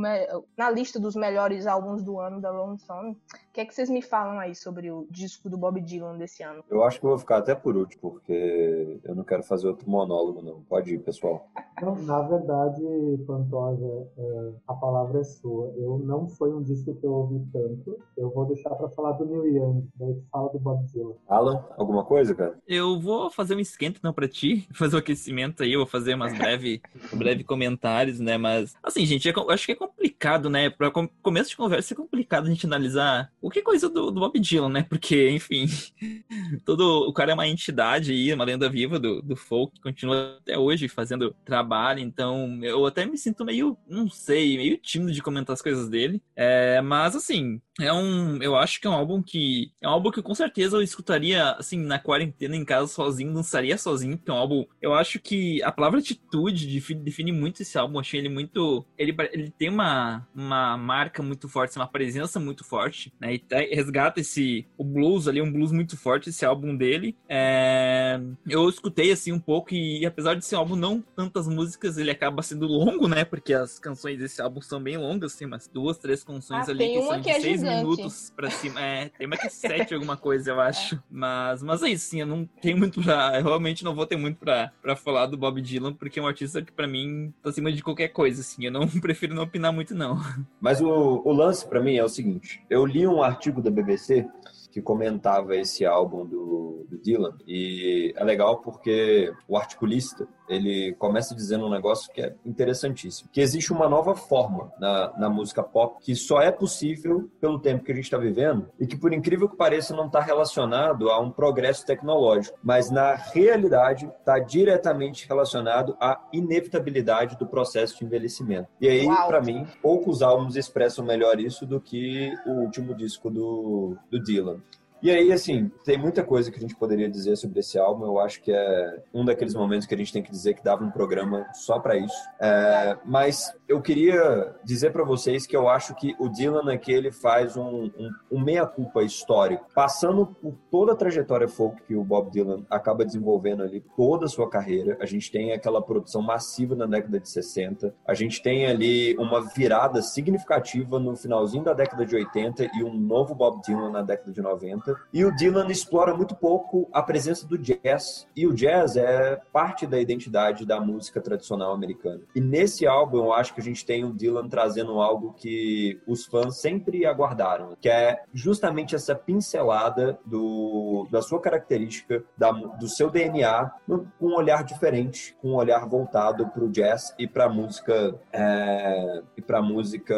na 0.56 0.70
lista 0.70 0.98
dos 0.98 1.14
melhores 1.14 1.66
álbuns 1.66 2.02
do 2.02 2.18
ano 2.18 2.40
da 2.40 2.50
Rolling 2.50 2.78
Stone. 2.78 3.16
O 3.54 3.56
que 3.56 3.60
é 3.60 3.64
que 3.64 3.72
vocês 3.72 3.88
me 3.88 4.02
falam 4.02 4.40
aí 4.40 4.52
sobre 4.52 4.90
o 4.90 5.06
disco 5.08 5.48
do 5.48 5.56
Bob 5.56 5.80
Dylan 5.80 6.18
desse 6.18 6.42
ano? 6.42 6.64
Eu 6.68 6.82
acho 6.82 6.98
que 6.98 7.06
eu 7.06 7.10
vou 7.10 7.18
ficar 7.20 7.36
até 7.36 7.54
por 7.54 7.76
último, 7.76 8.10
porque 8.10 8.98
eu 9.04 9.14
não 9.14 9.22
quero 9.22 9.44
fazer 9.44 9.68
outro 9.68 9.88
monólogo, 9.88 10.42
não. 10.42 10.62
Pode 10.62 10.92
ir, 10.92 10.98
pessoal. 10.98 11.48
Não, 11.80 11.94
na 12.02 12.20
verdade, 12.22 12.82
Pantoja, 13.24 14.08
é, 14.18 14.50
a 14.66 14.74
palavra 14.74 15.20
é 15.20 15.22
sua. 15.22 15.72
Eu 15.76 15.98
não 15.98 16.26
foi 16.26 16.52
um 16.52 16.62
disco 16.62 16.96
que 16.96 17.06
eu 17.06 17.12
ouvi 17.12 17.46
tanto. 17.52 17.96
Eu 18.16 18.28
vou 18.30 18.44
deixar 18.44 18.70
para 18.70 18.88
falar 18.88 19.12
do 19.12 19.24
Neil 19.24 19.46
Young, 19.46 19.88
daí 19.94 20.14
tu 20.14 20.24
fala 20.32 20.50
do 20.50 20.58
Bob 20.58 20.84
Dylan. 20.86 21.14
Alan, 21.28 21.64
alguma 21.76 22.04
coisa, 22.04 22.34
cara? 22.34 22.58
Eu 22.66 22.98
vou 23.00 23.30
fazer 23.30 23.54
um 23.54 23.60
esquenta 23.60 24.00
não 24.02 24.12
para 24.12 24.26
ti, 24.26 24.66
fazer 24.74 24.96
o 24.96 24.98
um 24.98 25.00
aquecimento 25.00 25.62
aí, 25.62 25.74
eu 25.74 25.78
vou 25.78 25.86
fazer 25.86 26.14
umas 26.14 26.36
breve, 26.36 26.82
breve 27.14 27.44
comentários, 27.44 28.18
né? 28.18 28.36
Mas 28.36 28.74
assim, 28.82 29.06
gente, 29.06 29.28
eu 29.28 29.50
acho 29.50 29.66
que 29.66 29.72
é 29.72 29.76
complicado, 29.76 30.50
né? 30.50 30.70
Para 30.70 30.90
começo 31.22 31.50
de 31.50 31.56
conversa 31.56 31.94
é 31.94 31.96
complicado 31.96 32.46
a 32.46 32.50
gente 32.50 32.66
analisar 32.66 33.30
o 33.44 33.50
que 33.50 33.60
coisa 33.60 33.90
do, 33.90 34.10
do 34.10 34.20
Bob 34.20 34.40
Dylan, 34.40 34.70
né? 34.70 34.82
Porque, 34.88 35.28
enfim, 35.28 35.66
todo 36.64 37.06
o 37.06 37.12
cara 37.12 37.32
é 37.32 37.34
uma 37.34 37.46
entidade 37.46 38.10
aí, 38.10 38.32
uma 38.32 38.44
lenda 38.44 38.70
viva 38.70 38.98
do, 38.98 39.20
do 39.20 39.36
folk, 39.36 39.78
continua 39.82 40.38
até 40.40 40.56
hoje 40.56 40.88
fazendo 40.88 41.36
trabalho, 41.44 42.00
então 42.00 42.58
eu 42.64 42.86
até 42.86 43.04
me 43.04 43.18
sinto 43.18 43.44
meio, 43.44 43.76
não 43.86 44.08
sei, 44.08 44.56
meio 44.56 44.78
tímido 44.78 45.12
de 45.12 45.22
comentar 45.22 45.52
as 45.52 45.60
coisas 45.60 45.90
dele. 45.90 46.22
É, 46.34 46.80
mas 46.80 47.14
assim, 47.14 47.60
é 47.80 47.92
um. 47.92 48.40
Eu 48.40 48.54
acho 48.56 48.80
que 48.80 48.86
é 48.86 48.90
um 48.90 48.94
álbum 48.94 49.20
que. 49.20 49.72
É 49.80 49.88
um 49.88 49.92
álbum 49.92 50.10
que 50.10 50.22
com 50.22 50.34
certeza 50.34 50.76
eu 50.76 50.82
escutaria, 50.82 51.52
assim, 51.52 51.78
na 51.78 51.98
quarentena, 51.98 52.54
em 52.54 52.64
casa, 52.64 52.86
sozinho, 52.86 53.34
dançaria 53.34 53.76
sozinho, 53.76 54.16
porque 54.16 54.30
é 54.30 54.34
um 54.34 54.36
álbum. 54.36 54.64
Eu 54.80 54.94
acho 54.94 55.18
que 55.18 55.60
a 55.62 55.72
palavra 55.72 55.98
atitude 55.98 56.66
define, 56.66 57.32
muito 57.32 57.62
esse 57.62 57.76
álbum. 57.76 57.96
Eu 57.96 58.00
achei 58.00 58.20
ele 58.20 58.28
muito. 58.28 58.86
Ele, 58.96 59.14
ele 59.32 59.50
tem 59.50 59.68
uma, 59.68 60.26
uma 60.32 60.76
marca 60.76 61.20
muito 61.20 61.48
forte, 61.48 61.76
uma 61.76 61.88
presença 61.88 62.38
muito 62.38 62.62
forte, 62.64 63.12
né? 63.20 63.33
E 63.50 63.74
resgata 63.74 64.20
esse. 64.20 64.66
O 64.76 64.84
blues 64.84 65.28
ali, 65.28 65.40
um 65.40 65.50
blues 65.50 65.72
muito 65.72 65.96
forte, 65.96 66.30
esse 66.30 66.44
álbum 66.44 66.76
dele. 66.76 67.16
É, 67.28 68.20
eu 68.48 68.68
escutei, 68.68 69.12
assim, 69.12 69.32
um 69.32 69.38
pouco, 69.38 69.74
e, 69.74 70.00
e 70.00 70.06
apesar 70.06 70.34
de 70.34 70.44
ser 70.44 70.56
um 70.56 70.60
álbum 70.60 70.76
não 70.76 71.00
tantas 71.14 71.48
músicas, 71.48 71.98
ele 71.98 72.10
acaba 72.10 72.42
sendo 72.42 72.66
longo, 72.66 73.08
né? 73.08 73.24
Porque 73.24 73.54
as 73.54 73.78
canções 73.78 74.18
desse 74.18 74.40
álbum 74.40 74.60
são 74.60 74.82
bem 74.82 74.96
longas, 74.96 75.34
assim, 75.34 75.44
umas 75.44 75.68
duas, 75.68 75.98
três 75.98 76.22
canções 76.24 76.68
ah, 76.68 76.72
ali 76.72 76.94
que 76.94 77.02
são 77.02 77.20
de 77.20 77.30
é 77.30 77.40
seis 77.40 77.62
minutos 77.62 78.32
pra 78.34 78.50
cima. 78.50 78.80
É, 78.80 79.10
tem 79.10 79.26
mais 79.26 79.40
que 79.40 79.50
sete 79.52 79.94
alguma 79.94 80.16
coisa, 80.16 80.50
eu 80.50 80.60
acho. 80.60 80.94
É. 80.96 80.98
Mas, 81.10 81.62
mas 81.62 81.82
é 81.82 81.88
isso, 81.88 82.06
sim, 82.06 82.20
eu 82.20 82.26
não 82.26 82.48
tenho 82.60 82.76
muito 82.76 83.02
pra. 83.02 83.38
Eu 83.38 83.44
realmente 83.44 83.84
não 83.84 83.94
vou 83.94 84.06
ter 84.06 84.16
muito 84.16 84.38
pra, 84.38 84.72
pra 84.82 84.96
falar 84.96 85.26
do 85.26 85.36
Bob 85.36 85.60
Dylan, 85.60 85.92
porque 85.92 86.18
é 86.18 86.22
um 86.22 86.26
artista 86.26 86.62
que 86.62 86.72
pra 86.72 86.86
mim 86.86 87.32
tá 87.42 87.50
acima 87.50 87.72
de 87.72 87.82
qualquer 87.82 88.08
coisa, 88.08 88.40
assim. 88.40 88.64
Eu 88.64 88.72
não 88.72 88.86
prefiro 89.00 89.34
não 89.34 89.44
opinar 89.44 89.72
muito, 89.72 89.94
não. 89.94 90.20
Mas 90.60 90.80
o, 90.80 91.22
o 91.24 91.32
lance 91.32 91.66
pra 91.66 91.80
mim 91.80 91.96
é 91.96 92.04
o 92.04 92.08
seguinte: 92.08 92.62
eu 92.68 92.84
li 92.84 93.06
um 93.06 93.22
artigo 93.24 93.60
da 93.62 93.70
BBC 93.70 94.26
que 94.74 94.82
comentava 94.82 95.54
esse 95.54 95.86
álbum 95.86 96.26
do, 96.26 96.84
do, 96.90 96.98
Dylan 96.98 97.36
e 97.46 98.12
é 98.16 98.24
legal 98.24 98.58
porque 98.58 99.32
o 99.46 99.56
articulista 99.56 100.26
ele 100.48 100.92
começa 100.98 101.32
dizendo 101.32 101.66
um 101.66 101.70
negócio 101.70 102.12
que 102.12 102.20
é 102.20 102.34
interessantíssimo, 102.44 103.30
que 103.32 103.40
existe 103.40 103.72
uma 103.72 103.88
nova 103.88 104.16
forma 104.16 104.72
na, 104.80 105.16
na 105.16 105.28
música 105.30 105.62
pop 105.62 105.98
que 106.00 106.16
só 106.16 106.40
é 106.40 106.50
possível 106.50 107.30
pelo 107.40 107.60
tempo 107.60 107.84
que 107.84 107.92
a 107.92 107.94
gente 107.94 108.06
está 108.06 108.18
vivendo 108.18 108.68
e 108.80 108.84
que 108.84 108.96
por 108.96 109.12
incrível 109.12 109.48
que 109.48 109.56
pareça 109.56 109.94
não 109.94 110.06
está 110.06 110.18
relacionado 110.18 111.08
a 111.08 111.20
um 111.20 111.30
progresso 111.30 111.86
tecnológico, 111.86 112.58
mas 112.60 112.90
na 112.90 113.14
realidade 113.14 114.06
está 114.06 114.40
diretamente 114.40 115.28
relacionado 115.28 115.96
à 116.00 116.20
inevitabilidade 116.32 117.38
do 117.38 117.46
processo 117.46 117.96
de 117.96 118.04
envelhecimento. 118.04 118.68
E 118.80 118.88
aí, 118.88 119.06
para 119.06 119.40
mim, 119.40 119.68
poucos 119.80 120.20
álbuns 120.20 120.56
expressam 120.56 121.04
melhor 121.04 121.38
isso 121.38 121.64
do 121.64 121.80
que 121.80 122.34
o 122.44 122.62
último 122.62 122.92
disco 122.92 123.30
do, 123.30 123.96
do 124.10 124.20
Dylan. 124.20 124.63
E 125.04 125.10
aí, 125.10 125.30
assim, 125.30 125.70
tem 125.84 125.98
muita 125.98 126.24
coisa 126.24 126.50
que 126.50 126.56
a 126.56 126.60
gente 126.62 126.74
poderia 126.74 127.10
dizer 127.10 127.36
sobre 127.36 127.60
esse 127.60 127.78
álbum. 127.78 128.06
Eu 128.06 128.18
acho 128.18 128.40
que 128.40 128.50
é 128.50 129.02
um 129.12 129.22
daqueles 129.22 129.54
momentos 129.54 129.86
que 129.86 129.94
a 129.94 129.98
gente 129.98 130.10
tem 130.10 130.22
que 130.22 130.30
dizer 130.30 130.54
que 130.54 130.64
dava 130.64 130.82
um 130.82 130.90
programa 130.90 131.46
só 131.52 131.78
para 131.78 131.94
isso. 131.94 132.16
É, 132.40 132.96
mas 133.04 133.54
eu 133.68 133.82
queria 133.82 134.56
dizer 134.64 134.92
para 134.92 135.04
vocês 135.04 135.46
que 135.46 135.54
eu 135.54 135.68
acho 135.68 135.94
que 135.94 136.16
o 136.18 136.30
Dylan 136.30 136.72
aqui 136.72 136.90
ele 136.90 137.12
faz 137.12 137.54
um, 137.54 137.90
um, 137.98 138.10
um 138.32 138.40
meia-culpa 138.40 139.02
histórico, 139.02 139.66
passando 139.74 140.24
por 140.24 140.54
toda 140.70 140.92
a 140.92 140.96
trajetória 140.96 141.48
folk 141.48 141.82
que 141.82 141.94
o 141.94 142.02
Bob 142.02 142.30
Dylan 142.30 142.64
acaba 142.70 143.04
desenvolvendo 143.04 143.62
ali, 143.62 143.84
toda 143.94 144.24
a 144.24 144.28
sua 144.28 144.48
carreira. 144.48 144.96
A 145.02 145.04
gente 145.04 145.30
tem 145.30 145.52
aquela 145.52 145.82
produção 145.82 146.22
massiva 146.22 146.74
na 146.74 146.86
década 146.86 147.20
de 147.20 147.28
60, 147.28 147.94
a 148.06 148.14
gente 148.14 148.42
tem 148.42 148.64
ali 148.64 149.14
uma 149.18 149.42
virada 149.54 150.00
significativa 150.00 150.98
no 150.98 151.14
finalzinho 151.14 151.62
da 151.62 151.74
década 151.74 152.06
de 152.06 152.16
80 152.16 152.70
e 152.74 152.82
um 152.82 152.94
novo 152.94 153.34
Bob 153.34 153.60
Dylan 153.60 153.90
na 153.90 154.00
década 154.00 154.32
de 154.32 154.40
90. 154.40 154.93
E 155.12 155.24
o 155.24 155.34
Dylan 155.34 155.66
explora 155.68 156.14
muito 156.14 156.34
pouco 156.34 156.88
a 156.92 157.02
presença 157.02 157.46
do 157.46 157.58
jazz. 157.58 158.26
E 158.36 158.46
o 158.46 158.54
jazz 158.54 158.96
é 158.96 159.40
parte 159.52 159.86
da 159.86 160.00
identidade 160.00 160.66
da 160.66 160.80
música 160.80 161.20
tradicional 161.20 161.72
americana. 161.72 162.20
E 162.34 162.40
nesse 162.40 162.86
álbum, 162.86 163.18
eu 163.18 163.32
acho 163.32 163.54
que 163.54 163.60
a 163.60 163.64
gente 163.64 163.84
tem 163.84 164.04
o 164.04 164.12
Dylan 164.12 164.48
trazendo 164.48 165.00
algo 165.00 165.34
que 165.34 166.00
os 166.06 166.24
fãs 166.26 166.56
sempre 166.60 167.06
aguardaram, 167.06 167.76
que 167.80 167.88
é 167.88 168.22
justamente 168.32 168.94
essa 168.94 169.14
pincelada 169.14 170.18
do, 170.24 171.06
da 171.10 171.22
sua 171.22 171.40
característica, 171.40 172.22
da, 172.36 172.50
do 172.52 172.88
seu 172.88 173.10
DNA, 173.10 173.70
com 173.86 174.06
um 174.20 174.34
olhar 174.34 174.64
diferente, 174.64 175.36
com 175.40 175.50
um 175.50 175.54
olhar 175.54 175.86
voltado 175.88 176.46
para 176.48 176.64
o 176.64 176.70
jazz 176.70 177.14
e 177.18 177.26
para 177.26 177.48
música 177.48 178.14
é, 178.32 179.22
e 179.36 179.42
para 179.42 179.62
música 179.62 180.14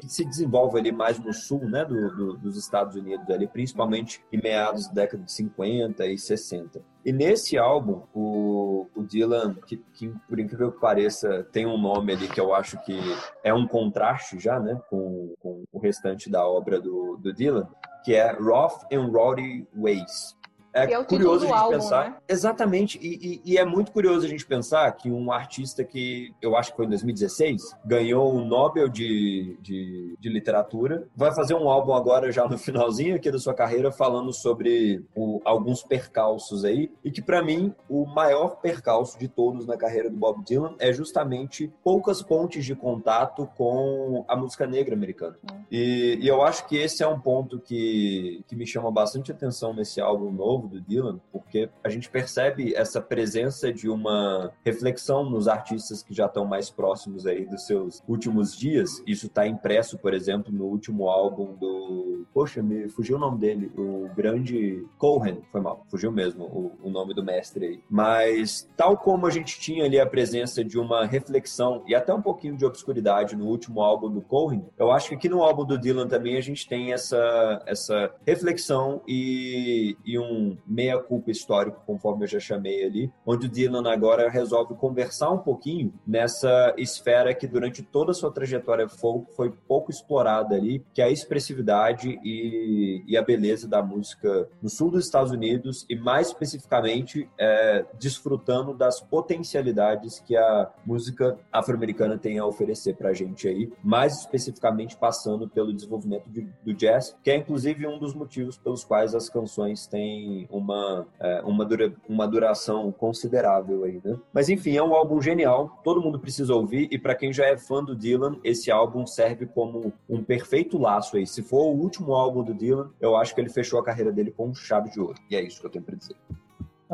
que 0.00 0.08
se 0.08 0.24
desenvolve 0.24 0.78
ali 0.78 0.92
mais 0.92 1.18
no 1.18 1.32
sul, 1.32 1.68
né, 1.68 1.84
do, 1.84 2.14
do, 2.14 2.36
dos 2.36 2.56
Estados 2.56 2.96
Unidos 2.96 3.28
ali, 3.30 3.46
principalmente 3.46 3.85
principalmente 3.86 4.22
em 4.32 4.40
meados 4.42 4.88
da 4.88 4.94
década 5.02 5.22
de 5.22 5.32
50 5.32 6.06
e 6.06 6.18
60. 6.18 6.82
E 7.04 7.12
nesse 7.12 7.56
álbum, 7.56 8.02
o, 8.12 8.86
o 8.94 9.02
Dylan, 9.04 9.54
que, 9.66 9.76
que, 9.94 10.12
por 10.28 10.40
incrível 10.40 10.72
que 10.72 10.80
pareça, 10.80 11.46
tem 11.52 11.64
um 11.64 11.78
nome 11.78 12.12
ali 12.12 12.28
que 12.28 12.40
eu 12.40 12.52
acho 12.52 12.82
que 12.84 12.98
é 13.44 13.54
um 13.54 13.66
contraste 13.66 14.38
já, 14.40 14.58
né, 14.58 14.80
com, 14.90 15.34
com 15.40 15.62
o 15.72 15.78
restante 15.78 16.28
da 16.28 16.44
obra 16.46 16.80
do, 16.80 17.16
do 17.16 17.32
Dylan, 17.32 17.68
que 18.04 18.14
é 18.14 18.32
Rough 18.32 18.84
and 18.92 19.06
Rowdy 19.12 19.66
Ways. 19.74 20.35
É, 20.76 20.92
é 20.92 21.04
curioso 21.04 21.44
a 21.44 21.48
gente 21.48 21.56
álbum, 21.56 21.78
pensar. 21.78 22.10
Né? 22.10 22.16
Exatamente. 22.28 22.98
E, 23.00 23.40
e, 23.46 23.52
e, 23.52 23.58
é 23.58 23.64
muito 23.64 23.90
curioso 23.90 24.26
a 24.26 24.28
gente 24.28 24.44
pensar 24.44 24.92
que 24.92 25.10
um 25.10 25.32
artista 25.32 25.82
que 25.82 26.34
eu 26.42 26.54
acho 26.54 26.70
que 26.70 26.76
foi 26.76 26.84
em 26.84 26.90
2016 26.90 27.62
ganhou 27.84 28.34
o 28.34 28.44
Nobel 28.44 28.88
de, 28.88 29.56
de, 29.62 30.14
de, 30.20 30.28
Literatura 30.28 31.08
vai 31.16 31.34
fazer 31.34 31.54
um 31.54 31.70
álbum 31.70 31.94
agora, 31.94 32.30
já 32.30 32.46
no 32.46 32.58
finalzinho 32.58 33.16
aqui 33.16 33.30
da 33.30 33.38
sua 33.38 33.54
carreira, 33.54 33.90
falando 33.90 34.32
sobre 34.34 35.02
o, 35.14 35.40
alguns 35.44 35.82
percalços 35.82 36.62
aí. 36.62 36.92
E 37.02 37.10
que, 37.10 37.22
para 37.22 37.42
mim, 37.42 37.74
o 37.88 38.04
maior 38.04 38.56
percalço 38.56 39.18
de 39.18 39.28
todos 39.28 39.66
na 39.66 39.78
carreira 39.78 40.10
do 40.10 40.16
Bob 40.16 40.44
Dylan 40.44 40.74
é 40.78 40.92
justamente 40.92 41.72
poucas 41.82 42.20
pontes 42.22 42.66
de 42.66 42.74
contato 42.74 43.48
com 43.56 44.24
a 44.28 44.36
música 44.36 44.66
negra 44.66 44.94
americana. 44.94 45.38
Hum. 45.50 45.56
E, 45.70 46.18
e 46.20 46.28
eu 46.28 46.42
acho 46.42 46.66
que 46.66 46.76
esse 46.76 47.02
é 47.02 47.08
um 47.08 47.18
ponto 47.18 47.58
que, 47.58 48.44
que 48.46 48.54
me 48.54 48.66
chama 48.66 48.90
bastante 48.90 49.32
atenção 49.32 49.72
nesse 49.72 50.00
álbum 50.00 50.30
novo 50.30 50.65
do 50.66 50.80
Dylan, 50.80 51.20
porque 51.32 51.68
a 51.82 51.88
gente 51.88 52.10
percebe 52.10 52.74
essa 52.74 53.00
presença 53.00 53.72
de 53.72 53.88
uma 53.88 54.52
reflexão 54.64 55.28
nos 55.28 55.48
artistas 55.48 56.02
que 56.02 56.14
já 56.14 56.26
estão 56.26 56.44
mais 56.44 56.70
próximos 56.70 57.26
aí 57.26 57.46
dos 57.46 57.66
seus 57.66 58.02
últimos 58.06 58.56
dias. 58.56 59.02
Isso 59.06 59.26
está 59.26 59.46
impresso, 59.46 59.98
por 59.98 60.14
exemplo, 60.14 60.52
no 60.52 60.64
último 60.64 61.08
álbum 61.08 61.54
do. 61.54 62.26
Poxa, 62.32 62.62
me 62.62 62.88
fugiu 62.88 63.16
o 63.16 63.20
nome 63.20 63.38
dele, 63.38 63.70
o 63.76 64.08
grande 64.14 64.84
Cohen, 64.98 65.40
foi 65.50 65.60
mal, 65.60 65.84
fugiu 65.88 66.12
mesmo 66.12 66.44
o, 66.44 66.72
o 66.82 66.90
nome 66.90 67.14
do 67.14 67.24
mestre 67.24 67.66
aí. 67.66 67.80
Mas, 67.88 68.68
tal 68.76 68.96
como 68.96 69.26
a 69.26 69.30
gente 69.30 69.58
tinha 69.58 69.84
ali 69.84 69.98
a 69.98 70.06
presença 70.06 70.62
de 70.64 70.78
uma 70.78 71.06
reflexão 71.06 71.82
e 71.86 71.94
até 71.94 72.12
um 72.12 72.20
pouquinho 72.20 72.56
de 72.56 72.64
obscuridade 72.64 73.36
no 73.36 73.46
último 73.46 73.80
álbum 73.80 74.10
do 74.10 74.20
Cohen, 74.20 74.64
eu 74.78 74.90
acho 74.90 75.08
que 75.10 75.14
aqui 75.14 75.28
no 75.28 75.42
álbum 75.42 75.64
do 75.64 75.78
Dylan 75.78 76.08
também 76.08 76.36
a 76.36 76.40
gente 76.40 76.68
tem 76.68 76.92
essa, 76.92 77.62
essa 77.66 78.14
reflexão 78.26 79.00
e, 79.06 79.96
e 80.04 80.18
um, 80.18 80.55
meia-culpa 80.66 81.30
histórico, 81.30 81.82
conforme 81.86 82.24
eu 82.24 82.28
já 82.28 82.40
chamei 82.40 82.84
ali, 82.84 83.12
onde 83.24 83.46
o 83.46 83.48
Dylan 83.48 83.90
agora 83.90 84.28
resolve 84.28 84.74
conversar 84.74 85.30
um 85.30 85.38
pouquinho 85.38 85.92
nessa 86.06 86.74
esfera 86.76 87.34
que 87.34 87.46
durante 87.46 87.82
toda 87.82 88.10
a 88.10 88.14
sua 88.14 88.30
trajetória 88.30 88.88
folk 88.88 89.32
foi 89.34 89.50
pouco 89.50 89.90
explorada 89.90 90.54
ali, 90.54 90.84
que 90.92 91.02
é 91.02 91.04
a 91.04 91.10
expressividade 91.10 92.18
e, 92.22 93.04
e 93.06 93.16
a 93.16 93.22
beleza 93.22 93.68
da 93.68 93.82
música 93.82 94.48
no 94.62 94.68
sul 94.68 94.90
dos 94.90 95.04
Estados 95.04 95.32
Unidos 95.32 95.86
e 95.88 95.96
mais 95.96 96.28
especificamente 96.28 97.28
é, 97.38 97.84
desfrutando 97.98 98.74
das 98.74 99.00
potencialidades 99.00 100.20
que 100.20 100.36
a 100.36 100.70
música 100.84 101.38
afro-americana 101.52 102.18
tem 102.18 102.38
a 102.38 102.46
oferecer 102.46 102.94
para 102.94 103.10
a 103.10 103.14
gente 103.14 103.48
aí, 103.48 103.72
mais 103.82 104.20
especificamente 104.20 104.96
passando 104.96 105.48
pelo 105.48 105.72
desenvolvimento 105.72 106.28
de, 106.28 106.46
do 106.64 106.74
jazz, 106.74 107.16
que 107.22 107.30
é 107.30 107.36
inclusive 107.36 107.86
um 107.86 107.98
dos 107.98 108.14
motivos 108.14 108.56
pelos 108.56 108.84
quais 108.84 109.14
as 109.14 109.28
canções 109.28 109.86
têm 109.86 110.35
uma, 110.50 111.06
é, 111.20 111.40
uma, 111.42 111.64
dura, 111.64 111.92
uma 112.08 112.26
duração 112.26 112.92
considerável 112.92 113.84
aí, 113.84 114.00
né? 114.04 114.18
Mas 114.32 114.48
enfim, 114.48 114.76
é 114.76 114.82
um 114.82 114.94
álbum 114.94 115.20
genial, 115.20 115.80
todo 115.84 116.00
mundo 116.00 116.18
precisa 116.18 116.54
ouvir 116.54 116.88
e 116.90 116.98
para 116.98 117.14
quem 117.14 117.32
já 117.32 117.46
é 117.46 117.56
fã 117.56 117.82
do 117.82 117.94
Dylan, 117.94 118.36
esse 118.42 118.70
álbum 118.70 119.06
serve 119.06 119.46
como 119.46 119.92
um 120.08 120.22
perfeito 120.22 120.78
laço 120.78 121.16
aí. 121.16 121.26
Se 121.26 121.42
for 121.42 121.64
o 121.66 121.76
último 121.76 122.14
álbum 122.14 122.42
do 122.42 122.52
Dylan, 122.52 122.90
eu 123.00 123.16
acho 123.16 123.34
que 123.34 123.40
ele 123.40 123.50
fechou 123.50 123.78
a 123.78 123.84
carreira 123.84 124.12
dele 124.12 124.30
com 124.30 124.54
chave 124.54 124.90
de 124.90 125.00
ouro. 125.00 125.18
E 125.30 125.36
é 125.36 125.42
isso 125.42 125.60
que 125.60 125.66
eu 125.66 125.70
tenho 125.70 125.84
para 125.84 125.96
dizer. 125.96 126.16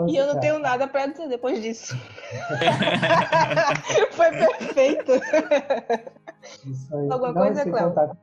E 0.08 0.16
eu 0.16 0.26
não 0.26 0.40
tenho 0.40 0.58
nada 0.58 0.88
para 0.88 1.06
dizer 1.06 1.28
depois 1.28 1.60
disso. 1.60 1.94
Foi 4.12 4.30
perfeito. 4.30 5.12
Isso 6.66 6.96
aí. 6.96 7.10
Alguma 7.10 7.32
não, 7.32 7.42
coisa, 7.42 7.62
Cléo? 7.62 7.88
contar 7.90 8.16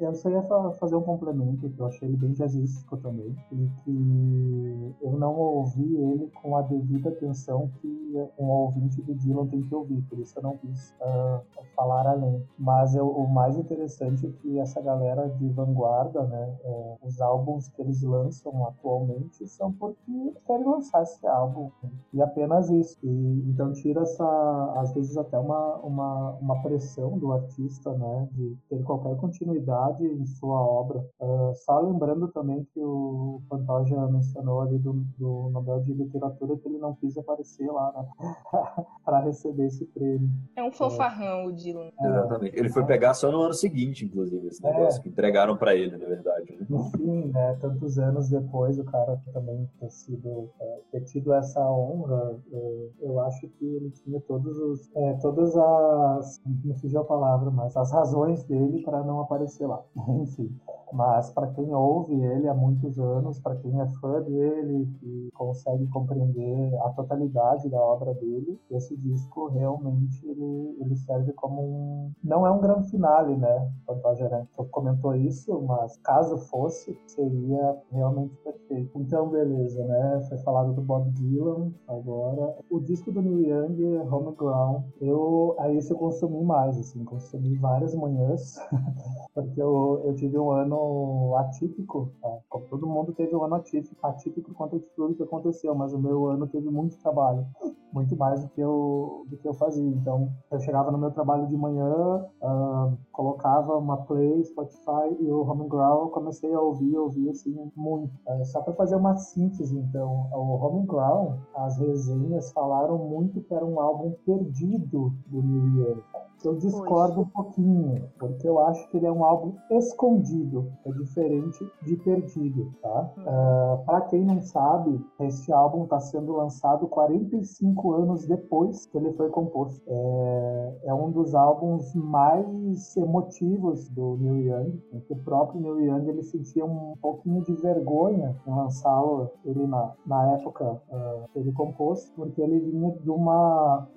eu 0.00 0.14
só 0.14 0.30
ia 0.30 0.42
fa- 0.42 0.72
fazer 0.72 0.96
um 0.96 1.02
complemento, 1.02 1.68
que 1.70 1.80
eu 1.80 1.86
achei 1.86 2.08
ele 2.08 2.16
bem 2.16 2.32
jazzístico 2.32 2.96
também, 2.96 3.36
e 3.52 3.68
que 3.82 4.94
eu 5.02 5.12
não 5.12 5.34
ouvi 5.34 5.96
ele 5.96 6.30
com 6.42 6.56
a 6.56 6.62
devida 6.62 7.10
atenção 7.10 7.70
que 7.80 7.96
um 8.38 8.46
ouvinte 8.46 9.00
do 9.02 9.14
Dylan 9.14 9.46
tem 9.46 9.62
que 9.62 9.74
ouvir, 9.74 10.00
por 10.02 10.18
isso 10.18 10.38
eu 10.38 10.42
não 10.42 10.56
quis 10.56 10.94
ah, 11.00 11.40
falar 11.74 12.06
além. 12.06 12.44
Mas 12.58 12.94
eu- 12.94 13.08
o 13.08 13.28
mais 13.28 13.56
interessante 13.56 14.26
é 14.26 14.30
que 14.30 14.58
essa 14.58 14.80
galera 14.80 15.28
de 15.28 15.48
vanguarda, 15.48 16.22
né, 16.24 16.54
é, 16.64 16.96
os 17.02 17.20
álbuns 17.20 17.68
que 17.68 17.82
eles 17.82 18.02
lançam 18.02 18.66
atualmente 18.66 19.46
são 19.48 19.72
porque 19.72 20.32
querem 20.46 20.64
lançar 20.64 21.02
esse 21.02 21.26
álbum, 21.26 21.70
e 22.12 22.22
apenas 22.22 22.70
isso. 22.70 22.98
E, 23.02 23.44
então 23.48 23.72
tira 23.72 24.02
essa, 24.02 24.74
às 24.76 24.92
vezes 24.94 25.16
até 25.16 25.38
uma, 25.38 25.76
uma, 25.76 26.30
uma 26.40 26.62
pressão 26.62 27.18
do 27.18 27.32
artista, 27.32 27.92
né, 27.92 28.28
de 28.32 28.56
ter 28.68 28.82
qualquer 28.84 29.16
continuidade 29.16 30.04
em 30.06 30.24
sua 30.26 30.60
obra. 30.60 31.04
Ah, 31.20 31.52
só 31.54 31.80
lembrando 31.80 32.28
também 32.28 32.66
que 32.72 32.80
o 32.82 33.40
Pantoja 33.48 34.06
mencionou 34.08 34.60
ali 34.60 34.78
do, 34.78 34.92
do 35.18 35.50
Nobel 35.50 35.80
de 35.80 35.92
Literatura 35.92 36.56
que 36.56 36.68
ele 36.68 36.78
não 36.78 36.94
quis 36.94 37.16
aparecer 37.18 37.70
lá, 37.70 37.92
né, 37.92 38.34
para 39.04 39.20
receber 39.20 39.66
esse 39.66 39.84
prêmio. 39.86 40.28
É 40.56 40.62
um 40.62 40.72
fanfarrão 40.72 41.46
o 41.46 41.52
Dylan. 41.52 41.90
Exatamente. 42.00 42.58
Ele 42.58 42.68
foi 42.68 42.84
pegar 42.84 43.14
só 43.14 43.30
no 43.30 43.40
ano 43.40 43.54
seguinte, 43.54 44.04
inclusive, 44.04 44.46
esse 44.48 44.64
É. 44.66 44.70
negócio 44.72 45.02
que 45.02 45.08
entregaram 45.08 45.56
para 45.56 45.74
ele, 45.74 45.96
na 45.96 46.06
verdade. 46.06 46.56
Né? 46.58 46.66
Enfim, 46.70 47.26
né, 47.32 47.56
tantos 47.60 47.98
anos 47.98 48.28
depois 48.28 48.78
o 48.78 48.84
cara 48.84 49.20
também 49.32 49.68
ter 49.80 49.90
sido 49.90 50.35
é, 50.60 50.80
ter 50.92 51.04
tido 51.04 51.32
essa 51.32 51.60
honra, 51.70 52.38
é, 52.52 52.88
eu 53.00 53.20
acho 53.20 53.48
que 53.48 53.64
ele 53.64 53.90
tinha 53.90 54.20
todos 54.22 54.56
os 54.58 54.90
é, 54.94 55.14
todas 55.14 55.56
as 55.56 56.40
me 56.46 56.74
fugiu 56.78 57.00
a 57.00 57.04
palavra, 57.04 57.50
mas 57.50 57.76
as 57.76 57.92
razões 57.92 58.44
dele 58.44 58.82
para 58.82 59.02
não 59.02 59.20
aparecer 59.20 59.66
lá. 59.66 59.82
Enfim, 60.08 60.54
mas 60.92 61.30
para 61.30 61.48
quem 61.48 61.74
ouve 61.74 62.14
ele 62.14 62.48
há 62.48 62.54
muitos 62.54 62.98
anos, 62.98 63.38
para 63.40 63.56
quem 63.56 63.80
é 63.80 63.86
fã 64.00 64.22
dele, 64.22 64.86
que 64.98 65.28
consegue 65.34 65.86
compreender 65.88 66.74
a 66.82 66.90
totalidade 66.90 67.68
da 67.68 67.80
obra 67.80 68.14
dele, 68.14 68.60
esse 68.70 68.96
disco 68.96 69.48
realmente 69.48 70.26
ele, 70.26 70.76
ele 70.80 70.96
serve 70.96 71.32
como 71.32 71.62
um 71.62 72.12
não 72.22 72.46
é 72.46 72.50
um 72.50 72.60
grande 72.60 72.90
finale, 72.90 73.36
né? 73.36 73.70
O 73.82 73.94
Pantoja 73.94 74.28
né, 74.28 74.46
comentou 74.70 75.14
isso, 75.14 75.60
mas 75.62 75.96
caso 75.98 76.38
fosse, 76.38 76.98
seria 77.06 77.76
realmente 77.90 78.36
perfeito. 78.38 78.90
Então, 78.98 79.28
beleza, 79.28 79.84
né? 79.84 80.20
Foi 80.28 80.38
falado 80.38 80.72
do 80.72 80.82
Bob 80.82 81.10
Dylan 81.10 81.72
agora. 81.88 82.56
O 82.70 82.80
disco 82.80 83.12
do 83.12 83.22
Neil 83.22 83.40
Young, 83.40 84.08
Homegrown, 84.10 84.82
eu 85.00 85.54
aí 85.58 85.76
isso 85.78 85.92
eu 85.92 85.98
consumi 85.98 86.42
mais, 86.42 86.78
assim, 86.78 87.04
consumi 87.04 87.54
várias 87.56 87.94
manhãs, 87.94 88.56
porque 89.34 89.60
eu, 89.60 90.02
eu 90.04 90.14
tive 90.14 90.38
um 90.38 90.50
ano 90.50 91.34
atípico, 91.36 92.10
tá? 92.20 92.38
todo 92.70 92.86
mundo 92.86 93.12
teve 93.12 93.34
um 93.34 93.44
ano 93.44 93.56
atípico, 93.56 94.06
atípico 94.06 94.54
quanto 94.54 94.76
a 94.76 94.80
tudo 94.94 95.14
que 95.14 95.22
aconteceu, 95.22 95.74
mas 95.74 95.92
o 95.92 95.98
meu 95.98 96.26
ano 96.26 96.46
teve 96.46 96.68
muito 96.70 96.98
trabalho, 96.98 97.46
muito 97.92 98.16
mais 98.16 98.42
do 98.42 98.48
que 98.48 98.60
eu, 98.60 99.24
do 99.28 99.36
que 99.36 99.46
eu 99.46 99.54
fazia. 99.54 99.86
Então, 99.86 100.30
eu 100.50 100.60
chegava 100.60 100.90
no 100.90 100.98
meu 100.98 101.10
trabalho 101.10 101.46
de 101.46 101.56
manhã, 101.56 102.24
ah, 102.42 102.92
colocava 103.12 103.76
uma 103.76 103.96
play, 103.98 104.44
Spotify 104.44 105.16
e 105.20 105.30
o 105.30 105.42
Homegrown, 105.42 106.08
comecei 106.10 106.52
a 106.52 106.60
ouvir, 106.60 106.96
ouvir 106.96 107.30
assim, 107.30 107.70
muito. 107.74 108.12
Eh, 108.26 108.44
só 108.44 108.60
para 108.60 108.74
fazer 108.74 108.96
uma 108.96 109.16
síntese, 109.16 109.76
então, 109.76 110.15
o 110.32 110.56
Homegrown, 110.56 111.38
as 111.54 111.78
resenhas 111.78 112.52
falaram 112.52 112.98
muito 112.98 113.40
que 113.40 113.54
era 113.54 113.64
um 113.64 113.80
álbum 113.80 114.12
perdido 114.24 115.12
do 115.26 115.42
Neil 115.42 115.88
Young. 115.88 116.02
Eu 116.46 116.54
discordo 116.54 117.22
um 117.22 117.24
pouquinho, 117.24 118.08
porque 118.20 118.48
eu 118.48 118.60
acho 118.60 118.88
que 118.88 118.98
ele 118.98 119.06
é 119.06 119.10
um 119.10 119.24
álbum 119.24 119.54
escondido, 119.68 120.70
é 120.84 120.92
diferente 120.92 121.58
de 121.82 121.96
perdido, 121.96 122.72
tá? 122.80 123.12
Ah, 123.26 123.82
para 123.84 124.02
quem 124.02 124.24
não 124.24 124.40
sabe, 124.40 125.04
este 125.18 125.52
álbum 125.52 125.82
está 125.82 125.98
sendo 125.98 126.36
lançado 126.36 126.86
45 126.86 127.92
anos 127.94 128.26
depois 128.28 128.86
que 128.86 128.96
ele 128.96 129.12
foi 129.14 129.28
composto. 129.28 129.82
É, 129.88 130.78
é 130.84 130.94
um 130.94 131.10
dos 131.10 131.34
álbuns 131.34 131.92
mais 131.96 132.96
emotivos 132.96 133.88
do 133.88 134.16
Neil 134.16 134.38
Young, 134.38 134.82
em 134.92 135.00
que 135.00 135.12
o 135.14 135.16
próprio 135.16 135.60
Neil 135.60 135.80
Young 135.80 136.08
ele 136.08 136.22
sentia 136.22 136.64
um 136.64 136.94
pouquinho 137.02 137.42
de 137.42 137.54
vergonha 137.54 138.36
em 138.46 138.54
lançá-lo 138.54 139.30
ele 139.44 139.66
na, 139.66 139.94
na 140.06 140.34
época 140.34 140.80
ah, 140.92 141.24
que 141.32 141.40
ele 141.40 141.50
compôs, 141.50 142.08
porque 142.14 142.40
ele 142.40 142.60
vinha 142.60 142.92
de 142.92 143.10
uma... 143.10 143.88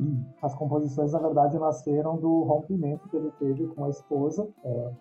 As 0.41 0.55
composições, 0.55 1.11
na 1.11 1.19
verdade, 1.19 1.59
nasceram 1.59 2.17
do 2.17 2.38
rompimento 2.43 3.07
que 3.09 3.17
ele 3.17 3.31
teve 3.39 3.67
com 3.67 3.85
a 3.85 3.89
esposa, 3.89 4.47
é, 4.63 4.91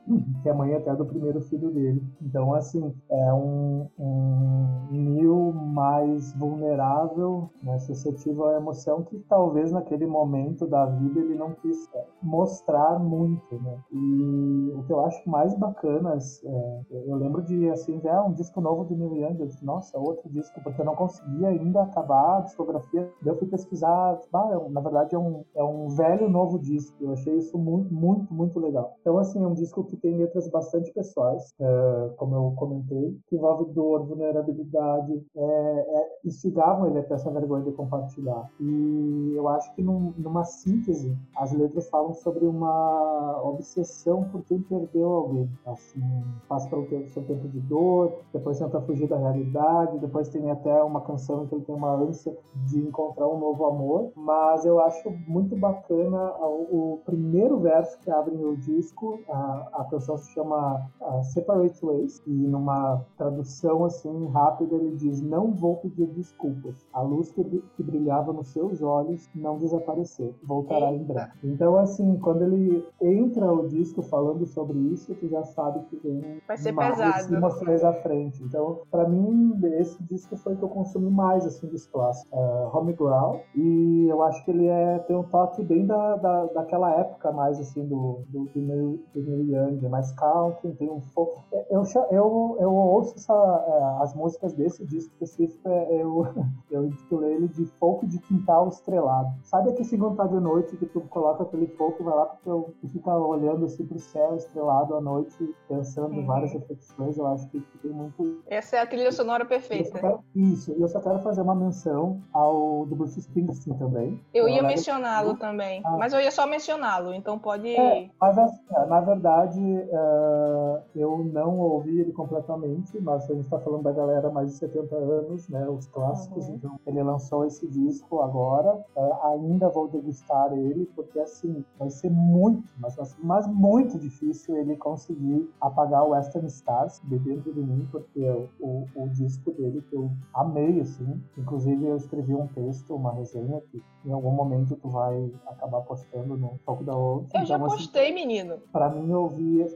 que 0.42 0.48
é 0.48 0.52
mãe 0.52 0.74
até 0.74 0.94
do 0.94 1.04
primeiro 1.04 1.40
filho 1.42 1.70
dele. 1.70 2.02
Então, 2.22 2.54
assim, 2.54 2.94
é 3.10 3.32
um, 3.32 3.86
um 3.98 4.88
Neil 4.90 5.52
mais 5.52 6.32
vulnerável, 6.34 7.50
né, 7.62 7.78
suscetível 7.78 8.46
à 8.46 8.56
emoção, 8.56 9.02
que 9.02 9.18
talvez 9.28 9.70
naquele 9.72 10.06
momento 10.06 10.66
da 10.66 10.86
vida 10.86 11.20
ele 11.20 11.34
não 11.34 11.52
quis 11.52 11.88
é, 11.94 12.04
mostrar 12.22 12.98
muito, 12.98 13.54
né? 13.60 13.78
E 13.92 14.72
o 14.74 14.82
que 14.84 14.92
eu 14.92 15.00
acho 15.04 15.28
mais 15.28 15.54
bacana, 15.54 16.16
é, 16.44 16.80
eu 16.90 17.16
lembro 17.16 17.42
de, 17.42 17.68
assim, 17.70 18.00
já 18.00 18.12
é 18.12 18.20
um 18.20 18.32
disco 18.32 18.60
novo 18.60 18.84
do 18.84 18.96
Neil 18.96 19.16
Young, 19.16 19.40
eu 19.40 19.46
disse, 19.46 19.64
nossa, 19.64 19.98
outro 19.98 20.28
disco, 20.30 20.60
porque 20.62 20.80
eu 20.80 20.84
não 20.86 20.94
conseguia 20.96 21.48
ainda 21.48 21.82
acabar 21.82 22.38
a 22.38 22.40
discografia, 22.40 23.10
daí 23.22 23.32
eu 23.32 23.38
fui 23.38 23.48
pesquisar, 23.48 24.18
é 24.32 24.58
um- 24.58 24.70
na 24.70 24.80
verdade 24.80 25.14
é 25.14 25.18
um, 25.18 25.44
é 25.54 25.62
um 25.62 25.88
velho 25.88 26.28
novo 26.28 26.58
disco, 26.58 26.96
eu 27.00 27.12
achei 27.12 27.27
isso 27.36 27.58
muito, 27.58 27.92
muito, 27.92 28.32
muito 28.32 28.58
legal. 28.58 28.96
Então, 29.00 29.18
assim, 29.18 29.42
é 29.42 29.46
um 29.46 29.54
disco 29.54 29.84
que 29.84 29.96
tem 29.96 30.16
letras 30.16 30.48
bastante 30.48 30.92
pessoais, 30.92 31.52
é, 31.60 32.10
como 32.16 32.34
eu 32.34 32.52
comentei, 32.56 33.16
que 33.28 33.36
envolve 33.36 33.72
dor, 33.72 34.04
vulnerabilidade, 34.06 35.22
é, 35.36 35.40
é, 35.42 36.18
instigavam 36.24 36.88
ele 36.88 36.98
a 36.98 37.02
ter 37.02 37.14
essa 37.14 37.30
vergonha 37.30 37.64
de 37.64 37.72
compartilhar. 37.72 38.48
E 38.60 39.32
eu 39.34 39.48
acho 39.48 39.74
que 39.74 39.82
num- 39.82 40.12
numa 40.16 40.44
síntese, 40.44 41.16
as 41.36 41.52
letras 41.52 41.88
falam 41.88 42.12
sobre 42.14 42.46
uma 42.46 43.40
obsessão 43.44 44.24
por 44.30 44.42
quem 44.44 44.60
perdeu 44.62 45.10
alguém. 45.12 45.48
Assim, 45.66 46.00
passa 46.48 46.68
pelo 46.68 46.86
seu 47.08 47.22
tempo 47.24 47.48
de 47.48 47.60
dor, 47.60 48.12
depois 48.32 48.58
tenta 48.58 48.80
fugir 48.80 49.08
da 49.08 49.16
realidade, 49.16 49.98
depois 49.98 50.28
tem 50.28 50.50
até 50.50 50.82
uma 50.82 51.00
canção 51.00 51.44
em 51.44 51.46
que 51.46 51.54
ele 51.54 51.64
tem 51.64 51.74
uma 51.74 51.92
ânsia 51.94 52.36
de 52.66 52.78
encontrar 52.80 53.26
um 53.28 53.38
novo 53.38 53.66
amor. 53.66 54.10
Mas 54.16 54.64
eu 54.64 54.80
acho 54.80 55.10
muito 55.26 55.56
bacana 55.56 56.32
o, 56.40 56.94
o 56.94 56.98
primeiro 57.08 57.58
verso 57.58 57.98
que 58.00 58.10
abre 58.10 58.36
o 58.36 58.54
disco, 58.54 59.18
a, 59.30 59.68
a 59.72 59.84
canção 59.84 60.18
se 60.18 60.30
chama 60.32 60.86
Separate 61.32 61.84
Ways, 61.84 62.22
e 62.26 62.30
numa 62.30 63.02
tradução 63.16 63.84
assim 63.86 64.26
rápida 64.28 64.74
ele 64.76 64.94
diz: 64.94 65.22
Não 65.22 65.50
vou 65.52 65.76
pedir 65.76 66.06
desculpas. 66.08 66.86
A 66.92 67.00
luz 67.00 67.32
que, 67.32 67.42
que 67.44 67.82
brilhava 67.82 68.32
nos 68.32 68.48
seus 68.48 68.82
olhos 68.82 69.28
não 69.34 69.56
desapareceu, 69.56 70.34
voltará 70.42 70.92
em 70.92 71.02
breve. 71.02 71.30
Então, 71.44 71.76
assim, 71.76 72.18
quando 72.18 72.42
ele 72.42 72.84
entra 73.00 73.50
o 73.50 73.66
disco 73.66 74.02
falando 74.02 74.44
sobre 74.44 74.78
isso, 74.78 75.14
tu 75.14 75.28
já 75.28 75.42
sabe 75.44 75.80
que 75.86 75.96
vem 75.96 76.42
Vai 76.46 76.58
ser 76.58 76.72
mais 76.72 76.96
pesado. 76.96 77.34
emoções 77.34 77.84
à 77.84 77.92
frente. 77.94 78.42
Então, 78.42 78.80
pra 78.90 79.08
mim, 79.08 79.58
esse 79.78 80.02
disco 80.04 80.36
foi 80.36 80.54
o 80.54 80.56
que 80.56 80.64
eu 80.64 80.68
consumi 80.68 81.10
mais, 81.10 81.46
assim, 81.46 81.66
dos 81.66 81.86
clássicos. 81.86 82.30
Uh, 82.32 82.76
Homegrown. 82.76 83.40
E 83.54 84.06
eu 84.08 84.22
acho 84.22 84.44
que 84.44 84.50
ele 84.50 84.66
é, 84.66 84.98
tem 85.00 85.16
um 85.16 85.22
toque 85.22 85.62
bem 85.64 85.86
da, 85.86 86.16
da, 86.16 86.44
daquela 86.46 86.90
época 86.90 86.97
mais 87.32 87.58
assim 87.60 87.86
do, 87.86 88.24
do, 88.28 88.44
do, 88.46 88.60
Neil, 88.60 89.04
do 89.14 89.22
Neil 89.22 89.70
Young, 89.70 89.88
mais 89.88 90.12
country, 90.12 90.72
tem 90.74 90.90
um 90.90 91.00
folk. 91.00 91.40
Eu, 91.70 91.82
eu, 92.10 92.56
eu 92.60 92.74
ouço 92.74 93.14
essa, 93.16 93.32
é, 93.32 94.02
as 94.02 94.14
músicas 94.14 94.52
desse 94.54 94.84
disco 94.84 95.12
específico, 95.14 95.68
é, 95.68 96.02
eu, 96.02 96.26
eu 96.70 96.86
intitulei 96.86 97.34
ele 97.34 97.48
de 97.48 97.66
folk 97.78 98.06
de 98.06 98.18
quintal 98.18 98.68
estrelado. 98.68 99.28
Sabe 99.42 99.70
aquele 99.70 99.84
segundo 99.84 100.16
tá 100.16 100.26
de 100.26 100.40
noite 100.40 100.76
que 100.76 100.86
tu 100.86 101.00
coloca 101.02 101.42
aquele 101.42 101.66
folk, 101.66 102.02
vai 102.02 102.14
lá 102.14 102.26
pro 102.26 102.74
e 102.82 102.88
fica 102.88 103.14
olhando 103.16 103.64
assim 103.64 103.84
pro 103.86 103.98
céu 103.98 104.34
estrelado 104.36 104.94
à 104.94 105.00
noite, 105.00 105.54
pensando 105.68 106.14
em 106.14 106.24
várias 106.24 106.52
uhum. 106.52 106.60
reflexões, 106.60 107.18
eu 107.18 107.26
acho 107.26 107.48
que, 107.48 107.60
tem 107.82 107.90
muito. 107.90 108.42
Essa 108.46 108.76
é 108.76 108.80
a 108.80 108.86
trilha 108.86 109.12
sonora 109.12 109.44
perfeita. 109.44 109.98
Quero, 109.98 110.24
isso, 110.34 110.72
eu 110.72 110.88
só 110.88 111.00
quero 111.00 111.20
fazer 111.20 111.42
uma 111.42 111.54
menção 111.54 112.20
ao 112.32 112.86
do 112.86 112.96
Bruce 112.96 113.18
Springsteen 113.18 113.76
também. 113.76 114.20
Eu 114.34 114.48
ia 114.48 114.62
mencioná-lo 114.62 115.36
também, 115.36 115.80
ah. 115.84 115.96
mas 115.98 116.12
eu 116.12 116.20
ia 116.20 116.30
só 116.30 116.46
mencioná-lo, 116.88 117.14
então 117.14 117.38
pode. 117.38 117.68
É, 117.68 118.10
mas 118.20 118.38
assim, 118.38 118.62
na 118.88 119.00
verdade, 119.00 119.60
uh, 119.60 120.80
eu 120.94 121.18
não 121.24 121.58
ouvi 121.58 122.00
ele 122.00 122.12
completamente, 122.12 122.98
mas 123.00 123.30
a 123.30 123.34
gente 123.34 123.48
tá 123.48 123.58
falando 123.60 123.82
da 123.82 123.92
galera 123.92 124.30
mais 124.30 124.52
de 124.52 124.58
70 124.58 124.96
anos, 124.96 125.48
né? 125.48 125.68
Os 125.68 125.86
clássicos, 125.86 126.48
uhum. 126.48 126.54
então 126.54 126.80
ele 126.86 127.02
lançou 127.02 127.44
esse 127.44 127.66
disco 127.68 128.20
agora. 128.20 128.74
Uh, 128.96 129.26
ainda 129.26 129.68
vou 129.68 129.88
degustar 129.88 130.52
ele, 130.52 130.86
porque 130.96 131.18
assim, 131.18 131.64
vai 131.78 131.90
ser 131.90 132.10
muito, 132.10 132.64
mas, 132.78 133.16
mas 133.22 133.46
muito 133.46 133.98
difícil 133.98 134.56
ele 134.56 134.76
conseguir 134.76 135.48
apagar 135.60 136.04
o 136.04 136.10
Western 136.10 136.46
Stars 136.46 137.00
de 137.04 137.18
dentro 137.18 137.52
de 137.52 137.60
mim, 137.60 137.86
porque 137.90 138.20
o, 138.60 138.86
o 138.94 139.08
disco 139.08 139.50
dele 139.52 139.82
que 139.82 139.94
eu 139.94 140.10
amei, 140.32 140.80
assim. 140.80 141.20
Inclusive 141.36 141.84
eu 141.84 141.96
escrevi 141.96 142.34
um 142.34 142.46
texto, 142.48 142.94
uma 142.94 143.12
resenha 143.12 143.60
que 143.70 143.82
em 144.04 144.12
algum 144.12 144.30
momento 144.30 144.76
tu 144.76 144.88
vai 144.88 145.30
acabar 145.46 145.80
postando 145.82 146.36
no 146.36 146.58
Foco 146.78 146.84
da 146.84 146.96
Outra. 146.96 147.38
Eu 147.38 147.42
então, 147.42 147.46
já 147.46 147.56
assim, 147.56 147.64
postei, 147.64 148.04
assim, 148.04 148.14
menino. 148.14 148.58
Pra 148.72 148.88
mim 148.88 149.10
eu 149.10 149.22
ouvi. 149.22 149.66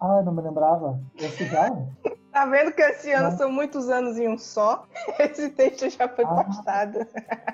Ah, 0.00 0.22
não 0.22 0.32
me 0.32 0.42
lembrava. 0.42 1.00
Esse 1.16 1.46
já? 1.46 1.70
Tá 2.32 2.44
vendo 2.46 2.72
que 2.72 2.82
esse 2.82 3.10
ano 3.12 3.36
são 3.36 3.50
muitos 3.50 3.88
anos 3.88 4.18
em 4.18 4.28
um 4.28 4.36
só? 4.36 4.84
Esse 5.18 5.50
texto 5.50 5.88
já 5.88 6.08
foi 6.08 6.24
ah, 6.24 6.44
postado. 6.44 6.98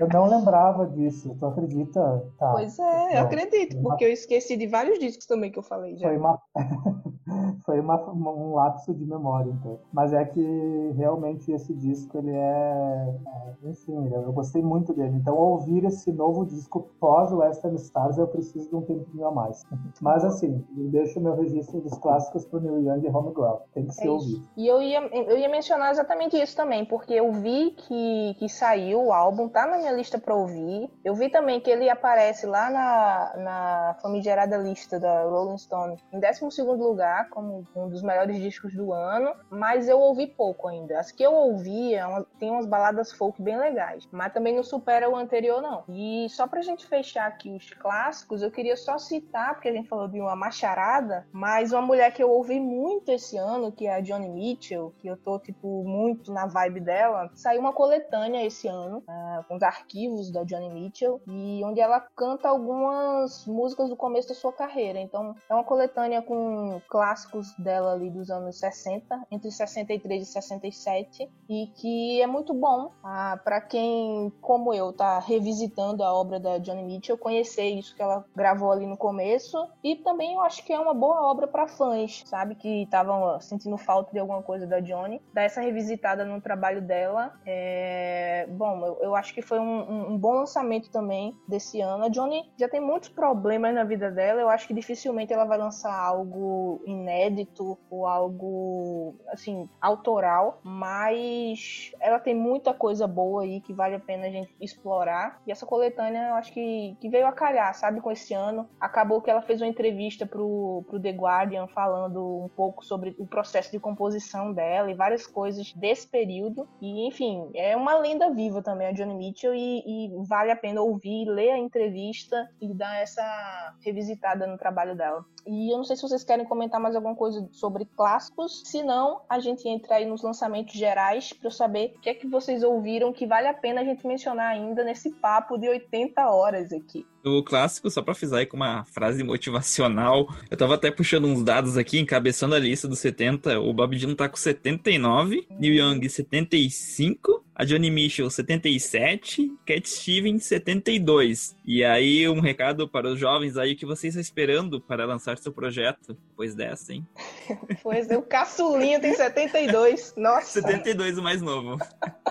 Eu 0.01 0.09
não 0.09 0.27
lembrava 0.27 0.87
disso, 0.87 1.37
tu 1.39 1.47
acredita? 1.47 2.25
Tá. 2.39 2.53
Pois 2.53 2.79
é, 2.79 3.19
eu 3.19 3.23
acredito, 3.23 3.81
porque 3.83 4.05
eu 4.05 4.11
esqueci 4.11 4.57
de 4.57 4.67
vários 4.67 4.99
discos 4.99 5.27
também 5.27 5.51
que 5.51 5.59
eu 5.59 5.63
falei 5.63 5.97
já. 5.97 6.09
Foi, 6.09 6.17
uma... 6.17 6.43
foi 7.65 7.81
uma, 7.81 8.11
um 8.11 8.55
lapso 8.55 8.93
de 8.93 9.05
memória, 9.05 9.51
então. 9.51 9.79
Mas 9.93 10.13
é 10.13 10.25
que 10.25 10.93
realmente 10.97 11.53
esse 11.53 11.73
disco, 11.73 12.19
ele 12.19 12.33
é. 12.33 13.17
é 13.63 13.69
enfim, 13.71 14.09
eu 14.13 14.33
gostei 14.33 14.63
muito 14.63 14.93
dele. 14.93 15.17
Então, 15.17 15.37
ouvir 15.37 15.85
esse 15.85 16.13
novo 16.13 16.45
disco 16.45 16.91
pós 17.01 17.33
Western 17.33 17.77
Stars, 17.77 18.19
eu 18.19 18.27
preciso 18.27 18.69
de 18.69 18.77
um 18.77 18.83
tempinho 18.83 19.27
a 19.27 19.31
mais. 19.31 19.63
Mas 20.01 20.25
assim, 20.25 20.65
eu 20.77 20.89
deixo 20.91 21.21
meu 21.21 21.35
registro 21.35 21.81
dos 21.81 21.97
clássicos 21.99 22.45
pro 22.47 22.61
Neil 22.61 22.81
Young 22.81 23.07
e 23.07 23.09
Home 23.09 23.33
Ground. 23.33 23.61
Tem 23.73 23.87
que 23.87 23.95
ser 23.95 24.09
é 24.09 24.11
ouvido. 24.11 24.47
E 24.65 24.67
eu 24.67 24.81
ia, 24.81 24.99
eu 25.13 25.37
ia 25.37 25.49
mencionar 25.51 25.91
exatamente 25.91 26.41
isso 26.41 26.57
também, 26.57 26.87
porque 26.87 27.13
eu 27.13 27.31
vi 27.31 27.73
que, 27.73 28.35
que 28.39 28.49
saiu 28.49 29.05
o 29.05 29.13
álbum, 29.13 29.47
tá 29.47 29.67
na 29.67 29.77
minha 29.77 29.93
lista 29.93 30.19
pra 30.19 30.35
ouvir. 30.35 30.89
Eu 31.05 31.15
vi 31.15 31.29
também 31.29 31.61
que 31.61 31.71
ele 31.71 31.91
aparece 31.91 32.47
lá 32.47 32.71
na, 32.71 33.37
na 33.37 33.97
famigerada 34.01 34.57
lista 34.57 34.99
da 34.99 35.25
Rolling 35.25 35.59
Stone 35.59 36.03
em 36.11 36.19
12 36.19 36.63
lugar, 36.63 37.29
como 37.29 37.63
um 37.77 37.91
dos 37.91 38.03
melhores 38.03 38.39
discos 38.39 38.75
do 38.75 38.91
ano, 38.91 39.35
mas 39.51 39.87
eu 39.87 40.01
ouvi 40.01 40.29
pouco 40.29 40.67
ainda. 40.67 40.99
As 40.99 41.13
que 41.13 41.23
eu 41.23 41.35
ouvi 41.35 41.95
é 41.95 42.07
uma, 42.07 42.27
tem 42.39 42.51
umas 42.51 42.65
baladas 42.65 43.13
folk 43.13 43.43
bem 43.43 43.59
legais, 43.59 44.09
mas 44.11 44.33
também 44.33 44.57
não 44.57 44.63
supera 44.63 45.11
o 45.11 45.15
anterior, 45.15 45.61
não. 45.61 45.85
E 45.91 46.27
só 46.31 46.47
pra 46.47 46.63
gente 46.63 46.87
fechar 46.87 47.27
aqui 47.27 47.51
os 47.51 47.69
clássicos, 47.75 48.41
eu 48.41 48.51
queria 48.51 48.79
só 48.79 48.97
citar, 48.97 49.53
porque 49.53 49.69
a 49.69 49.73
gente 49.73 49.91
falou 49.91 50.09
de 50.09 50.19
uma 50.19 50.35
macharada, 50.35 51.27
mas 51.31 51.71
uma 51.71 51.83
mulher 51.83 52.15
que 52.15 52.23
eu 52.23 52.31
ouvi 52.31 52.59
muito 52.59 53.13
esse 53.13 53.37
ano, 53.37 53.71
que 53.71 53.87
é 53.87 53.97
a 53.97 54.01
Johnny 54.01 54.31
Mitchell, 54.31 54.54
Mitchell, 54.55 54.95
que 55.01 55.09
eu 55.09 55.17
tô, 55.17 55.39
tipo, 55.39 55.83
muito 55.85 56.33
na 56.33 56.47
vibe 56.47 56.81
dela, 56.81 57.31
saiu 57.35 57.61
uma 57.61 57.73
coletânea 57.73 58.47
esse 58.47 58.69
ano, 58.69 58.99
uh, 58.99 59.45
com 59.49 59.57
os 59.57 59.63
arquivos 59.63 60.31
da 60.31 60.45
Johnny 60.45 60.71
Mitchell, 60.71 61.21
e 61.27 61.63
onde 61.65 61.81
ela 61.81 62.01
canta 62.01 62.49
algumas 62.49 63.45
músicas 63.47 63.89
do 63.89 63.97
começo 63.97 64.29
da 64.29 64.35
sua 64.35 64.53
carreira. 64.53 65.01
Então, 65.01 65.35
é 65.51 65.55
uma 65.55 65.65
coletânea 65.65 66.23
com 66.23 66.81
clássicos 66.89 67.53
dela 67.59 67.93
ali 67.93 68.11
dos 68.11 68.31
anos 68.31 68.59
60, 68.59 69.27
entre 69.31 69.51
63 69.51 70.23
e 70.23 70.27
67, 70.27 71.31
e 71.49 71.67
que 71.75 72.23
é 72.23 72.27
muito 72.27 72.55
bom 72.55 72.87
uh, 72.87 72.93
ah, 73.03 73.41
para 73.43 73.61
quem, 73.61 74.33
como 74.41 74.73
eu, 74.73 74.93
tá 74.93 75.19
revisitando 75.19 76.05
a 76.05 76.13
obra 76.15 76.39
da 76.39 76.59
Johnny 76.59 76.83
Mitchell, 76.85 77.19
conhecer 77.19 77.69
isso 77.71 77.95
que 77.97 78.03
ela 78.03 78.25
gravou 78.35 78.71
ali 78.71 78.87
no 78.87 78.97
começo, 78.97 79.57
e 79.83 79.97
também 79.97 80.35
eu 80.35 80.43
acho 80.43 80.65
que 80.65 80.73
é 80.73 80.79
uma 80.79 80.95
boa 80.95 81.23
obra 81.23 81.49
para 81.49 81.67
fãs, 81.67 82.23
sabe, 82.27 82.55
que 82.55 82.83
estavam 82.83 83.41
sentindo 83.41 83.77
falta 83.77 84.13
de 84.13 84.19
alguma 84.19 84.44
coisa 84.45 84.67
da 84.67 84.81
Johnny, 84.81 85.21
dar 85.33 85.43
essa 85.43 85.61
revisitada 85.61 86.25
no 86.25 86.41
trabalho 86.41 86.81
dela. 86.81 87.33
É... 87.47 88.47
Bom, 88.51 88.85
eu, 88.85 88.99
eu, 89.03 89.17
acho 89.17 89.35
que 89.35 89.43
foi 89.43 89.59
um, 89.59 90.13
um, 90.13 90.19
bom 90.19 90.35
lançamento 90.35 90.91
também 90.91 91.37
desse 91.49 91.81
ano. 91.81 92.05
A 92.05 92.09
Johnny 92.09 92.45
já 92.59 92.69
tem 92.69 92.81
muitos 92.81 93.09
problemas 93.09 93.75
na 93.75 93.85
vida 93.85 94.11
dela, 94.11 94.41
eu 94.41 94.49
acho 94.49 94.69
que 94.69 94.75
dificilmente 94.75 95.33
ela 95.33 95.45
vai 95.45 95.59
lançar 95.59 95.95
algo 95.95 96.83
inédito 96.87 97.79
ou 97.91 98.07
algo, 98.07 99.17
assim, 99.29 99.69
autoral, 99.81 100.61
mas 100.63 101.93
ela 102.01 102.19
tem 102.19 102.35
muita 102.35 102.75
coisa 102.75 103.07
boa 103.07 103.43
aí 103.43 103.61
que 103.61 103.73
vale 103.73 103.95
a 103.95 104.01
pena 104.01 104.27
a 104.27 104.31
gente 104.31 104.55
explorar. 104.61 105.41
E 105.47 105.53
essa 105.53 105.67
coletânea 105.67 106.29
eu 106.29 106.35
acho 106.35 106.53
que, 106.53 106.97
que 107.01 107.09
veio 107.09 107.27
a 107.27 107.33
calhar, 107.33 107.75
sabe, 107.75 108.01
com 108.01 108.11
esse 108.11 108.35
ano. 108.35 108.69
Acabou 108.81 109.21
que 109.21 109.31
ela 109.31 109.43
fez 109.43 109.61
uma 109.61 109.69
entrevista 109.69 110.27
pro, 110.27 110.85
pro 110.89 111.01
The 111.01 111.11
Guardian 111.11 111.67
falando 111.69 112.45
um 112.45 112.49
pouco 112.49 112.85
sobre 112.85 113.15
o 113.19 113.27
processo 113.27 113.71
de 113.71 113.79
composição 113.79 114.34
dela 114.53 114.91
e 114.91 114.95
várias 114.95 115.27
coisas 115.27 115.73
desse 115.75 116.07
período. 116.09 116.69
E, 116.81 117.07
enfim, 117.07 117.51
é 117.55 117.77
uma 117.77 117.97
lenda 117.99 118.31
viva 118.31 118.63
também 118.63 118.89
a 118.89 118.93
Johnny 118.93 119.15
Mitchell 119.15 119.55
e, 119.55 119.83
e 119.87 120.27
vale 120.27 120.51
a 120.51 120.57
pena 120.57 120.81
ouvir, 120.81 121.27
ler 121.27 121.51
a 121.51 121.59
entrevista 121.59 122.49
e 122.61 122.73
dar 122.75 123.01
essa 123.01 123.75
revisitada 123.81 124.47
no 124.47 124.59
trabalho 124.59 124.97
dela. 124.97 125.25
E 125.47 125.73
eu 125.73 125.77
não 125.77 125.85
sei 125.85 125.97
se 125.97 126.03
vocês 126.03 126.25
querem 126.25 126.47
comentar 126.47 126.81
mais 126.81 126.97
alguma 126.97 127.15
coisa 127.15 127.47
sobre 127.53 127.85
clássicos. 127.85 128.63
Se 128.65 128.83
não, 128.83 129.21
a 129.29 129.39
gente 129.39 129.69
entra 129.69 129.97
aí 129.97 130.07
nos 130.07 130.23
lançamentos 130.23 130.75
gerais 130.75 131.33
para 131.33 131.47
eu 131.47 131.51
saber 131.51 131.95
o 131.97 132.01
que 132.01 132.09
é 132.09 132.15
que 132.15 132.27
vocês 132.27 132.63
ouviram 132.63 133.13
que 133.13 133.27
vale 133.27 133.47
a 133.47 133.55
pena 133.55 133.83
a 133.83 133.85
gente 133.85 134.07
mencionar 134.07 134.51
ainda 134.51 134.83
nesse 134.83 135.11
papo 135.11 135.59
de 135.59 135.69
80 135.69 136.29
horas 136.31 136.73
aqui. 136.73 137.07
O 137.25 137.43
clássico, 137.43 137.91
só 137.91 138.03
pra 138.03 138.15
frisar 138.15 138.41
aí 138.41 138.47
com 138.47 138.57
uma 138.57 138.85
frase 138.85 139.25
motivacional, 139.25 140.29
eu 140.51 140.57
tava 140.57 140.75
até 140.75 140.91
puxando 140.91 141.25
uns 141.25 141.43
dados 141.43 141.79
aqui, 141.79 141.99
encabeçando 141.99 142.55
a 142.55 142.59
lista 142.59 142.87
dos 142.87 142.99
70, 142.99 143.61
o 143.61 143.73
Bob 143.73 143.97
Dylan 143.97 144.15
tá 144.15 144.29
com 144.29 144.37
79, 144.37 145.47
Neil 145.59 145.75
Young 145.75 146.07
75, 146.07 147.45
a 147.55 147.65
Johnny 147.65 147.91
Mitchell 147.91 148.29
77, 148.29 149.57
Cat 149.65 149.89
Stevens 149.89 150.45
72. 150.45 151.55
E 151.65 151.85
aí 151.85 152.29
um 152.29 152.41
recado 152.41 152.89
para 152.89 153.09
os 153.09 153.19
jovens 153.19 153.57
aí 153.57 153.77
que 153.77 153.87
vocês 153.87 154.15
estão 154.15 154.21
esperando 154.21 154.81
para 154.81 155.07
lançar 155.07 155.39
seu 155.39 155.53
projeto 155.53 156.15
depois 156.29 156.55
dessa, 156.55 156.93
hein? 156.93 157.07
pois 157.83 158.11
é, 158.11 158.19
o 158.19 158.23
caçulinha 158.23 158.99
tem 159.01 159.15
72. 159.15 160.15
Nossa. 160.17 160.61
72 160.61 161.17
o 161.17 161.23
mais 161.23 161.41
novo. 161.41 161.79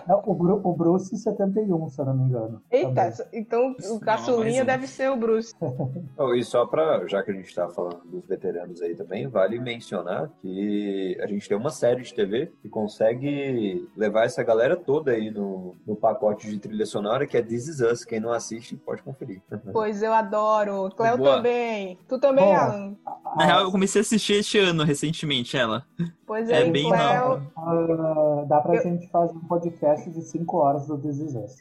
Não, 0.07 0.22
o, 0.26 0.36
Bru 0.36 0.60
o 0.61 0.74
Bruce 0.74 1.15
71, 1.18 1.90
se 1.90 2.02
eu 2.02 2.06
não 2.06 2.18
me 2.18 2.26
engano. 2.26 2.61
Eita, 2.70 3.11
também. 3.11 3.41
então 3.41 3.76
o 3.91 3.99
caçulinha 3.99 4.60
não, 4.60 4.65
deve 4.65 4.83
ser 4.88 5.10
o 5.10 5.16
Bruce. 5.16 5.54
oh, 6.18 6.34
e 6.34 6.44
só 6.44 6.66
para, 6.66 7.08
já 7.08 7.24
que 7.24 7.32
a 7.32 7.34
gente 7.34 7.48
está 7.48 7.70
falando 7.70 8.02
dos 8.06 8.26
veteranos 8.26 8.82
aí 8.82 8.96
também, 8.96 9.28
vale 9.28 9.60
mencionar 9.60 10.30
que 10.42 11.18
a 11.22 11.28
gente 11.28 11.48
tem 11.48 11.58
uma 11.58 11.70
série 11.70 12.02
de 12.02 12.14
TV 12.14 12.52
que 12.62 12.70
consegue 12.70 13.88
levar 13.96 14.26
essa 14.26 14.44
galera 14.44 14.76
toda 14.76 15.12
aí 15.12 15.32
no, 15.32 15.76
no 15.86 15.96
pacote 15.96 16.50
de 16.50 16.60
trilha 16.60 16.86
sonora, 16.86 17.26
que 17.28 17.38
é 17.38 17.42
This 17.42 17.68
Is 17.68 17.80
Us. 17.80 18.06
Quem 18.06 18.20
não 18.20 18.32
assiste, 18.32 18.76
pode 18.76 19.02
conferir. 19.02 19.42
Pois 19.74 20.04
eu 20.04 20.14
adoro. 20.14 20.90
Cleo 20.96 21.18
também. 21.18 21.98
Tu 22.08 22.20
também, 22.20 22.46
Bom, 22.46 22.56
Alan? 22.56 22.96
Na 23.36 23.46
real, 23.46 23.62
eu 23.62 23.72
comecei 23.72 24.02
a 24.02 24.04
assistir 24.04 24.34
este 24.34 24.60
ano, 24.60 24.84
recentemente, 24.84 25.58
ela. 25.58 25.84
Pois 26.26 26.50
é, 26.50 26.68
é 26.68 26.70
bem 26.70 26.90
Cleo... 26.90 27.42
Uh, 27.58 28.46
dá 28.48 28.62
pra 28.62 28.76
eu... 28.76 28.84
gente 28.84 29.10
fazer 29.10 29.34
um 29.34 29.48
podcast 29.48 30.10
de 30.10 30.22
5 30.22 30.58
horas 30.58 30.88
do 30.88 30.98
This 30.98 31.18
Is 31.18 31.36
Us. 31.36 31.58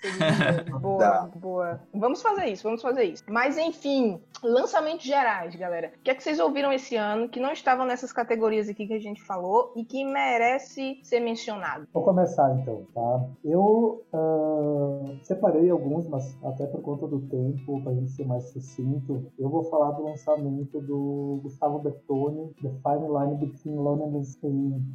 boa, 0.81 0.99
dá. 0.99 1.29
boa. 1.37 1.81
Vamos 1.95 2.21
fazer 2.21 2.47
isso, 2.47 2.63
vamos 2.63 2.83
fazer 2.83 3.05
isso. 3.05 3.12
Mas 3.29 3.59
enfim, 3.59 4.21
lançamentos 4.43 5.05
gerais, 5.05 5.55
galera. 5.55 5.93
O 5.99 6.03
que 6.03 6.11
é 6.11 6.15
que 6.15 6.23
vocês 6.23 6.41
ouviram 6.41 6.73
esse 6.73 6.97
ano 6.97 7.29
que 7.29 7.41
não 7.41 7.53
estavam 7.53 7.87
nessas 7.87 8.13
categorias 8.13 8.69
aqui 8.69 8.87
que 8.87 8.95
a 8.95 9.01
gente 9.01 9.23
falou 9.23 9.73
e 9.77 9.85
que 9.85 10.05
merece 10.05 10.99
ser 11.03 11.21
mencionado? 11.21 11.87
Vou 11.93 12.03
começar 12.03 12.55
então, 12.59 12.85
tá? 12.95 13.25
Eu 13.45 14.05
uh, 14.13 15.19
separei 15.23 15.71
alguns, 15.71 16.09
mas 16.09 16.37
até 16.43 16.67
por 16.67 16.83
conta 16.83 17.07
do 17.07 17.21
tempo, 17.21 17.81
para 17.83 17.93
a 17.93 17.95
gente 17.95 18.11
ser 18.11 18.27
mais 18.27 18.45
sucinto, 18.51 19.31
eu 19.39 19.49
vou 19.49 19.65
falar 19.65 19.93
do 19.93 20.03
lançamento 20.03 20.81
do 20.81 21.41
Gustavo 21.43 21.79
Bertoni, 21.79 22.53
The 22.63 22.71
Fine 22.71 23.09
Line 23.09 23.37
Between 23.37 23.77
Loneliness 23.77 24.39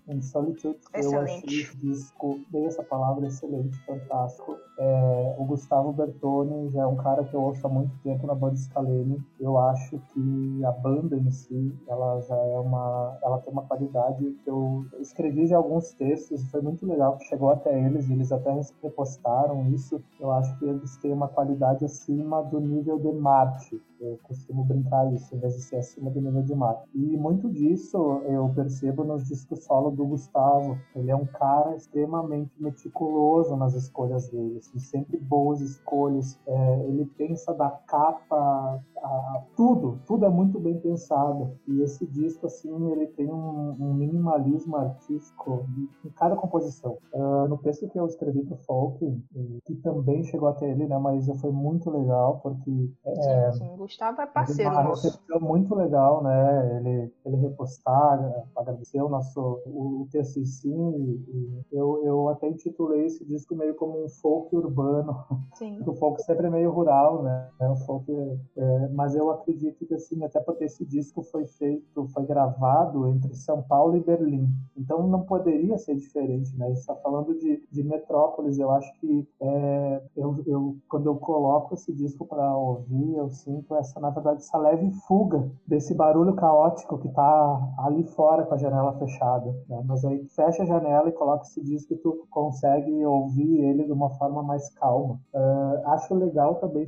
and 0.07 0.21
Solitude. 0.21 0.79
Excelente. 0.93 1.31
Eu 1.31 1.63
achei 1.63 1.75
disco, 1.75 2.39
dei 2.49 2.65
essa 2.65 2.83
palavra, 2.83 3.27
excelente, 3.27 3.77
fantástico. 3.85 4.57
É, 4.79 5.35
o 5.37 5.45
Gustavo 5.45 5.91
Bertoni 5.91 6.69
já 6.71 6.81
é 6.81 6.85
um 6.85 6.95
cara 6.95 7.23
que 7.23 7.33
eu 7.33 7.41
ouço 7.41 7.65
há 7.65 7.69
muito 7.69 7.95
tempo 8.03 8.06
na 8.25 8.35
banda 8.35 8.55
Scalene. 8.55 9.23
Eu 9.39 9.57
acho 9.57 9.99
que 10.13 10.65
a 10.65 10.71
banda 10.71 11.17
em 11.17 11.29
si, 11.29 11.73
ela 11.87 12.21
já 12.21 12.35
é 12.35 12.59
uma, 12.59 13.17
ela 13.23 13.39
tem 13.39 13.51
uma 13.51 13.63
qualidade 13.63 14.31
que 14.43 14.49
eu 14.49 14.85
escrevi 14.99 15.47
já 15.47 15.57
alguns 15.57 15.91
textos, 15.93 16.49
foi 16.49 16.61
muito 16.61 16.85
legal 16.85 17.17
que 17.17 17.25
chegou 17.25 17.49
até 17.49 17.77
eles, 17.85 18.09
eles 18.09 18.31
até 18.31 18.51
repostaram 18.81 19.67
isso. 19.69 20.01
Eu 20.19 20.31
acho 20.31 20.57
que 20.57 20.65
eles 20.65 20.97
têm 20.97 21.13
uma 21.13 21.27
qualidade 21.27 21.85
acima 21.85 22.43
do 22.43 22.59
nível 22.59 22.99
de 22.99 23.11
Marte. 23.11 23.81
Eu 23.99 24.19
costumo 24.23 24.63
brincar 24.63 25.11
isso, 25.11 25.35
em 25.35 25.39
vez 25.39 25.55
de 25.55 25.63
ser 25.63 25.77
acima 25.77 26.11
do 26.11 26.21
nível 26.21 26.43
de 26.43 26.53
Marte. 26.53 26.87
E 26.93 27.17
muito 27.17 27.49
disso 27.49 28.21
eu 28.25 28.49
percebo 28.53 29.03
nos 29.03 29.27
discos 29.27 29.63
solo 29.63 29.89
do 29.89 30.05
Gustavo. 30.05 30.77
Ele 30.95 31.09
é 31.09 31.15
um 31.15 31.25
cara 31.25 31.75
extremamente 31.75 32.51
meticuloso 32.59 33.55
nas 33.55 33.73
escolhas 33.73 34.29
dele, 34.29 34.61
sempre 34.61 35.17
boas 35.17 35.61
escolhas. 35.61 36.39
É, 36.45 36.85
ele 36.87 37.05
pensa 37.05 37.53
da 37.53 37.69
capa 37.87 38.83
a, 39.03 39.43
tudo, 39.55 39.99
tudo 40.05 40.25
é 40.25 40.29
muito 40.29 40.59
bem 40.59 40.79
pensado. 40.79 41.57
E 41.67 41.81
esse 41.81 42.05
disco, 42.05 42.45
assim, 42.47 42.91
ele 42.91 43.07
tem 43.07 43.27
um, 43.27 43.75
um 43.79 43.93
minimalismo 43.93 44.75
artístico 44.75 45.65
em 46.05 46.09
cada 46.11 46.35
composição. 46.35 46.97
Uh, 47.13 47.47
no 47.47 47.57
texto 47.57 47.87
que 47.89 47.99
eu 47.99 48.05
escrevi 48.05 48.43
pro 48.43 48.57
Folk, 48.57 49.23
que 49.65 49.75
também 49.75 50.23
chegou 50.23 50.49
até 50.49 50.69
ele, 50.69 50.87
né, 50.87 50.97
mas 50.97 51.27
foi 51.39 51.51
muito 51.51 51.89
legal, 51.89 52.39
porque... 52.41 52.91
É, 53.05 53.51
sim, 53.51 53.59
sim. 53.59 53.77
Gustavo 53.77 54.21
é 54.21 54.25
parceiro 54.25 54.71
uma 54.71 55.39
muito 55.39 55.75
legal, 55.75 56.23
né, 56.23 56.77
ele, 56.77 57.11
ele 57.25 57.35
repostar, 57.37 58.45
agradecer 58.55 59.01
o 59.01 59.09
nosso 59.09 59.61
o, 59.65 60.01
o 60.01 60.07
texto 60.11 60.39
em 60.39 60.45
si, 60.45 60.69
e 60.69 61.65
eu, 61.71 62.03
eu 62.03 62.29
até 62.29 62.47
intitulei 62.47 63.05
esse 63.05 63.23
disco 63.25 63.55
meio 63.55 63.75
como 63.75 64.03
um 64.03 64.09
folk 64.09 64.55
urbano. 64.55 65.25
Sim. 65.53 65.79
o 65.85 65.93
folk 65.93 66.21
sempre 66.23 66.47
é 66.47 66.49
meio 66.49 66.71
rural, 66.71 67.23
né, 67.23 67.49
o 67.59 67.76
folk 67.85 68.11
é, 68.11 68.87
mas 68.89 69.15
eu 69.15 69.29
acredito 69.31 69.85
que 69.85 69.93
assim, 69.93 70.23
até 70.23 70.39
porque 70.39 70.65
esse 70.65 70.85
disco 70.85 71.21
foi 71.23 71.45
feito, 71.45 72.07
foi 72.07 72.25
gravado 72.25 73.07
entre 73.07 73.33
São 73.35 73.61
Paulo 73.61 73.95
e 73.95 73.99
Berlim, 73.99 74.49
então 74.75 75.07
não 75.07 75.21
poderia 75.21 75.77
ser 75.77 75.95
diferente, 75.95 76.55
né? 76.57 76.71
está 76.71 76.95
falando 76.95 77.37
de, 77.37 77.63
de 77.71 77.83
metrópoles, 77.83 78.57
eu 78.57 78.71
acho 78.71 78.91
que 78.99 79.27
é, 79.41 80.01
eu, 80.15 80.43
eu, 80.45 80.77
quando 80.87 81.07
eu 81.07 81.15
coloco 81.15 81.73
esse 81.73 81.93
disco 81.93 82.25
para 82.25 82.55
ouvir, 82.55 83.15
eu 83.15 83.29
sinto 83.29 83.75
essa, 83.75 83.99
na 83.99 84.09
verdade, 84.09 84.39
essa 84.39 84.57
leve 84.57 84.91
fuga 85.07 85.49
desse 85.65 85.93
barulho 85.93 86.35
caótico 86.35 86.97
que 86.97 87.07
está 87.07 87.73
ali 87.79 88.03
fora 88.03 88.45
com 88.45 88.53
a 88.53 88.57
janela 88.57 88.93
fechada, 88.93 89.53
né? 89.67 89.83
Mas 89.85 90.03
aí 90.05 90.25
fecha 90.29 90.63
a 90.63 90.65
janela 90.65 91.09
e 91.09 91.13
coloca 91.13 91.43
esse 91.43 91.61
disco 91.61 91.93
e 91.93 91.97
tu 91.97 92.27
consegue 92.29 93.05
ouvir 93.05 93.61
ele 93.61 93.85
de 93.85 93.91
uma 93.91 94.09
forma 94.11 94.41
mais 94.43 94.69
calma. 94.75 95.19
Uh, 95.33 95.89
acho 95.89 96.13
legal 96.15 96.55
também 96.55 96.85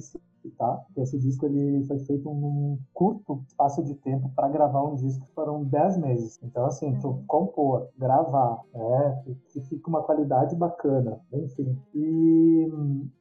tá? 0.49 0.83
Esse 0.97 1.17
disco 1.17 1.45
ele 1.45 1.83
foi 1.85 1.99
feito 1.99 2.29
num 2.29 2.77
curto 2.93 3.41
espaço 3.47 3.83
de 3.83 3.95
tempo 3.95 4.29
para 4.35 4.49
gravar 4.49 4.83
um 4.83 4.95
disco 4.95 5.25
que 5.25 5.33
foram 5.33 5.63
10 5.63 5.97
meses. 5.97 6.39
Então, 6.43 6.65
assim, 6.65 6.97
tu 6.99 7.09
uhum. 7.09 7.23
compor, 7.27 7.87
gravar, 7.97 8.61
né? 8.73 9.23
Que 9.49 9.61
fica 9.61 9.89
uma 9.89 10.03
qualidade 10.03 10.55
bacana, 10.55 11.19
enfim. 11.33 11.77
E 11.93 12.71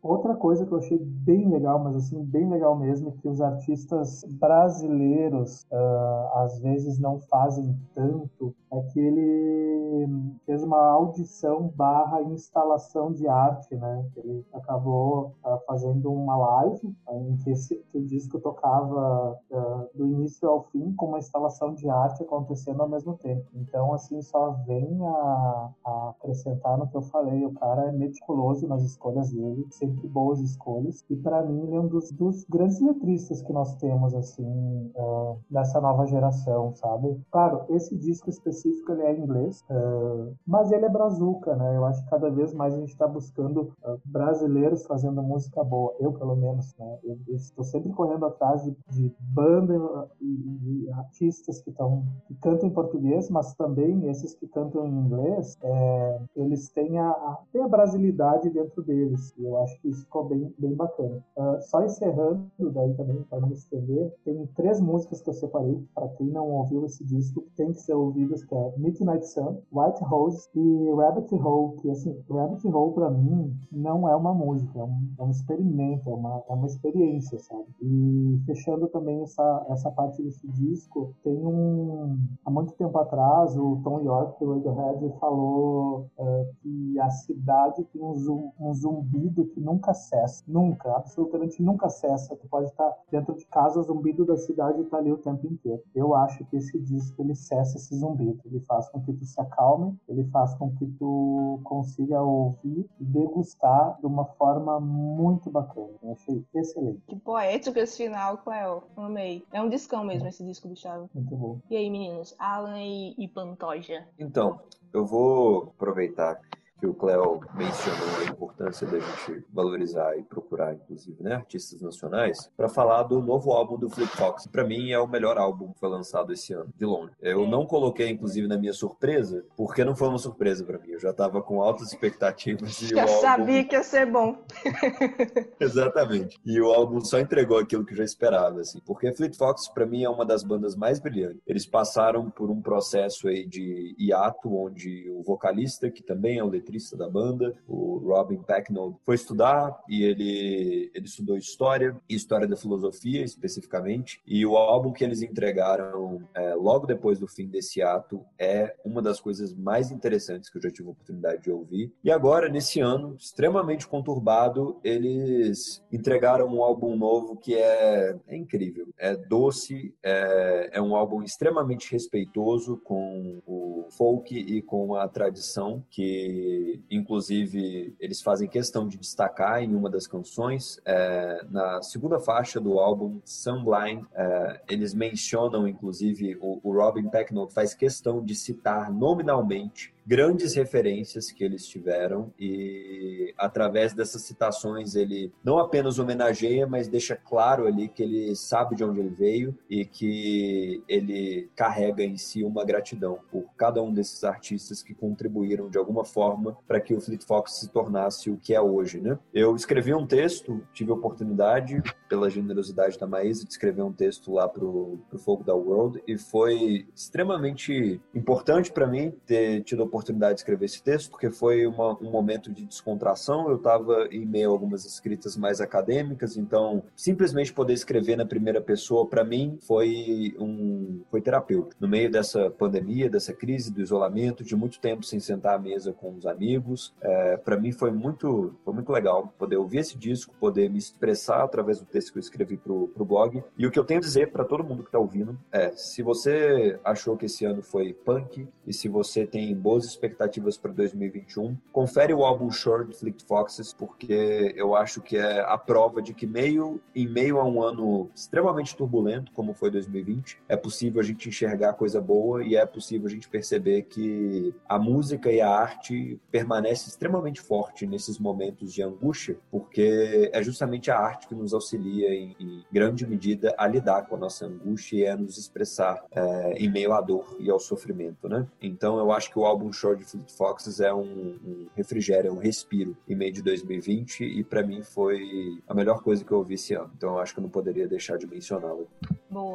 outra 0.03 0.35
coisa 0.37 0.67
que 0.67 0.73
eu 0.73 0.79
achei 0.79 0.99
bem 0.99 1.49
legal, 1.49 1.83
mas 1.83 1.97
assim, 1.97 2.23
bem 2.25 2.49
legal 2.49 2.77
mesmo, 2.77 3.09
é 3.09 3.13
que 3.13 3.29
os 3.29 3.41
artistas 3.41 4.25
brasileiros 4.39 5.67
uh, 5.73 6.39
às 6.39 6.61
vezes 6.61 6.99
não 6.99 7.19
fazem 7.21 7.77
tanto, 7.95 8.55
é 8.71 8.81
que 8.83 9.01
ele 9.01 10.09
fez 10.45 10.63
uma 10.63 10.79
audição 10.79 11.69
barra 11.75 12.23
instalação 12.23 13.13
de 13.13 13.27
arte, 13.27 13.75
né? 13.75 14.05
Ele 14.17 14.45
acabou 14.53 15.35
uh, 15.45 15.59
fazendo 15.67 16.13
uma 16.13 16.37
live 16.37 16.95
em 17.23 17.37
que, 17.37 17.51
esse, 17.51 17.77
que 17.91 17.99
o 17.99 18.05
disco 18.05 18.39
tocava 18.41 19.39
uh, 19.51 19.97
do 19.97 20.07
início 20.07 20.49
ao 20.49 20.63
fim 20.65 20.93
com 20.95 21.07
uma 21.07 21.19
instalação 21.19 21.75
de 21.75 21.89
arte 21.89 22.23
acontecendo 22.23 22.83
ao 22.83 22.89
mesmo 22.89 23.17
tempo. 23.17 23.45
Então, 23.55 23.93
assim, 23.93 24.21
só 24.23 24.51
vem 24.67 24.99
a, 25.07 25.71
a 25.85 26.11
acrescentar 26.11 26.79
no 26.79 26.89
que 26.89 26.97
eu 26.97 27.03
falei. 27.03 27.45
O 27.45 27.53
cara 27.55 27.89
é 27.89 27.93
meticuloso 27.93 28.67
nas 28.67 28.83
escolhas 28.83 29.31
dele, 29.33 29.67
sempre 29.71 30.07
boas 30.09 30.41
escolhas. 30.41 31.05
E 31.11 31.17
para 31.17 31.43
mim, 31.43 31.63
ele 31.63 31.77
é 31.77 31.81
um 31.81 31.89
dos, 31.89 32.11
dos, 32.13 32.45
grandes 32.45 32.81
letristas 32.81 33.43
que 33.43 33.53
nós 33.53 33.75
temos, 33.77 34.15
assim, 34.15 34.93
uh, 34.97 35.39
dessa 35.51 35.81
nova 35.81 36.07
geração, 36.07 36.75
sabe? 36.75 37.21
Claro, 37.31 37.65
esse 37.71 37.97
disco 37.97 38.31
específico 38.31 38.93
ele 38.93 39.03
é 39.03 39.19
inglês, 39.19 39.65
uh, 39.71 40.35
mas 40.47 40.71
ele 40.73 40.85
é 40.85 40.89
brazuca, 40.89 41.55
né? 41.57 41.77
Eu 41.77 41.85
acho 41.85 42.03
que 42.05 42.11
cada 42.11 42.31
vez 42.31 42.53
mais 42.55 42.75
a 42.75 42.79
gente 42.79 42.91
está 42.91 43.07
buscando 43.07 43.73
brasileiros 44.05 44.87
fazendo 44.87 45.23
música 45.23 45.63
boa. 45.63 45.95
Eu, 46.01 46.13
pelo 46.13 46.37
menos, 46.37 46.75
né? 46.79 46.98
Eu, 47.05 47.19
estou 47.29 47.65
sempre 47.65 47.93
correndo 47.93 48.27
atrás 48.27 48.63
de, 48.65 48.77
de 48.91 49.13
banda 49.21 50.09
e, 50.21 50.85
e, 50.87 50.91
artistas 50.93 51.61
que, 51.61 51.73
tão, 51.73 52.05
que 52.27 52.35
cantam 52.37 52.69
em 52.69 52.73
português, 52.73 53.31
mas 53.31 53.55
também 53.55 54.09
esses 54.09 54.35
que 54.35 54.47
cantam 54.49 54.87
em 54.87 54.91
inglês, 54.91 55.57
é, 55.63 56.21
eles 56.37 56.69
têm 56.71 56.99
a, 56.99 57.11
a, 57.11 57.39
têm 57.53 57.63
a 57.63 57.69
brasilidade 57.69 58.51
dentro 58.51 58.83
deles. 58.83 59.35
E 59.39 59.45
eu 59.45 59.57
acho 59.59 59.81
que 59.81 59.89
isso 59.89 60.03
ficou 60.03 60.25
bem, 60.25 60.53
bem 60.59 60.75
bacana. 60.75 61.23
Uh, 61.37 61.61
só 61.63 61.85
encerrando, 61.85 62.51
daí 62.73 62.95
também, 62.95 63.23
para 63.25 63.41
não 63.41 63.51
estender, 63.53 64.13
tem 64.25 64.47
três 64.55 64.81
músicas 64.81 65.21
que 65.21 65.31
eu 65.31 65.35
separei, 65.35 65.83
para 65.95 66.09
quem 66.09 66.29
não 66.29 66.51
ouviu 66.51 66.85
esse 66.85 67.05
disco, 67.05 67.45
tem 67.57 67.73
que 67.73 67.81
ser 67.81 67.95
ouvidas, 67.95 68.45
que 68.45 68.55
é 68.55 68.73
Midnight 68.77 69.27
Sun, 69.27 69.59
White 69.73 70.03
Rose 70.05 70.49
e 70.55 70.91
Rabbit 70.95 71.35
Hole, 71.35 71.77
que 71.77 71.91
assim, 71.91 72.17
Rabbit 72.31 72.67
Hole 72.67 72.95
para 72.95 73.11
mim 73.11 73.55
não 73.71 74.09
é 74.09 74.15
uma 74.15 74.35
música, 74.35 74.79
é 74.79 74.85
um, 74.85 75.09
é 75.19 75.23
um 75.23 75.31
experimento, 75.31 76.09
é 76.09 76.15
uma, 76.15 76.43
é 76.49 76.53
uma 76.53 76.67
experiência 76.67 76.88
experiência, 76.89 77.39
sabe? 77.39 77.67
E 77.81 78.41
fechando 78.47 78.89
também 78.89 79.23
essa, 79.23 79.67
essa 79.69 79.91
parte 79.91 80.23
desse 80.23 80.47
disco, 80.49 81.15
tem 81.23 81.37
um. 81.37 82.19
Há 82.45 82.51
muito 82.51 82.73
tempo 82.75 82.99
atrás, 82.99 83.57
o 83.57 83.81
Tom 83.85 84.01
York, 84.01 84.45
do 84.45 84.53
Radiohead, 84.53 85.19
falou 85.19 86.09
uh, 86.19 86.47
que 86.61 86.99
a 87.01 87.11
cidade 87.11 87.85
tem 87.85 88.03
um, 88.03 88.51
um 88.59 88.75
zumbido 88.75 89.47
que 89.47 89.61
nunca 89.61 89.93
cessa. 89.95 90.43
Nunca, 90.47 90.97
absolutamente 90.97 91.63
nunca 91.63 91.89
cessa. 91.89 92.37
Tu 92.37 92.49
pode 92.49 92.69
estar 92.69 92.93
dentro 93.11 93.35
de 93.35 93.47
casa, 93.47 93.81
o 93.81 93.83
zumbido 93.83 94.25
da 94.25 94.37
cidade 94.37 94.83
está 94.83 94.99
ali 94.99 95.13
o 95.13 95.19
tempo 95.19 95.47
inteiro. 95.47 95.83
Eu 95.95 96.15
acho 96.15 96.45
que 96.47 96.57
esse 96.57 96.79
disco 96.79 97.23
ele 97.23 97.35
cessa 97.35 97.77
esse 97.77 97.95
zumbido. 97.95 98.41
Ele 98.47 98.61
faz 98.61 98.89
com 98.89 99.01
que 99.01 99.13
tu 99.13 99.25
se 99.25 99.41
acalme, 99.41 99.97
ele 100.09 100.25
faz 100.25 100.55
com 100.55 100.71
que 100.75 100.87
tu 100.99 101.61
consiga 101.65 102.23
ouvir 102.23 102.89
e 102.99 103.05
degustar 103.05 103.99
de 104.01 104.07
uma 104.07 104.25
forma 104.25 104.81
muito 104.81 105.51
bacana. 105.51 105.89
Eu 106.03 106.13
achei 106.13 106.45
excelente 106.55 106.78
excelente. 106.79 107.03
Que 107.07 107.17
poético 107.17 107.79
esse 107.79 107.97
final, 107.97 108.39
Cleo. 108.39 108.83
Amei. 108.97 109.45
É 109.53 109.61
um 109.61 109.69
discão 109.69 110.05
mesmo 110.05 110.29
esse 110.29 110.45
disco 110.45 110.69
do 110.69 110.77
Chave. 110.77 111.07
Muito 111.15 111.37
bom. 111.37 111.61
E 111.71 111.77
aí, 111.77 111.91
meninos? 111.91 112.35
Alan 112.39 112.81
e, 112.81 113.15
e 113.19 113.29
Pantoja. 113.29 114.07
Então, 114.19 114.61
eu 114.93 115.05
vou 115.05 115.73
aproveitar 115.77 116.41
que 116.79 116.87
o 116.87 116.95
Cléo 116.95 117.41
mencionou 117.55 118.21
a 118.21 118.25
importância 118.31 118.87
da 118.87 118.99
gente 119.01 119.45
valorizar 119.53 120.17
e 120.17 120.23
procurar, 120.23 120.75
inclusive, 120.75 121.23
né, 121.23 121.35
artistas 121.35 121.81
nacionais, 121.81 122.51
para 122.57 122.69
falar 122.69 123.03
do 123.03 123.21
novo 123.21 123.53
álbum 123.53 123.77
do 123.77 123.91
Flip 123.91 124.09
Fox. 124.17 124.47
Para 124.47 124.65
mim 124.65 124.91
é 124.91 124.99
o 124.99 125.07
melhor 125.07 125.39
álbum 125.39 125.73
que 125.73 125.81
foi 125.81 125.89
lançado 125.89 126.33
esse 126.33 126.53
ano, 126.53 126.73
de 126.77 126.85
longe. 126.85 127.13
Eu 127.21 127.47
não 127.47 127.67
coloquei, 127.67 128.09
inclusive, 128.09 128.47
na 128.47 128.57
minha 128.57 128.73
surpresa, 128.73 129.45
porque 129.57 129.85
não 129.85 129.97
foi 129.97 130.09
uma 130.09 130.19
surpresa 130.19 130.65
para 130.65 130.79
mim. 130.79 130.91
Eu 130.91 131.01
já 131.01 131.11
estava 131.11 131.43
com 131.43 131.61
altas 131.61 131.89
expectativas. 131.89 132.81
E 132.81 132.89
já 132.89 133.03
álbum... 133.03 133.21
sabia 133.21 133.65
que 133.65 133.75
ia 133.75 133.83
ser 133.83 134.07
bom. 134.07 134.39
Exatamente. 135.59 136.39
E 136.45 136.61
o 136.61 136.73
álbum 136.73 137.01
só 137.01 137.19
entregou 137.19 137.59
aquilo 137.59 137.85
que 137.85 137.93
eu 137.93 137.99
já 137.99 138.05
esperava, 138.05 138.61
assim, 138.61 138.81
porque 138.87 139.13
Fleet 139.13 139.37
Fox 139.37 139.69
para 139.69 139.87
mim 139.87 140.05
é 140.05 140.09
uma 140.09 140.25
das 140.25 140.45
bandas 140.45 140.77
mais 140.77 141.01
brilhantes. 141.01 141.41
Eles 141.47 141.67
passaram 141.67 142.31
por 142.31 142.51
um 142.51 142.63
processo 142.63 143.27
aí 143.27 143.45
de 143.45 143.97
hiato, 143.99 144.55
onde 144.55 145.11
o 145.11 145.23
vocalista, 145.23 145.91
que 145.91 146.03
também 146.03 146.39
é 146.39 146.45
o 146.45 146.49
letrista 146.49 146.68
da 146.97 147.09
banda, 147.09 147.55
o 147.67 147.99
Robin 147.99 148.39
Pecknold, 148.39 148.97
foi 149.05 149.15
estudar 149.15 149.79
e 149.89 150.03
ele, 150.03 150.91
ele 150.95 151.07
estudou 151.07 151.37
história 151.37 151.97
história 152.09 152.47
da 152.47 152.57
filosofia 152.57 153.23
especificamente. 153.23 154.21
E 154.27 154.45
o 154.45 154.57
álbum 154.57 154.93
que 154.93 155.05
eles 155.05 155.23
entregaram 155.23 156.23
é, 156.35 156.55
logo 156.55 156.87
depois 156.87 157.19
do 157.19 157.27
fim 157.27 157.47
desse 157.47 157.83
ato 157.83 158.25
é 158.39 158.75
uma 158.85 159.01
das 159.01 159.21
coisas 159.21 159.55
mais 159.55 159.91
interessantes 159.91 160.51
que 160.51 160.59
eu 160.59 160.63
já 160.63 160.71
tive 160.71 160.89
a 160.89 160.93
oportunidade 160.93 161.43
de 161.43 161.51
ouvir. 161.51 161.93
E 162.03 162.11
agora, 162.11 162.49
nesse 162.49 162.81
ano, 162.81 163.17
extremamente 163.19 163.87
conturbado, 163.87 164.79
eles 164.83 165.83
entregaram 165.93 166.47
um 166.49 166.63
álbum 166.63 166.97
novo 166.97 167.37
que 167.37 167.55
é, 167.55 168.17
é 168.27 168.37
incrível. 168.37 168.89
É 168.99 169.17
doce, 169.17 169.95
é, 170.03 170.71
é 170.73 170.83
um 170.83 170.95
álbum 170.95 171.23
extremamente 171.23 171.91
respeitoso 171.93 172.77
com 172.79 173.41
o 173.47 173.87
folk 173.91 174.37
e 174.37 174.61
com 174.63 174.95
a 174.95 175.09
tradição 175.09 175.85
que 175.91 176.58
inclusive, 176.91 177.95
eles 177.99 178.23
fazem 178.23 178.49
questão 178.49 178.87
de 178.87 178.97
destacar 178.97 179.63
em 179.63 179.75
uma 179.75 179.91
das 179.91 180.07
canções. 180.07 180.81
É, 180.85 181.45
na 181.51 181.83
segunda 181.83 182.19
faixa 182.19 182.61
do 182.61 182.79
álbum 182.79 183.21
Sunblind, 183.25 184.05
é, 184.15 184.61
eles 184.69 184.95
mencionam, 184.95 185.67
inclusive, 185.67 186.37
o, 186.41 186.61
o 186.63 186.73
Robin 186.73 187.09
Pecknold 187.09 187.53
faz 187.53 187.75
questão 187.75 188.25
de 188.25 188.35
citar 188.35 188.93
nominalmente 188.93 189.93
grandes 190.09 190.55
referências 190.55 191.31
que 191.31 191.45
eles 191.45 191.69
tiveram 191.69 192.33
e 192.41 193.35
através 193.37 193.93
dessas 193.93 194.23
citações 194.23 194.95
ele 194.95 195.31
não 195.45 195.59
apenas 195.59 195.99
homenageia, 195.99 196.67
mas 196.67 196.89
deixa 196.89 197.15
claro 197.15 197.67
ali 197.67 197.89
que 197.89 198.03
ele 198.03 198.35
sabe 198.35 198.75
de 198.75 198.83
onde 198.83 199.01
ele 199.01 199.11
veio 199.11 199.55
e 199.69 199.85
que 199.85 200.83
ele 200.89 201.51
carrega 201.55 202.03
em 202.03 202.17
si 202.17 202.43
uma 202.43 202.65
gratidão 202.65 203.19
por 203.31 203.45
cada 203.55 203.83
um 203.83 203.93
desses 203.93 204.25
artistas 204.25 204.83
que 204.83 204.95
contribuíram 204.95 205.69
de 205.69 205.77
alguma 205.77 206.07
forma 206.07 206.57
para 206.67 206.81
que 206.81 206.95
o 206.95 207.01
Fleet 207.03 207.23
Fox 207.27 207.61
se 207.61 207.69
tornasse 207.69 208.31
o 208.31 208.39
que 208.39 208.55
é 208.55 208.61
hoje, 208.61 209.01
né? 209.01 209.19
Eu 209.35 209.55
escrevi 209.55 209.93
um 209.93 210.07
texto, 210.07 210.63
tive 210.73 210.91
a 210.91 210.95
oportunidade 210.95 211.83
pela 212.09 212.31
generosidade 212.31 212.99
da 212.99 213.07
Maísa 213.07 213.45
de 213.45 213.51
escrever 213.51 213.83
um 213.83 213.93
texto 213.93 214.33
lá 214.33 214.49
pro, 214.49 214.99
pro 215.11 215.19
Fogo 215.19 215.45
da 215.45 215.55
World 215.55 216.03
e 216.09 216.17
foi 216.17 216.87
extremamente 216.97 218.01
importante 218.15 218.73
para 218.73 218.87
mim 218.87 219.13
ter 219.27 219.63
tido 219.65 219.83
a 219.83 219.85
oportunidade 219.85 219.98
oportunidade 219.99 220.35
de 220.35 220.41
escrever 220.41 220.65
esse 220.65 220.83
texto, 220.83 221.11
porque 221.11 221.31
foi 221.31 221.67
uma, 221.67 221.93
um 222.01 222.11
momento 222.11 222.53
de 222.53 222.65
descontração. 222.65 223.49
Eu 223.49 223.57
estava 223.57 224.09
em 224.11 224.25
meio 224.25 224.51
a 224.51 224.53
algumas 224.53 224.85
escritas 224.85 225.37
mais 225.37 225.61
acadêmicas, 225.61 226.37
então 226.37 226.83
simplesmente 226.95 227.53
poder 227.53 227.73
escrever 227.73 228.17
na 228.17 228.25
primeira 228.25 228.61
pessoa, 228.61 229.07
para 229.07 229.25
mim, 229.25 229.59
foi 229.61 230.35
um 230.39 231.01
foi 231.11 231.21
terapêutico. 231.21 231.75
No 231.81 231.89
meio 231.89 232.11
dessa 232.11 232.51
pandemia, 232.51 233.11
dessa 233.11 233.33
crise, 233.33 233.73
do 233.73 233.81
isolamento, 233.81 234.45
de 234.45 234.55
muito 234.55 234.81
tempo 234.81 235.05
sem 235.05 235.21
sentar 235.21 235.57
à 235.57 235.59
mesa 235.59 235.93
com 235.93 236.15
os 236.15 236.27
amigos, 236.27 236.95
é, 237.01 237.37
para 237.37 237.57
mim 237.57 237.73
foi 237.73 237.91
muito, 237.91 238.55
foi 238.65 238.75
muito 238.75 238.91
legal 238.93 239.33
poder 239.39 239.57
ouvir 239.57 239.79
esse 239.79 239.99
disco, 239.99 240.35
poder 240.39 240.71
me 240.71 240.79
expressar 240.79 241.43
através 241.43 241.81
do 241.81 241.87
texto 241.87 242.13
que 242.13 242.19
eu 242.19 242.21
escrevi 242.21 242.57
pro, 242.57 242.89
pro 242.89 243.05
blog. 243.05 243.43
E 243.57 243.67
o 243.67 243.71
que 243.71 243.79
eu 243.79 243.85
tenho 243.85 243.99
a 243.99 244.03
dizer 244.03 244.31
para 244.31 244.45
todo 244.45 244.65
mundo 244.65 244.83
que 244.83 244.89
está 244.89 244.99
ouvindo 244.99 245.39
é: 245.51 245.71
se 245.73 246.03
você 246.03 246.79
achou 246.85 247.17
que 247.17 247.27
esse 247.27 247.45
ano 247.45 247.63
foi 247.63 247.93
punk 247.93 248.47
e 248.67 248.73
se 248.73 248.89
você 248.89 249.27
tem 249.27 249.55
boas 249.55 249.88
expectativas 249.89 250.57
para 250.57 250.73
2021. 250.73 251.57
Confere 251.73 252.13
o 252.13 252.25
álbum 252.25 252.51
Short 252.51 252.95
Fleet 252.97 253.23
Foxes, 253.27 253.73
porque 253.73 254.55
eu 254.57 254.75
acho 254.75 255.01
que 255.01 255.17
é 255.17 255.41
a 255.41 255.57
prova 255.57 256.01
de 256.01 256.15
que 256.15 256.27
meio 256.27 256.81
em 256.95 257.07
meio 257.07 257.39
a 257.39 257.45
um 257.45 257.63
ano 257.63 258.11
extremamente 258.15 258.77
turbulento, 258.77 259.33
como 259.33 259.53
foi 259.53 259.71
2020, 259.71 260.39
é 260.49 260.57
possível 260.57 261.01
a 261.01 261.05
gente 261.05 261.29
enxergar 261.29 261.73
coisa 261.75 262.01
boa 262.01 262.43
e 262.45 262.57
é 262.57 262.65
possível 262.67 263.07
a 263.07 263.11
gente 263.11 263.29
perceber 263.29 263.83
que 263.83 264.55
a 264.69 264.79
música 264.79 265.31
e 265.31 265.41
a 265.41 265.51
arte 265.51 266.21
permanece 266.31 266.89
extremamente 266.89 267.41
forte 267.41 267.87
nesses 267.87 268.19
momentos 268.19 268.73
de 268.73 268.83
angústia, 268.83 269.39
porque 269.51 270.31
é 270.33 270.43
justamente 270.43 270.91
a 270.91 270.99
arte 270.99 271.29
que 271.29 271.35
nos 271.35 271.53
auxilia 271.53 272.15
em, 272.15 272.37
em 272.39 272.65
grande 272.71 273.07
medida 273.07 273.55
a 273.59 273.67
lidar 273.67 274.07
com 274.07 274.17
a 274.17 274.19
nossa 274.19 274.47
angústia 274.47 274.97
e 274.97 275.07
a 275.07 275.17
nos 275.17 275.39
expressar 275.39 276.05
é, 276.11 276.53
em 276.57 276.71
meio 276.71 276.93
à 276.93 277.01
dor 277.01 277.37
e 277.39 277.51
ao 277.51 277.59
sofrimento, 277.59 278.29
né? 278.29 278.47
Então 278.61 278.99
eu 278.99 279.13
acho 279.13 279.31
que 279.31 279.39
o 279.39 279.45
álbum 279.45 279.68
Short 279.73 280.03
de 280.03 280.11
Fleet 280.11 280.31
Foxes 280.33 280.81
é 280.81 280.93
um, 280.93 281.03
um 281.03 281.67
refrigério, 281.77 282.29
é 282.29 282.33
um 282.33 282.39
respiro 282.39 282.97
em 283.09 283.15
meio 283.15 283.33
de 283.33 283.43
2020 283.43 284.25
e 284.25 284.45
para 284.45 284.63
mim 284.63 284.83
foi 284.83 285.61
a 285.67 285.75
melhor 285.75 286.03
coisa 286.03 286.25
que 286.25 286.33
eu 286.33 286.39
ouvi 286.39 286.55
esse 286.55 286.75
ano. 286.75 286.91
Então 286.97 287.11
eu 287.11 287.19
acho 287.19 287.33
que 287.33 287.41
eu 287.41 287.43
não 287.43 287.51
poderia 287.51 287.87
deixar 287.87 288.17
de 288.17 288.27
mencioná-lo. 288.27 288.89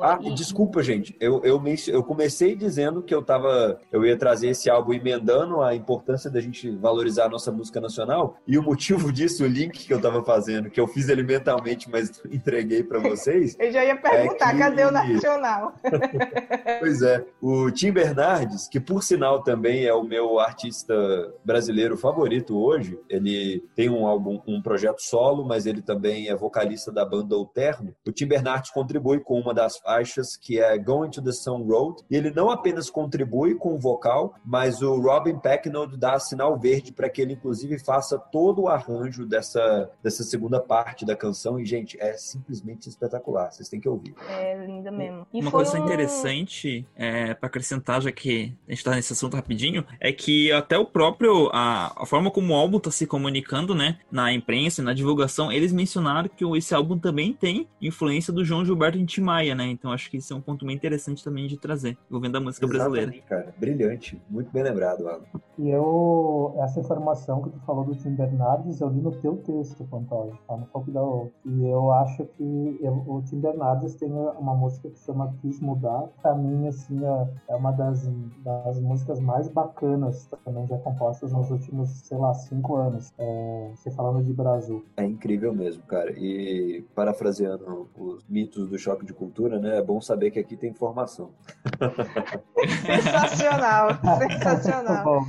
Ah, 0.01 0.19
e... 0.21 0.33
desculpa, 0.33 0.83
gente. 0.83 1.15
Eu, 1.19 1.41
eu, 1.43 1.61
eu 1.87 2.03
comecei 2.03 2.55
dizendo 2.55 3.01
que 3.01 3.13
eu 3.13 3.23
tava. 3.23 3.79
Eu 3.91 4.05
ia 4.05 4.15
trazer 4.17 4.49
esse 4.49 4.69
álbum 4.69 4.93
emendando 4.93 5.61
a 5.61 5.75
importância 5.75 6.29
da 6.29 6.39
gente 6.39 6.69
valorizar 6.69 7.25
a 7.25 7.29
nossa 7.29 7.51
música 7.51 7.81
nacional. 7.81 8.37
E 8.47 8.57
o 8.57 8.63
motivo 8.63 9.11
disso, 9.13 9.43
o 9.43 9.47
link 9.47 9.85
que 9.85 9.93
eu 9.93 10.01
tava 10.01 10.23
fazendo, 10.23 10.69
que 10.69 10.79
eu 10.79 10.87
fiz 10.87 11.09
ele 11.09 11.23
mentalmente, 11.23 11.89
mas 11.89 12.21
entreguei 12.31 12.83
para 12.83 12.99
vocês. 12.99 13.55
eu 13.59 13.71
já 13.71 13.83
ia 13.83 13.95
perguntar, 13.95 14.49
é 14.49 14.53
que... 14.53 14.59
cadê 14.59 14.85
o 14.85 14.91
nacional? 14.91 15.73
pois 16.79 17.01
é. 17.01 17.25
O 17.41 17.71
Tim 17.71 17.91
Bernardes, 17.91 18.67
que 18.67 18.79
por 18.79 19.03
sinal 19.03 19.41
também 19.41 19.85
é 19.85 19.93
o 19.93 20.02
meu 20.03 20.23
meu 20.23 20.39
artista 20.39 20.95
brasileiro 21.43 21.97
favorito 21.97 22.57
hoje. 22.57 22.99
Ele 23.09 23.63
tem 23.75 23.89
um 23.89 24.07
álbum, 24.07 24.41
um 24.47 24.61
projeto 24.61 24.99
solo, 24.99 25.45
mas 25.45 25.65
ele 25.65 25.81
também 25.81 26.29
é 26.29 26.35
vocalista 26.35 26.91
da 26.91 27.05
banda 27.05 27.35
O 27.37 27.45
Terno. 27.45 27.93
O 28.07 28.11
Tim 28.11 28.27
Bernardes 28.27 28.71
contribui 28.71 29.19
com 29.19 29.39
uma 29.39 29.53
das 29.53 29.77
faixas 29.77 30.37
que 30.37 30.59
é 30.59 30.77
Going 30.77 31.09
to 31.09 31.21
the 31.21 31.31
Sun 31.31 31.63
Road. 31.63 32.01
E 32.09 32.15
ele 32.15 32.31
não 32.31 32.49
apenas 32.49 32.89
contribui 32.89 33.55
com 33.55 33.75
o 33.75 33.79
vocal, 33.79 34.35
mas 34.45 34.81
o 34.81 34.99
Robin 34.99 35.37
Pecknold 35.37 35.97
dá 35.97 36.17
sinal 36.19 36.57
verde 36.57 36.93
para 36.93 37.09
que 37.09 37.21
ele 37.21 37.33
inclusive 37.33 37.77
faça 37.79 38.17
todo 38.17 38.63
o 38.63 38.67
arranjo 38.67 39.25
dessa, 39.25 39.89
dessa 40.01 40.23
segunda 40.23 40.59
parte 40.59 41.05
da 41.05 41.15
canção. 41.15 41.59
E 41.59 41.65
gente, 41.65 41.99
é 41.99 42.13
simplesmente 42.13 42.87
espetacular. 42.87 43.51
Vocês 43.51 43.67
têm 43.67 43.79
que 43.79 43.89
ouvir. 43.89 44.15
É 44.29 44.65
linda 44.65 44.91
mesmo. 44.91 45.27
E 45.33 45.41
uma 45.41 45.51
coisa 45.51 45.79
um... 45.79 45.83
interessante 45.83 46.87
é, 46.95 47.33
para 47.33 47.47
acrescentar, 47.47 48.01
já 48.01 48.11
que 48.11 48.53
a 48.67 48.71
gente 48.71 48.79
está 48.79 48.91
nesse 48.91 49.13
assunto 49.13 49.35
rapidinho, 49.35 49.85
é 49.99 50.11
que 50.11 50.51
até 50.51 50.77
o 50.77 50.85
próprio, 50.85 51.49
a, 51.53 52.03
a 52.03 52.05
forma 52.05 52.31
como 52.31 52.53
o 52.53 52.55
álbum 52.55 52.77
está 52.77 52.91
se 52.91 53.05
comunicando, 53.05 53.73
né, 53.75 53.97
na 54.11 54.33
imprensa, 54.33 54.81
na 54.81 54.93
divulgação, 54.93 55.51
eles 55.51 55.71
mencionaram 55.71 56.29
que 56.29 56.45
esse 56.57 56.73
álbum 56.73 56.97
também 56.97 57.33
tem 57.33 57.67
influência 57.81 58.31
do 58.31 58.43
João 58.43 58.65
Gilberto 58.65 58.97
em 58.97 59.05
Timaya, 59.05 59.55
né, 59.55 59.65
então 59.65 59.91
acho 59.91 60.09
que 60.09 60.17
isso 60.17 60.33
é 60.33 60.35
um 60.35 60.41
ponto 60.41 60.65
bem 60.65 60.75
interessante 60.75 61.23
também 61.23 61.47
de 61.47 61.57
trazer, 61.57 61.97
envolvendo 62.09 62.37
a 62.37 62.39
música 62.39 62.65
Exatamente, 62.65 62.91
brasileira. 62.91 63.25
cara, 63.27 63.55
brilhante, 63.57 64.21
muito 64.29 64.51
bem 64.51 64.63
lembrado, 64.63 65.07
Alan. 65.07 65.21
E 65.57 65.69
eu, 65.69 66.55
essa 66.59 66.79
informação 66.79 67.41
que 67.41 67.49
tu 67.49 67.59
falou 67.65 67.85
do 67.85 67.95
Tim 67.95 68.15
Bernardes, 68.15 68.81
eu 68.81 68.89
li 68.89 69.01
no 69.01 69.11
teu 69.11 69.37
texto, 69.37 69.83
Pantoja, 69.85 70.33
tá 70.47 70.57
no 70.57 70.65
Foco 70.67 70.89
da 70.91 71.03
O. 71.03 71.31
E 71.45 71.65
eu 71.65 71.91
acho 71.91 72.25
que 72.25 72.77
eu, 72.81 73.03
o 73.07 73.21
Tim 73.21 73.39
Bernardes 73.39 73.95
tem 73.95 74.11
uma 74.11 74.55
música 74.55 74.89
que 74.89 74.97
se 74.97 75.05
chama 75.05 75.33
Quis 75.41 75.59
Mudar, 75.59 76.09
pra 76.21 76.33
mim, 76.35 76.67
assim, 76.67 76.99
é, 77.05 77.27
é 77.49 77.55
uma 77.55 77.71
das, 77.71 78.09
das 78.43 78.79
músicas 78.79 79.19
mais 79.19 79.47
bacanas 79.47 79.82
bacanas 79.83 80.29
também 80.43 80.65
já 80.67 80.77
compostas 80.77 81.31
nos 81.31 81.51
últimos, 81.51 81.89
sei 81.89 82.17
lá, 82.17 82.33
cinco 82.33 82.75
anos. 82.75 83.13
É, 83.17 83.71
você 83.75 83.91
falando 83.91 84.23
de 84.23 84.33
Brasil. 84.33 84.85
É 84.97 85.03
incrível 85.03 85.53
mesmo, 85.53 85.83
cara. 85.83 86.11
E 86.11 86.83
parafraseando 86.95 87.89
os 87.97 88.25
mitos 88.27 88.69
do 88.69 88.77
choque 88.77 89.05
de 89.05 89.13
cultura, 89.13 89.59
né? 89.59 89.77
É 89.77 89.81
bom 89.81 90.01
saber 90.01 90.31
que 90.31 90.39
aqui 90.39 90.55
tem 90.55 90.69
informação. 90.69 91.31
sensacional, 92.85 93.89
sensacional. 94.19 95.25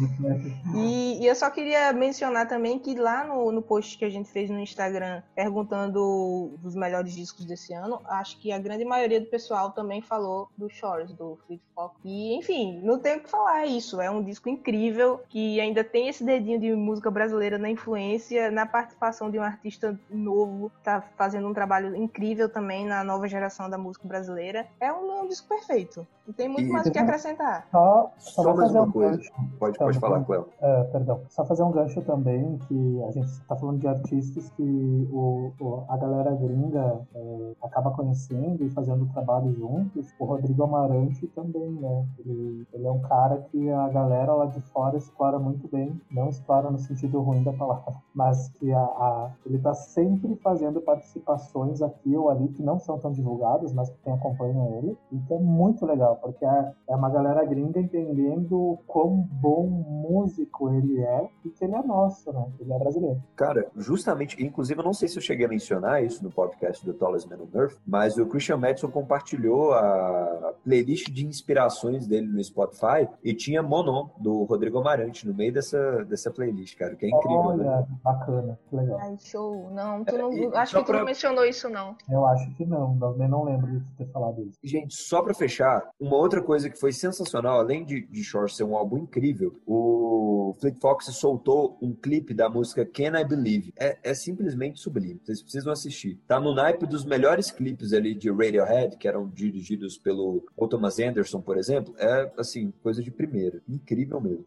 E, 0.74 1.22
e, 1.22 1.26
eu 1.26 1.34
só 1.34 1.50
queria 1.50 1.92
mencionar 1.92 2.48
também 2.48 2.78
que 2.78 2.94
lá 2.94 3.24
no, 3.24 3.50
no 3.50 3.62
post 3.62 3.98
que 3.98 4.04
a 4.04 4.10
gente 4.10 4.30
fez 4.30 4.50
no 4.50 4.58
Instagram 4.58 5.22
perguntando 5.34 6.54
os 6.62 6.74
melhores 6.74 7.14
discos 7.14 7.44
desse 7.44 7.72
ano, 7.74 8.00
acho 8.06 8.38
que 8.38 8.52
a 8.52 8.58
grande 8.58 8.84
maioria 8.84 9.20
do 9.20 9.26
pessoal 9.26 9.70
também 9.72 10.00
falou 10.00 10.48
do 10.56 10.68
Shores, 10.68 11.12
do 11.12 11.38
Fleet 11.46 11.60
Fox. 11.74 11.96
E 12.04 12.34
enfim, 12.36 12.80
não 12.82 12.98
tenho 12.98 13.18
o 13.18 13.20
que 13.20 13.30
falar, 13.30 13.62
é 13.62 13.66
isso. 13.66 14.00
É 14.00 14.10
um 14.10 14.22
disco 14.22 14.43
incrível 14.48 15.22
que 15.28 15.60
ainda 15.60 15.82
tem 15.82 16.08
esse 16.08 16.24
dedinho 16.24 16.58
de 16.58 16.72
música 16.74 17.10
brasileira 17.10 17.58
na 17.58 17.70
influência, 17.70 18.50
na 18.50 18.66
participação 18.66 19.30
de 19.30 19.38
um 19.38 19.42
artista 19.42 19.98
novo, 20.10 20.70
tá 20.82 21.02
fazendo 21.16 21.48
um 21.48 21.54
trabalho 21.54 21.94
incrível 21.94 22.48
também 22.48 22.86
na 22.86 23.02
nova 23.04 23.28
geração 23.28 23.68
da 23.68 23.78
música 23.78 24.06
brasileira. 24.06 24.66
É 24.80 24.92
um, 24.92 25.22
um 25.22 25.28
disco 25.28 25.48
perfeito. 25.48 26.06
Não 26.26 26.32
tem 26.32 26.48
muito 26.48 26.68
e 26.68 26.72
mais 26.72 26.86
o 26.86 26.90
que 26.90 26.98
acrescentar. 26.98 27.66
Só, 27.70 28.10
só, 28.16 28.42
só 28.42 28.54
mais 28.54 28.70
uma 28.72 28.82
um 28.82 28.90
coisa. 28.90 29.16
Gancho. 29.18 29.32
Pode, 29.58 29.78
pode 29.78 29.98
falar, 29.98 30.24
Cléo. 30.24 30.48
É, 30.60 30.84
perdão. 30.84 31.20
Só 31.28 31.44
fazer 31.44 31.62
um 31.62 31.70
gancho 31.70 32.00
também, 32.02 32.58
que 32.66 33.02
a 33.06 33.10
gente 33.10 33.26
está 33.26 33.54
falando 33.54 33.78
de 33.78 33.86
artistas 33.86 34.48
que 34.50 35.08
o, 35.12 35.52
o 35.60 35.84
a 35.86 35.96
galera 35.98 36.34
gringa 36.34 37.06
é, 37.14 37.52
acaba 37.62 37.90
conhecendo 37.90 38.64
e 38.64 38.70
fazendo 38.70 39.06
trabalho 39.12 39.52
juntos. 39.54 40.14
O 40.18 40.24
Rodrigo 40.24 40.64
Amarante 40.64 41.26
também, 41.28 41.70
né? 41.72 42.06
Ele, 42.18 42.66
ele 42.72 42.86
é 42.86 42.90
um 42.90 43.00
cara 43.00 43.44
que 43.50 43.70
a 43.70 43.88
galera 43.90 44.32
lá 44.32 44.46
de 44.46 44.60
fora 44.72 44.96
explora 44.96 45.38
muito 45.38 45.68
bem. 45.68 46.00
Não 46.10 46.30
explora 46.30 46.70
no 46.70 46.78
sentido 46.78 47.20
ruim 47.20 47.42
da 47.42 47.52
palavra, 47.52 47.94
mas 48.14 48.48
que 48.48 48.72
a, 48.72 48.80
a 48.80 49.30
ele 49.44 49.58
está 49.58 49.74
sempre 49.74 50.36
fazendo 50.36 50.80
participações 50.80 51.82
aqui 51.82 52.16
ou 52.16 52.30
ali 52.30 52.48
que 52.48 52.62
não 52.62 52.78
são 52.78 52.98
tão 52.98 53.12
divulgadas, 53.12 53.74
mas 53.74 53.90
que 53.90 53.98
quem 54.02 54.12
acompanha 54.14 54.78
ele. 54.78 54.96
E 55.12 55.18
que 55.18 55.34
é 55.34 55.38
muito 55.38 55.84
legal 55.84 56.13
legal, 56.14 56.18
porque 56.22 56.44
é, 56.44 56.72
é 56.88 56.96
uma 56.96 57.10
galera 57.10 57.44
gringa 57.44 57.80
entendendo 57.80 58.78
quão 58.86 59.16
bom 59.16 59.66
músico 59.66 60.70
ele 60.70 61.00
é 61.00 61.28
e 61.44 61.50
que 61.50 61.64
ele 61.64 61.74
é 61.74 61.82
nosso, 61.82 62.32
né? 62.32 62.46
Ele 62.60 62.72
é 62.72 62.78
brasileiro. 62.78 63.22
Cara, 63.36 63.66
justamente, 63.76 64.42
inclusive, 64.42 64.80
eu 64.80 64.84
não 64.84 64.92
sei 64.92 65.08
se 65.08 65.18
eu 65.18 65.22
cheguei 65.22 65.46
a 65.46 65.48
mencionar 65.48 66.02
isso 66.04 66.22
no 66.22 66.30
podcast 66.30 66.84
do 66.84 66.94
Tallest 66.94 67.28
Man 67.28 67.36
on 67.42 67.58
Earth, 67.58 67.76
mas 67.86 68.16
o 68.16 68.26
Christian 68.26 68.56
Madison 68.58 68.90
compartilhou 68.90 69.72
a 69.72 70.54
playlist 70.64 71.10
de 71.10 71.26
inspirações 71.26 72.06
dele 72.06 72.26
no 72.26 72.42
Spotify 72.42 73.08
e 73.22 73.34
tinha 73.34 73.62
Mono 73.62 74.10
do 74.18 74.44
Rodrigo 74.44 74.78
Amarante 74.78 75.26
no 75.26 75.34
meio 75.34 75.52
dessa, 75.52 76.04
dessa 76.04 76.30
playlist, 76.30 76.76
cara, 76.76 76.94
que 76.96 77.06
é 77.06 77.08
incrível, 77.08 77.38
Olha, 77.40 77.64
né? 77.64 77.86
bacana, 78.02 78.58
que 78.68 78.76
legal. 78.76 78.98
Ai, 79.00 79.16
show. 79.18 79.70
Não, 79.70 80.04
tu 80.04 80.14
É, 80.14 80.18
não 80.18 80.32
e 80.32 80.46
acho 80.56 80.74
que 80.76 80.82
tu 80.82 80.86
pra- 80.86 80.98
não 80.98 81.04
mencionou 81.06 81.44
isso, 81.44 81.68
não. 81.68 81.96
Eu 82.10 82.26
acho 82.26 82.50
que 82.54 82.64
não, 82.64 82.94
mas 82.94 83.16
nem 83.16 83.28
não 83.28 83.44
lembro 83.44 83.70
de 83.80 83.84
ter 83.96 84.06
falado 84.10 84.42
isso. 84.42 84.58
Gente, 84.62 84.94
só 84.94 85.22
pra 85.22 85.34
fechar, 85.34 85.88
uma 86.04 86.16
outra 86.16 86.42
coisa 86.42 86.68
que 86.68 86.78
foi 86.78 86.92
sensacional, 86.92 87.58
além 87.58 87.84
de, 87.84 88.06
de 88.06 88.22
Shore 88.22 88.52
ser 88.52 88.64
um 88.64 88.76
álbum 88.76 88.98
incrível, 88.98 89.58
o 89.66 90.54
Fleet 90.60 90.78
Fox 90.80 91.06
soltou 91.06 91.78
um 91.80 91.94
clipe 91.94 92.34
da 92.34 92.48
música 92.48 92.84
Can 92.84 93.18
I 93.18 93.24
Believe. 93.24 93.72
É, 93.78 93.98
é 94.02 94.14
simplesmente 94.14 94.80
sublime, 94.80 95.20
vocês 95.24 95.42
precisam 95.42 95.72
assistir. 95.72 96.20
Tá 96.26 96.38
no 96.38 96.54
naipe 96.54 96.86
dos 96.86 97.04
melhores 97.04 97.50
clipes 97.50 97.92
ali 97.92 98.14
de 98.14 98.30
Radiohead, 98.30 98.96
que 98.96 99.08
eram 99.08 99.28
dirigidos 99.28 99.96
pelo 99.96 100.44
Paul 100.56 100.68
Thomas 100.68 100.98
Anderson, 100.98 101.40
por 101.40 101.56
exemplo. 101.56 101.94
É, 101.98 102.30
assim, 102.38 102.72
coisa 102.82 103.02
de 103.02 103.10
primeira. 103.10 103.62
Incrível 103.68 104.20
mesmo. 104.20 104.44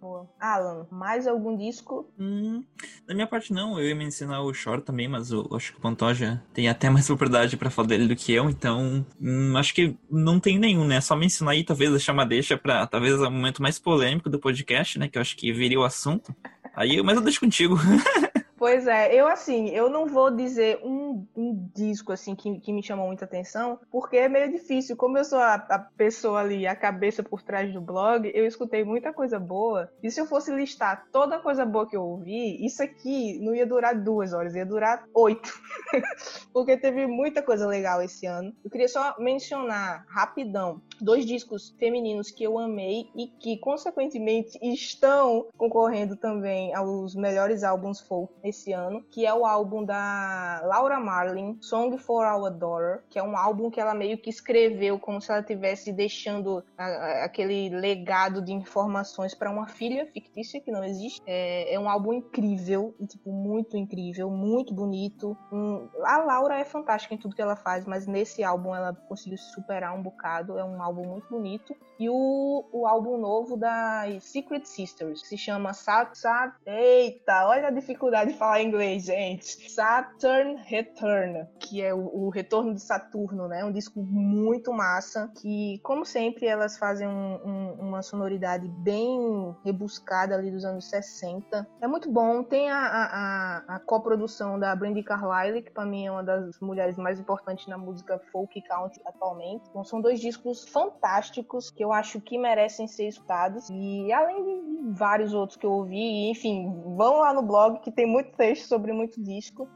Boa. 0.00 0.28
Alan, 0.38 0.86
mais 0.90 1.26
algum 1.26 1.56
disco? 1.56 2.08
Hum, 2.18 2.62
da 3.06 3.14
minha 3.14 3.26
parte 3.26 3.52
não, 3.52 3.78
eu 3.80 3.88
ia 3.88 3.94
mencionar 3.94 4.42
o 4.42 4.52
Shore 4.52 4.82
também, 4.82 5.08
mas 5.08 5.30
eu 5.30 5.48
acho 5.52 5.72
que 5.72 5.78
o 5.78 5.80
Pantoja 5.80 6.42
tem 6.52 6.68
até 6.68 6.90
mais 6.90 7.06
propriedade 7.06 7.56
pra 7.56 7.70
falar 7.70 7.88
dele 7.88 8.06
do 8.06 8.16
que 8.16 8.32
eu, 8.32 8.50
então 8.50 9.04
hum, 9.20 9.56
acho 9.56 9.74
que 9.74 9.96
não 10.10 10.38
tem 10.38 10.58
nenhum, 10.58 10.86
né? 10.86 10.97
Só 11.00 11.16
mencionar 11.16 11.54
aí, 11.54 11.64
talvez 11.64 11.90
deixar 11.90 12.12
uma 12.12 12.26
deixa 12.26 12.56
pra 12.56 12.86
talvez 12.86 13.14
o 13.14 13.30
momento 13.30 13.62
mais 13.62 13.78
polêmico 13.78 14.28
do 14.28 14.38
podcast, 14.38 14.98
né? 14.98 15.08
Que 15.08 15.18
eu 15.18 15.22
acho 15.22 15.36
que 15.36 15.52
viria 15.52 15.78
o 15.78 15.84
assunto. 15.84 16.34
Aí, 16.74 17.02
mas 17.02 17.16
eu 17.16 17.22
deixo 17.22 17.40
contigo. 17.40 17.78
Pois 18.58 18.88
é, 18.88 19.14
eu 19.14 19.28
assim, 19.28 19.68
eu 19.68 19.88
não 19.88 20.06
vou 20.06 20.32
dizer 20.32 20.80
um, 20.82 21.24
um 21.36 21.70
disco 21.72 22.10
assim 22.10 22.34
que, 22.34 22.58
que 22.58 22.72
me 22.72 22.82
chamou 22.82 23.06
muita 23.06 23.24
atenção, 23.24 23.78
porque 23.88 24.16
é 24.16 24.28
meio 24.28 24.50
difícil. 24.50 24.96
Como 24.96 25.16
eu 25.16 25.24
sou 25.24 25.38
a, 25.38 25.54
a 25.54 25.78
pessoa 25.78 26.40
ali, 26.40 26.66
a 26.66 26.74
cabeça 26.74 27.22
por 27.22 27.40
trás 27.40 27.72
do 27.72 27.80
blog, 27.80 28.28
eu 28.34 28.44
escutei 28.44 28.82
muita 28.82 29.12
coisa 29.12 29.38
boa. 29.38 29.88
E 30.02 30.10
se 30.10 30.20
eu 30.20 30.26
fosse 30.26 30.52
listar 30.52 31.06
toda 31.12 31.36
a 31.36 31.40
coisa 31.40 31.64
boa 31.64 31.88
que 31.88 31.96
eu 31.96 32.02
ouvi, 32.02 32.64
isso 32.66 32.82
aqui 32.82 33.38
não 33.38 33.54
ia 33.54 33.64
durar 33.64 33.94
duas 33.94 34.32
horas, 34.32 34.56
ia 34.56 34.66
durar 34.66 35.04
oito. 35.14 35.52
porque 36.52 36.76
teve 36.76 37.06
muita 37.06 37.40
coisa 37.40 37.64
legal 37.64 38.02
esse 38.02 38.26
ano. 38.26 38.52
Eu 38.64 38.70
queria 38.70 38.88
só 38.88 39.14
mencionar 39.20 40.04
rapidão 40.08 40.82
dois 41.00 41.24
discos 41.24 41.70
femininos 41.78 42.32
que 42.32 42.42
eu 42.42 42.58
amei 42.58 43.08
e 43.14 43.28
que, 43.28 43.56
consequentemente, 43.58 44.58
estão 44.60 45.46
concorrendo 45.56 46.16
também 46.16 46.74
aos 46.74 47.14
melhores 47.14 47.62
álbuns 47.62 48.00
folk 48.00 48.32
esse 48.48 48.72
ano, 48.72 49.02
que 49.10 49.26
é 49.26 49.32
o 49.34 49.44
álbum 49.44 49.84
da 49.84 50.60
Laura 50.64 50.98
Marlin, 51.00 51.58
Song 51.60 51.96
for 51.98 52.26
Our 52.26 52.50
Daughter, 52.50 53.02
que 53.10 53.18
é 53.18 53.22
um 53.22 53.36
álbum 53.36 53.70
que 53.70 53.80
ela 53.80 53.94
meio 53.94 54.18
que 54.18 54.30
escreveu 54.30 54.98
como 54.98 55.20
se 55.20 55.30
ela 55.30 55.40
estivesse 55.40 55.92
deixando 55.92 56.64
a- 56.76 56.84
a- 56.84 57.24
aquele 57.24 57.68
legado 57.70 58.42
de 58.42 58.52
informações 58.52 59.34
para 59.34 59.50
uma 59.50 59.66
filha 59.68 60.06
fictícia 60.06 60.60
que 60.60 60.70
não 60.70 60.84
existe. 60.84 61.20
É, 61.26 61.74
é 61.74 61.78
um 61.78 61.88
álbum 61.88 62.12
incrível, 62.12 62.94
tipo, 63.08 63.30
muito 63.30 63.76
incrível, 63.76 64.30
muito 64.30 64.72
bonito. 64.74 65.36
Hum, 65.52 65.88
a 66.04 66.18
Laura 66.18 66.58
é 66.58 66.64
fantástica 66.64 67.14
em 67.14 67.18
tudo 67.18 67.34
que 67.34 67.42
ela 67.42 67.56
faz, 67.56 67.84
mas 67.86 68.06
nesse 68.06 68.42
álbum 68.44 68.74
ela 68.74 68.94
conseguiu 69.08 69.38
se 69.38 69.52
superar 69.52 69.94
um 69.94 70.02
bocado. 70.02 70.58
É 70.58 70.64
um 70.64 70.82
álbum 70.82 71.06
muito 71.06 71.28
bonito. 71.28 71.74
E 71.98 72.08
o, 72.08 72.64
o 72.72 72.86
álbum 72.86 73.18
novo 73.18 73.56
da 73.56 74.04
Secret 74.20 74.64
Sisters, 74.64 75.20
que 75.22 75.28
se 75.28 75.36
chama 75.38 75.72
Sat, 75.72 76.14
Sat 76.16 76.54
Eita, 76.64 77.46
olha 77.48 77.68
a 77.68 77.70
dificuldade 77.72 78.32
de 78.32 78.37
falar 78.38 78.62
inglês, 78.62 79.04
gente. 79.04 79.70
Saturn 79.70 80.56
Return, 80.64 81.46
que 81.58 81.82
é 81.82 81.92
o, 81.92 82.26
o 82.26 82.28
retorno 82.30 82.72
de 82.74 82.80
Saturno, 82.80 83.48
né? 83.48 83.64
Um 83.64 83.72
disco 83.72 84.00
muito 84.00 84.72
massa, 84.72 85.30
que, 85.40 85.78
como 85.82 86.04
sempre, 86.04 86.46
elas 86.46 86.78
fazem 86.78 87.06
um- 87.06 87.40
um- 87.44 87.72
uma 87.88 88.02
sonoridade 88.02 88.68
bem 88.68 89.54
rebuscada 89.64 90.34
ali 90.34 90.50
dos 90.50 90.64
anos 90.64 90.88
60. 90.88 91.66
É 91.80 91.86
muito 91.86 92.10
bom. 92.10 92.42
Tem 92.42 92.70
a, 92.70 92.78
a, 92.78 93.74
a, 93.76 93.80
coprodução 93.80 94.58
da 94.58 94.74
Brandy 94.74 95.02
Carlile, 95.02 95.62
que 95.62 95.70
pra 95.70 95.84
mim 95.84 96.06
é 96.06 96.10
uma 96.10 96.22
das 96.22 96.58
mulheres 96.60 96.96
mais 96.96 97.18
importantes 97.18 97.66
na 97.66 97.76
música 97.76 98.20
folk 98.30 98.60
country 98.62 99.00
atualmente. 99.04 99.68
Então, 99.68 99.82
são 99.84 100.00
dois 100.00 100.20
discos 100.20 100.64
fantásticos 100.68 101.70
que 101.70 101.82
eu 101.82 101.92
acho 101.92 102.20
que 102.20 102.38
merecem 102.38 102.86
ser 102.86 103.08
escutados. 103.08 103.68
E 103.70 104.12
além 104.12 104.44
de 104.44 104.92
vários 104.92 105.34
outros 105.34 105.56
que 105.58 105.66
eu 105.66 105.72
ouvi, 105.72 106.30
enfim, 106.30 106.72
vão 106.96 107.18
lá 107.18 107.32
no 107.32 107.42
blog 107.42 107.80
que 107.80 107.90
tem 107.90 108.06
muito 108.06 108.27
texto 108.28 108.66
sobre 108.66 108.92
muito 108.92 109.22
disco. 109.22 109.68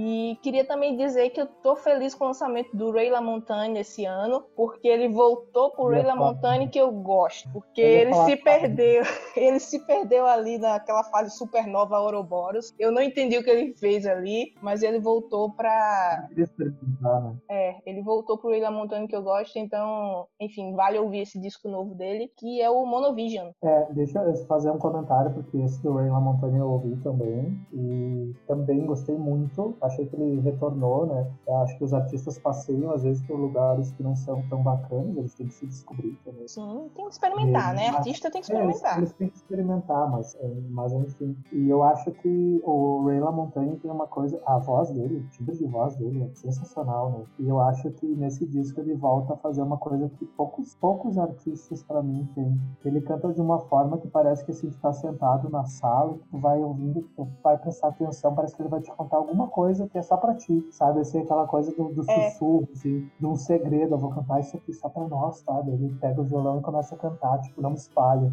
E 0.00 0.38
queria 0.42 0.64
também 0.64 0.96
dizer 0.96 1.30
que 1.30 1.40
eu 1.40 1.46
tô 1.46 1.74
feliz 1.74 2.14
com 2.14 2.22
o 2.22 2.26
lançamento 2.28 2.70
do 2.76 2.92
Ray 2.92 3.10
LaMontagne 3.10 3.80
esse 3.80 4.04
ano, 4.04 4.44
porque 4.54 4.86
ele 4.86 5.08
voltou 5.08 5.72
pro 5.72 5.88
Ray 5.88 6.02
falar. 6.02 6.14
LaMontagne 6.14 6.68
que 6.68 6.78
eu 6.78 6.92
gosto, 6.92 7.50
porque 7.52 7.80
Eu 7.80 7.88
ia 7.88 8.00
ele 8.02 8.14
se 8.14 8.36
perdeu, 8.36 9.02
ele 9.36 9.58
se 9.58 9.84
perdeu 9.84 10.24
ali 10.24 10.56
naquela 10.56 11.02
fase 11.02 11.36
supernova 11.36 11.98
Ouroboros. 11.98 12.72
Eu 12.78 12.92
não 12.92 13.02
entendi 13.02 13.38
o 13.38 13.42
que 13.42 13.50
ele 13.50 13.74
fez 13.74 14.06
ali, 14.06 14.54
mas 14.62 14.84
ele 14.84 15.00
voltou 15.00 15.50
pra 15.50 16.28
né? 16.30 17.36
é, 17.50 17.76
ele 17.84 18.00
voltou 18.00 18.38
pro 18.38 18.54
Ilha 18.54 18.70
Montana 18.70 19.08
que 19.08 19.16
eu 19.16 19.22
gosto, 19.22 19.58
então, 19.58 20.28
enfim, 20.38 20.76
vale 20.76 20.96
ouvir 20.96 21.22
esse 21.22 21.40
disco 21.40 21.68
novo 21.68 21.96
dele, 21.96 22.30
que 22.36 22.60
é 22.62 22.70
o 22.70 22.86
Monovision. 22.86 23.50
É, 23.64 23.86
deixa 23.90 24.20
eu 24.20 24.36
fazer 24.46 24.70
um 24.70 24.78
comentário, 24.78 25.32
porque 25.32 25.56
esse 25.58 25.82
do 25.82 25.94
Ray 25.94 26.08
LaMontagne 26.08 26.58
eu 26.58 26.70
ouvi 26.70 26.94
também, 26.98 27.58
e 27.72 28.32
também 28.46 28.86
gostei 28.86 29.16
muito, 29.16 29.76
achei 29.88 30.06
que 30.06 30.14
ele 30.16 30.40
retornou, 30.40 31.06
né? 31.06 31.30
Eu 31.46 31.56
acho 31.58 31.76
que 31.76 31.84
os 31.84 31.92
artistas 31.92 32.38
passeiam, 32.38 32.90
às 32.92 33.02
vezes, 33.02 33.22
por 33.26 33.38
lugares 33.38 33.90
que 33.92 34.02
não 34.02 34.14
são 34.16 34.42
tão 34.48 34.62
bacanas, 34.62 35.16
eles 35.16 35.34
têm 35.34 35.46
que 35.48 35.54
se 35.54 35.66
descobrir 35.66 36.16
também. 36.24 36.46
Sim, 36.48 36.88
tem 36.94 37.06
que 37.06 37.12
experimentar, 37.12 37.72
É, 37.72 37.76
né? 37.76 37.88
Artista 37.88 38.30
tem 38.30 38.40
que 38.42 38.52
É, 38.52 38.62
eles, 38.62 38.76
experimentar. 38.76 38.98
eles 38.98 39.12
têm 39.14 39.28
que 39.28 39.36
experimentar, 39.36 40.10
mas, 40.10 40.34
é, 40.40 40.48
mas 40.70 40.92
enfim. 40.92 41.36
E 41.52 41.68
eu 41.68 41.82
acho 41.82 42.10
que 42.12 42.60
o 42.64 43.04
Ray 43.06 43.20
LaMontagne 43.20 43.76
tem 43.78 43.90
uma 43.90 44.06
coisa, 44.06 44.40
a 44.46 44.58
voz 44.58 44.90
dele, 44.90 45.16
o 45.16 45.28
timbre 45.30 45.56
de 45.56 45.66
voz 45.66 45.96
dele 45.96 46.22
é 46.22 46.34
sensacional, 46.34 47.10
né? 47.10 47.24
E 47.38 47.48
eu 47.48 47.60
acho 47.60 47.90
que 47.92 48.06
nesse 48.06 48.46
disco 48.46 48.80
ele 48.80 48.94
volta 48.94 49.34
a 49.34 49.36
fazer 49.36 49.62
uma 49.62 49.76
coisa 49.76 50.08
que 50.18 50.24
poucos, 50.26 50.74
poucos 50.76 51.18
artistas 51.18 51.82
pra 51.82 52.02
mim 52.02 52.28
têm. 52.34 52.58
Ele 52.84 53.00
canta 53.00 53.32
de 53.32 53.40
uma 53.40 53.58
forma 53.58 53.98
que 53.98 54.08
parece 54.08 54.44
que 54.44 54.50
assim, 54.52 54.70
tu 54.70 54.78
tá 54.78 54.92
sentado 54.92 55.48
na 55.50 55.64
sala, 55.64 56.16
tu 56.30 56.38
vai 56.38 56.58
ouvindo, 56.62 57.02
tu 57.16 57.26
vai 57.42 57.56
prestar 57.58 57.88
atenção, 57.88 58.34
parece 58.34 58.54
que 58.56 58.62
ele 58.62 58.68
vai 58.68 58.80
te 58.80 58.90
contar 58.92 59.16
alguma 59.16 59.46
coisa 59.48 59.67
que 59.90 59.98
é 59.98 60.02
só 60.02 60.16
pra 60.16 60.34
ti, 60.34 60.66
sabe? 60.70 61.00
Assim, 61.00 61.20
aquela 61.20 61.46
coisa 61.46 61.70
do, 61.74 61.88
do 61.92 62.02
É. 62.10 62.30
sussurro, 62.30 62.68
assim, 62.72 63.08
de 63.18 63.26
um 63.26 63.34
segredo, 63.36 63.94
eu 63.94 63.98
vou 63.98 64.10
cantar 64.10 64.40
isso 64.40 64.56
aqui 64.56 64.72
só 64.72 64.88
pra 64.88 65.06
nós, 65.06 65.38
sabe? 65.40 65.72
Ele 65.72 65.94
pega 66.00 66.20
o 66.20 66.24
violão 66.24 66.58
e 66.58 66.62
começa 66.62 66.94
a 66.94 66.98
cantar, 66.98 67.40
tipo, 67.42 67.60
não 67.60 67.72
espalha. 67.74 68.32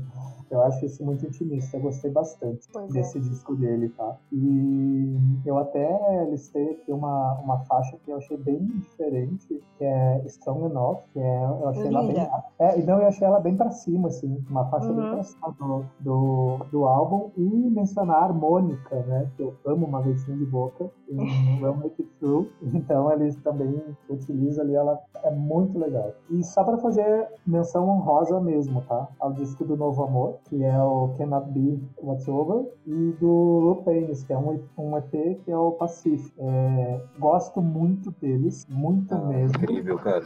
Eu 0.50 0.62
acho 0.62 0.86
isso 0.86 1.04
muito 1.04 1.26
intimista, 1.26 1.76
eu 1.78 1.82
gostei 1.82 2.12
bastante 2.12 2.68
Pois 2.72 2.90
é. 2.92 3.00
desse 3.00 3.20
disco 3.20 3.56
dele, 3.56 3.90
tá? 3.90 4.16
E 4.32 5.18
eu 5.46 5.58
até 5.58 6.26
listei 6.30 6.72
aqui 6.72 6.92
uma, 6.94 7.34
uma 7.42 7.60
faixa 7.66 7.98
que 8.06 8.12
eu 8.12 8.18
achei 8.18 8.38
bem 8.38 8.60
diferente, 8.68 9.62
que 9.78 9.84
é 9.84 10.22
Strong 10.28 10.66
Enough, 10.66 11.00
que 11.12 11.20
é, 11.20 11.44
eu 11.46 11.68
achei 11.70 11.88
ela 11.88 12.02
bem... 12.04 12.16
Linda. 12.18 12.44
É, 12.60 12.80
e 12.80 12.84
não, 12.84 13.00
eu 13.02 13.08
achei 13.08 13.28
ela 13.28 13.40
bem 13.40 13.58
pra 13.58 13.72
cima, 13.72 14.08
assim, 14.08 14.44
uma 14.50 14.66
faixa 14.70 14.92
bem 14.94 15.04
Uhum. 15.06 15.10
pra 15.10 15.24
cima 15.24 15.56
do, 15.60 15.84
do, 16.00 16.58
do 16.72 16.86
álbum, 16.86 17.32
e 17.38 17.70
mencionar 17.70 18.18
a 18.18 18.26
harmônica, 18.26 18.96
né, 19.04 19.30
que 19.36 19.42
eu 19.44 19.56
amo 19.66 19.86
uma 19.86 20.02
beijinho 20.02 20.38
de 20.38 20.46
boca, 20.46 20.90
em 21.10 21.18
Will 21.62 21.76
Make 21.76 22.02
It 22.02 22.10
Through, 22.20 22.48
então 22.74 23.12
eles 23.12 23.36
também 23.38 23.82
utilizam 24.10 24.64
ali, 24.64 24.76
ela 24.76 25.00
é 25.24 25.32
muito 25.32 25.78
legal. 25.78 26.14
E 26.30 26.44
só 26.44 26.64
pra 26.64 26.78
fazer 26.78 27.28
menção 27.46 27.88
honrosa 27.90 28.40
mesmo, 28.40 28.82
tá? 28.82 29.08
Ao 29.20 29.32
disco 29.34 29.64
do 29.66 29.76
Novo 29.76 30.04
Amor, 30.04 30.36
que 30.46 30.64
é 30.64 30.82
o 30.82 31.10
Cannot 31.18 31.50
Be 31.52 31.80
What's 32.02 32.28
Over, 32.28 32.66
e 32.86 33.12
do 33.20 33.28
Lupanes, 33.60 34.24
que 34.24 34.34
é 34.34 34.38
um, 34.38 34.60
um 34.78 34.98
EP 34.98 35.40
que 35.44 35.52
é 35.52 35.58
o 35.58 35.72
Pacific. 35.72 36.34
É, 36.38 37.02
gosto 37.20 37.62
muito 37.62 38.12
deles, 38.22 38.66
muito 38.70 39.14
Ah, 39.14 39.20
mesmo. 39.20 39.58
incrível, 39.58 39.98
cara. 39.98 40.24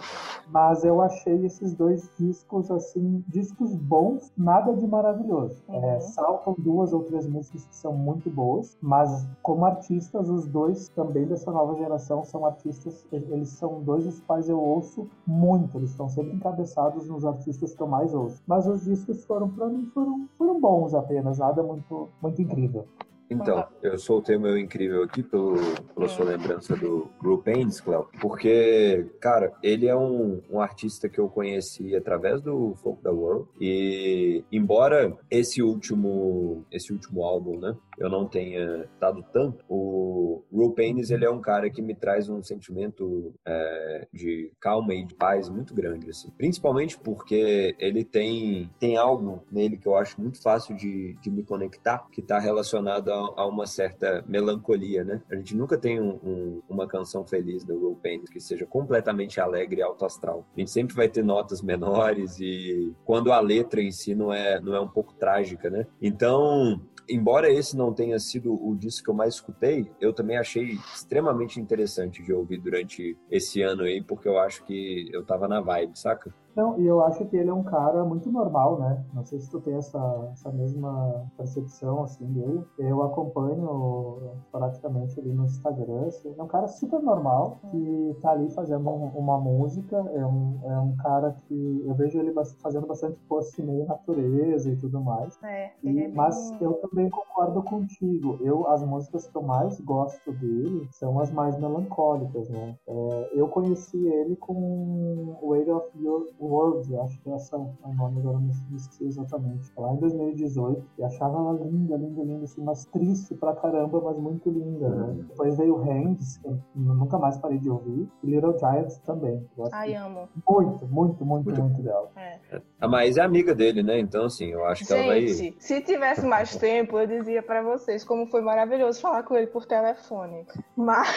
Mas 0.51 0.83
eu 0.83 1.01
achei 1.01 1.45
esses 1.45 1.73
dois 1.73 2.09
discos, 2.19 2.69
assim, 2.71 3.23
discos 3.27 3.75
bons, 3.75 4.31
nada 4.37 4.73
de 4.73 4.85
maravilhoso. 4.87 5.63
Uhum. 5.67 5.83
É, 5.83 5.99
saltam 5.99 6.55
duas 6.57 6.91
ou 6.93 7.03
três 7.03 7.27
músicas 7.27 7.65
que 7.65 7.75
são 7.75 7.93
muito 7.93 8.29
boas, 8.29 8.77
mas 8.81 9.27
como 9.41 9.65
artistas, 9.65 10.29
os 10.29 10.47
dois 10.47 10.88
também 10.95 11.25
dessa 11.25 11.51
nova 11.51 11.75
geração 11.75 12.23
são 12.23 12.45
artistas, 12.45 13.05
eles 13.11 13.49
são 13.49 13.81
dois 13.81 14.03
dos 14.05 14.19
quais 14.21 14.49
eu 14.49 14.59
ouço 14.59 15.09
muito, 15.25 15.77
eles 15.77 15.91
estão 15.91 16.09
sempre 16.09 16.35
encabeçados 16.35 17.07
nos 17.07 17.25
artistas 17.25 17.75
que 17.75 17.81
eu 17.81 17.87
mais 17.87 18.13
ouço. 18.13 18.41
Mas 18.45 18.67
os 18.67 18.83
discos 18.83 19.23
foram, 19.25 19.49
pra 19.49 19.67
mim, 19.67 19.85
foram, 19.93 20.27
foram 20.37 20.59
bons 20.59 20.93
apenas, 20.93 21.37
nada 21.39 21.63
muito, 21.63 22.09
muito 22.21 22.41
incrível. 22.41 22.85
Então, 23.29 23.63
eu 23.83 23.97
soltei 23.99 24.35
o 24.35 24.41
meu 24.41 24.57
incrível 24.57 25.03
aqui 25.03 25.21
pelo, 25.21 25.53
pela 25.93 26.07
sua 26.07 26.25
lembrança 26.25 26.75
do 26.75 27.07
Group 27.21 27.47
Ains, 27.47 27.79
Cléo, 27.79 28.07
porque, 28.19 29.05
cara, 29.19 29.53
ele 29.61 29.87
é 29.87 29.95
um, 29.95 30.41
um 30.49 30.59
artista 30.59 31.07
que 31.07 31.19
eu 31.19 31.29
conheci 31.29 31.95
através 31.95 32.41
do 32.41 32.73
Folk 32.77 33.03
da 33.03 33.11
World 33.11 33.47
e, 33.61 34.43
embora 34.51 35.15
esse 35.29 35.61
último, 35.61 36.65
esse 36.71 36.91
último 36.91 37.23
álbum, 37.23 37.59
né, 37.59 37.75
eu 37.99 38.09
não 38.09 38.25
tenha 38.25 38.89
dado 38.99 39.23
tanto, 39.31 39.63
o 39.67 40.43
Ru 40.51 40.71
Paynes, 40.73 41.11
ele 41.11 41.25
é 41.25 41.29
um 41.29 41.41
cara 41.41 41.69
que 41.69 41.81
me 41.81 41.93
traz 41.93 42.29
um 42.29 42.41
sentimento 42.41 43.33
é, 43.45 44.07
de 44.13 44.51
calma 44.59 44.93
e 44.93 45.03
de 45.03 45.13
paz 45.15 45.49
muito 45.49 45.73
grande, 45.73 46.09
assim. 46.09 46.31
Principalmente 46.37 46.97
porque 46.97 47.75
ele 47.77 48.03
tem, 48.03 48.69
tem 48.79 48.97
algo 48.97 49.43
nele 49.51 49.77
que 49.77 49.87
eu 49.87 49.95
acho 49.95 50.19
muito 50.19 50.41
fácil 50.41 50.75
de, 50.75 51.15
de 51.21 51.29
me 51.29 51.43
conectar, 51.43 52.07
que 52.11 52.21
está 52.21 52.39
relacionado 52.39 53.11
a, 53.11 53.33
a, 53.41 53.45
uma 53.45 53.65
certa 53.65 54.23
melancolia, 54.27 55.03
né? 55.03 55.21
A 55.29 55.35
gente 55.35 55.55
nunca 55.55 55.77
tem 55.77 55.99
um, 55.99 56.19
um, 56.23 56.61
uma 56.69 56.87
canção 56.87 57.25
feliz 57.25 57.63
do 57.63 57.77
Ru 57.77 57.99
Paynes 58.01 58.29
que 58.29 58.39
seja 58.39 58.65
completamente 58.65 59.41
alegre 59.41 59.81
e 59.81 59.83
alto 59.83 60.05
astral. 60.05 60.45
A 60.55 60.59
gente 60.59 60.71
sempre 60.71 60.95
vai 60.95 61.09
ter 61.09 61.23
notas 61.23 61.61
menores 61.61 62.39
e 62.39 62.93
quando 63.03 63.31
a 63.31 63.39
letra 63.39 63.81
em 63.81 63.91
si 63.91 64.15
não 64.15 64.33
é, 64.33 64.59
não 64.61 64.73
é 64.75 64.79
um 64.79 64.87
pouco 64.87 65.13
trágica, 65.13 65.69
né? 65.69 65.85
Então, 66.01 66.81
embora 67.09 67.51
esse 67.51 67.75
não 67.75 67.93
tenha 67.93 68.19
sido 68.19 68.53
o 68.53 68.75
disco 68.75 69.05
que 69.05 69.09
eu 69.09 69.15
mais 69.15 69.35
escutei, 69.35 69.91
eu 69.99 70.13
também 70.13 70.37
achei 70.37 70.77
extremamente 70.93 71.59
interessante 71.59 72.23
de 72.23 72.31
ouvir 72.33 72.59
durante 72.59 73.17
esse 73.29 73.61
ano 73.61 73.83
aí, 73.83 74.01
porque 74.01 74.27
eu 74.27 74.37
acho 74.39 74.63
que 74.65 75.09
eu 75.11 75.25
tava 75.25 75.47
na 75.47 75.61
vibe, 75.61 75.97
saca? 75.97 76.33
Não, 76.55 76.79
e 76.79 76.85
eu 76.85 77.03
acho 77.03 77.25
que 77.25 77.37
ele 77.37 77.49
é 77.49 77.53
um 77.53 77.63
cara 77.63 78.03
muito 78.03 78.31
normal, 78.31 78.79
né? 78.79 79.03
Não 79.13 79.23
sei 79.23 79.39
se 79.39 79.49
tu 79.49 79.59
tem 79.61 79.75
essa, 79.75 80.29
essa 80.33 80.51
mesma 80.51 81.25
percepção, 81.37 82.03
assim, 82.03 82.25
dele. 82.25 82.63
Eu 82.77 83.03
acompanho 83.03 84.33
praticamente 84.51 85.19
ali 85.19 85.33
no 85.33 85.45
Instagram, 85.45 86.07
assim, 86.07 86.33
é 86.37 86.43
um 86.43 86.47
cara 86.47 86.67
super 86.67 87.01
normal, 87.01 87.59
que 87.71 88.17
tá 88.21 88.31
ali 88.31 88.49
fazendo 88.51 88.89
um, 88.89 89.07
uma 89.15 89.39
música, 89.39 89.97
é 90.13 90.25
um, 90.25 90.59
é 90.63 90.79
um 90.79 90.95
cara 90.97 91.35
que 91.47 91.83
eu 91.85 91.93
vejo 91.93 92.19
ele 92.19 92.33
fazendo 92.61 92.87
bastante 92.87 93.19
post 93.27 93.61
meio 93.61 93.85
natureza 93.85 94.69
e 94.69 94.75
tudo 94.75 95.01
mais. 95.01 95.37
É, 95.43 95.71
e, 95.83 96.03
é 96.03 96.07
mas 96.09 96.51
eu 96.61 96.73
também 96.73 97.09
concordo 97.09 97.61
contigo. 97.63 98.37
Eu, 98.41 98.67
as 98.67 98.83
músicas 98.83 99.27
que 99.27 99.35
eu 99.35 99.41
mais 99.41 99.79
gosto 99.81 100.31
dele 100.33 100.87
são 100.91 101.19
as 101.19 101.31
mais 101.31 101.57
melancólicas, 101.57 102.49
né? 102.49 102.75
É, 102.87 103.31
eu 103.33 103.47
conheci 103.47 104.07
ele 104.07 104.35
com 104.35 105.37
Weight 105.41 105.69
of 105.69 105.87
Your 105.97 106.27
World, 106.39 106.95
acho 106.97 107.19
que 107.21 107.29
essa 107.31 107.55
é 107.55 107.59
o 107.59 107.93
nome, 107.93 108.19
agora 108.19 108.39
não 108.39 108.49
esqueci 108.49 109.05
exatamente. 109.05 109.71
Lá 109.77 109.93
em 109.93 109.97
2018, 109.97 110.85
e 110.97 111.03
achava 111.03 111.37
ela 111.37 111.53
linda, 111.53 111.97
linda, 111.97 112.23
linda, 112.23 112.43
assim, 112.43 112.63
mas 112.63 112.85
triste 112.85 113.35
pra 113.35 113.55
caramba, 113.55 114.01
mas 114.01 114.17
muito 114.17 114.49
linda, 114.49 114.89
né? 114.89 115.07
Uhum. 115.07 115.13
Depois 115.29 115.57
veio 115.57 115.75
Hands, 115.77 116.37
que 116.37 116.47
eu 116.47 116.59
nunca 116.75 117.17
mais 117.17 117.37
parei 117.37 117.59
de 117.59 117.69
ouvir, 117.69 118.07
e 118.23 118.27
Little 118.27 118.57
Giants 118.57 118.97
também. 118.99 119.45
Gosto 119.55 119.73
Ai, 119.73 119.95
amo. 119.95 120.29
Muito, 120.47 120.87
muito, 120.87 121.25
muito, 121.25 121.25
muito, 121.25 121.61
muito 121.61 121.81
dela. 121.81 122.09
É. 122.15 122.61
A 122.79 122.87
Maís 122.87 123.17
é 123.17 123.21
amiga 123.21 123.53
dele, 123.53 123.83
né? 123.83 123.99
Então, 123.99 124.25
assim, 124.25 124.51
eu 124.51 124.65
acho 124.65 124.85
que 124.85 124.93
Gente, 124.93 125.03
ela 125.03 125.13
vai. 125.13 125.27
Se 125.59 125.81
tivesse 125.81 126.25
mais 126.25 126.55
tempo, 126.57 126.97
eu 126.97 127.07
dizia 127.07 127.43
pra 127.43 127.61
vocês 127.61 128.03
como 128.03 128.27
foi 128.27 128.41
maravilhoso 128.41 129.01
falar 129.01 129.23
com 129.23 129.35
ele 129.35 129.47
por 129.47 129.65
telefone. 129.65 130.45
Mas. 130.75 131.09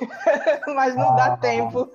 mas 0.74 0.94
não 0.94 1.10
ah, 1.10 1.16
dá 1.16 1.36
tempo. 1.38 1.90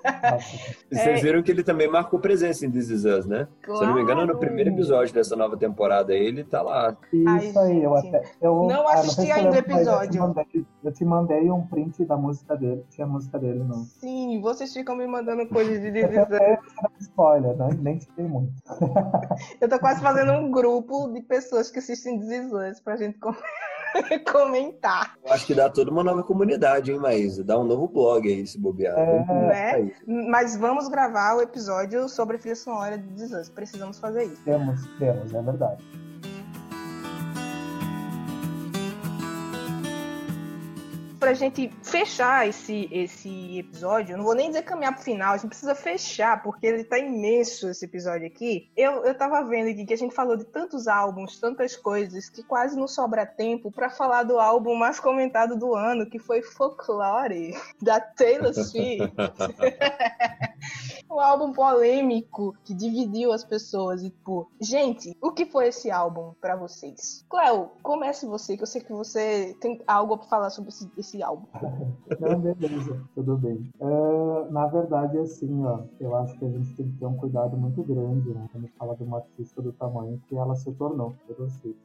Vocês 0.92 1.20
é. 1.20 1.22
viram 1.22 1.44
que 1.44 1.52
ele 1.52 1.64
também 1.64 1.88
marcou 1.88 2.20
presença 2.20 2.66
em 2.66 2.70
This 2.72 2.90
Is 2.90 3.06
Us, 3.06 3.26
né? 3.26 3.48
Claro. 3.62 3.80
Se 3.80 3.84
eu 3.84 3.88
não 3.88 3.96
me 3.96 4.02
engano, 4.02 4.26
no 4.26 4.38
primeiro 4.38 4.72
episódio 4.72 5.14
dessa 5.14 5.36
nova 5.36 5.58
temporada 5.58 6.14
ele 6.14 6.44
tá 6.44 6.62
lá. 6.62 6.96
Isso 7.12 7.60
Ai, 7.60 7.72
aí, 7.72 7.84
eu 7.84 7.96
até. 7.96 8.24
Eu, 8.42 8.68
não 8.68 8.88
assisti 8.88 9.32
ah, 9.32 9.38
não 9.38 9.44
ainda 9.44 9.56
o 9.56 9.60
episódio. 9.60 10.06
Eu 10.06 10.12
te, 10.12 10.20
mandei, 10.20 10.66
eu 10.84 10.92
te, 10.92 11.06
mandei, 11.06 11.52
um 11.52 11.68
print 11.68 12.06
da 12.06 12.18
música 12.18 12.56
dele. 12.56 12.86
Tinha 12.90 13.06
música 13.08 13.38
dele, 13.38 13.64
não. 13.64 13.84
Sim, 13.84 14.40
vocês 14.42 14.74
ficam 14.74 14.96
me 14.96 15.08
mandando 15.08 15.46
coisas 15.48 15.82
de 15.82 15.92
This 15.92 16.12
Is 16.12 16.18
Us. 16.20 17.08
Spoiler, 17.08 17.56
né? 17.56 17.70
nem 17.80 18.00
fiquei 18.00 18.26
muito. 18.26 18.54
eu 19.60 19.70
tô 19.70 19.80
quase 19.80 20.02
fazendo 20.02 20.32
um 20.34 20.52
grupo 20.52 21.08
de 21.10 21.22
pessoas 21.22 21.70
que 21.70 21.80
assistem 21.80 22.20
This 22.20 22.46
Is 22.46 22.54
Us 22.54 22.80
pra 22.80 22.96
gente 22.96 23.18
comentar. 24.32 25.18
Eu 25.24 25.34
acho 25.34 25.46
que 25.46 25.54
dá 25.54 25.70
toda 25.70 25.92
uma 25.92 26.04
nova 26.04 26.24
comunidade, 26.24 26.92
hein, 26.92 27.00
Maísa? 27.00 27.44
Dá 27.44 27.58
um 27.58 27.64
novo 27.64 27.88
blog 27.88 28.28
aí, 28.28 28.46
se 28.46 28.58
bobear. 28.58 28.98
É, 28.98 29.82
né? 29.82 29.92
Mas 30.30 30.56
vamos 30.56 30.88
gravar 30.88 31.36
o 31.36 31.42
episódio 31.42 32.08
sobre 32.10 32.38
a 32.38 32.40
trilha 32.40 32.56
sonora 32.56 32.98
de 32.98 33.08
Desastre. 33.14 33.54
Precisamos 33.54 34.00
fazer 34.00 34.26
isso. 34.26 34.44
Temos, 34.44 34.86
temos, 34.98 35.34
é 35.34 35.42
verdade. 35.42 36.11
Pra 41.22 41.36
gente 41.36 41.72
fechar 41.84 42.50
esse, 42.50 42.90
esse 42.92 43.60
episódio, 43.60 44.14
eu 44.14 44.18
não 44.18 44.26
vou 44.26 44.34
nem 44.34 44.48
dizer 44.48 44.64
caminhar 44.64 44.96
pro 44.96 45.04
final, 45.04 45.36
a 45.36 45.38
gente 45.38 45.50
precisa 45.50 45.76
fechar, 45.76 46.42
porque 46.42 46.66
ele 46.66 46.84
tá 46.84 46.98
imenso 46.98 47.70
esse 47.70 47.86
episódio 47.86 48.26
aqui. 48.26 48.72
Eu, 48.76 49.06
eu 49.06 49.14
tava 49.16 49.44
vendo 49.44 49.70
aqui 49.70 49.86
que 49.86 49.94
a 49.94 49.98
gente 49.98 50.16
falou 50.16 50.36
de 50.36 50.46
tantos 50.46 50.88
álbuns, 50.88 51.40
tantas 51.40 51.76
coisas, 51.76 52.28
que 52.28 52.42
quase 52.42 52.76
não 52.76 52.88
sobra 52.88 53.24
tempo 53.24 53.72
para 53.72 53.88
falar 53.88 54.24
do 54.24 54.40
álbum 54.40 54.74
mais 54.74 55.00
comentado 55.00 55.56
do 55.56 55.76
ano, 55.76 56.10
que 56.10 56.18
foi 56.18 56.42
Folklore, 56.42 57.54
da 57.80 58.00
Taylor 58.00 58.52
Swift. 58.56 59.14
um 61.12 61.20
álbum 61.20 61.52
polêmico 61.52 62.56
que 62.64 62.74
dividiu 62.74 63.32
as 63.32 63.44
pessoas. 63.44 64.02
E, 64.02 64.10
tipo, 64.10 64.50
gente, 64.60 65.16
o 65.22 65.32
que 65.32 65.46
foi 65.46 65.68
esse 65.68 65.92
álbum 65.92 66.34
para 66.40 66.56
vocês? 66.56 67.26
Cléo, 67.30 67.70
comece 67.84 68.26
você, 68.26 68.56
que 68.56 68.64
eu 68.64 68.68
sei 68.68 68.82
que 68.82 68.94
você 68.94 69.56
tem 69.60 69.82
algo 69.86 70.18
pra 70.18 70.28
falar 70.28 70.50
sobre 70.50 70.70
esse, 70.70 70.90
esse 70.98 71.11
álbum. 71.22 71.48
Não, 72.20 72.40
beleza, 72.40 73.02
tudo 73.16 73.38
bem. 73.38 73.72
Uh, 73.80 74.52
na 74.52 74.68
verdade, 74.68 75.18
assim, 75.18 75.66
ó, 75.66 75.80
eu 76.00 76.16
acho 76.16 76.38
que 76.38 76.46
a 76.46 76.50
gente 76.50 76.76
tem 76.76 76.88
que 76.88 76.98
ter 76.98 77.06
um 77.06 77.16
cuidado 77.16 77.58
muito 77.58 77.82
grande, 77.84 78.30
né? 78.30 78.48
Quando 78.52 78.68
fala 78.78 78.96
de 78.96 79.04
uma 79.04 79.18
artista 79.18 79.62
do 79.62 79.74
tamanho 79.74 80.22
que 80.28 80.36
ela 80.36 80.56
se 80.56 80.72
tornou. 80.74 81.14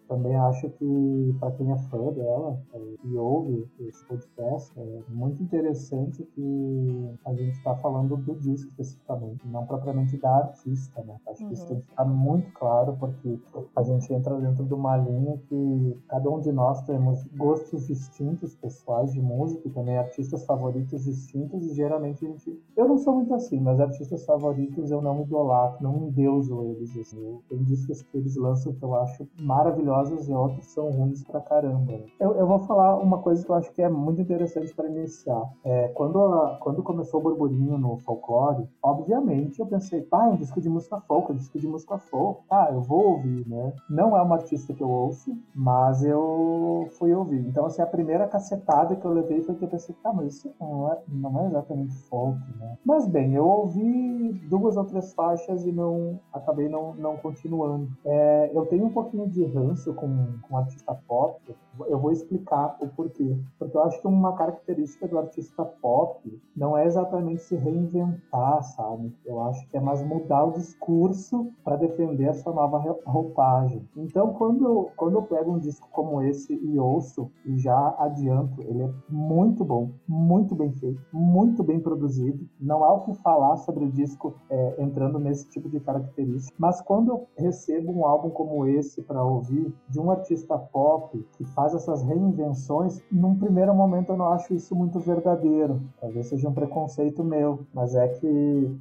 Também 0.09 0.37
acho 0.37 0.69
que, 0.71 1.37
para 1.41 1.53
quem 1.53 1.73
é 1.73 1.79
fã 1.79 2.13
dela 2.13 2.59
é, 2.75 2.95
e 3.05 3.17
ouve 3.17 3.69
esse 3.81 4.05
podcast, 4.07 4.73
é 4.79 5.03
muito 5.09 5.43
interessante 5.43 6.23
que 6.35 7.15
a 7.25 7.33
gente 7.33 7.63
tá 7.63 7.75
falando 7.77 8.17
do 8.17 8.35
disco 8.35 8.69
especificamente 8.69 9.47
não 9.47 9.65
propriamente 9.67 10.17
da 10.17 10.37
artista, 10.37 11.03
né? 11.03 11.17
Acho 11.29 11.43
uhum. 11.43 11.49
que 11.49 11.55
isso 11.55 11.63
uhum. 11.63 11.69
tem 11.69 11.81
que 11.81 11.87
ficar 11.87 12.05
muito 12.05 12.53
claro, 12.53 12.97
porque 12.99 13.39
a 13.75 13.83
gente 13.83 14.13
entra 14.13 14.39
dentro 14.41 14.65
de 14.65 14.75
uma 14.75 14.97
linha 14.97 15.39
que 15.49 15.99
cada 16.09 16.29
um 16.31 16.41
de 16.41 16.53
nós 16.53 16.83
temos 16.83 17.25
gostos 17.37 17.87
distintos 17.87 18.55
pessoais 18.57 19.15
de 19.17 19.23
música 19.23 19.71
também 19.71 19.97
artistas 19.97 20.45
favoritos 20.45 21.05
distintos, 21.05 21.67
e 21.67 21.75
geralmente 21.75 22.25
a 22.25 22.29
gente. 22.29 22.63
Eu 22.77 22.87
não 22.87 22.99
sou 22.99 23.15
muito 23.15 23.35
assim, 23.35 23.59
mas 23.59 23.81
artistas 23.81 24.25
favoritos 24.25 24.91
eu 24.91 25.01
não 25.01 25.23
idolatro, 25.23 25.83
não 25.83 25.97
endeuso 25.97 26.63
eles. 26.63 26.97
Assim. 26.97 27.39
Tem 27.49 27.63
discos 27.65 28.03
que 28.03 28.17
eles 28.17 28.37
lançam 28.37 28.73
que 28.73 28.83
eu 28.83 28.95
acho 28.95 29.27
maravilhosos 29.41 30.29
e 30.29 30.33
outros 30.33 30.67
são 30.67 30.91
ruins 30.91 31.25
pra 31.25 31.41
caramba. 31.41 31.93
Né? 31.93 32.05
Eu, 32.21 32.33
eu 32.37 32.47
vou 32.47 32.61
falar 32.61 32.97
uma 32.99 33.19
coisa 33.19 33.45
que 33.45 33.51
eu 33.51 33.55
acho 33.55 33.73
que 33.73 33.83
é 33.83 33.89
muito 33.89 34.21
interessante 34.21 34.75
para 34.75 34.89
iniciar. 34.89 35.43
É, 35.65 35.89
quando, 35.89 36.23
a, 36.23 36.59
quando 36.61 36.83
começou 36.83 37.21
o 37.21 37.23
burburinho 37.23 37.79
no 37.79 37.97
folclore, 37.99 38.69
obviamente, 38.83 39.61
eu 39.61 39.67
pensei, 39.67 40.03
pá, 40.03 40.27
é 40.27 40.29
um 40.29 40.37
disco 40.37 40.61
de 40.61 40.69
música 40.69 41.01
folk, 41.01 41.31
é 41.31 41.35
um 41.35 41.39
disco 41.39 41.59
de 41.59 41.67
música 41.67 41.99
folk, 41.99 42.43
tá, 42.49 42.71
eu 42.73 42.83
vou 42.83 43.13
ouvir, 43.13 43.49
né? 43.49 43.73
Não 43.89 44.17
é 44.17 44.23
uma 44.23 44.37
artista 44.37 44.75
que 44.75 44.83
eu 44.83 44.91
ouço, 44.91 45.37
mas 45.55 46.05
eu 46.05 46.89
fui 46.99 47.15
ouvir. 47.15 47.47
Então, 47.47 47.67
assim, 47.67 47.83
a 47.83 47.87
primeira 47.87 48.27
cacetada 48.27 48.97
que 48.97 49.06
eu 49.07 49.13
levei 49.13 49.43
foi 49.43 49.55
que 49.55 49.65
eu 49.65 49.69
pensei, 49.69 49.95
tá, 50.03 50.13
mas 50.13 50.35
isso 50.35 50.53
não 50.61 50.93
é, 50.93 50.99
não 51.09 51.41
é 51.41 51.47
exatamente 51.47 51.95
folk, 52.09 52.39
né? 52.59 52.77
Mas 52.85 53.07
bem, 53.07 53.35
eu 53.35 53.47
ouvi 53.47 54.33
duas 54.49 54.77
ou 54.77 54.85
três 54.85 55.13
faixas 55.15 55.67
e 55.67 55.73
não 55.73 56.21
acabei 56.33 56.69
não, 56.69 56.95
não 56.95 57.17
continuando. 57.17 57.89
É, 58.05 58.51
eu 58.55 58.67
tenho 58.67 58.87
um 58.87 58.93
pouquinho 58.93 59.29
de 59.29 59.45
ranço 59.45 59.95
com, 59.95 60.39
com 60.43 60.57
artista 60.57 60.95
pop, 61.07 61.41
eu 61.87 61.99
vou 61.99 62.13
explicar 62.13 62.77
o 62.81 62.89
porquê. 62.89 63.37
Porque 63.59 63.77
eu 63.77 63.83
acho 63.83 64.01
que 64.01 64.07
uma 64.07 64.35
característica 64.35 65.07
do 65.09 65.19
artista 65.19 65.65
pop 65.65 66.41
não 66.57 66.77
é 66.77 66.87
exatamente 66.87 67.43
se 67.43 67.57
reinventar, 67.57 68.63
sabe? 68.63 69.13
Eu 69.25 69.41
acho 69.43 69.69
que 69.69 69.77
é 69.77 69.81
mais 69.81 70.03
mudar 70.03 70.45
o 70.45 70.53
discurso 70.53 71.51
para 71.65 71.77
defender 71.77 72.25
essa 72.25 72.51
nova 72.53 72.79
roupagem. 73.05 73.87
Então, 73.97 74.33
quando 74.35 74.65
eu, 74.65 74.91
quando 74.97 75.15
eu 75.15 75.23
pego 75.23 75.53
um 75.53 75.59
disco 75.59 75.89
como 75.91 76.23
esse 76.23 76.55
e 76.55 76.79
ouço, 76.79 77.31
e 77.45 77.59
já 77.59 77.95
adianto, 77.99 78.63
ele 78.63 78.83
é 78.83 78.91
muito 79.09 79.65
bom, 79.65 79.91
muito 80.07 80.55
bem 80.55 80.73
feito, 80.73 81.01
muito 81.13 81.63
bem 81.63 81.81
produzido. 81.81 82.47
Não 82.61 82.85
há 82.85 82.93
o 82.93 83.03
que 83.03 83.15
falar 83.15 83.57
sobre 83.57 83.85
o 83.85 83.91
disco 83.91 84.35
é, 84.51 84.83
entrando 84.83 85.19
nesse 85.19 85.49
tipo 85.49 85.69
de 85.69 85.81
característica. 85.81 86.55
Mas 86.59 86.81
quando 86.81 87.11
eu 87.11 87.27
recebo 87.37 87.93
um 87.93 88.07
álbum 88.07 88.31
como 88.31 88.67
esse 88.67 89.03
para 89.03 89.25
ouvir, 89.25 89.73
de 89.89 90.01
um 90.01 90.11
artista 90.11 90.59
pop 90.59 91.25
que 91.37 91.45
faz 91.45 91.66
faz 91.67 91.75
essas 91.75 92.03
reinvenções, 92.03 93.03
num 93.11 93.37
primeiro 93.37 93.75
momento 93.75 94.11
eu 94.11 94.17
não 94.17 94.29
acho 94.29 94.55
isso 94.55 94.75
muito 94.75 95.01
verdadeiro. 95.01 95.81
Talvez 96.01 96.29
seja 96.29 96.49
um 96.49 96.53
preconceito 96.53 97.25
meu, 97.25 97.61
mas 97.75 97.95
é 97.95 98.07
que, 98.09 98.79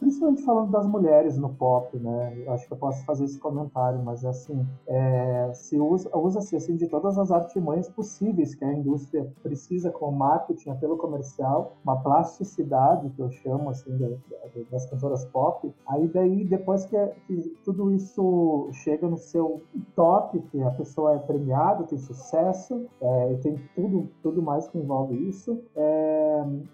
principalmente 0.00 0.42
falando 0.42 0.70
das 0.70 0.86
mulheres 0.86 1.38
no 1.38 1.50
pop, 1.50 1.96
né? 1.98 2.42
Eu 2.44 2.52
acho 2.52 2.66
que 2.66 2.72
eu 2.72 2.76
posso 2.76 3.04
fazer 3.04 3.24
esse 3.24 3.38
comentário, 3.38 4.00
mas 4.02 4.24
assim, 4.24 4.66
é, 4.86 5.50
se 5.54 5.78
usa, 5.78 6.10
usa-se 6.16 6.56
assim 6.56 6.74
de 6.74 6.88
todas 6.88 7.16
as 7.16 7.30
artimanhas 7.30 7.88
possíveis 7.88 8.54
que 8.54 8.64
a 8.64 8.72
indústria 8.72 9.30
precisa 9.42 9.90
com 9.90 10.10
marketing, 10.10 10.70
apelo 10.70 10.96
comercial, 10.96 11.76
uma 11.84 11.96
plasticidade 11.96 13.10
que 13.10 13.22
eu 13.22 13.30
chamo 13.30 13.70
assim 13.70 13.96
das 14.70 14.86
cantoras 14.86 15.24
pop. 15.26 15.72
Aí 15.86 16.08
daí 16.08 16.44
depois 16.44 16.84
que, 16.84 16.96
que 17.26 17.56
tudo 17.64 17.92
isso 17.92 18.68
chega 18.72 19.06
no 19.06 19.16
seu 19.16 19.62
top, 19.94 20.40
que 20.50 20.60
a 20.62 20.70
pessoa 20.70 21.14
é 21.14 21.18
premiada 21.18 21.67
tem 21.76 21.98
sucesso, 21.98 22.88
é, 23.00 23.34
tem 23.42 23.56
tudo, 23.74 24.10
tudo 24.22 24.42
mais 24.42 24.68
que 24.68 24.78
envolve 24.78 25.16
isso. 25.28 25.62
É, 25.76 26.17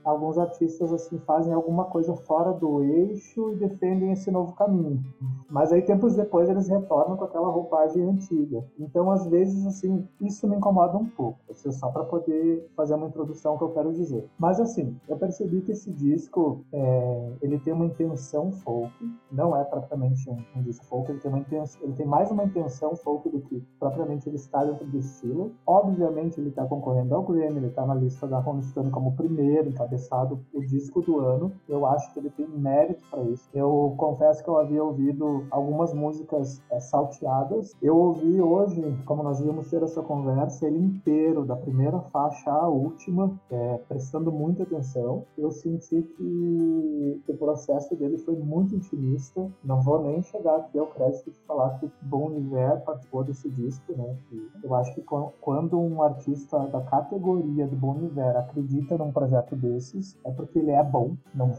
alguns 0.04 0.38
artistas 0.38 0.92
assim 0.92 1.18
fazem 1.18 1.52
alguma 1.52 1.84
coisa 1.84 2.14
fora 2.14 2.52
do 2.52 2.82
eixo 2.82 3.52
e 3.52 3.56
defendem 3.56 4.12
esse 4.12 4.30
novo 4.30 4.52
caminho. 4.54 5.02
Mas 5.50 5.72
aí 5.72 5.82
tempos 5.82 6.14
depois 6.14 6.48
eles 6.48 6.68
retornam 6.68 7.16
com 7.16 7.24
aquela 7.24 7.48
roupagem 7.48 8.02
antiga. 8.02 8.64
Então 8.78 9.10
às 9.10 9.26
vezes 9.26 9.66
assim 9.66 10.06
isso 10.20 10.48
me 10.48 10.56
incomoda 10.56 10.96
um 10.96 11.06
pouco. 11.06 11.38
Isso 11.50 11.68
é 11.68 11.72
só 11.72 11.88
para 11.88 12.04
poder 12.04 12.68
fazer 12.76 12.94
uma 12.94 13.06
introdução 13.06 13.56
que 13.56 13.64
eu 13.64 13.70
quero 13.70 13.92
dizer. 13.92 14.28
Mas 14.38 14.60
assim 14.60 14.96
eu 15.08 15.16
percebi 15.16 15.60
que 15.60 15.72
esse 15.72 15.92
disco 15.92 16.64
é, 16.72 17.32
ele 17.42 17.58
tem 17.58 17.72
uma 17.72 17.86
intenção 17.86 18.50
folk, 18.50 18.92
não 19.30 19.56
é 19.56 19.64
propriamente 19.64 20.28
um, 20.28 20.38
um 20.56 20.62
disco 20.62 20.84
folk, 20.86 21.10
ele 21.10 21.20
tem 21.20 21.30
uma 21.30 21.40
intenção, 21.40 21.80
ele 21.82 21.92
tem 21.92 22.06
mais 22.06 22.30
uma 22.30 22.44
intenção 22.44 22.96
folk 22.96 23.28
do 23.28 23.40
que 23.40 23.62
propriamente 23.78 24.28
ele 24.28 24.36
está 24.36 24.64
dentro 24.64 24.86
do 24.86 24.98
estilo. 24.98 25.52
Obviamente 25.66 26.40
ele 26.40 26.48
está 26.48 26.64
concorrendo 26.64 27.14
ao 27.14 27.22
Grammy, 27.22 27.56
ele 27.58 27.66
está 27.66 27.84
na 27.86 27.94
lista 27.94 28.26
da 28.26 28.38
Rolling 28.38 28.62
Stone 28.62 28.90
como 28.90 29.12
primeiro 29.12 29.53
encabeçado 29.62 30.40
o 30.52 30.60
disco 30.60 31.00
do 31.00 31.20
ano. 31.20 31.52
Eu 31.68 31.86
acho 31.86 32.12
que 32.12 32.18
ele 32.18 32.30
tem 32.30 32.46
mérito 32.48 33.02
para 33.10 33.22
isso. 33.22 33.48
Eu 33.52 33.94
confesso 33.96 34.42
que 34.42 34.48
eu 34.48 34.58
havia 34.58 34.82
ouvido 34.82 35.46
algumas 35.50 35.92
músicas 35.92 36.62
é, 36.70 36.80
salteadas. 36.80 37.72
Eu 37.82 37.96
ouvi 37.96 38.40
hoje, 38.40 38.82
como 39.04 39.22
nós 39.22 39.40
íamos 39.40 39.68
ter 39.68 39.82
essa 39.82 40.02
conversa, 40.02 40.66
ele 40.66 40.78
inteiro, 40.78 41.44
da 41.44 41.56
primeira 41.56 42.00
faixa 42.00 42.50
à 42.50 42.68
última, 42.68 43.30
é, 43.50 43.78
prestando 43.88 44.32
muita 44.32 44.62
atenção. 44.62 45.24
Eu 45.36 45.50
senti 45.50 46.02
que 46.02 47.22
o 47.28 47.36
processo 47.36 47.94
dele 47.96 48.18
foi 48.18 48.36
muito 48.36 48.74
intimista. 48.74 49.50
Não 49.62 49.80
vou 49.80 50.02
nem 50.02 50.22
chegar 50.22 50.56
aqui 50.56 50.78
ao 50.78 50.86
crédito 50.86 51.30
de 51.30 51.38
falar 51.40 51.78
que 51.78 51.90
Bon 52.02 52.30
Iver 52.32 52.82
participou 52.84 53.24
desse 53.24 53.48
disco, 53.50 53.92
né? 53.96 54.16
eu 54.62 54.74
acho 54.74 54.94
que 54.94 55.02
quando 55.40 55.78
um 55.78 56.02
artista 56.02 56.58
da 56.68 56.80
categoria 56.80 57.66
do 57.66 57.76
Bon 57.76 57.96
Iver 58.00 58.36
acredita 58.36 58.96
num 58.96 59.12
projeto 59.12 59.43
desses, 59.52 60.18
é 60.24 60.30
porque 60.30 60.58
ele 60.58 60.70
é 60.70 60.82
bom, 60.82 61.16
não, 61.34 61.52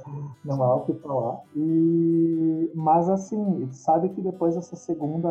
não 0.43 0.63
há 0.63 0.75
o 0.75 0.85
que 0.85 0.93
falar. 0.95 1.41
E, 1.55 2.71
mas 2.73 3.09
assim, 3.09 3.67
sabe 3.71 4.09
que 4.09 4.21
depois 4.21 4.55
dessa 4.55 4.75
segunda 4.75 5.29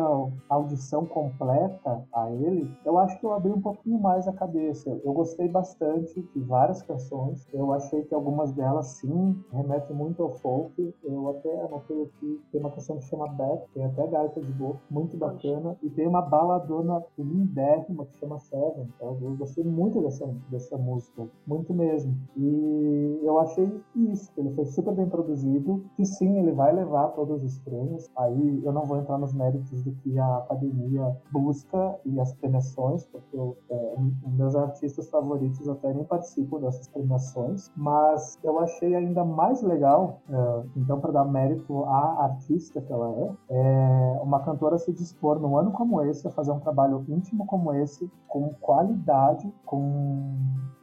audição 0.49 1.05
completa 1.05 2.03
a 2.13 2.31
ele, 2.31 2.69
eu 2.85 2.97
acho 2.97 3.19
que 3.19 3.25
eu 3.25 3.33
abri 3.33 3.51
um 3.51 3.61
pouquinho 3.61 3.99
mais 3.99 4.27
a 4.27 4.33
cabeça. 4.33 4.89
Eu 5.03 5.13
gostei 5.13 5.47
bastante 5.47 6.21
de 6.21 6.39
várias 6.41 6.81
canções. 6.81 7.47
Eu 7.53 7.71
achei 7.73 8.03
que 8.03 8.13
algumas 8.13 8.51
delas 8.53 8.87
sim 8.87 9.43
remetem 9.51 9.95
muito 9.95 10.21
ao 10.23 10.31
folk. 10.31 10.93
Eu 11.03 11.29
até 11.29 11.61
anotei 11.61 12.03
aqui, 12.03 12.41
tem 12.51 12.61
uma 12.61 12.71
canção 12.71 12.97
que 12.97 13.05
chama 13.05 13.27
Back, 13.27 13.67
tem 13.73 13.85
até 13.85 14.07
gaita 14.07 14.41
de 14.41 14.51
boa, 14.53 14.77
muito 14.89 15.17
bacana. 15.17 15.77
E 15.81 15.89
tem 15.89 16.07
uma 16.07 16.21
baladona 16.21 17.03
lindérrima 17.17 18.05
que 18.05 18.17
chama 18.17 18.39
Seven. 18.39 18.87
Então, 18.95 19.17
eu 19.21 19.35
gostei 19.35 19.63
muito 19.63 20.01
dessa, 20.01 20.27
dessa 20.49 20.77
música, 20.77 21.27
muito 21.45 21.73
mesmo. 21.73 22.15
E 22.37 23.19
eu 23.23 23.39
achei 23.39 23.81
isso, 23.95 24.31
ele 24.37 24.53
foi 24.53 24.65
super 24.65 24.93
bem 24.93 25.07
produzido, 25.07 25.85
que 25.95 26.05
sim, 26.05 26.39
ele 26.39 26.51
vai 26.51 26.73
levar 26.73 27.09
todos 27.09 27.43
os 27.43 27.59
prêmios. 27.59 28.09
Aí 28.17 28.61
eu 28.63 28.73
não 28.73 28.85
vou 28.85 28.97
entrar 28.97 29.17
nos 29.17 29.33
méritos 29.33 29.83
do 29.83 29.91
que 29.91 30.17
a 30.19 30.37
academia 30.37 31.15
busca 31.31 31.97
e 32.05 32.19
as 32.19 32.33
premiações, 32.33 33.05
porque 33.05 33.35
eu, 33.35 33.57
é, 33.69 33.95
meus 34.27 34.55
artistas 34.55 35.09
favoritos 35.09 35.67
até 35.69 35.93
nem 35.93 36.03
participam 36.03 36.59
dessas 36.59 36.87
premiações, 36.87 37.71
mas 37.75 38.37
eu 38.43 38.59
achei 38.59 38.95
ainda 38.95 39.23
mais 39.23 39.61
legal, 39.61 40.19
é, 40.29 40.63
então 40.75 40.99
para 40.99 41.11
dar 41.11 41.25
mérito 41.25 41.83
à 41.85 42.25
artista 42.25 42.81
que 42.81 42.91
ela 42.91 43.11
é, 43.11 43.33
é, 43.49 44.19
uma 44.21 44.39
cantora 44.41 44.77
se 44.77 44.91
dispor 44.91 45.39
num 45.39 45.57
ano 45.57 45.71
como 45.71 46.01
esse 46.01 46.27
a 46.27 46.31
fazer 46.31 46.51
um 46.51 46.59
trabalho 46.59 47.05
íntimo 47.07 47.45
como 47.45 47.73
esse, 47.73 48.09
com 48.27 48.53
qualidade, 48.61 49.51
com 49.65 50.35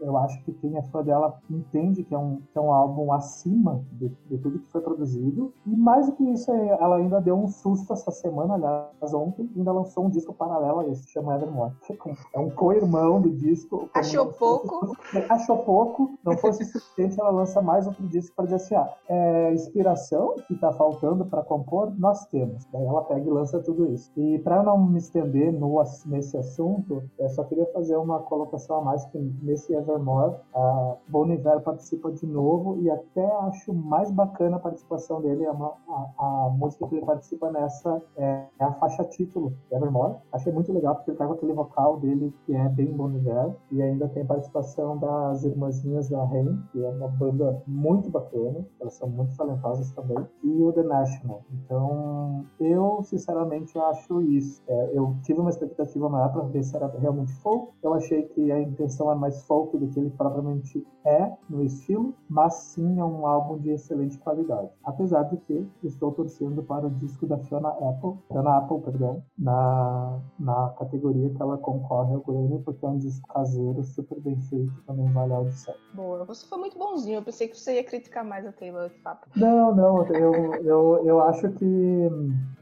eu 0.03 0.17
acho 0.17 0.43
que 0.43 0.53
quem 0.55 0.77
é 0.77 0.83
fã 0.83 1.03
dela 1.03 1.39
entende 1.51 2.03
que 2.03 2.15
é 2.15 2.19
um, 2.19 2.37
que 2.37 2.59
é 2.59 2.61
um 2.61 2.73
álbum 2.73 3.13
acima 3.13 3.85
de, 3.93 4.09
de 4.29 4.39
tudo 4.39 4.59
que 4.59 4.71
foi 4.71 4.81
produzido. 4.81 5.53
E 5.67 5.77
mais 5.77 6.07
do 6.07 6.13
que 6.13 6.25
isso, 6.25 6.51
é, 6.51 6.69
ela 6.81 6.97
ainda 6.97 7.21
deu 7.21 7.37
um 7.37 7.49
susto 7.49 7.93
essa 7.93 8.11
semana, 8.11 8.55
aliás, 8.55 9.15
ontem, 9.15 9.51
ainda 9.57 9.73
lançou 9.73 10.07
um 10.07 10.11
disco 10.11 10.33
paralelo 10.33 10.81
a 10.81 10.89
esse, 10.89 11.09
chama 11.11 11.35
Evermore. 11.35 11.73
É 12.35 12.39
um 12.39 12.51
co-irmão 12.51 13.21
do 13.21 13.31
disco. 13.31 13.89
Achou 13.95 14.27
pouco? 14.33 14.97
achou 15.29 15.59
pouco, 15.59 16.19
não 16.25 16.37
fosse 16.37 16.65
suficiente, 16.65 17.21
ela 17.21 17.31
lança 17.31 17.61
mais 17.61 17.87
outro 17.87 18.07
disco 18.09 18.35
para 18.35 18.45
dizer 18.47 18.57
assim: 18.57 18.75
ah, 18.75 18.95
é, 19.09 19.53
inspiração 19.53 20.35
que 20.47 20.55
está 20.55 20.73
faltando 20.73 21.25
para 21.27 21.43
compor, 21.43 21.93
nós 21.99 22.27
temos. 22.27 22.65
Daí 22.73 22.85
ela 22.85 23.03
pega 23.05 23.27
e 23.27 23.31
lança 23.31 23.61
tudo 23.61 23.93
isso. 23.93 24.11
E 24.17 24.39
para 24.39 24.63
não 24.63 24.79
me 24.79 24.99
estender 24.99 25.53
no, 25.53 25.83
nesse 26.07 26.37
assunto, 26.37 27.03
eu 27.19 27.29
só 27.31 27.45
queria 27.45 27.67
fazer 27.67 27.97
uma 27.97 28.21
colocação 28.21 28.79
a 28.79 28.81
mais 28.83 29.05
que 29.07 29.19
nesse 29.43 29.75
Evermore, 29.75 30.37
a 30.55 30.97
Bon 31.09 31.32
Iver 31.35 31.61
participa 31.61 32.11
de 32.11 32.27
novo 32.27 32.79
e 32.81 32.91
até 32.91 33.25
acho 33.43 33.73
mais 33.73 34.11
bacana 34.11 34.57
a 34.57 34.61
participação 34.61 35.21
dele, 35.21 35.47
a, 35.47 35.53
a, 35.53 36.13
a 36.19 36.51
música 36.51 36.87
que 36.87 36.97
ele 36.97 37.07
participa 37.07 37.51
nessa 37.51 38.03
é, 38.17 38.45
é, 38.59 38.65
a 38.65 38.73
faixa 38.73 39.05
título, 39.05 39.53
Evermore. 39.71 40.17
Achei 40.33 40.53
muito 40.53 40.73
legal 40.73 40.95
porque 40.95 41.11
ele 41.11 41.19
tá 41.19 41.27
com 41.27 41.33
aquele 41.33 41.53
vocal 41.53 41.99
dele 41.99 42.33
que 42.45 42.55
é 42.55 42.69
bem 42.69 42.93
Bon 42.93 43.11
Iver 43.11 43.55
e 43.71 43.83
ainda 43.83 44.09
tem 44.09 44.25
participação 44.25 44.99
das 44.99 45.45
irmãzinhas 45.45 46.09
da 46.09 46.25
Rain, 46.25 46.59
que 46.73 46.85
é 46.85 46.89
uma 46.89 47.09
banda 47.09 47.63
muito 47.67 48.11
bacana, 48.11 48.67
elas 48.81 48.95
são 48.95 49.09
muito 49.09 49.37
talentosas 49.37 49.91
também, 49.93 50.19
e 50.43 50.63
o 50.63 50.73
The 50.73 50.83
National. 50.83 51.43
Então, 51.53 52.45
eu 52.61 53.03
sinceramente 53.03 53.79
acho 53.79 54.23
isso. 54.23 54.63
É, 54.67 54.91
eu 54.93 55.17
tive 55.23 55.41
uma 55.41 55.51
expectativa 55.51 56.09
maior 56.09 56.33
para 56.33 56.43
ver 56.43 56.63
se 56.63 56.77
era 56.77 56.87
realmente 56.99 57.33
folk. 57.35 57.73
Eu 57.83 57.95
achei 57.95 58.23
que 58.23 58.51
a 58.51 58.61
intenção 58.61 59.11
é 59.11 59.15
mais 59.15 59.43
folk 59.43 59.77
do 59.77 59.89
que 59.89 60.01
ele 60.01 60.11
propriamente 60.11 60.87
é 61.05 61.22
no 61.49 61.63
estilo, 61.63 62.15
mas 62.29 62.55
sim 62.55 62.99
é 62.99 63.05
um 63.05 63.27
álbum 63.27 63.59
de 63.59 63.71
excelente 63.71 64.19
qualidade. 64.19 64.71
Apesar 64.85 65.25
de 65.25 65.37
que 65.39 65.69
estou 65.83 66.13
torcendo 66.13 66.63
para 66.63 66.87
o 66.87 66.91
disco 66.91 67.27
da 67.27 67.39
Fiona 67.39 67.69
Apple, 67.69 68.19
Fiona 68.29 68.59
Apple, 68.59 68.81
perdão, 68.81 69.23
na, 69.39 70.21
na 70.39 70.71
categoria 70.79 71.31
que 71.31 71.43
ela 71.43 71.59
concorre 71.59 72.15
ao 72.15 72.23
Grammy, 72.23 72.63
porque 72.63 72.85
é 72.85 72.89
um 72.89 72.99
disco 72.99 73.27
caseiro, 73.29 73.83
super 73.85 74.21
bem 74.21 74.37
feito, 74.43 74.73
também 74.87 75.11
vale 75.13 75.33
a 75.33 75.37
audição. 75.37 75.75
Boa, 75.95 76.25
você 76.25 76.47
foi 76.47 76.59
muito 76.59 76.79
bonzinho, 76.79 77.19
eu 77.19 77.23
pensei 77.23 77.49
que 77.49 77.59
você 77.59 77.75
ia 77.75 77.85
criticar 77.85 78.25
mais 78.25 78.47
a 78.47 78.53
Taylor 78.53 78.91
Papo. 79.03 79.27
Não, 79.37 79.75
não, 79.75 80.07
eu, 80.09 80.55
eu, 80.65 81.03
eu 81.05 81.21
acho 81.21 81.51
que 81.53 82.11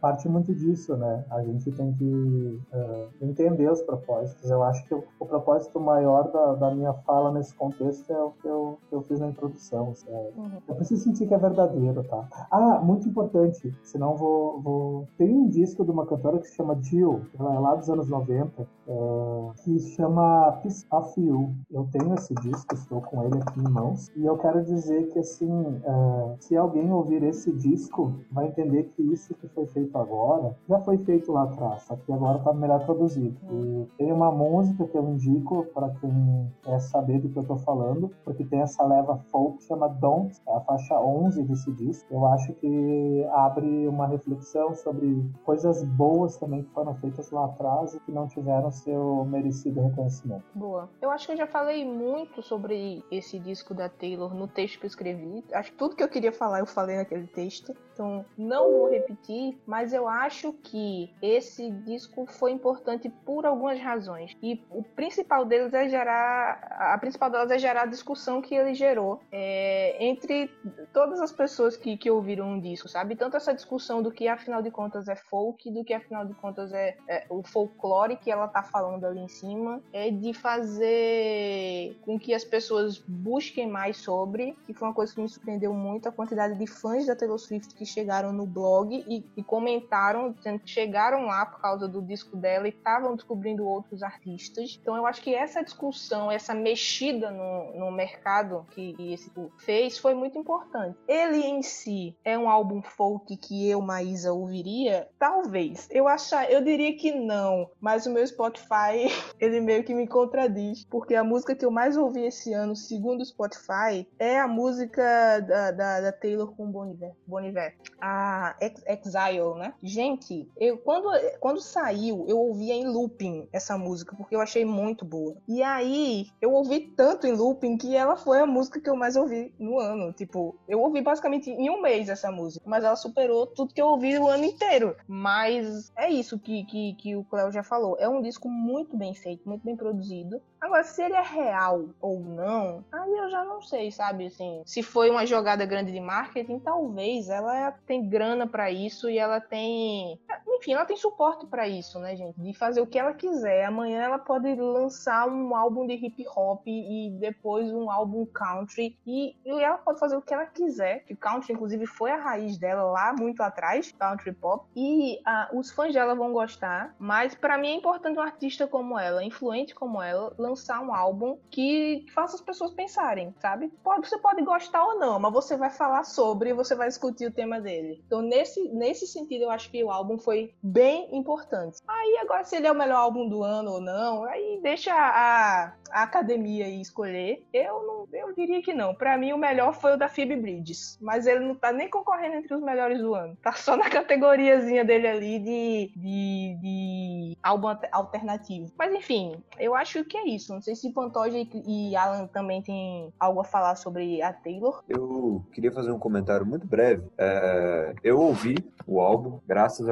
parte 0.00 0.28
muito 0.28 0.54
disso, 0.54 0.96
né? 0.96 1.24
A 1.30 1.42
gente 1.42 1.70
tem 1.72 1.92
que 1.92 2.04
uh, 2.04 3.08
entender 3.20 3.70
os 3.70 3.82
propósitos. 3.82 4.50
Eu 4.50 4.62
acho 4.62 4.84
que 4.86 4.94
o, 4.94 5.04
o 5.18 5.26
propósito 5.26 5.78
maior 5.78 6.30
da, 6.32 6.54
da, 6.54 6.74
minha 6.74 6.94
fala 6.94 7.30
nesse 7.32 7.54
contexto 7.54 8.10
é 8.10 8.22
o 8.22 8.30
que 8.30 8.48
eu, 8.50 8.78
que 8.88 8.94
eu 8.94 9.02
fiz 9.02 9.20
na 9.20 9.28
introdução. 9.28 9.94
Uhum. 10.08 10.50
Eu 10.68 10.74
preciso 10.74 11.04
sentir 11.04 11.26
que 11.26 11.34
é 11.34 11.38
verdadeiro, 11.38 12.02
tá? 12.04 12.28
Ah, 12.50 12.80
muito 12.82 13.08
importante, 13.08 13.74
senão 13.82 14.16
vou, 14.16 14.60
vou... 14.60 15.08
Tem 15.16 15.32
um 15.34 15.48
disco 15.48 15.84
de 15.84 15.90
uma 15.90 16.06
cantora 16.06 16.38
que 16.38 16.48
se 16.48 16.56
chama 16.56 16.78
Jill, 16.82 17.22
ela 17.38 17.54
é 17.54 17.58
lá 17.58 17.74
dos 17.74 17.88
anos 17.88 18.08
90, 18.08 18.66
uh, 18.88 19.52
que 19.62 19.78
se 19.78 19.90
chama 19.92 20.52
Peace 20.62 20.86
of 20.90 21.20
You. 21.20 21.54
Eu 21.70 21.88
tenho 21.92 22.14
esse 22.14 22.34
disco, 22.34 22.74
estou 22.74 23.00
com 23.00 23.22
ele 23.24 23.38
aqui 23.38 23.60
em 23.60 23.70
mãos, 23.70 24.10
e 24.16 24.24
eu 24.24 24.36
quero 24.38 24.62
dizer 24.62 25.08
que, 25.08 25.18
assim, 25.18 25.50
uh, 25.50 26.36
se 26.38 26.56
alguém 26.56 26.90
ouvir 26.92 27.22
esse 27.22 27.52
disco, 27.52 28.12
vai 28.30 28.48
entender 28.48 28.84
que 28.94 29.02
isso 29.02 29.34
que 29.34 29.48
foi 29.48 29.66
feito 29.66 29.96
agora, 29.96 30.56
já 30.68 30.78
foi 30.80 30.98
feito 30.98 31.32
lá 31.32 31.44
atrás, 31.44 31.82
só 31.82 31.96
que 31.96 32.12
agora 32.12 32.38
está 32.38 32.52
melhor 32.52 32.84
produzido. 32.84 33.36
E 33.50 33.86
tem 33.96 34.12
uma 34.12 34.30
música 34.30 34.86
que 34.86 34.96
eu 34.96 35.08
indico 35.08 35.66
para 35.74 35.90
quem 36.00 36.50
quer 36.62 36.80
saber 36.80 37.20
do 37.20 37.28
que 37.28 37.36
eu 37.36 37.42
estou 37.42 37.58
falando, 37.58 38.10
porque 38.24 38.39
tem 38.44 38.60
essa 38.60 38.84
leva 38.84 39.18
folk 39.30 39.58
que 39.58 39.64
chama 39.64 39.88
Don't, 39.88 40.36
é 40.46 40.56
a 40.56 40.60
faixa 40.60 40.98
11 41.00 41.42
desse 41.44 41.72
disco. 41.72 42.06
Eu 42.10 42.26
acho 42.26 42.52
que 42.54 43.26
abre 43.32 43.86
uma 43.86 44.06
reflexão 44.06 44.74
sobre 44.74 45.24
coisas 45.44 45.84
boas 45.84 46.36
também 46.36 46.62
que 46.62 46.70
foram 46.70 46.94
feitas 46.96 47.30
lá 47.30 47.46
atrás 47.46 47.94
e 47.94 48.00
que 48.00 48.12
não 48.12 48.26
tiveram 48.26 48.70
seu 48.70 49.24
merecido 49.24 49.80
reconhecimento. 49.80 50.44
Boa. 50.54 50.88
Eu 51.00 51.10
acho 51.10 51.26
que 51.26 51.32
eu 51.32 51.36
já 51.36 51.46
falei 51.46 51.84
muito 51.84 52.42
sobre 52.42 53.04
esse 53.10 53.38
disco 53.38 53.74
da 53.74 53.88
Taylor 53.88 54.34
no 54.34 54.48
texto 54.48 54.78
que 54.78 54.86
eu 54.86 54.88
escrevi. 54.88 55.44
Acho 55.52 55.72
que 55.72 55.78
tudo 55.78 55.96
que 55.96 56.02
eu 56.02 56.08
queria 56.08 56.32
falar 56.32 56.60
eu 56.60 56.66
falei 56.66 56.96
naquele 56.96 57.26
texto. 57.26 57.74
Então 58.00 58.24
não 58.38 58.72
vou 58.72 58.88
repetir, 58.88 59.60
mas 59.66 59.92
eu 59.92 60.08
acho 60.08 60.54
que 60.54 61.12
esse 61.20 61.70
disco 61.70 62.24
foi 62.24 62.50
importante 62.50 63.10
por 63.26 63.44
algumas 63.44 63.78
razões. 63.78 64.34
E 64.42 64.64
o 64.70 64.82
principal 64.82 65.44
deles 65.44 65.74
é 65.74 65.86
gerar. 65.86 66.66
A 66.94 66.96
principal 66.96 67.28
delas 67.28 67.50
é 67.50 67.58
gerar 67.58 67.82
a 67.82 67.86
discussão 67.86 68.40
que 68.40 68.54
ele 68.54 68.72
gerou 68.72 69.20
é, 69.30 70.02
entre 70.02 70.50
todas 70.94 71.20
as 71.20 71.30
pessoas 71.30 71.76
que, 71.76 71.98
que 71.98 72.10
ouviram 72.10 72.56
o 72.56 72.60
disco, 72.62 72.88
sabe? 72.88 73.14
Tanto 73.14 73.36
essa 73.36 73.52
discussão 73.52 74.02
do 74.02 74.10
que 74.10 74.26
afinal 74.26 74.62
de 74.62 74.70
contas 74.70 75.06
é 75.06 75.14
folk, 75.14 75.70
do 75.70 75.84
que 75.84 75.92
afinal 75.92 76.24
de 76.24 76.32
contas 76.32 76.72
é, 76.72 76.96
é 77.06 77.26
o 77.28 77.42
folclore 77.42 78.16
que 78.16 78.30
ela 78.30 78.48
tá 78.48 78.62
falando 78.62 79.04
ali 79.04 79.20
em 79.20 79.28
cima, 79.28 79.82
é 79.92 80.10
de 80.10 80.32
fazer 80.32 81.98
com 82.00 82.18
que 82.18 82.32
as 82.32 82.44
pessoas 82.44 82.98
busquem 82.98 83.68
mais 83.68 83.98
sobre, 83.98 84.56
que 84.66 84.72
foi 84.72 84.88
uma 84.88 84.94
coisa 84.94 85.14
que 85.14 85.20
me 85.20 85.28
surpreendeu 85.28 85.74
muito, 85.74 86.08
a 86.08 86.12
quantidade 86.12 86.56
de 86.56 86.66
fãs 86.66 87.06
da 87.06 87.14
Taylor 87.14 87.38
Swift 87.38 87.74
que 87.74 87.89
chegaram 87.90 88.32
no 88.32 88.46
blog 88.46 89.04
e, 89.08 89.24
e 89.36 89.42
comentaram, 89.42 90.32
dizendo 90.32 90.60
que 90.60 90.70
chegaram 90.70 91.26
lá 91.26 91.46
por 91.46 91.60
causa 91.60 91.88
do 91.88 92.02
disco 92.02 92.36
dela 92.36 92.66
e 92.66 92.70
estavam 92.70 93.14
descobrindo 93.14 93.66
outros 93.66 94.02
artistas. 94.02 94.78
Então 94.80 94.96
eu 94.96 95.06
acho 95.06 95.22
que 95.22 95.34
essa 95.34 95.62
discussão, 95.62 96.30
essa 96.30 96.54
mexida 96.54 97.30
no, 97.30 97.78
no 97.78 97.90
mercado 97.90 98.66
que 98.70 98.94
esse 98.98 99.30
fez 99.58 99.98
foi 99.98 100.14
muito 100.14 100.38
importante. 100.38 100.98
Ele 101.06 101.38
em 101.38 101.62
si 101.62 102.16
é 102.24 102.38
um 102.38 102.48
álbum 102.48 102.82
folk 102.82 103.36
que 103.36 103.68
eu, 103.68 103.80
Maísa, 103.80 104.32
ouviria? 104.32 105.08
Talvez. 105.18 105.88
Eu 105.90 106.08
achar, 106.08 106.50
eu 106.50 106.62
diria 106.62 106.96
que 106.96 107.12
não, 107.12 107.70
mas 107.80 108.06
o 108.06 108.10
meu 108.10 108.26
Spotify, 108.26 109.08
ele 109.40 109.60
meio 109.60 109.84
que 109.84 109.94
me 109.94 110.06
contradiz, 110.06 110.84
porque 110.84 111.14
a 111.14 111.24
música 111.24 111.54
que 111.54 111.64
eu 111.64 111.70
mais 111.70 111.96
ouvi 111.96 112.26
esse 112.26 112.52
ano, 112.52 112.74
segundo 112.74 113.20
o 113.20 113.24
Spotify, 113.24 114.06
é 114.18 114.38
a 114.38 114.48
música 114.48 115.40
da, 115.40 115.70
da, 115.70 116.00
da 116.00 116.12
Taylor 116.12 116.54
com 116.54 116.70
Boniver, 116.70 117.69
A 118.00 118.56
Exile, 118.60 119.54
né? 119.58 119.74
Gente, 119.82 120.48
eu 120.56 120.78
quando, 120.78 121.10
quando 121.38 121.60
saiu, 121.60 122.24
eu 122.28 122.38
ouvia 122.38 122.74
em 122.74 122.86
looping 122.86 123.48
essa 123.52 123.76
música, 123.76 124.16
porque 124.16 124.34
eu 124.34 124.40
achei 124.40 124.64
muito 124.64 125.04
boa. 125.04 125.36
E 125.46 125.62
aí, 125.62 126.26
eu 126.40 126.52
ouvi 126.52 126.80
tanto 126.96 127.26
em 127.26 127.32
looping 127.32 127.76
que 127.76 127.94
ela 127.94 128.16
foi 128.16 128.40
a 128.40 128.46
música 128.46 128.80
que 128.80 128.88
eu 128.88 128.96
mais 128.96 129.16
ouvi 129.16 129.52
no 129.58 129.78
ano. 129.78 130.12
Tipo, 130.12 130.56
eu 130.68 130.80
ouvi 130.80 131.00
basicamente 131.00 131.50
em 131.50 131.70
um 131.70 131.82
mês 131.82 132.08
essa 132.08 132.30
música, 132.30 132.64
mas 132.66 132.84
ela 132.84 132.96
superou 132.96 133.46
tudo 133.46 133.74
que 133.74 133.80
eu 133.80 133.86
ouvi 133.86 134.18
o 134.18 134.28
ano 134.28 134.44
inteiro. 134.44 134.96
Mas 135.06 135.92
é 135.96 136.10
isso 136.10 136.38
que, 136.38 136.64
que, 136.64 136.94
que 136.94 137.16
o 137.16 137.24
Cléo 137.24 137.52
já 137.52 137.62
falou. 137.62 137.96
É 137.98 138.08
um 138.08 138.22
disco 138.22 138.48
muito 138.48 138.96
bem 138.96 139.14
feito, 139.14 139.48
muito 139.48 139.64
bem 139.64 139.76
produzido. 139.76 140.40
Agora, 140.60 140.84
se 140.84 141.02
ele 141.02 141.14
é 141.14 141.22
real 141.22 141.88
ou 142.00 142.20
não, 142.20 142.84
aí 142.92 143.10
eu 143.10 143.30
já 143.30 143.42
não 143.44 143.62
sei, 143.62 143.90
sabe? 143.90 144.26
Assim, 144.26 144.62
se 144.66 144.82
foi 144.82 145.08
uma 145.10 145.24
jogada 145.24 145.64
grande 145.64 145.90
de 145.90 146.00
marketing, 146.00 146.58
talvez 146.58 147.30
ela 147.30 147.72
tem 147.86 148.06
grana 148.06 148.46
para 148.46 148.70
isso 148.70 149.08
e 149.08 149.18
ela 149.18 149.40
tem. 149.40 150.20
Enfim, 150.60 150.74
ela 150.74 150.84
tem 150.84 150.96
suporte 150.96 151.46
para 151.46 151.66
isso, 151.66 151.98
né, 151.98 152.14
gente? 152.14 152.38
De 152.38 152.52
fazer 152.52 152.82
o 152.82 152.86
que 152.86 152.98
ela 152.98 153.14
quiser. 153.14 153.64
Amanhã 153.64 154.02
ela 154.02 154.18
pode 154.18 154.54
lançar 154.56 155.26
um 155.26 155.56
álbum 155.56 155.86
de 155.86 155.94
hip 155.94 156.22
hop 156.36 156.66
e 156.66 157.16
depois 157.18 157.72
um 157.72 157.90
álbum 157.90 158.26
country. 158.26 158.98
E, 159.06 159.34
e 159.42 159.62
ela 159.62 159.78
pode 159.78 159.98
fazer 159.98 160.16
o 160.16 160.22
que 160.22 160.34
ela 160.34 160.44
quiser. 160.44 161.04
Que 161.06 161.16
country, 161.16 161.54
inclusive, 161.54 161.86
foi 161.86 162.10
a 162.10 162.16
raiz 162.16 162.58
dela 162.58 162.82
lá 162.82 163.14
muito 163.18 163.42
atrás, 163.42 163.90
country 163.92 164.32
pop. 164.32 164.66
E 164.76 165.18
uh, 165.20 165.58
os 165.58 165.70
fãs 165.70 165.94
dela 165.94 166.14
vão 166.14 166.30
gostar. 166.30 166.94
Mas 166.98 167.34
para 167.34 167.56
mim 167.56 167.68
é 167.68 167.74
importante 167.74 168.18
um 168.18 168.22
artista 168.22 168.66
como 168.66 168.98
ela, 168.98 169.24
influente 169.24 169.74
como 169.74 170.02
ela, 170.02 170.34
lançar 170.36 170.82
um 170.82 170.94
álbum 170.94 171.38
que 171.50 172.04
faça 172.14 172.36
as 172.36 172.42
pessoas 172.42 172.70
pensarem, 172.72 173.34
sabe? 173.38 173.68
Pode, 173.82 174.06
você 174.06 174.18
pode 174.18 174.42
gostar 174.42 174.84
ou 174.84 174.98
não, 174.98 175.18
mas 175.18 175.32
você 175.32 175.56
vai 175.56 175.70
falar 175.70 176.04
sobre 176.04 176.50
e 176.50 176.52
você 176.52 176.74
vai 176.74 176.88
discutir 176.88 177.26
o 177.26 177.32
tema 177.32 177.58
dele. 177.58 178.02
Então, 178.06 178.20
nesse, 178.20 178.68
nesse 178.68 179.06
sentido, 179.06 179.44
eu 179.44 179.50
acho 179.50 179.70
que 179.70 179.82
o 179.82 179.90
álbum 179.90 180.18
foi 180.18 180.49
bem 180.62 181.14
importante. 181.16 181.78
Aí, 181.86 182.18
agora, 182.22 182.44
se 182.44 182.56
ele 182.56 182.66
é 182.66 182.72
o 182.72 182.74
melhor 182.74 182.98
álbum 182.98 183.28
do 183.28 183.42
ano 183.42 183.72
ou 183.72 183.80
não, 183.80 184.24
aí 184.24 184.60
deixa 184.62 184.92
a, 184.92 185.72
a 185.90 186.02
academia 186.02 186.66
aí 186.66 186.80
escolher. 186.80 187.44
Eu 187.52 187.82
não, 187.86 188.08
eu 188.12 188.34
diria 188.34 188.62
que 188.62 188.72
não. 188.72 188.94
Para 188.94 189.16
mim, 189.16 189.32
o 189.32 189.38
melhor 189.38 189.74
foi 189.74 189.94
o 189.94 189.96
da 189.96 190.08
Phoebe 190.08 190.36
Bridges, 190.36 190.98
mas 191.00 191.26
ele 191.26 191.40
não 191.40 191.54
tá 191.54 191.72
nem 191.72 191.88
concorrendo 191.88 192.36
entre 192.36 192.54
os 192.54 192.62
melhores 192.62 193.00
do 193.00 193.14
ano. 193.14 193.36
Tá 193.42 193.52
só 193.52 193.76
na 193.76 193.88
categoriazinha 193.88 194.84
dele 194.84 195.08
ali 195.08 195.38
de, 195.38 195.92
de, 195.96 196.58
de 196.60 197.36
álbum 197.42 197.68
alternativo. 197.92 198.72
Mas 198.78 198.92
enfim, 198.92 199.42
eu 199.58 199.74
acho 199.74 200.04
que 200.04 200.16
é 200.16 200.28
isso. 200.28 200.52
Não 200.52 200.60
sei 200.60 200.74
se 200.74 200.92
Pantoja 200.92 201.38
e 201.38 201.96
Alan 201.96 202.26
também 202.26 202.62
tem 202.62 203.12
algo 203.18 203.40
a 203.40 203.44
falar 203.44 203.76
sobre 203.76 204.22
a 204.22 204.32
Taylor. 204.32 204.82
Eu 204.88 205.44
queria 205.52 205.72
fazer 205.72 205.90
um 205.90 205.98
comentário 205.98 206.46
muito 206.46 206.66
breve. 206.66 207.04
É, 207.18 207.94
eu 208.02 208.20
ouvi 208.20 208.56
o 208.86 209.00
álbum, 209.00 209.40
graças 209.46 209.88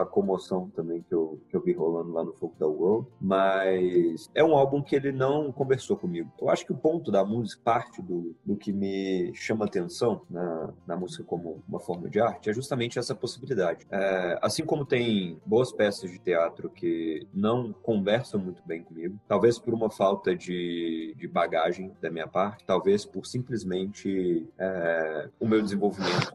à 0.00 0.06
comoção 0.06 0.70
também 0.70 1.02
que 1.02 1.14
eu, 1.14 1.40
que 1.48 1.56
eu 1.56 1.60
vi 1.60 1.72
rolando 1.72 2.12
lá 2.12 2.24
no 2.24 2.32
Folk 2.32 2.58
da 2.58 2.66
World, 2.66 3.08
mas 3.20 4.30
é 4.34 4.44
um 4.44 4.56
álbum 4.56 4.82
que 4.82 4.94
ele 4.94 5.12
não 5.12 5.52
conversou 5.52 5.96
comigo. 5.96 6.30
Eu 6.40 6.48
acho 6.48 6.64
que 6.64 6.72
o 6.72 6.76
ponto 6.76 7.10
da 7.10 7.24
música, 7.24 7.60
parte 7.64 8.02
do, 8.02 8.34
do 8.44 8.56
que 8.56 8.72
me 8.72 9.32
chama 9.34 9.64
atenção 9.64 10.22
na, 10.28 10.70
na 10.86 10.96
música 10.96 11.24
como 11.24 11.62
uma 11.68 11.80
forma 11.80 12.08
de 12.08 12.20
arte, 12.20 12.50
é 12.50 12.52
justamente 12.52 12.98
essa 12.98 13.14
possibilidade. 13.14 13.86
É, 13.90 14.38
assim 14.42 14.64
como 14.64 14.84
tem 14.84 15.40
boas 15.44 15.72
peças 15.72 16.10
de 16.10 16.18
teatro 16.18 16.68
que 16.68 17.26
não 17.32 17.72
conversam 17.72 18.40
muito 18.40 18.62
bem 18.66 18.82
comigo, 18.82 19.18
talvez 19.26 19.58
por 19.58 19.74
uma 19.74 19.90
falta 19.90 20.34
de, 20.34 21.14
de 21.16 21.28
bagagem 21.28 21.92
da 22.00 22.10
minha 22.10 22.26
parte, 22.26 22.64
talvez 22.64 23.04
por 23.04 23.26
simplesmente 23.26 24.46
é, 24.58 25.28
o 25.38 25.46
meu 25.46 25.62
desenvolvimento 25.62 26.34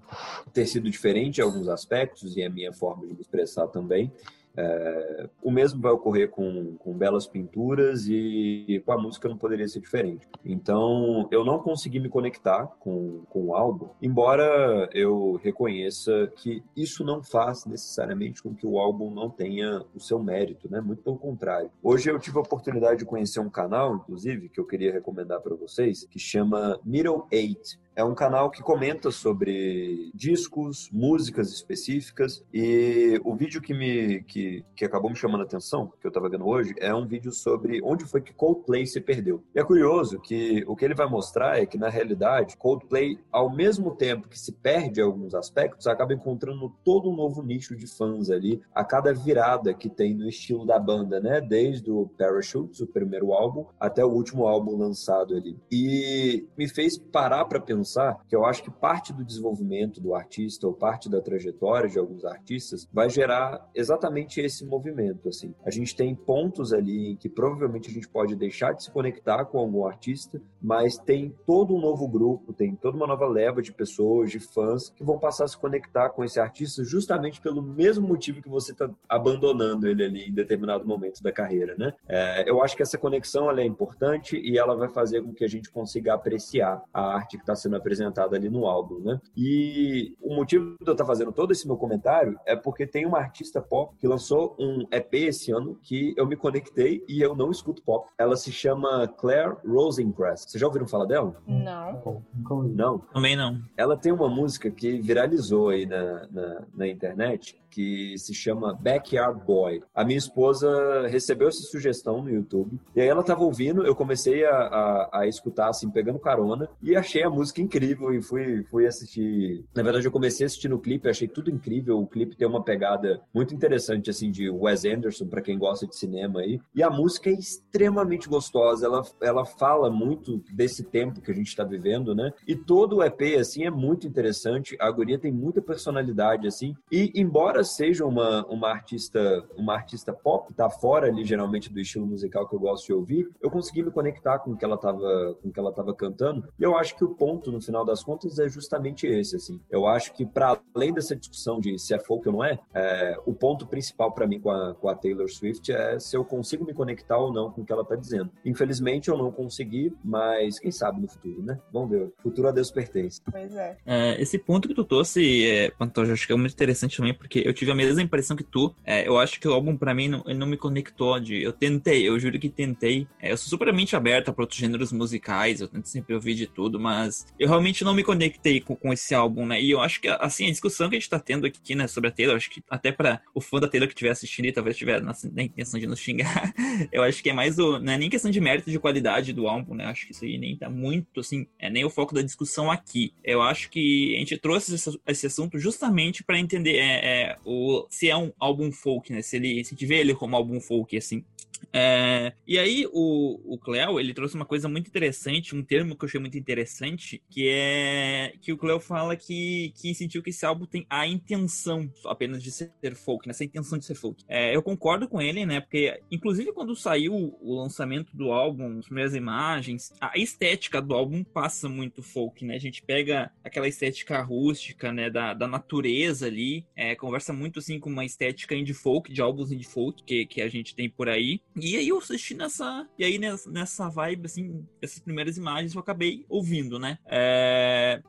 ter 0.53 0.65
sido 0.65 0.89
diferente 0.89 1.39
em 1.39 1.43
alguns 1.43 1.67
aspectos 1.67 2.35
e 2.37 2.43
a 2.43 2.49
minha 2.49 2.73
forma 2.73 3.05
de 3.05 3.13
me 3.13 3.21
expressar 3.21 3.48
também. 3.67 4.11
É, 4.57 5.29
o 5.41 5.49
mesmo 5.51 5.81
vai 5.81 5.91
ocorrer 5.91 6.29
com, 6.29 6.75
com 6.77 6.93
belas 6.93 7.25
pinturas 7.25 8.07
e, 8.07 8.65
e, 8.67 8.79
com 8.81 8.91
a 8.91 8.97
música 8.97 9.29
não 9.29 9.37
poderia 9.37 9.67
ser 9.67 9.79
diferente. 9.79 10.27
Então, 10.43 11.27
eu 11.31 11.45
não 11.45 11.59
consegui 11.59 11.99
me 11.99 12.09
conectar 12.09 12.65
com, 12.79 13.21
com 13.29 13.45
o 13.45 13.55
álbum, 13.55 13.89
embora 14.01 14.89
eu 14.93 15.39
reconheça 15.43 16.29
que 16.35 16.61
isso 16.75 17.05
não 17.05 17.23
faz 17.23 17.65
necessariamente 17.65 18.43
com 18.43 18.53
que 18.53 18.67
o 18.67 18.79
álbum 18.79 19.09
não 19.11 19.29
tenha 19.29 19.85
o 19.95 19.99
seu 19.99 20.21
mérito, 20.21 20.69
né? 20.69 20.81
Muito 20.81 21.03
pelo 21.03 21.17
contrário. 21.17 21.71
Hoje 21.81 22.09
eu 22.09 22.19
tive 22.19 22.37
a 22.37 22.41
oportunidade 22.41 22.99
de 22.99 23.05
conhecer 23.05 23.39
um 23.39 23.49
canal, 23.49 23.95
inclusive, 23.95 24.49
que 24.49 24.59
eu 24.59 24.65
queria 24.65 24.91
recomendar 24.91 25.39
para 25.39 25.55
vocês, 25.55 26.05
que 26.05 26.19
chama 26.19 26.79
Middle 26.83 27.25
Eight 27.31 27.79
é 27.99 28.03
um 28.03 28.15
canal 28.15 28.49
que 28.49 28.63
comenta 28.63 29.11
sobre 29.11 30.09
discos, 30.15 30.89
músicas 30.89 31.51
específicas 31.51 32.41
e 32.53 33.19
o 33.25 33.35
vídeo 33.35 33.61
que 33.61 33.73
me 33.73 34.23
que, 34.23 34.63
que 34.73 34.85
acabou 34.85 35.09
me 35.09 35.17
chamando 35.17 35.41
a 35.41 35.43
atenção, 35.43 35.91
que 35.99 36.07
eu 36.07 36.09
estava 36.09 36.29
vendo 36.29 36.47
hoje, 36.47 36.73
é 36.79 36.95
um 36.95 37.05
vídeo 37.05 37.33
sobre 37.33 37.81
onde 37.83 38.05
foi 38.05 38.21
que 38.21 38.33
Coldplay 38.33 38.87
se 38.87 39.01
perdeu. 39.01 39.43
E 39.53 39.59
é 39.59 39.63
curioso 39.65 40.17
que 40.21 40.63
o 40.65 40.77
que 40.77 40.85
ele 40.85 40.93
vai 40.93 41.09
mostrar 41.09 41.61
é 41.61 41.65
que 41.65 41.77
na 41.77 41.89
realidade 41.89 42.55
Coldplay, 42.55 43.19
ao 43.29 43.53
mesmo 43.53 43.93
tempo 43.93 44.29
que 44.29 44.39
se 44.39 44.53
perde 44.53 45.01
alguns 45.01 45.35
aspectos, 45.35 45.85
acaba 45.85 46.13
encontrando 46.13 46.73
todo 46.85 47.09
um 47.09 47.15
novo 47.15 47.43
nicho 47.43 47.75
de 47.75 47.85
fãs 47.85 48.29
ali 48.29 48.61
a 48.73 48.85
cada 48.85 49.13
virada 49.13 49.73
que 49.73 49.89
tem 49.89 50.13
no 50.13 50.29
estilo 50.29 50.65
da 50.65 50.79
banda, 50.79 51.19
né? 51.19 51.41
Desde 51.41 51.91
o 51.91 52.07
Parachutes, 52.17 52.79
o 52.79 52.87
primeiro 52.87 53.33
álbum, 53.33 53.65
até 53.77 54.05
o 54.05 54.09
último 54.09 54.47
álbum 54.47 54.77
lançado 54.77 55.35
ali. 55.35 55.57
E 55.69 56.47
me 56.57 56.69
fez 56.69 56.97
parar 56.97 57.43
para 57.43 57.59
pensar 57.59 57.88
pensar 57.89 58.19
que 58.27 58.35
eu 58.35 58.45
acho 58.45 58.63
que 58.63 58.69
parte 58.69 59.11
do 59.11 59.25
desenvolvimento 59.25 59.99
do 59.99 60.13
artista 60.13 60.67
ou 60.67 60.73
parte 60.73 61.09
da 61.09 61.19
trajetória 61.19 61.89
de 61.89 61.97
alguns 61.97 62.23
artistas 62.23 62.87
vai 62.93 63.09
gerar 63.09 63.67
exatamente 63.73 64.39
esse 64.39 64.63
movimento. 64.63 65.27
Assim, 65.29 65.55
a 65.65 65.71
gente 65.71 65.95
tem 65.95 66.13
pontos 66.13 66.71
ali 66.71 67.11
em 67.11 67.15
que 67.15 67.27
provavelmente 67.27 67.89
a 67.89 67.93
gente 67.93 68.07
pode 68.07 68.35
deixar 68.35 68.73
de 68.73 68.83
se 68.83 68.91
conectar 68.91 69.45
com 69.45 69.57
algum 69.57 69.85
artista, 69.85 70.39
mas 70.61 70.97
tem 70.97 71.33
todo 71.47 71.73
um 71.73 71.81
novo 71.81 72.07
grupo, 72.07 72.53
tem 72.53 72.75
toda 72.75 72.95
uma 72.95 73.07
nova 73.07 73.27
leva 73.27 73.61
de 73.61 73.73
pessoas, 73.73 74.29
de 74.29 74.39
fãs 74.39 74.89
que 74.89 75.03
vão 75.03 75.17
passar 75.17 75.45
a 75.45 75.47
se 75.47 75.57
conectar 75.57 76.09
com 76.09 76.23
esse 76.23 76.39
artista 76.39 76.83
justamente 76.83 77.41
pelo 77.41 77.61
mesmo 77.61 78.07
motivo 78.07 78.41
que 78.41 78.49
você 78.49 78.71
está 78.71 78.89
abandonando 79.07 79.87
ele 79.87 80.03
ali 80.03 80.29
em 80.29 80.33
determinado 80.33 80.85
momento 80.85 81.23
da 81.23 81.31
carreira, 81.31 81.75
né? 81.77 81.93
É, 82.07 82.49
eu 82.49 82.61
acho 82.61 82.75
que 82.75 82.83
essa 82.83 82.97
conexão 82.97 83.49
é 83.49 83.65
importante 83.65 84.37
e 84.37 84.57
ela 84.57 84.75
vai 84.75 84.89
fazer 84.89 85.23
com 85.23 85.33
que 85.33 85.43
a 85.43 85.47
gente 85.47 85.71
consiga 85.71 86.13
apreciar 86.13 86.83
a 86.93 87.15
arte 87.15 87.37
que 87.37 87.43
está 87.43 87.55
sendo 87.55 87.78
apresentada 87.79 88.35
ali 88.35 88.49
no 88.49 88.65
álbum, 88.65 88.99
né? 88.99 89.19
E 89.35 90.15
o 90.21 90.35
motivo 90.35 90.75
de 90.79 90.87
eu 90.87 90.93
estar 90.93 91.05
fazendo 91.05 91.31
todo 91.31 91.51
esse 91.51 91.67
meu 91.67 91.77
comentário 91.77 92.39
é 92.45 92.55
porque 92.55 92.85
tem 92.85 93.05
uma 93.05 93.17
artista 93.19 93.61
pop 93.61 93.95
que 93.97 94.07
lançou 94.07 94.55
um 94.59 94.85
EP 94.91 95.13
esse 95.13 95.51
ano 95.51 95.77
que 95.81 96.13
eu 96.17 96.27
me 96.27 96.35
conectei 96.35 97.03
e 97.07 97.21
eu 97.21 97.35
não 97.35 97.51
escuto 97.51 97.81
pop. 97.81 98.09
Ela 98.17 98.35
se 98.35 98.51
chama 98.51 99.07
Claire 99.07 99.55
Rosencrest. 99.65 100.49
Vocês 100.49 100.61
já 100.61 100.67
ouviram 100.67 100.87
falar 100.87 101.05
dela? 101.05 101.35
Não. 101.47 102.23
Não? 102.69 102.99
Também 103.13 103.35
não. 103.35 103.61
Ela 103.75 103.97
tem 103.97 104.11
uma 104.11 104.29
música 104.29 104.69
que 104.69 104.99
viralizou 104.99 105.69
aí 105.69 105.85
na, 105.85 106.27
na, 106.31 106.63
na 106.73 106.87
internet 106.87 107.59
que 107.69 108.17
se 108.17 108.33
chama 108.33 108.73
Backyard 108.73 109.39
Boy. 109.45 109.81
A 109.93 110.03
minha 110.03 110.17
esposa 110.17 111.07
recebeu 111.07 111.47
essa 111.47 111.61
sugestão 111.61 112.21
no 112.21 112.29
YouTube 112.29 112.79
e 112.95 113.01
aí 113.01 113.07
ela 113.07 113.21
estava 113.21 113.43
ouvindo, 113.43 113.85
eu 113.85 113.95
comecei 113.95 114.45
a, 114.45 114.55
a, 114.55 115.19
a, 115.19 115.27
escutar 115.27 115.69
assim, 115.69 115.89
pegando 115.89 116.19
carona 116.19 116.67
e 116.81 116.95
achei 116.95 117.23
a 117.23 117.29
música 117.29 117.58
música 117.59 117.61
incrível 117.61 118.13
e 118.13 118.21
fui, 118.21 118.63
fui 118.63 118.87
assistir. 118.87 119.65
Na 119.75 119.83
verdade, 119.83 120.05
eu 120.05 120.11
comecei 120.11 120.45
a 120.45 120.47
assistir 120.47 120.69
no 120.69 120.79
clipe, 120.79 121.09
achei 121.09 121.27
tudo 121.27 121.51
incrível. 121.51 121.99
O 121.99 122.07
clipe 122.07 122.35
tem 122.35 122.47
uma 122.47 122.63
pegada 122.63 123.21
muito 123.33 123.53
interessante, 123.53 124.09
assim, 124.09 124.31
de 124.31 124.49
Wes 124.49 124.85
Anderson, 124.85 125.27
para 125.27 125.41
quem 125.41 125.57
gosta 125.57 125.85
de 125.85 125.95
cinema 125.95 126.41
aí. 126.41 126.59
E 126.73 126.81
a 126.81 126.89
música 126.89 127.29
é 127.29 127.33
extremamente 127.33 128.29
gostosa. 128.29 128.85
Ela, 128.85 129.01
ela 129.21 129.45
fala 129.45 129.89
muito 129.89 130.41
desse 130.51 130.83
tempo 130.83 131.21
que 131.21 131.31
a 131.31 131.35
gente 131.35 131.47
está 131.47 131.63
vivendo, 131.63 132.15
né? 132.15 132.31
E 132.47 132.55
todo 132.55 132.97
o 132.97 133.03
EP, 133.03 133.37
assim, 133.39 133.65
é 133.65 133.71
muito 133.71 134.07
interessante. 134.07 134.77
A 134.79 134.89
guria 134.91 135.19
tem 135.19 135.31
muita 135.31 135.61
personalidade, 135.61 136.47
assim. 136.47 136.75
E 136.91 137.11
embora 137.15 137.63
seja 137.63 138.05
uma, 138.05 138.45
uma 138.47 138.69
artista 138.69 139.19
uma 139.57 139.73
artista 139.73 140.13
pop, 140.13 140.53
tá 140.53 140.69
fora 140.69 141.07
ali 141.07 141.25
geralmente 141.25 141.71
do 141.71 141.79
estilo 141.79 142.05
musical 142.05 142.47
que 142.47 142.55
eu 142.55 142.59
gosto 142.59 142.85
de 142.85 142.93
ouvir, 142.93 143.29
eu 143.41 143.49
consegui 143.49 143.83
me 143.83 143.91
conectar 143.91 144.39
com 144.39 144.51
o 144.51 144.57
que 144.57 144.63
ela 144.63 144.77
tava, 144.77 145.35
com 145.41 145.49
o 145.49 145.51
que 145.51 145.59
ela 145.59 145.71
tava 145.71 145.93
cantando. 145.93 146.47
E 146.59 146.63
eu 146.63 146.77
acho 146.77 146.95
que 146.95 147.03
o 147.03 147.15
ponto, 147.15 147.48
no 147.51 147.61
final 147.61 147.85
das 147.85 148.03
contas, 148.03 148.39
é 148.39 148.47
justamente 148.47 149.07
esse, 149.07 149.35
assim. 149.35 149.59
Eu 149.69 149.87
acho 149.87 150.13
que 150.13 150.25
para 150.25 150.59
além 150.73 150.93
dessa 150.93 151.15
discussão 151.15 151.59
de 151.59 151.77
se 151.77 151.93
é 151.93 151.99
folk 151.99 152.27
ou 152.27 152.33
não 152.33 152.43
é, 152.43 152.59
é 152.73 153.17
o 153.25 153.33
ponto 153.33 153.65
principal 153.67 154.11
para 154.11 154.27
mim 154.27 154.39
com 154.39 154.51
a, 154.51 154.73
com 154.73 154.89
a 154.89 154.95
Taylor 154.95 155.29
Swift 155.29 155.71
é 155.71 155.99
se 155.99 156.15
eu 156.15 156.23
consigo 156.23 156.65
me 156.65 156.73
conectar 156.73 157.17
ou 157.17 157.33
não 157.33 157.51
com 157.51 157.61
o 157.61 157.65
que 157.65 157.71
ela 157.71 157.85
tá 157.85 157.95
dizendo. 157.95 158.31
Infelizmente 158.45 159.09
eu 159.09 159.17
não 159.17 159.31
consegui, 159.31 159.93
mas 160.03 160.59
quem 160.59 160.71
sabe 160.71 161.01
no 161.01 161.07
futuro, 161.07 161.41
né? 161.43 161.59
Vamos 161.71 161.89
ver. 161.89 162.03
O 162.03 162.21
futuro 162.21 162.47
a 162.47 162.51
Deus 162.51 162.71
pertence. 162.71 163.21
Pois 163.29 163.55
é. 163.55 163.77
é 163.85 164.21
esse 164.21 164.37
ponto 164.37 164.67
que 164.67 164.73
tu 164.73 164.83
trouxe, 164.83 165.47
é, 165.47 165.71
Pantoja, 165.71 166.13
acho 166.13 166.25
que 166.25 166.33
é 166.33 166.35
muito 166.35 166.53
interessante 166.53 166.97
também, 166.97 167.13
porque 167.13 167.41
eu 167.45 167.53
tive 167.53 167.71
a 167.71 167.75
mesma 167.75 168.01
impressão 168.01 168.35
que 168.35 168.43
tu. 168.43 168.73
É, 168.85 169.07
eu 169.07 169.17
acho 169.17 169.39
que 169.39 169.47
o 169.47 169.53
álbum, 169.53 169.75
para 169.75 169.93
mim, 169.93 170.07
não, 170.07 170.23
ele 170.25 170.39
não 170.39 170.47
me 170.47 170.57
conectou. 170.57 171.19
De, 171.19 171.41
eu 171.41 171.53
tentei, 171.53 172.07
eu 172.07 172.19
juro 172.19 172.39
que 172.39 172.49
tentei. 172.49 173.07
É, 173.19 173.31
eu 173.31 173.37
sou 173.37 173.49
supermente 173.49 173.95
aberta 173.95 174.31
para 174.31 174.43
outros 174.43 174.59
gêneros 174.59 174.91
musicais, 174.91 175.61
eu 175.61 175.67
tento 175.67 175.87
sempre 175.87 176.13
ouvir 176.13 176.35
de 176.35 176.47
tudo, 176.47 176.79
mas 176.79 177.25
eu 177.39 177.47
realmente 177.47 177.85
não 177.85 177.93
me 177.93 178.03
conectei 178.03 178.59
com, 178.59 178.75
com 178.75 178.91
esse 178.91 179.15
álbum, 179.15 179.45
né? 179.45 179.61
E 179.61 179.71
eu 179.71 179.79
acho 179.79 180.01
que, 180.01 180.09
assim, 180.09 180.47
a 180.47 180.49
discussão 180.49 180.89
que 180.89 180.97
a 180.97 180.99
gente 180.99 181.09
tá 181.09 181.19
tendo 181.19 181.47
aqui, 181.47 181.73
né, 181.73 181.87
sobre 181.87 182.09
a 182.09 182.11
Taylor, 182.11 182.35
acho 182.35 182.49
que 182.49 182.61
até 182.69 182.91
para 182.91 183.21
o 183.33 183.39
fã 183.39 183.59
da 183.59 183.67
Taylor 183.67 183.87
que 183.87 183.93
estiver 183.93 184.11
assistindo 184.11 184.45
e 184.45 184.51
talvez 184.51 184.75
tiver 184.75 185.01
na, 185.01 185.13
na, 185.31 185.43
intenção 185.43 185.79
de 185.79 185.87
nos 185.87 185.99
xingar, 185.99 186.53
eu 186.91 187.01
acho 187.01 187.23
que 187.23 187.29
é 187.29 187.33
mais 187.33 187.57
o. 187.57 187.79
Não 187.79 187.93
é 187.93 187.97
nem 187.97 188.09
questão 188.09 188.29
de 188.29 188.41
mérito 188.41 188.69
de 188.69 188.77
qualidade 188.77 189.31
do 189.31 189.47
álbum, 189.47 189.73
né? 189.73 189.85
Acho 189.85 190.05
que 190.05 190.11
isso 190.11 190.25
aí 190.25 190.37
nem 190.37 190.57
tá 190.57 190.69
muito, 190.69 191.21
assim, 191.21 191.47
é 191.57 191.69
nem 191.69 191.85
o 191.85 191.89
foco 191.89 192.13
da 192.13 192.21
discussão 192.21 192.69
aqui. 192.69 193.13
Eu 193.23 193.41
acho 193.41 193.69
que 193.69 194.15
a 194.15 194.19
gente 194.19 194.37
trouxe 194.37 194.75
esse, 194.75 194.99
esse 195.07 195.27
assunto 195.27 195.57
justamente 195.57 196.23
para 196.23 196.37
entender 196.37 196.77
é, 196.77 196.99
é, 197.03 197.37
o, 197.45 197.87
se 197.89 198.09
é 198.09 198.17
um 198.17 198.33
álbum 198.37 198.71
folk, 198.71 199.13
né? 199.13 199.21
Se 199.21 199.37
ele 199.37 199.63
se 199.63 199.75
tiver 199.75 199.99
ele 199.99 200.13
como 200.13 200.35
álbum 200.35 200.59
folk, 200.59 200.97
assim. 200.97 201.23
É, 201.71 202.33
e 202.47 202.57
aí 202.57 202.87
o, 202.91 203.39
o 203.53 203.57
Cleo, 203.57 203.99
ele 203.99 204.13
trouxe 204.13 204.35
uma 204.35 204.45
coisa 204.45 204.67
muito 204.67 204.87
interessante, 204.87 205.55
um 205.55 205.63
termo 205.63 205.95
que 205.95 206.03
eu 206.03 206.07
achei 206.07 206.19
muito 206.19 206.37
interessante, 206.37 207.21
que 207.29 207.47
é 207.49 208.33
que 208.41 208.51
o 208.51 208.57
Cleo 208.57 208.79
fala 208.79 209.15
que, 209.15 209.73
que 209.75 209.93
sentiu 209.93 210.23
que 210.23 210.29
esse 210.29 210.45
álbum 210.45 210.65
tem 210.65 210.85
a 210.89 211.07
intenção 211.07 211.91
apenas 212.05 212.41
de 212.41 212.51
ser 212.51 212.71
folk, 212.95 213.27
nessa 213.27 213.43
né? 213.43 213.47
intenção 213.47 213.77
de 213.77 213.85
ser 213.85 213.95
folk. 213.95 214.23
É, 214.27 214.55
eu 214.55 214.61
concordo 214.61 215.07
com 215.07 215.21
ele, 215.21 215.45
né? 215.45 215.59
Porque, 215.59 216.01
inclusive, 216.11 216.51
quando 216.51 216.75
saiu 216.75 217.37
o 217.41 217.55
lançamento 217.61 218.15
do 218.15 218.31
álbum, 218.31 218.79
as 218.79 218.85
primeiras 218.85 219.13
imagens, 219.15 219.93
a 219.99 220.17
estética 220.17 220.81
do 220.81 220.93
álbum 220.93 221.23
passa 221.23 221.69
muito 221.69 222.01
folk, 222.01 222.43
né? 222.45 222.55
A 222.55 222.59
gente 222.59 222.81
pega 222.81 223.31
aquela 223.43 223.67
estética 223.67 224.21
rústica, 224.21 224.91
né? 224.91 225.09
Da, 225.09 225.33
da 225.33 225.47
natureza 225.47 226.27
ali, 226.27 226.65
é, 226.75 226.95
conversa 226.95 227.33
muito 227.33 227.59
assim 227.59 227.79
com 227.79 227.89
uma 227.89 228.05
estética 228.05 228.55
indie 228.55 228.73
folk, 228.73 229.11
de 229.11 229.21
álbuns 229.21 229.51
indie 229.51 229.65
folk 229.65 230.03
que, 230.03 230.25
que 230.25 230.41
a 230.41 230.49
gente 230.49 230.75
tem 230.75 230.89
por 230.89 231.09
aí. 231.09 231.41
E 231.55 231.75
aí 231.75 231.87
eu 231.87 231.97
assisti 231.97 232.33
nessa. 232.33 232.87
E 232.97 233.03
aí 233.03 233.17
nessa, 233.17 233.49
nessa 233.49 233.89
vibe, 233.89 234.25
assim, 234.25 234.65
essas 234.81 234.99
primeiras 234.99 235.37
imagens 235.37 235.73
eu 235.73 235.79
acabei 235.79 236.25
ouvindo, 236.29 236.79
né? 236.79 236.97
É, 237.05 237.18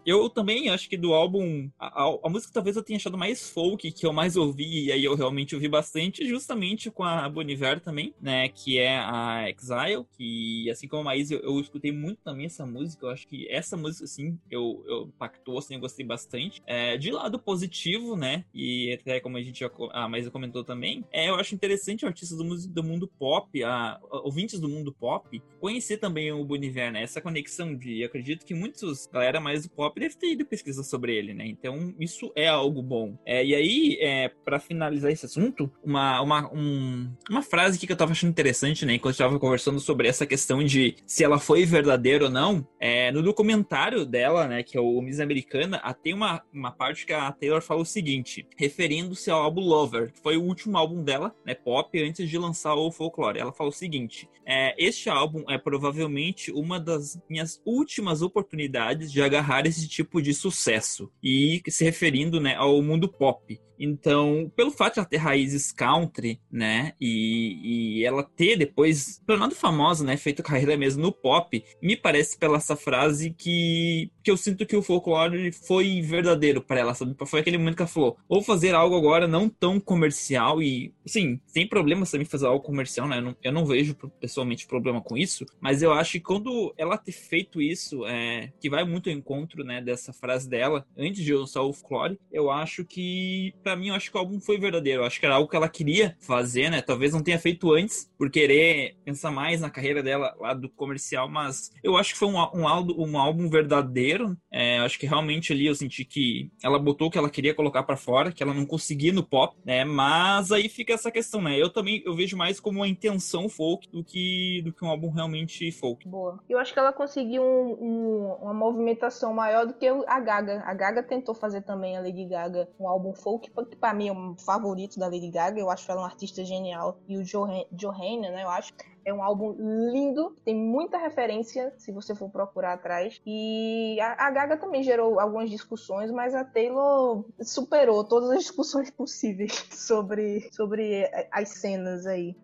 eu 0.04 0.28
também 0.28 0.68
acho 0.70 0.88
que 0.88 0.96
do 0.96 1.12
álbum. 1.12 1.70
A, 1.78 2.04
a, 2.04 2.18
a, 2.24 2.28
música 2.28 2.52
talvez 2.52 2.76
eu 2.76 2.82
tenha 2.82 2.96
achado 2.96 3.16
mais 3.16 3.50
folk, 3.50 3.90
que 3.92 4.06
eu 4.06 4.12
mais 4.12 4.36
ouvi, 4.36 4.86
e 4.86 4.92
aí 4.92 5.04
eu 5.04 5.14
realmente 5.14 5.54
ouvi 5.54 5.68
bastante, 5.68 6.26
justamente 6.26 6.90
com 6.90 7.04
a 7.04 7.28
Boniver 7.28 7.80
também, 7.80 8.14
né? 8.20 8.48
Que 8.48 8.78
é 8.78 8.98
a 8.98 9.48
Exile, 9.50 10.04
que 10.16 10.70
assim 10.70 10.88
como 10.88 11.02
a 11.02 11.04
Maísa, 11.04 11.34
eu, 11.34 11.40
eu 11.40 11.60
escutei 11.60 11.92
muito 11.92 12.20
também 12.22 12.46
essa 12.46 12.66
música. 12.66 13.06
Eu 13.06 13.10
acho 13.10 13.26
que 13.26 13.48
essa 13.50 13.76
música, 13.76 14.04
assim, 14.04 14.38
eu, 14.50 14.84
eu 14.86 15.12
assim, 15.58 15.74
eu 15.74 15.80
gostei 15.80 16.04
bastante. 16.04 16.62
É, 16.66 16.96
de 16.96 17.10
lado 17.10 17.38
positivo, 17.38 18.16
né? 18.16 18.44
E 18.54 18.92
até 18.92 19.20
como 19.20 19.36
a 19.36 19.42
gente 19.42 19.60
já. 19.60 19.70
A 19.92 20.08
Maísa 20.08 20.30
comentou 20.30 20.64
também, 20.64 21.04
é, 21.12 21.28
eu 21.28 21.34
acho 21.36 21.54
interessante 21.54 22.04
artistas 22.04 22.38
do, 22.38 22.68
do 22.68 22.84
mundo 22.84 23.08
pop, 23.18 23.62
a, 23.62 24.00
a, 24.10 24.20
ouvintes 24.22 24.58
do 24.58 24.68
mundo 24.68 24.92
pop, 24.92 25.42
conhecer 25.60 25.98
também 25.98 26.32
o 26.32 26.44
Boniver, 26.44 26.92
né? 26.92 27.02
Essa 27.02 27.20
conexão 27.20 27.74
de, 27.74 28.04
acredito 28.04 28.44
que 28.44 28.54
muitos, 28.54 28.99
galera 29.12 29.40
mais 29.40 29.64
do 29.64 29.70
pop, 29.70 29.98
deve 29.98 30.16
ter 30.16 30.32
ido 30.32 30.44
pesquisar 30.44 30.82
sobre 30.82 31.14
ele, 31.14 31.34
né? 31.34 31.46
Então, 31.46 31.94
isso 31.98 32.32
é 32.34 32.48
algo 32.48 32.82
bom. 32.82 33.16
É, 33.24 33.44
e 33.44 33.54
aí, 33.54 33.98
é, 34.00 34.28
para 34.44 34.58
finalizar 34.58 35.10
esse 35.10 35.26
assunto, 35.26 35.70
uma, 35.82 36.20
uma, 36.20 36.52
um, 36.52 37.10
uma 37.28 37.42
frase 37.42 37.78
que 37.78 37.90
eu 37.90 37.96
tava 37.96 38.12
achando 38.12 38.30
interessante, 38.30 38.84
né? 38.84 38.94
Enquanto 38.94 39.14
eu 39.14 39.26
tava 39.26 39.38
conversando 39.38 39.80
sobre 39.80 40.08
essa 40.08 40.26
questão 40.26 40.62
de 40.64 40.96
se 41.06 41.24
ela 41.24 41.38
foi 41.38 41.64
verdadeira 41.64 42.24
ou 42.24 42.30
não, 42.30 42.66
é, 42.78 43.10
no 43.12 43.22
documentário 43.22 44.04
dela, 44.04 44.46
né, 44.46 44.62
que 44.62 44.76
é 44.76 44.80
o 44.80 45.00
Miss 45.00 45.20
Americana, 45.20 45.80
tem 46.02 46.14
uma, 46.14 46.42
uma 46.52 46.70
parte 46.70 47.06
que 47.06 47.12
a 47.12 47.30
Taylor 47.32 47.62
fala 47.62 47.80
o 47.80 47.86
seguinte, 47.86 48.46
referindo-se 48.56 49.30
ao 49.30 49.42
álbum 49.42 49.60
Lover, 49.60 50.12
que 50.12 50.20
foi 50.20 50.36
o 50.36 50.42
último 50.42 50.76
álbum 50.76 51.02
dela, 51.02 51.34
né, 51.44 51.54
pop, 51.54 52.02
antes 52.02 52.28
de 52.28 52.38
lançar 52.38 52.74
o 52.74 52.90
Folklore. 52.90 53.38
Ela 53.38 53.52
fala 53.52 53.70
o 53.70 53.72
seguinte: 53.72 54.28
é, 54.46 54.74
este 54.78 55.08
álbum 55.08 55.44
é 55.48 55.58
provavelmente 55.58 56.50
uma 56.50 56.80
das 56.80 57.20
minhas 57.28 57.60
últimas 57.64 58.22
oportunidades 58.22 58.89
de 58.94 59.22
agarrar 59.22 59.66
esse 59.66 59.88
tipo 59.88 60.20
de 60.20 60.32
sucesso 60.34 61.10
e 61.22 61.62
se 61.68 61.84
referindo, 61.84 62.40
né, 62.40 62.54
ao 62.56 62.82
mundo 62.82 63.08
pop. 63.08 63.60
Então, 63.80 64.52
pelo 64.54 64.70
fato 64.70 64.94
de 64.94 65.00
ela 65.00 65.08
ter 65.08 65.16
raízes 65.16 65.72
country, 65.72 66.38
né, 66.52 66.92
e, 67.00 68.00
e 68.00 68.04
ela 68.04 68.22
ter 68.22 68.56
depois, 68.56 69.22
tornado 69.26 69.54
famosa, 69.54 70.04
né, 70.04 70.18
feito 70.18 70.42
carreira 70.42 70.76
mesmo 70.76 71.02
no 71.02 71.10
pop, 71.10 71.64
me 71.82 71.96
parece 71.96 72.38
pela 72.38 72.58
essa 72.58 72.76
frase 72.76 73.30
que, 73.30 74.10
que 74.22 74.30
eu 74.30 74.36
sinto 74.36 74.66
que 74.66 74.76
o 74.76 74.82
folclore 74.82 75.50
foi 75.50 76.02
verdadeiro 76.02 76.60
para 76.60 76.80
ela, 76.80 76.94
sabe? 76.94 77.16
Foi 77.26 77.40
aquele 77.40 77.56
momento 77.56 77.76
que 77.76 77.82
ela 77.82 77.88
falou, 77.88 78.18
vou 78.28 78.42
fazer 78.42 78.74
algo 78.74 78.94
agora 78.94 79.26
não 79.26 79.48
tão 79.48 79.80
comercial 79.80 80.62
e, 80.62 80.92
sim, 81.06 81.40
sem 81.46 81.66
problema 81.66 82.04
também 82.04 82.26
fazer 82.26 82.46
algo 82.46 82.62
comercial, 82.62 83.08
né, 83.08 83.16
eu 83.16 83.22
não, 83.22 83.36
eu 83.42 83.52
não 83.52 83.64
vejo 83.64 83.96
pessoalmente 84.20 84.66
problema 84.66 85.00
com 85.00 85.16
isso, 85.16 85.46
mas 85.58 85.82
eu 85.82 85.92
acho 85.92 86.12
que 86.12 86.20
quando 86.20 86.74
ela 86.76 86.98
ter 86.98 87.12
feito 87.12 87.62
isso, 87.62 88.04
é, 88.06 88.52
que 88.60 88.68
vai 88.68 88.84
muito 88.84 89.08
ao 89.08 89.16
encontro, 89.16 89.64
né, 89.64 89.80
dessa 89.80 90.12
frase 90.12 90.48
dela, 90.48 90.86
antes 90.98 91.24
de 91.24 91.34
lançar 91.34 91.62
o 91.62 91.72
folclore, 91.72 92.18
eu 92.30 92.50
acho 92.50 92.84
que 92.84 93.54
para 93.70 93.76
mim, 93.76 93.88
eu 93.88 93.94
acho 93.94 94.10
que 94.10 94.16
o 94.16 94.20
álbum 94.20 94.40
foi 94.40 94.58
verdadeiro. 94.58 95.02
Eu 95.02 95.06
acho 95.06 95.20
que 95.20 95.24
era 95.24 95.36
algo 95.36 95.48
que 95.48 95.54
ela 95.54 95.68
queria 95.68 96.16
fazer, 96.18 96.70
né? 96.70 96.82
Talvez 96.82 97.12
não 97.12 97.22
tenha 97.22 97.38
feito 97.38 97.72
antes, 97.72 98.10
por 98.18 98.28
querer 98.28 98.96
pensar 99.04 99.30
mais 99.30 99.60
na 99.60 99.70
carreira 99.70 100.02
dela 100.02 100.34
lá 100.40 100.52
do 100.52 100.68
comercial, 100.68 101.28
mas 101.28 101.70
eu 101.84 101.96
acho 101.96 102.12
que 102.12 102.18
foi 102.18 102.26
um, 102.26 102.34
um, 102.34 102.66
álbum, 102.66 102.94
um 102.98 103.16
álbum 103.16 103.48
verdadeiro. 103.48 104.36
É, 104.50 104.78
eu 104.78 104.82
acho 104.82 104.98
que 104.98 105.06
realmente 105.06 105.52
ali 105.52 105.66
eu 105.66 105.74
senti 105.76 106.04
que 106.04 106.50
ela 106.64 106.80
botou 106.80 107.06
o 107.06 107.10
que 107.12 107.16
ela 107.16 107.30
queria 107.30 107.54
colocar 107.54 107.84
para 107.84 107.96
fora, 107.96 108.32
que 108.32 108.42
ela 108.42 108.52
não 108.52 108.66
conseguia 108.66 109.12
no 109.12 109.22
pop, 109.22 109.56
né? 109.64 109.84
Mas 109.84 110.50
aí 110.50 110.68
fica 110.68 110.92
essa 110.92 111.12
questão, 111.12 111.40
né? 111.40 111.56
Eu 111.56 111.70
também 111.70 112.02
eu 112.04 112.14
vejo 112.16 112.36
mais 112.36 112.58
como 112.58 112.80
uma 112.80 112.88
intenção 112.88 113.48
folk 113.48 113.88
do 113.92 114.02
que, 114.02 114.62
do 114.64 114.72
que 114.72 114.84
um 114.84 114.88
álbum 114.88 115.10
realmente 115.10 115.70
folk. 115.70 116.08
Boa. 116.08 116.40
Eu 116.48 116.58
acho 116.58 116.72
que 116.72 116.78
ela 116.80 116.92
conseguiu 116.92 117.42
um, 117.44 117.76
um, 117.80 118.32
uma 118.42 118.54
movimentação 118.54 119.32
maior 119.32 119.64
do 119.64 119.74
que 119.74 119.86
a 119.86 120.18
Gaga. 120.18 120.64
A 120.66 120.74
Gaga 120.74 121.04
tentou 121.04 121.36
fazer 121.36 121.62
também 121.62 121.96
a 121.96 122.00
Lady 122.00 122.24
Gaga 122.24 122.68
um 122.80 122.88
álbum 122.88 123.14
folk 123.14 123.48
que 123.66 123.76
pra 123.76 123.94
mim 123.94 124.08
é 124.08 124.12
um 124.12 124.36
favorito 124.36 124.98
da 124.98 125.06
Lady 125.06 125.30
Gaga, 125.30 125.58
eu 125.58 125.70
acho 125.70 125.90
ela 125.90 126.02
um 126.02 126.04
artista 126.04 126.44
genial. 126.44 126.98
E 127.08 127.16
o 127.16 127.22
Johanna, 127.22 128.30
né, 128.30 128.44
eu 128.44 128.48
acho, 128.48 128.72
é 129.04 129.12
um 129.12 129.22
álbum 129.22 129.54
lindo, 129.92 130.36
tem 130.44 130.54
muita 130.54 130.98
referência, 130.98 131.72
se 131.78 131.92
você 131.92 132.14
for 132.14 132.30
procurar 132.30 132.74
atrás. 132.74 133.20
E 133.26 133.98
a, 134.00 134.26
a, 134.26 134.30
Gaga 134.30 134.56
também 134.56 134.82
gerou 134.82 135.18
algumas 135.18 135.50
discussões, 135.50 136.10
mas 136.10 136.34
a 136.34 136.44
Taylor 136.44 137.24
superou 137.40 138.04
todas 138.04 138.30
as 138.30 138.38
discussões 138.40 138.90
possíveis 138.90 139.66
sobre, 139.70 140.48
sobre 140.52 141.10
as 141.30 141.48
cenas 141.50 142.06
aí. 142.06 142.36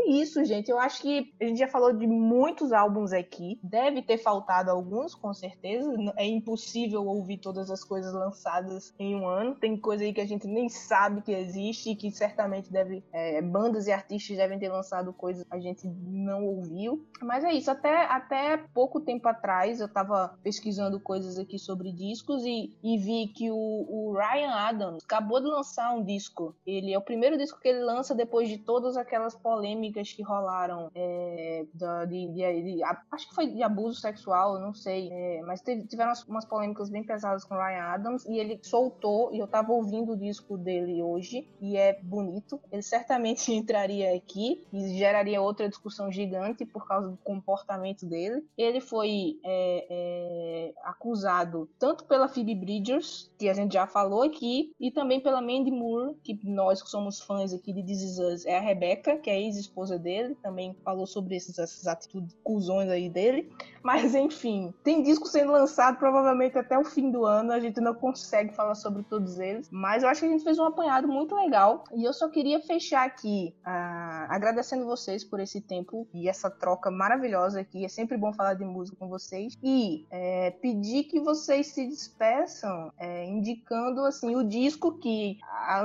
É 0.00 0.10
isso, 0.10 0.42
gente. 0.44 0.70
Eu 0.70 0.78
acho 0.78 1.02
que 1.02 1.32
a 1.40 1.44
gente 1.44 1.58
já 1.58 1.68
falou 1.68 1.92
de 1.92 2.06
muitos 2.06 2.72
álbuns 2.72 3.12
aqui. 3.12 3.58
Deve 3.62 4.02
ter 4.02 4.16
faltado 4.16 4.70
alguns, 4.70 5.14
com 5.14 5.32
certeza. 5.34 5.92
É 6.16 6.26
impossível 6.26 7.06
ouvir 7.06 7.38
todas 7.38 7.70
as 7.70 7.84
coisas 7.84 8.12
lançadas 8.14 8.94
em 8.98 9.14
um 9.14 9.26
ano. 9.26 9.54
Tem 9.54 9.76
coisa 9.76 10.02
aí 10.02 10.12
que 10.12 10.20
a 10.20 10.26
gente 10.26 10.46
nem 10.46 10.68
sabe 10.68 11.20
que 11.20 11.32
existe 11.32 11.90
e 11.90 11.96
que 11.96 12.10
certamente 12.10 12.72
deve. 12.72 13.04
É, 13.12 13.42
bandas 13.42 13.86
e 13.86 13.92
artistas 13.92 14.36
devem 14.36 14.58
ter 14.58 14.70
lançado 14.70 15.12
coisas 15.12 15.44
que 15.44 15.54
a 15.54 15.60
gente 15.60 15.86
não 15.86 16.44
ouviu. 16.44 17.06
Mas 17.20 17.44
é 17.44 17.52
isso. 17.52 17.70
Até, 17.70 18.04
até 18.06 18.56
pouco 18.72 19.00
tempo 19.00 19.28
atrás 19.28 19.80
eu 19.80 19.88
tava 19.88 20.38
pesquisando 20.42 20.98
coisas 20.98 21.38
aqui 21.38 21.58
sobre 21.58 21.92
discos 21.92 22.44
e, 22.44 22.74
e 22.82 22.96
vi 22.96 23.28
que 23.28 23.50
o, 23.50 23.56
o 23.56 24.14
Ryan 24.14 24.52
Adams 24.52 25.04
acabou 25.04 25.40
de 25.40 25.46
lançar 25.46 25.92
um 25.92 26.02
disco. 26.02 26.54
Ele 26.66 26.92
é 26.92 26.98
o 26.98 27.02
primeiro 27.02 27.36
disco 27.36 27.60
que 27.60 27.68
ele 27.68 27.82
lança 27.82 28.14
depois 28.14 28.48
de 28.48 28.58
todas 28.58 28.96
aquelas 28.96 29.34
polêmicas 29.34 29.89
polêmicas 29.90 30.12
que 30.12 30.22
rolaram 30.22 30.90
é, 30.94 31.66
de, 32.08 32.28
de, 32.28 32.62
de, 32.76 32.82
acho 32.84 33.28
que 33.28 33.34
foi 33.34 33.48
de 33.48 33.62
abuso 33.62 34.00
sexual, 34.00 34.58
não 34.60 34.72
sei, 34.72 35.08
é, 35.12 35.42
mas 35.42 35.60
teve, 35.60 35.86
tiveram 35.86 36.10
umas, 36.10 36.24
umas, 36.24 36.44
polêmicas 36.44 36.88
bem 36.88 37.04
pesadas 37.04 37.44
com 37.44 37.54
Ryan 37.54 37.82
Adams 37.82 38.24
e 38.26 38.38
ele 38.38 38.58
soltou 38.62 39.32
e 39.32 39.38
eu 39.38 39.46
tava 39.46 39.72
ouvindo 39.72 40.12
o 40.12 40.16
disco 40.16 40.56
dele 40.56 41.02
hoje 41.02 41.48
e 41.60 41.76
é 41.76 41.98
bonito. 42.02 42.60
Ele 42.72 42.82
certamente 42.82 43.52
entraria 43.52 44.14
aqui 44.14 44.66
e 44.72 44.98
geraria 44.98 45.40
outra 45.40 45.68
discussão 45.68 46.10
gigante 46.10 46.64
por 46.64 46.86
causa 46.86 47.08
do 47.08 47.16
comportamento 47.18 48.06
dele. 48.06 48.44
Ele 48.56 48.80
foi 48.80 49.38
é, 49.44 49.86
é 49.90 50.72
acusado 50.84 51.68
tanto 51.78 52.04
pela 52.04 52.28
Phoebe 52.28 52.54
Bridgers, 52.54 53.30
que 53.38 53.48
a 53.48 53.54
gente 53.54 53.72
já 53.72 53.86
falou 53.86 54.22
aqui, 54.22 54.72
e 54.78 54.90
também 54.90 55.20
pela 55.20 55.40
Mandy 55.40 55.70
Moore, 55.70 56.14
que 56.22 56.38
nós 56.44 56.82
que 56.82 56.88
somos 56.88 57.20
fãs 57.20 57.52
aqui 57.52 57.72
de 57.72 57.82
This 57.82 58.02
Is 58.02 58.18
Us, 58.18 58.46
é 58.46 58.56
a 58.56 58.60
Rebecca, 58.60 59.16
que 59.18 59.30
é 59.30 59.34
a 59.34 59.40
ex-esposa 59.70 59.98
dele, 59.98 60.36
também 60.42 60.76
falou 60.84 61.06
sobre 61.06 61.36
esses, 61.36 61.58
essas 61.58 61.86
atitudes, 61.86 62.36
cuzões 62.42 62.90
aí 62.90 63.08
dele. 63.08 63.50
Mas 63.82 64.14
enfim, 64.14 64.74
tem 64.84 65.02
disco 65.02 65.26
sendo 65.26 65.52
lançado 65.52 65.96
provavelmente 65.98 66.58
até 66.58 66.78
o 66.78 66.84
fim 66.84 67.10
do 67.10 67.24
ano, 67.24 67.52
a 67.52 67.60
gente 67.60 67.80
não 67.80 67.94
consegue 67.94 68.54
falar 68.54 68.74
sobre 68.74 69.02
todos 69.02 69.38
eles, 69.38 69.68
mas 69.70 70.02
eu 70.02 70.08
acho 70.08 70.20
que 70.20 70.26
a 70.26 70.30
gente 70.30 70.44
fez 70.44 70.58
um 70.58 70.64
apanhado 70.64 71.08
muito 71.08 71.34
legal 71.34 71.84
e 71.94 72.04
eu 72.04 72.12
só 72.12 72.28
queria 72.28 72.60
fechar 72.60 73.06
aqui 73.06 73.54
uh, 73.60 74.26
agradecendo 74.28 74.84
vocês 74.84 75.24
por 75.24 75.40
esse 75.40 75.60
tempo 75.60 76.06
e 76.12 76.28
essa 76.28 76.50
troca 76.50 76.90
maravilhosa 76.90 77.60
aqui. 77.60 77.84
É 77.84 77.88
sempre 77.88 78.16
bom 78.18 78.32
falar 78.32 78.54
de 78.54 78.64
música 78.64 78.96
com 78.98 79.08
vocês 79.08 79.56
e 79.62 80.06
é, 80.10 80.50
pedir 80.50 81.04
que 81.04 81.20
vocês 81.20 81.68
se 81.68 81.86
despeçam 81.86 82.92
é, 82.98 83.24
indicando 83.26 84.04
assim 84.04 84.36
o 84.36 84.44
disco 84.44 84.98
que 84.98 85.38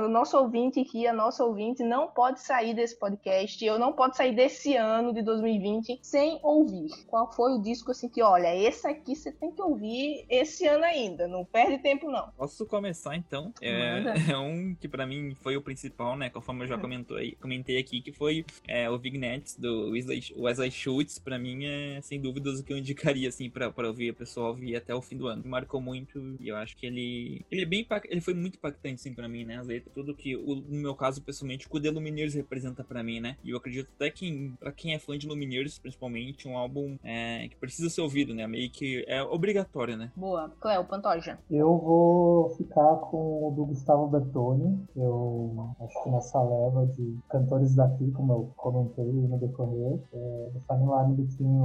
o 0.04 0.08
nosso 0.08 0.36
ouvinte 0.36 0.80
aqui, 0.80 1.06
a 1.06 1.12
nossa 1.12 1.44
ouvinte 1.44 1.82
não 1.82 2.08
pode 2.08 2.40
sair 2.40 2.74
desse 2.74 2.98
podcast, 2.98 3.64
eu 3.64 3.75
não 3.78 3.92
pode 3.92 4.16
sair 4.16 4.34
desse 4.34 4.76
ano 4.76 5.12
de 5.12 5.22
2020 5.22 5.98
sem 6.02 6.38
ouvir. 6.42 6.90
Qual 7.06 7.32
foi 7.32 7.52
o 7.52 7.58
disco 7.62 7.90
assim 7.90 8.08
que, 8.08 8.22
olha, 8.22 8.54
esse 8.54 8.86
aqui 8.86 9.14
você 9.14 9.32
tem 9.32 9.50
que 9.52 9.62
ouvir 9.62 10.24
esse 10.28 10.66
ano 10.66 10.84
ainda, 10.84 11.26
não 11.26 11.44
perde 11.44 11.78
tempo 11.78 12.10
não. 12.10 12.30
Posso 12.36 12.66
começar 12.66 13.16
então? 13.16 13.52
É, 13.60 14.02
é 14.32 14.36
um 14.36 14.74
que 14.74 14.88
para 14.88 15.06
mim 15.06 15.34
foi 15.34 15.56
o 15.56 15.62
principal, 15.62 16.16
né? 16.16 16.30
Conforme 16.30 16.64
eu 16.64 16.68
já 16.68 16.78
comentou 16.78 17.16
aí, 17.16 17.32
comentei 17.36 17.78
aqui, 17.78 18.00
que 18.00 18.12
foi 18.12 18.44
é, 18.66 18.88
o 18.90 18.98
Vignettes 18.98 19.56
do 19.56 19.90
Wesley, 19.90 20.22
Wesley 20.36 20.70
Schultz. 20.70 21.18
Para 21.18 21.38
mim 21.38 21.64
é 21.64 22.00
sem 22.02 22.20
dúvidas 22.20 22.60
o 22.60 22.64
que 22.64 22.72
eu 22.72 22.78
indicaria 22.78 23.28
assim 23.28 23.48
para 23.48 23.72
ouvir 23.86 24.10
a 24.10 24.14
pessoa 24.14 24.48
ouvir 24.48 24.76
até 24.76 24.94
o 24.94 25.02
fim 25.02 25.16
do 25.16 25.28
ano. 25.28 25.42
Marcou 25.46 25.80
muito 25.80 26.36
e 26.40 26.48
eu 26.48 26.56
acho 26.56 26.76
que 26.76 26.86
ele 26.86 27.44
ele 27.50 27.62
é 27.62 27.66
bem 27.66 27.86
ele 28.04 28.20
foi 28.20 28.34
muito 28.34 28.56
impactante 28.56 28.94
assim 28.96 29.14
para 29.14 29.28
mim, 29.28 29.44
né? 29.44 29.58
As 29.58 29.66
letras, 29.66 29.94
tudo 29.94 30.14
que 30.14 30.36
o, 30.36 30.56
no 30.56 30.80
meu 30.80 30.94
caso 30.94 31.22
pessoalmente 31.22 31.66
o 31.70 31.80
The 31.80 31.90
Lumineers 31.90 32.34
representa 32.34 32.82
para 32.82 33.02
mim, 33.02 33.20
né? 33.20 33.36
E 33.44 33.50
eu 33.50 33.58
acredito 33.66 33.88
até 33.96 34.10
que 34.10 34.54
para 34.60 34.70
quem 34.70 34.94
é 34.94 34.98
fã 34.98 35.18
de 35.18 35.26
Lumineers, 35.26 35.78
principalmente, 35.78 36.48
um 36.48 36.56
álbum 36.56 36.96
é, 37.02 37.48
que 37.48 37.56
precisa 37.56 37.90
ser 37.90 38.00
ouvido, 38.00 38.32
né? 38.32 38.46
Meio 38.46 38.70
que 38.70 39.04
é 39.08 39.22
obrigatório, 39.22 39.96
né? 39.96 40.12
Boa. 40.16 40.52
Cléo, 40.60 40.84
Pantoja. 40.84 41.38
Eu 41.50 41.76
vou 41.76 42.50
ficar 42.50 42.96
com 42.96 43.48
o 43.48 43.50
do 43.50 43.66
Gustavo 43.66 44.06
Bertoni. 44.06 44.86
Eu 44.96 45.74
acho 45.80 46.04
que 46.04 46.10
nessa 46.10 46.40
leva 46.40 46.86
de 46.86 47.18
cantores 47.28 47.74
daqui, 47.74 48.10
como 48.12 48.32
eu 48.32 48.52
comentei 48.56 49.04
no 49.04 49.38
decorrer, 49.38 49.98
é, 50.12 50.50
The 50.52 50.60
Fine 50.60 50.86
Line 50.86 51.14
Between 51.16 51.58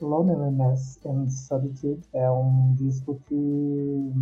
Loneliness 0.00 1.00
and 1.06 1.28
Solitude 1.28 2.00
é 2.12 2.30
um 2.30 2.74
disco 2.74 3.20
que 3.26 4.12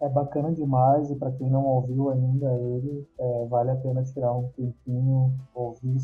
é 0.00 0.08
bacana 0.08 0.52
demais 0.52 1.10
e 1.10 1.16
para 1.16 1.32
quem 1.32 1.48
não 1.50 1.64
ouviu 1.64 2.10
ainda 2.10 2.52
ele, 2.54 3.06
é, 3.18 3.46
vale 3.46 3.70
a 3.70 3.76
pena 3.76 4.02
tirar 4.02 4.32
um 4.32 4.48
tempinho, 4.48 5.32
ouvir 5.54 5.98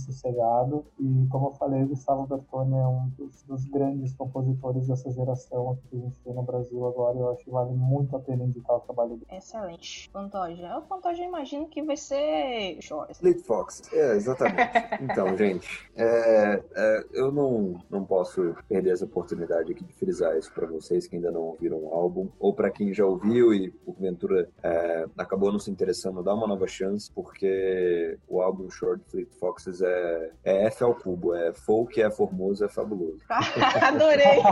E 0.98 1.26
como 1.28 1.48
eu 1.48 1.52
falei, 1.52 1.82
o 1.82 1.88
Gustavo 1.88 2.26
Bertoni 2.26 2.74
é 2.74 2.86
um 2.86 3.08
dos, 3.16 3.42
dos 3.42 3.64
grandes 3.66 4.14
compositores 4.14 4.86
dessa 4.86 5.10
geração 5.10 5.78
que 5.90 5.96
a 5.96 6.00
gente 6.00 6.20
tem 6.20 6.34
no 6.34 6.42
Brasil 6.42 6.86
agora. 6.86 7.18
Eu 7.18 7.30
acho 7.30 7.44
que 7.44 7.50
vale 7.50 7.72
muito 7.72 8.14
a 8.16 8.20
pena 8.20 8.44
indicar 8.44 8.76
o 8.76 8.80
trabalho 8.80 9.16
dele. 9.16 9.26
Excelente. 9.32 10.10
Pantoja. 10.10 10.78
O 10.78 10.82
Pantoja 10.82 11.22
eu 11.22 11.28
imagino 11.28 11.66
que 11.68 11.82
vai 11.82 11.96
ser. 11.96 12.78
Fleet 13.14 13.40
Fox. 13.42 13.82
É, 13.92 14.16
exatamente. 14.16 14.70
então, 15.00 15.34
gente, 15.38 15.90
é, 15.96 16.62
é, 16.74 17.06
eu 17.12 17.32
não, 17.32 17.80
não 17.90 18.04
posso 18.04 18.54
perder 18.68 18.90
essa 18.90 19.04
oportunidade 19.04 19.72
aqui 19.72 19.84
de 19.84 19.92
frisar 19.92 20.36
isso 20.36 20.52
para 20.52 20.66
vocês 20.66 21.06
que 21.06 21.16
ainda 21.16 21.30
não 21.30 21.42
ouviram 21.42 21.78
o 21.78 21.94
álbum, 21.94 22.28
ou 22.38 22.52
para 22.52 22.70
quem 22.70 22.92
já 22.92 23.04
ouviu 23.04 23.52
e 23.54 23.70
porventura 23.70 24.48
é, 24.62 25.06
acabou 25.16 25.52
não 25.52 25.58
se 25.58 25.70
interessando, 25.70 26.22
dá 26.22 26.34
uma 26.34 26.46
nova 26.46 26.66
chance, 26.66 27.10
porque 27.12 28.18
o 28.28 28.40
álbum 28.40 28.70
Short 28.70 29.02
Fleet 29.10 29.28
Foxes 29.38 29.80
é, 29.82 30.32
é 30.44 30.66
F 30.66 30.84
ao 30.84 30.94
cubo, 30.94 31.34
é 31.34 31.52
folk, 31.52 32.00
é 32.00 32.10
formoso, 32.10 32.64
é 32.64 32.68
fabuloso. 32.68 33.18
Adorei! 33.82 34.42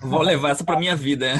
Vou 0.00 0.22
levar 0.22 0.50
essa 0.50 0.64
pra 0.64 0.78
minha 0.78 0.94
vida. 0.94 1.32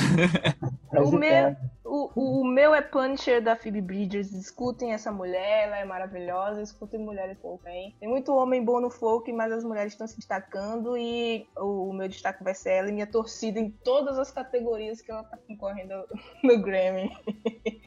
o 0.93 1.13
meu, 1.13 1.57
o, 1.89 2.41
o 2.41 2.45
meu 2.45 2.75
é 2.75 2.83
Punisher 2.83 3.43
da 3.43 3.57
Phoebe 3.57 3.81
Bridgers. 3.81 4.33
Escutem 4.33 4.93
essa 4.93 5.11
mulher, 5.11 5.67
ela 5.67 5.79
é 5.79 5.85
maravilhosa. 5.85 6.61
Escutem 6.61 7.01
mulheres 7.01 7.39
folk 7.41 7.67
aí. 7.67 7.95
Tem 7.99 8.09
muito 8.09 8.33
homem 8.35 8.65
bom 8.65 8.81
no 8.81 8.91
folk, 8.91 9.33
mas 9.33 9.53
as 9.53 9.65
mulheres 9.65 9.93
estão 9.93 10.07
se 10.07 10.17
destacando 10.17 10.97
e 10.97 11.47
o, 11.57 11.89
o 11.89 11.93
meu 11.93 12.09
destaque 12.09 12.45
vai 12.45 12.55
ser 12.55 12.71
ela 12.71 12.89
e 12.89 12.93
minha 12.93 13.07
torcida 13.07 13.59
em 13.59 13.71
todas 13.71 14.19
as 14.19 14.31
categorias 14.31 15.01
que 15.01 15.11
ela 15.11 15.25
tá 15.25 15.39
concorrendo 15.49 15.95
no 16.45 16.61
Grammy. 16.61 17.11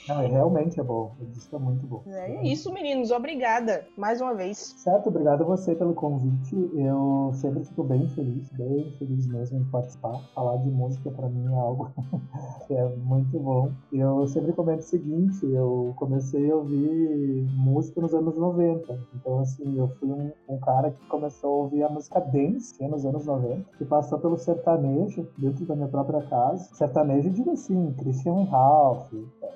Não, 0.07 0.27
realmente 0.27 0.79
é 0.79 0.83
bom. 0.83 1.15
O 1.19 1.25
disco 1.25 1.55
é 1.55 1.59
muito 1.59 1.85
bom. 1.85 2.03
É, 2.07 2.35
é 2.37 2.43
isso, 2.43 2.73
meninos. 2.73 3.11
Obrigada 3.11 3.87
mais 3.95 4.19
uma 4.19 4.33
vez. 4.33 4.57
Certo, 4.77 5.09
obrigado 5.09 5.43
a 5.43 5.45
você 5.45 5.75
pelo 5.75 5.93
convite. 5.93 6.55
Eu 6.73 7.31
sempre 7.35 7.63
fico 7.63 7.83
bem 7.83 8.07
feliz, 8.09 8.49
bem 8.53 8.91
feliz 8.97 9.27
mesmo 9.27 9.59
em 9.59 9.65
participar. 9.65 10.17
Falar 10.33 10.57
de 10.57 10.69
música 10.69 11.11
para 11.11 11.29
mim 11.29 11.53
é 11.53 11.57
algo 11.57 11.91
que 12.67 12.73
é 12.73 12.89
muito 12.97 13.39
bom. 13.39 13.71
Eu 13.91 14.26
sempre 14.27 14.53
comento 14.53 14.80
o 14.80 14.84
seguinte, 14.84 15.45
eu 15.45 15.93
comecei 15.97 16.49
a 16.49 16.55
ouvir 16.55 17.45
música 17.53 17.99
nos 17.99 18.13
anos 18.13 18.38
90. 18.38 18.97
Então, 19.15 19.39
assim, 19.39 19.77
eu 19.77 19.89
fui 19.99 20.09
um, 20.09 20.31
um 20.47 20.57
cara 20.59 20.91
que 20.91 21.05
começou 21.07 21.49
a 21.49 21.63
ouvir 21.63 21.84
a 21.84 21.89
música 21.89 22.22
dance 22.22 22.81
né, 22.81 22.88
nos 22.88 23.05
anos 23.05 23.26
90, 23.26 23.65
que 23.77 23.84
passou 23.84 24.18
pelo 24.18 24.38
sertanejo 24.38 25.27
dentro 25.38 25.65
da 25.65 25.76
minha 25.76 25.89
própria 25.89 26.22
casa. 26.22 26.69
Sertanejo, 26.73 27.30
digo 27.30 27.51
assim, 27.51 27.93
Christian 27.97 28.43
Ralph, 28.45 29.11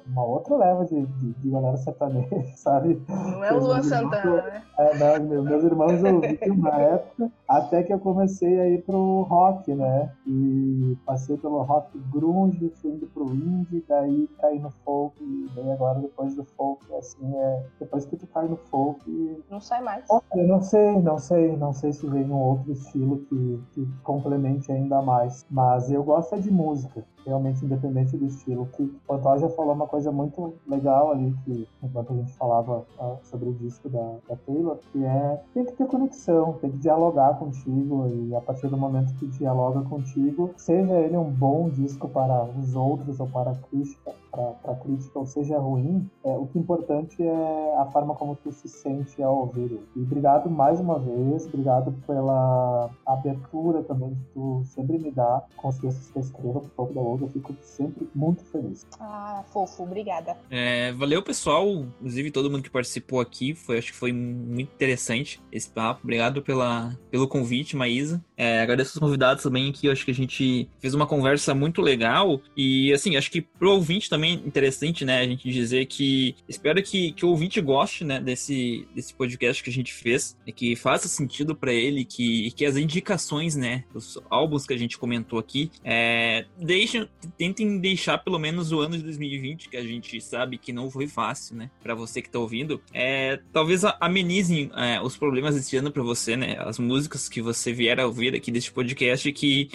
uma 0.06 0.24
outra 0.24 0.58
leva 0.58 0.86
de, 0.86 1.06
de, 1.06 1.34
de 1.34 1.50
galera 1.50 1.78
sertaneja, 1.78 2.44
sabe? 2.58 3.02
Não 3.08 3.44
é 3.44 3.54
o 3.54 3.60
Luan 3.60 3.84
Santana, 3.84 4.42
né? 4.42 4.64
É, 4.78 5.20
não, 5.20 5.44
meus 5.44 5.64
irmãos 5.64 6.04
ouviam 6.04 6.58
na 6.58 6.78
época, 6.82 7.32
até 7.48 7.84
que 7.84 7.94
eu 7.94 8.00
comecei 8.00 8.60
a 8.60 8.68
ir 8.68 8.84
pro 8.84 9.22
rock, 9.24 9.74
né? 9.74 10.12
E 10.26 10.98
passei 11.06 11.38
pelo 11.38 11.62
rock 11.62 11.98
grunge, 12.12 12.70
fui 12.82 12.92
indo 12.92 13.08
pro 13.08 13.34
indie, 13.34 13.84
daí 13.88 14.28
caí 14.40 14.60
no 14.60 14.72
folk, 14.84 15.16
e 15.22 15.50
daí 15.56 15.72
agora 15.72 16.00
depois 16.00 16.36
do 16.36 16.44
folk, 16.44 16.84
assim, 16.96 17.36
é... 17.36 17.66
Depois 17.80 18.06
que 18.06 18.18
tu 18.18 18.28
cai 18.28 18.48
no 18.48 18.58
folk... 18.58 19.44
Não 19.50 19.60
sai 19.60 19.82
mais. 19.82 20.06
Eu 20.34 20.48
não 20.48 20.62
sei, 20.62 21.02
não 21.02 21.18
sei, 21.18 21.56
não 21.58 21.74
sei 21.74 21.94
se 21.94 22.08
vem 22.08 22.26
um 22.26 22.40
outro 22.40 22.72
estilo 22.72 23.20
que, 23.26 23.64
que 23.72 23.88
complemente 24.04 24.72
ainda 24.72 25.02
mais, 25.02 25.46
mas 25.50 25.92
eu 25.92 26.04
gosto 26.04 26.36
é 26.36 26.40
de 26.40 26.52
música 26.52 27.06
realmente 27.26 27.66
independente 27.66 28.16
do 28.18 28.26
estilo. 28.26 28.68
Que 28.76 28.84
o 28.84 29.00
Pantoja 29.08 29.50
falou 29.50 29.74
uma 29.74 29.88
coisa 29.88 30.12
muito 30.12 30.54
legal 30.68 31.12
ali, 31.12 31.34
que 31.44 31.68
enquanto 31.84 32.14
a 32.14 32.16
gente 32.16 32.34
falava 32.34 32.86
uh, 33.00 33.18
sobre 33.24 33.50
o 33.50 33.54
disco 33.54 33.90
da, 33.90 34.16
da 34.30 34.36
Taylor, 34.36 34.78
que 34.92 35.04
é 35.04 35.42
tem 35.54 35.66
que 35.66 35.74
ter 35.74 35.88
conexão, 35.88 36.54
tem 36.54 36.72
que 36.72 36.78
dialogar 36.78 37.38
contigo, 37.38 38.08
e 38.08 38.36
a 38.36 38.42
partir 38.42 38.68
do 38.68 38.78
momento 38.78 39.14
que 39.16 39.28
dialoga 39.28 39.82
contigo, 39.82 40.52
seja 40.58 40.94
ele 41.00 41.18
um 41.18 41.30
bom 41.30 41.70
disco 41.70 42.08
para 42.08 42.44
os 42.44 42.76
outros 42.76 43.20
ou 43.20 43.28
para 43.28 43.52
a 43.52 43.56
crítica, 43.56 44.14
para 44.32 44.74
a 44.74 44.76
crítica, 44.76 45.18
ou 45.18 45.26
seja 45.26 45.58
ruim, 45.58 46.10
é, 46.24 46.36
o 46.38 46.46
que 46.48 46.58
é 46.58 46.62
importante 46.62 47.24
é 47.24 47.76
a 47.78 47.86
forma 47.86 48.16
como 48.16 48.36
tu 48.36 48.52
se 48.52 48.68
sente 48.68 49.22
ao 49.24 49.38
ouvir. 49.38 49.80
E 49.96 50.02
obrigado 50.02 50.50
mais 50.50 50.80
uma 50.80 51.00
vez, 51.00 51.46
obrigado 51.46 51.94
pela 52.06 52.90
abertura 53.06 53.84
também 53.84 54.16
que 54.16 54.26
tu 54.34 54.62
sempre 54.66 54.98
me 54.98 55.12
dá 55.12 55.44
com 55.58 55.70
os 55.70 55.78
textos 55.78 56.10
que 56.10 56.18
eu 56.18 56.22
escrevo 56.22 56.60
pro 56.62 56.70
pouco 56.70 56.94
eu 57.24 57.30
fico 57.30 57.56
sempre 57.62 58.08
muito 58.14 58.44
feliz. 58.46 58.86
Ah, 59.00 59.44
fofo, 59.52 59.84
obrigada. 59.84 60.38
É, 60.50 60.92
valeu, 60.94 61.22
pessoal. 61.22 61.86
Inclusive, 62.00 62.32
todo 62.32 62.50
mundo 62.50 62.64
que 62.64 62.70
participou 62.70 63.20
aqui. 63.20 63.56
Foi, 63.56 63.78
acho 63.78 63.92
que 63.92 63.98
foi 63.98 64.12
muito 64.12 64.74
interessante 64.74 65.42
esse 65.52 65.70
papo. 65.70 66.02
Obrigado 66.04 66.42
pela, 66.42 66.98
pelo 67.10 67.28
convite, 67.28 67.76
Maísa. 67.76 68.24
É, 68.38 68.62
agradeço 68.62 68.94
os 68.94 69.00
convidados 69.00 69.44
também, 69.44 69.72
que 69.72 69.88
eu 69.88 69.92
acho 69.92 70.04
que 70.04 70.12
a 70.12 70.16
gente 70.16 70.70
fez 70.80 70.94
uma 70.94 71.08
conversa 71.08 71.54
muito 71.54 71.82
legal. 71.82 72.42
E, 72.56 72.92
assim, 72.94 73.16
acho 73.16 73.32
que 73.32 73.42
pro 73.42 73.72
ouvinte 73.72 74.10
também 74.10 74.34
é 74.34 74.48
interessante, 74.48 75.06
né, 75.06 75.20
a 75.20 75.28
gente 75.28 75.50
dizer 75.50 75.86
que 75.86 76.36
espero 76.48 76.82
que, 76.84 77.12
que 77.14 77.26
o 77.26 77.30
ouvinte 77.30 77.62
goste, 77.62 78.04
né, 78.04 78.20
desse, 78.20 78.88
desse 78.94 79.14
podcast 79.14 79.64
que 79.64 79.70
a 79.70 79.74
gente 79.74 79.94
fez, 79.94 80.38
e 80.46 80.52
que 80.52 80.76
faça 80.76 81.08
sentido 81.08 81.56
para 81.56 81.74
ele, 81.74 82.04
que, 82.06 82.52
que 82.52 82.66
as 82.66 82.78
indicações, 82.78 83.56
né, 83.56 83.84
os 83.94 84.20
álbuns 84.30 84.66
que 84.66 84.74
a 84.74 84.78
gente 84.78 84.98
comentou 84.98 85.40
aqui, 85.40 85.72
é, 85.84 86.46
deixem, 86.58 87.05
tentem 87.38 87.80
deixar 87.80 88.18
pelo 88.18 88.40
menos 88.40 88.72
o 88.72 88.80
ano 88.80 88.98
de 88.98 89.04
2020, 89.04 89.70
que 89.70 89.78
a 89.78 89.84
gente 89.84 90.20
sabe 90.22 90.58
que 90.58 90.74
não 90.74 90.90
foi 90.90 91.08
fácil, 91.08 91.56
né, 91.56 91.70
para 91.82 91.96
você 91.96 92.22
que 92.22 92.30
tá 92.30 92.40
ouvindo, 92.40 92.82
é, 92.94 93.40
talvez 93.52 93.84
amenizem 94.00 94.72
é, 94.76 95.02
os 95.02 95.18
problemas 95.18 95.56
desse 95.56 95.76
ano 95.78 95.92
para 95.92 96.04
você, 96.04 96.36
né, 96.36 96.58
as 96.60 96.80
músicas 96.80 97.30
que 97.30 97.42
você 97.42 97.74
vier 97.74 98.00
a 98.00 98.06
ouvir 98.06 98.36
aqui 98.36 98.52
deste 98.52 98.72
podcast 98.72 99.32
que 99.32 99.70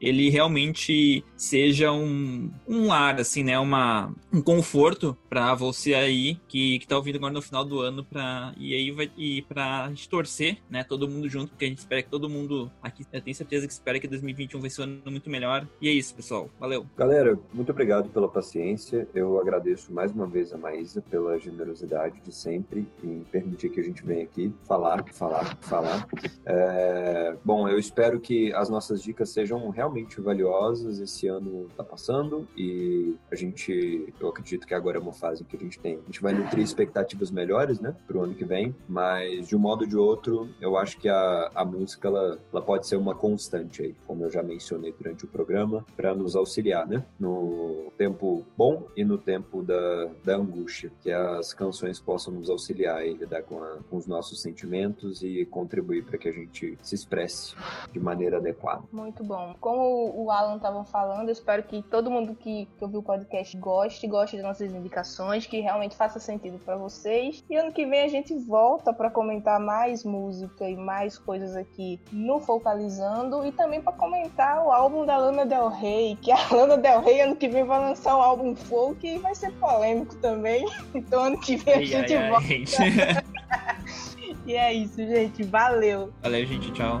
ele 0.00 0.28
realmente 0.28 1.24
seja 1.36 1.92
um, 1.92 2.50
um 2.68 2.86
lar, 2.88 3.20
assim, 3.20 3.42
né? 3.42 3.58
Uma, 3.58 4.12
um 4.32 4.42
conforto 4.42 5.16
para 5.28 5.54
você 5.54 5.94
aí 5.94 6.38
que, 6.46 6.78
que 6.78 6.86
tá 6.86 6.96
ouvindo 6.96 7.16
agora 7.16 7.32
no 7.32 7.42
final 7.42 7.64
do 7.64 7.80
ano 7.80 8.04
pra, 8.04 8.54
e 8.56 8.74
aí 8.74 8.90
vai 8.90 9.10
e 9.16 9.42
pra 9.42 9.88
gente 9.88 10.08
torcer, 10.08 10.58
né? 10.68 10.84
Todo 10.84 11.08
mundo 11.08 11.28
junto, 11.28 11.50
porque 11.50 11.64
a 11.64 11.68
gente 11.68 11.78
espera 11.78 12.02
que 12.02 12.10
todo 12.10 12.28
mundo 12.28 12.70
aqui, 12.82 13.04
eu 13.12 13.20
tenho 13.20 13.34
certeza 13.34 13.66
que 13.66 13.72
espera 13.72 13.98
que 13.98 14.06
2021 14.06 14.60
vai 14.60 14.70
ser 14.70 14.82
um 14.82 14.84
ano 14.84 15.02
muito 15.10 15.30
melhor. 15.30 15.66
E 15.80 15.88
é 15.88 15.92
isso, 15.92 16.14
pessoal. 16.14 16.50
Valeu. 16.58 16.86
Galera, 16.96 17.38
muito 17.52 17.70
obrigado 17.70 18.08
pela 18.10 18.28
paciência. 18.28 19.08
Eu 19.14 19.40
agradeço 19.40 19.92
mais 19.92 20.12
uma 20.12 20.26
vez 20.26 20.52
a 20.52 20.58
Maísa 20.58 21.02
pela 21.02 21.38
generosidade 21.38 22.20
de 22.20 22.34
sempre 22.34 22.86
em 23.02 23.20
permitir 23.30 23.70
que 23.70 23.80
a 23.80 23.84
gente 23.84 24.04
venha 24.04 24.24
aqui 24.24 24.52
falar, 24.66 25.04
falar, 25.12 25.56
falar. 25.60 26.06
É... 26.44 27.36
Bom, 27.44 27.68
eu 27.68 27.78
espero 27.78 28.20
que 28.20 28.52
as 28.52 28.68
nossas 28.68 29.02
dicas 29.02 29.30
sejam 29.30 29.70
realmente 29.70 29.83
realmente 29.84 30.20
valiosas. 30.20 30.98
Esse 30.98 31.28
ano 31.28 31.66
está 31.70 31.84
passando 31.84 32.48
e 32.56 33.14
a 33.30 33.34
gente, 33.34 34.12
eu 34.18 34.28
acredito 34.28 34.66
que 34.66 34.74
agora 34.74 34.98
é 34.98 35.00
uma 35.00 35.12
fase 35.12 35.44
que 35.44 35.56
a 35.56 35.60
gente 35.60 35.78
tem. 35.78 35.96
A 35.96 36.06
gente 36.06 36.22
vai 36.22 36.32
nutrir 36.32 36.64
expectativas 36.64 37.30
melhores, 37.30 37.78
né, 37.80 37.94
para 38.06 38.16
o 38.16 38.22
ano 38.22 38.34
que 38.34 38.44
vem, 38.44 38.74
mas 38.88 39.48
de 39.48 39.56
um 39.56 39.58
modo 39.58 39.82
ou 39.82 39.86
de 39.86 39.96
outro, 39.96 40.48
eu 40.60 40.76
acho 40.76 40.98
que 40.98 41.08
a, 41.08 41.50
a 41.54 41.64
música 41.64 42.08
ela, 42.08 42.38
ela 42.52 42.62
pode 42.62 42.86
ser 42.86 42.96
uma 42.96 43.14
constante 43.14 43.82
aí, 43.82 43.94
como 44.06 44.24
eu 44.24 44.30
já 44.30 44.42
mencionei 44.42 44.94
durante 44.96 45.24
o 45.24 45.28
programa, 45.28 45.84
para 45.96 46.14
nos 46.14 46.34
auxiliar, 46.34 46.86
né, 46.86 47.04
no 47.18 47.92
tempo 47.96 48.44
bom 48.56 48.86
e 48.96 49.04
no 49.04 49.18
tempo 49.18 49.62
da, 49.62 50.10
da 50.24 50.36
angústia, 50.36 50.90
que 51.02 51.10
as 51.10 51.52
canções 51.52 52.00
possam 52.00 52.32
nos 52.32 52.48
auxiliar 52.48 53.06
e 53.06 53.14
lidar 53.14 53.42
com, 53.42 53.62
a, 53.62 53.78
com 53.90 53.96
os 53.96 54.06
nossos 54.06 54.40
sentimentos 54.40 55.22
e 55.22 55.44
contribuir 55.46 56.04
para 56.04 56.16
que 56.16 56.28
a 56.28 56.32
gente 56.32 56.78
se 56.82 56.94
expresse 56.94 57.54
de 57.92 58.00
maneira 58.00 58.38
adequada. 58.38 58.82
Muito 58.92 59.22
bom. 59.22 59.54
Como 59.74 60.12
o 60.14 60.30
Alan 60.30 60.54
estava 60.54 60.84
falando, 60.84 61.30
eu 61.30 61.32
espero 61.32 61.60
que 61.64 61.82
todo 61.82 62.08
mundo 62.08 62.32
que, 62.32 62.68
que 62.78 62.84
ouviu 62.84 63.00
o 63.00 63.02
podcast 63.02 63.56
goste, 63.56 64.06
goste 64.06 64.36
das 64.36 64.46
nossas 64.46 64.72
indicações, 64.72 65.46
que 65.46 65.58
realmente 65.58 65.96
faça 65.96 66.20
sentido 66.20 66.60
para 66.64 66.76
vocês. 66.76 67.42
E 67.50 67.56
ano 67.56 67.72
que 67.72 67.84
vem 67.84 68.02
a 68.02 68.06
gente 68.06 68.32
volta 68.36 68.92
para 68.92 69.10
comentar 69.10 69.58
mais 69.58 70.04
música 70.04 70.70
e 70.70 70.76
mais 70.76 71.18
coisas 71.18 71.56
aqui 71.56 71.98
no 72.12 72.38
Focalizando 72.38 73.44
e 73.44 73.50
também 73.50 73.82
para 73.82 73.92
comentar 73.94 74.64
o 74.64 74.70
álbum 74.70 75.04
da 75.04 75.16
Lana 75.16 75.44
Del 75.44 75.68
Rey, 75.68 76.16
que 76.22 76.30
a 76.30 76.38
Lana 76.54 76.78
Del 76.78 77.00
Rey 77.00 77.22
ano 77.22 77.34
que 77.34 77.48
vem 77.48 77.64
vai 77.64 77.80
lançar 77.80 78.16
um 78.16 78.22
álbum 78.22 78.54
folk 78.54 79.04
e 79.04 79.18
vai 79.18 79.34
ser 79.34 79.50
polêmico 79.54 80.14
também. 80.16 80.64
Então 80.94 81.24
ano 81.24 81.40
que 81.40 81.56
vem 81.56 81.74
a 81.74 81.78
ai, 81.78 81.86
gente 81.86 82.14
ai, 82.14 82.30
volta. 82.30 82.46
Ai. 82.78 84.34
e 84.46 84.54
é 84.54 84.72
isso, 84.72 84.98
gente. 84.98 85.42
Valeu. 85.42 86.12
Valeu, 86.22 86.46
gente. 86.46 86.70
Tchau. 86.70 87.00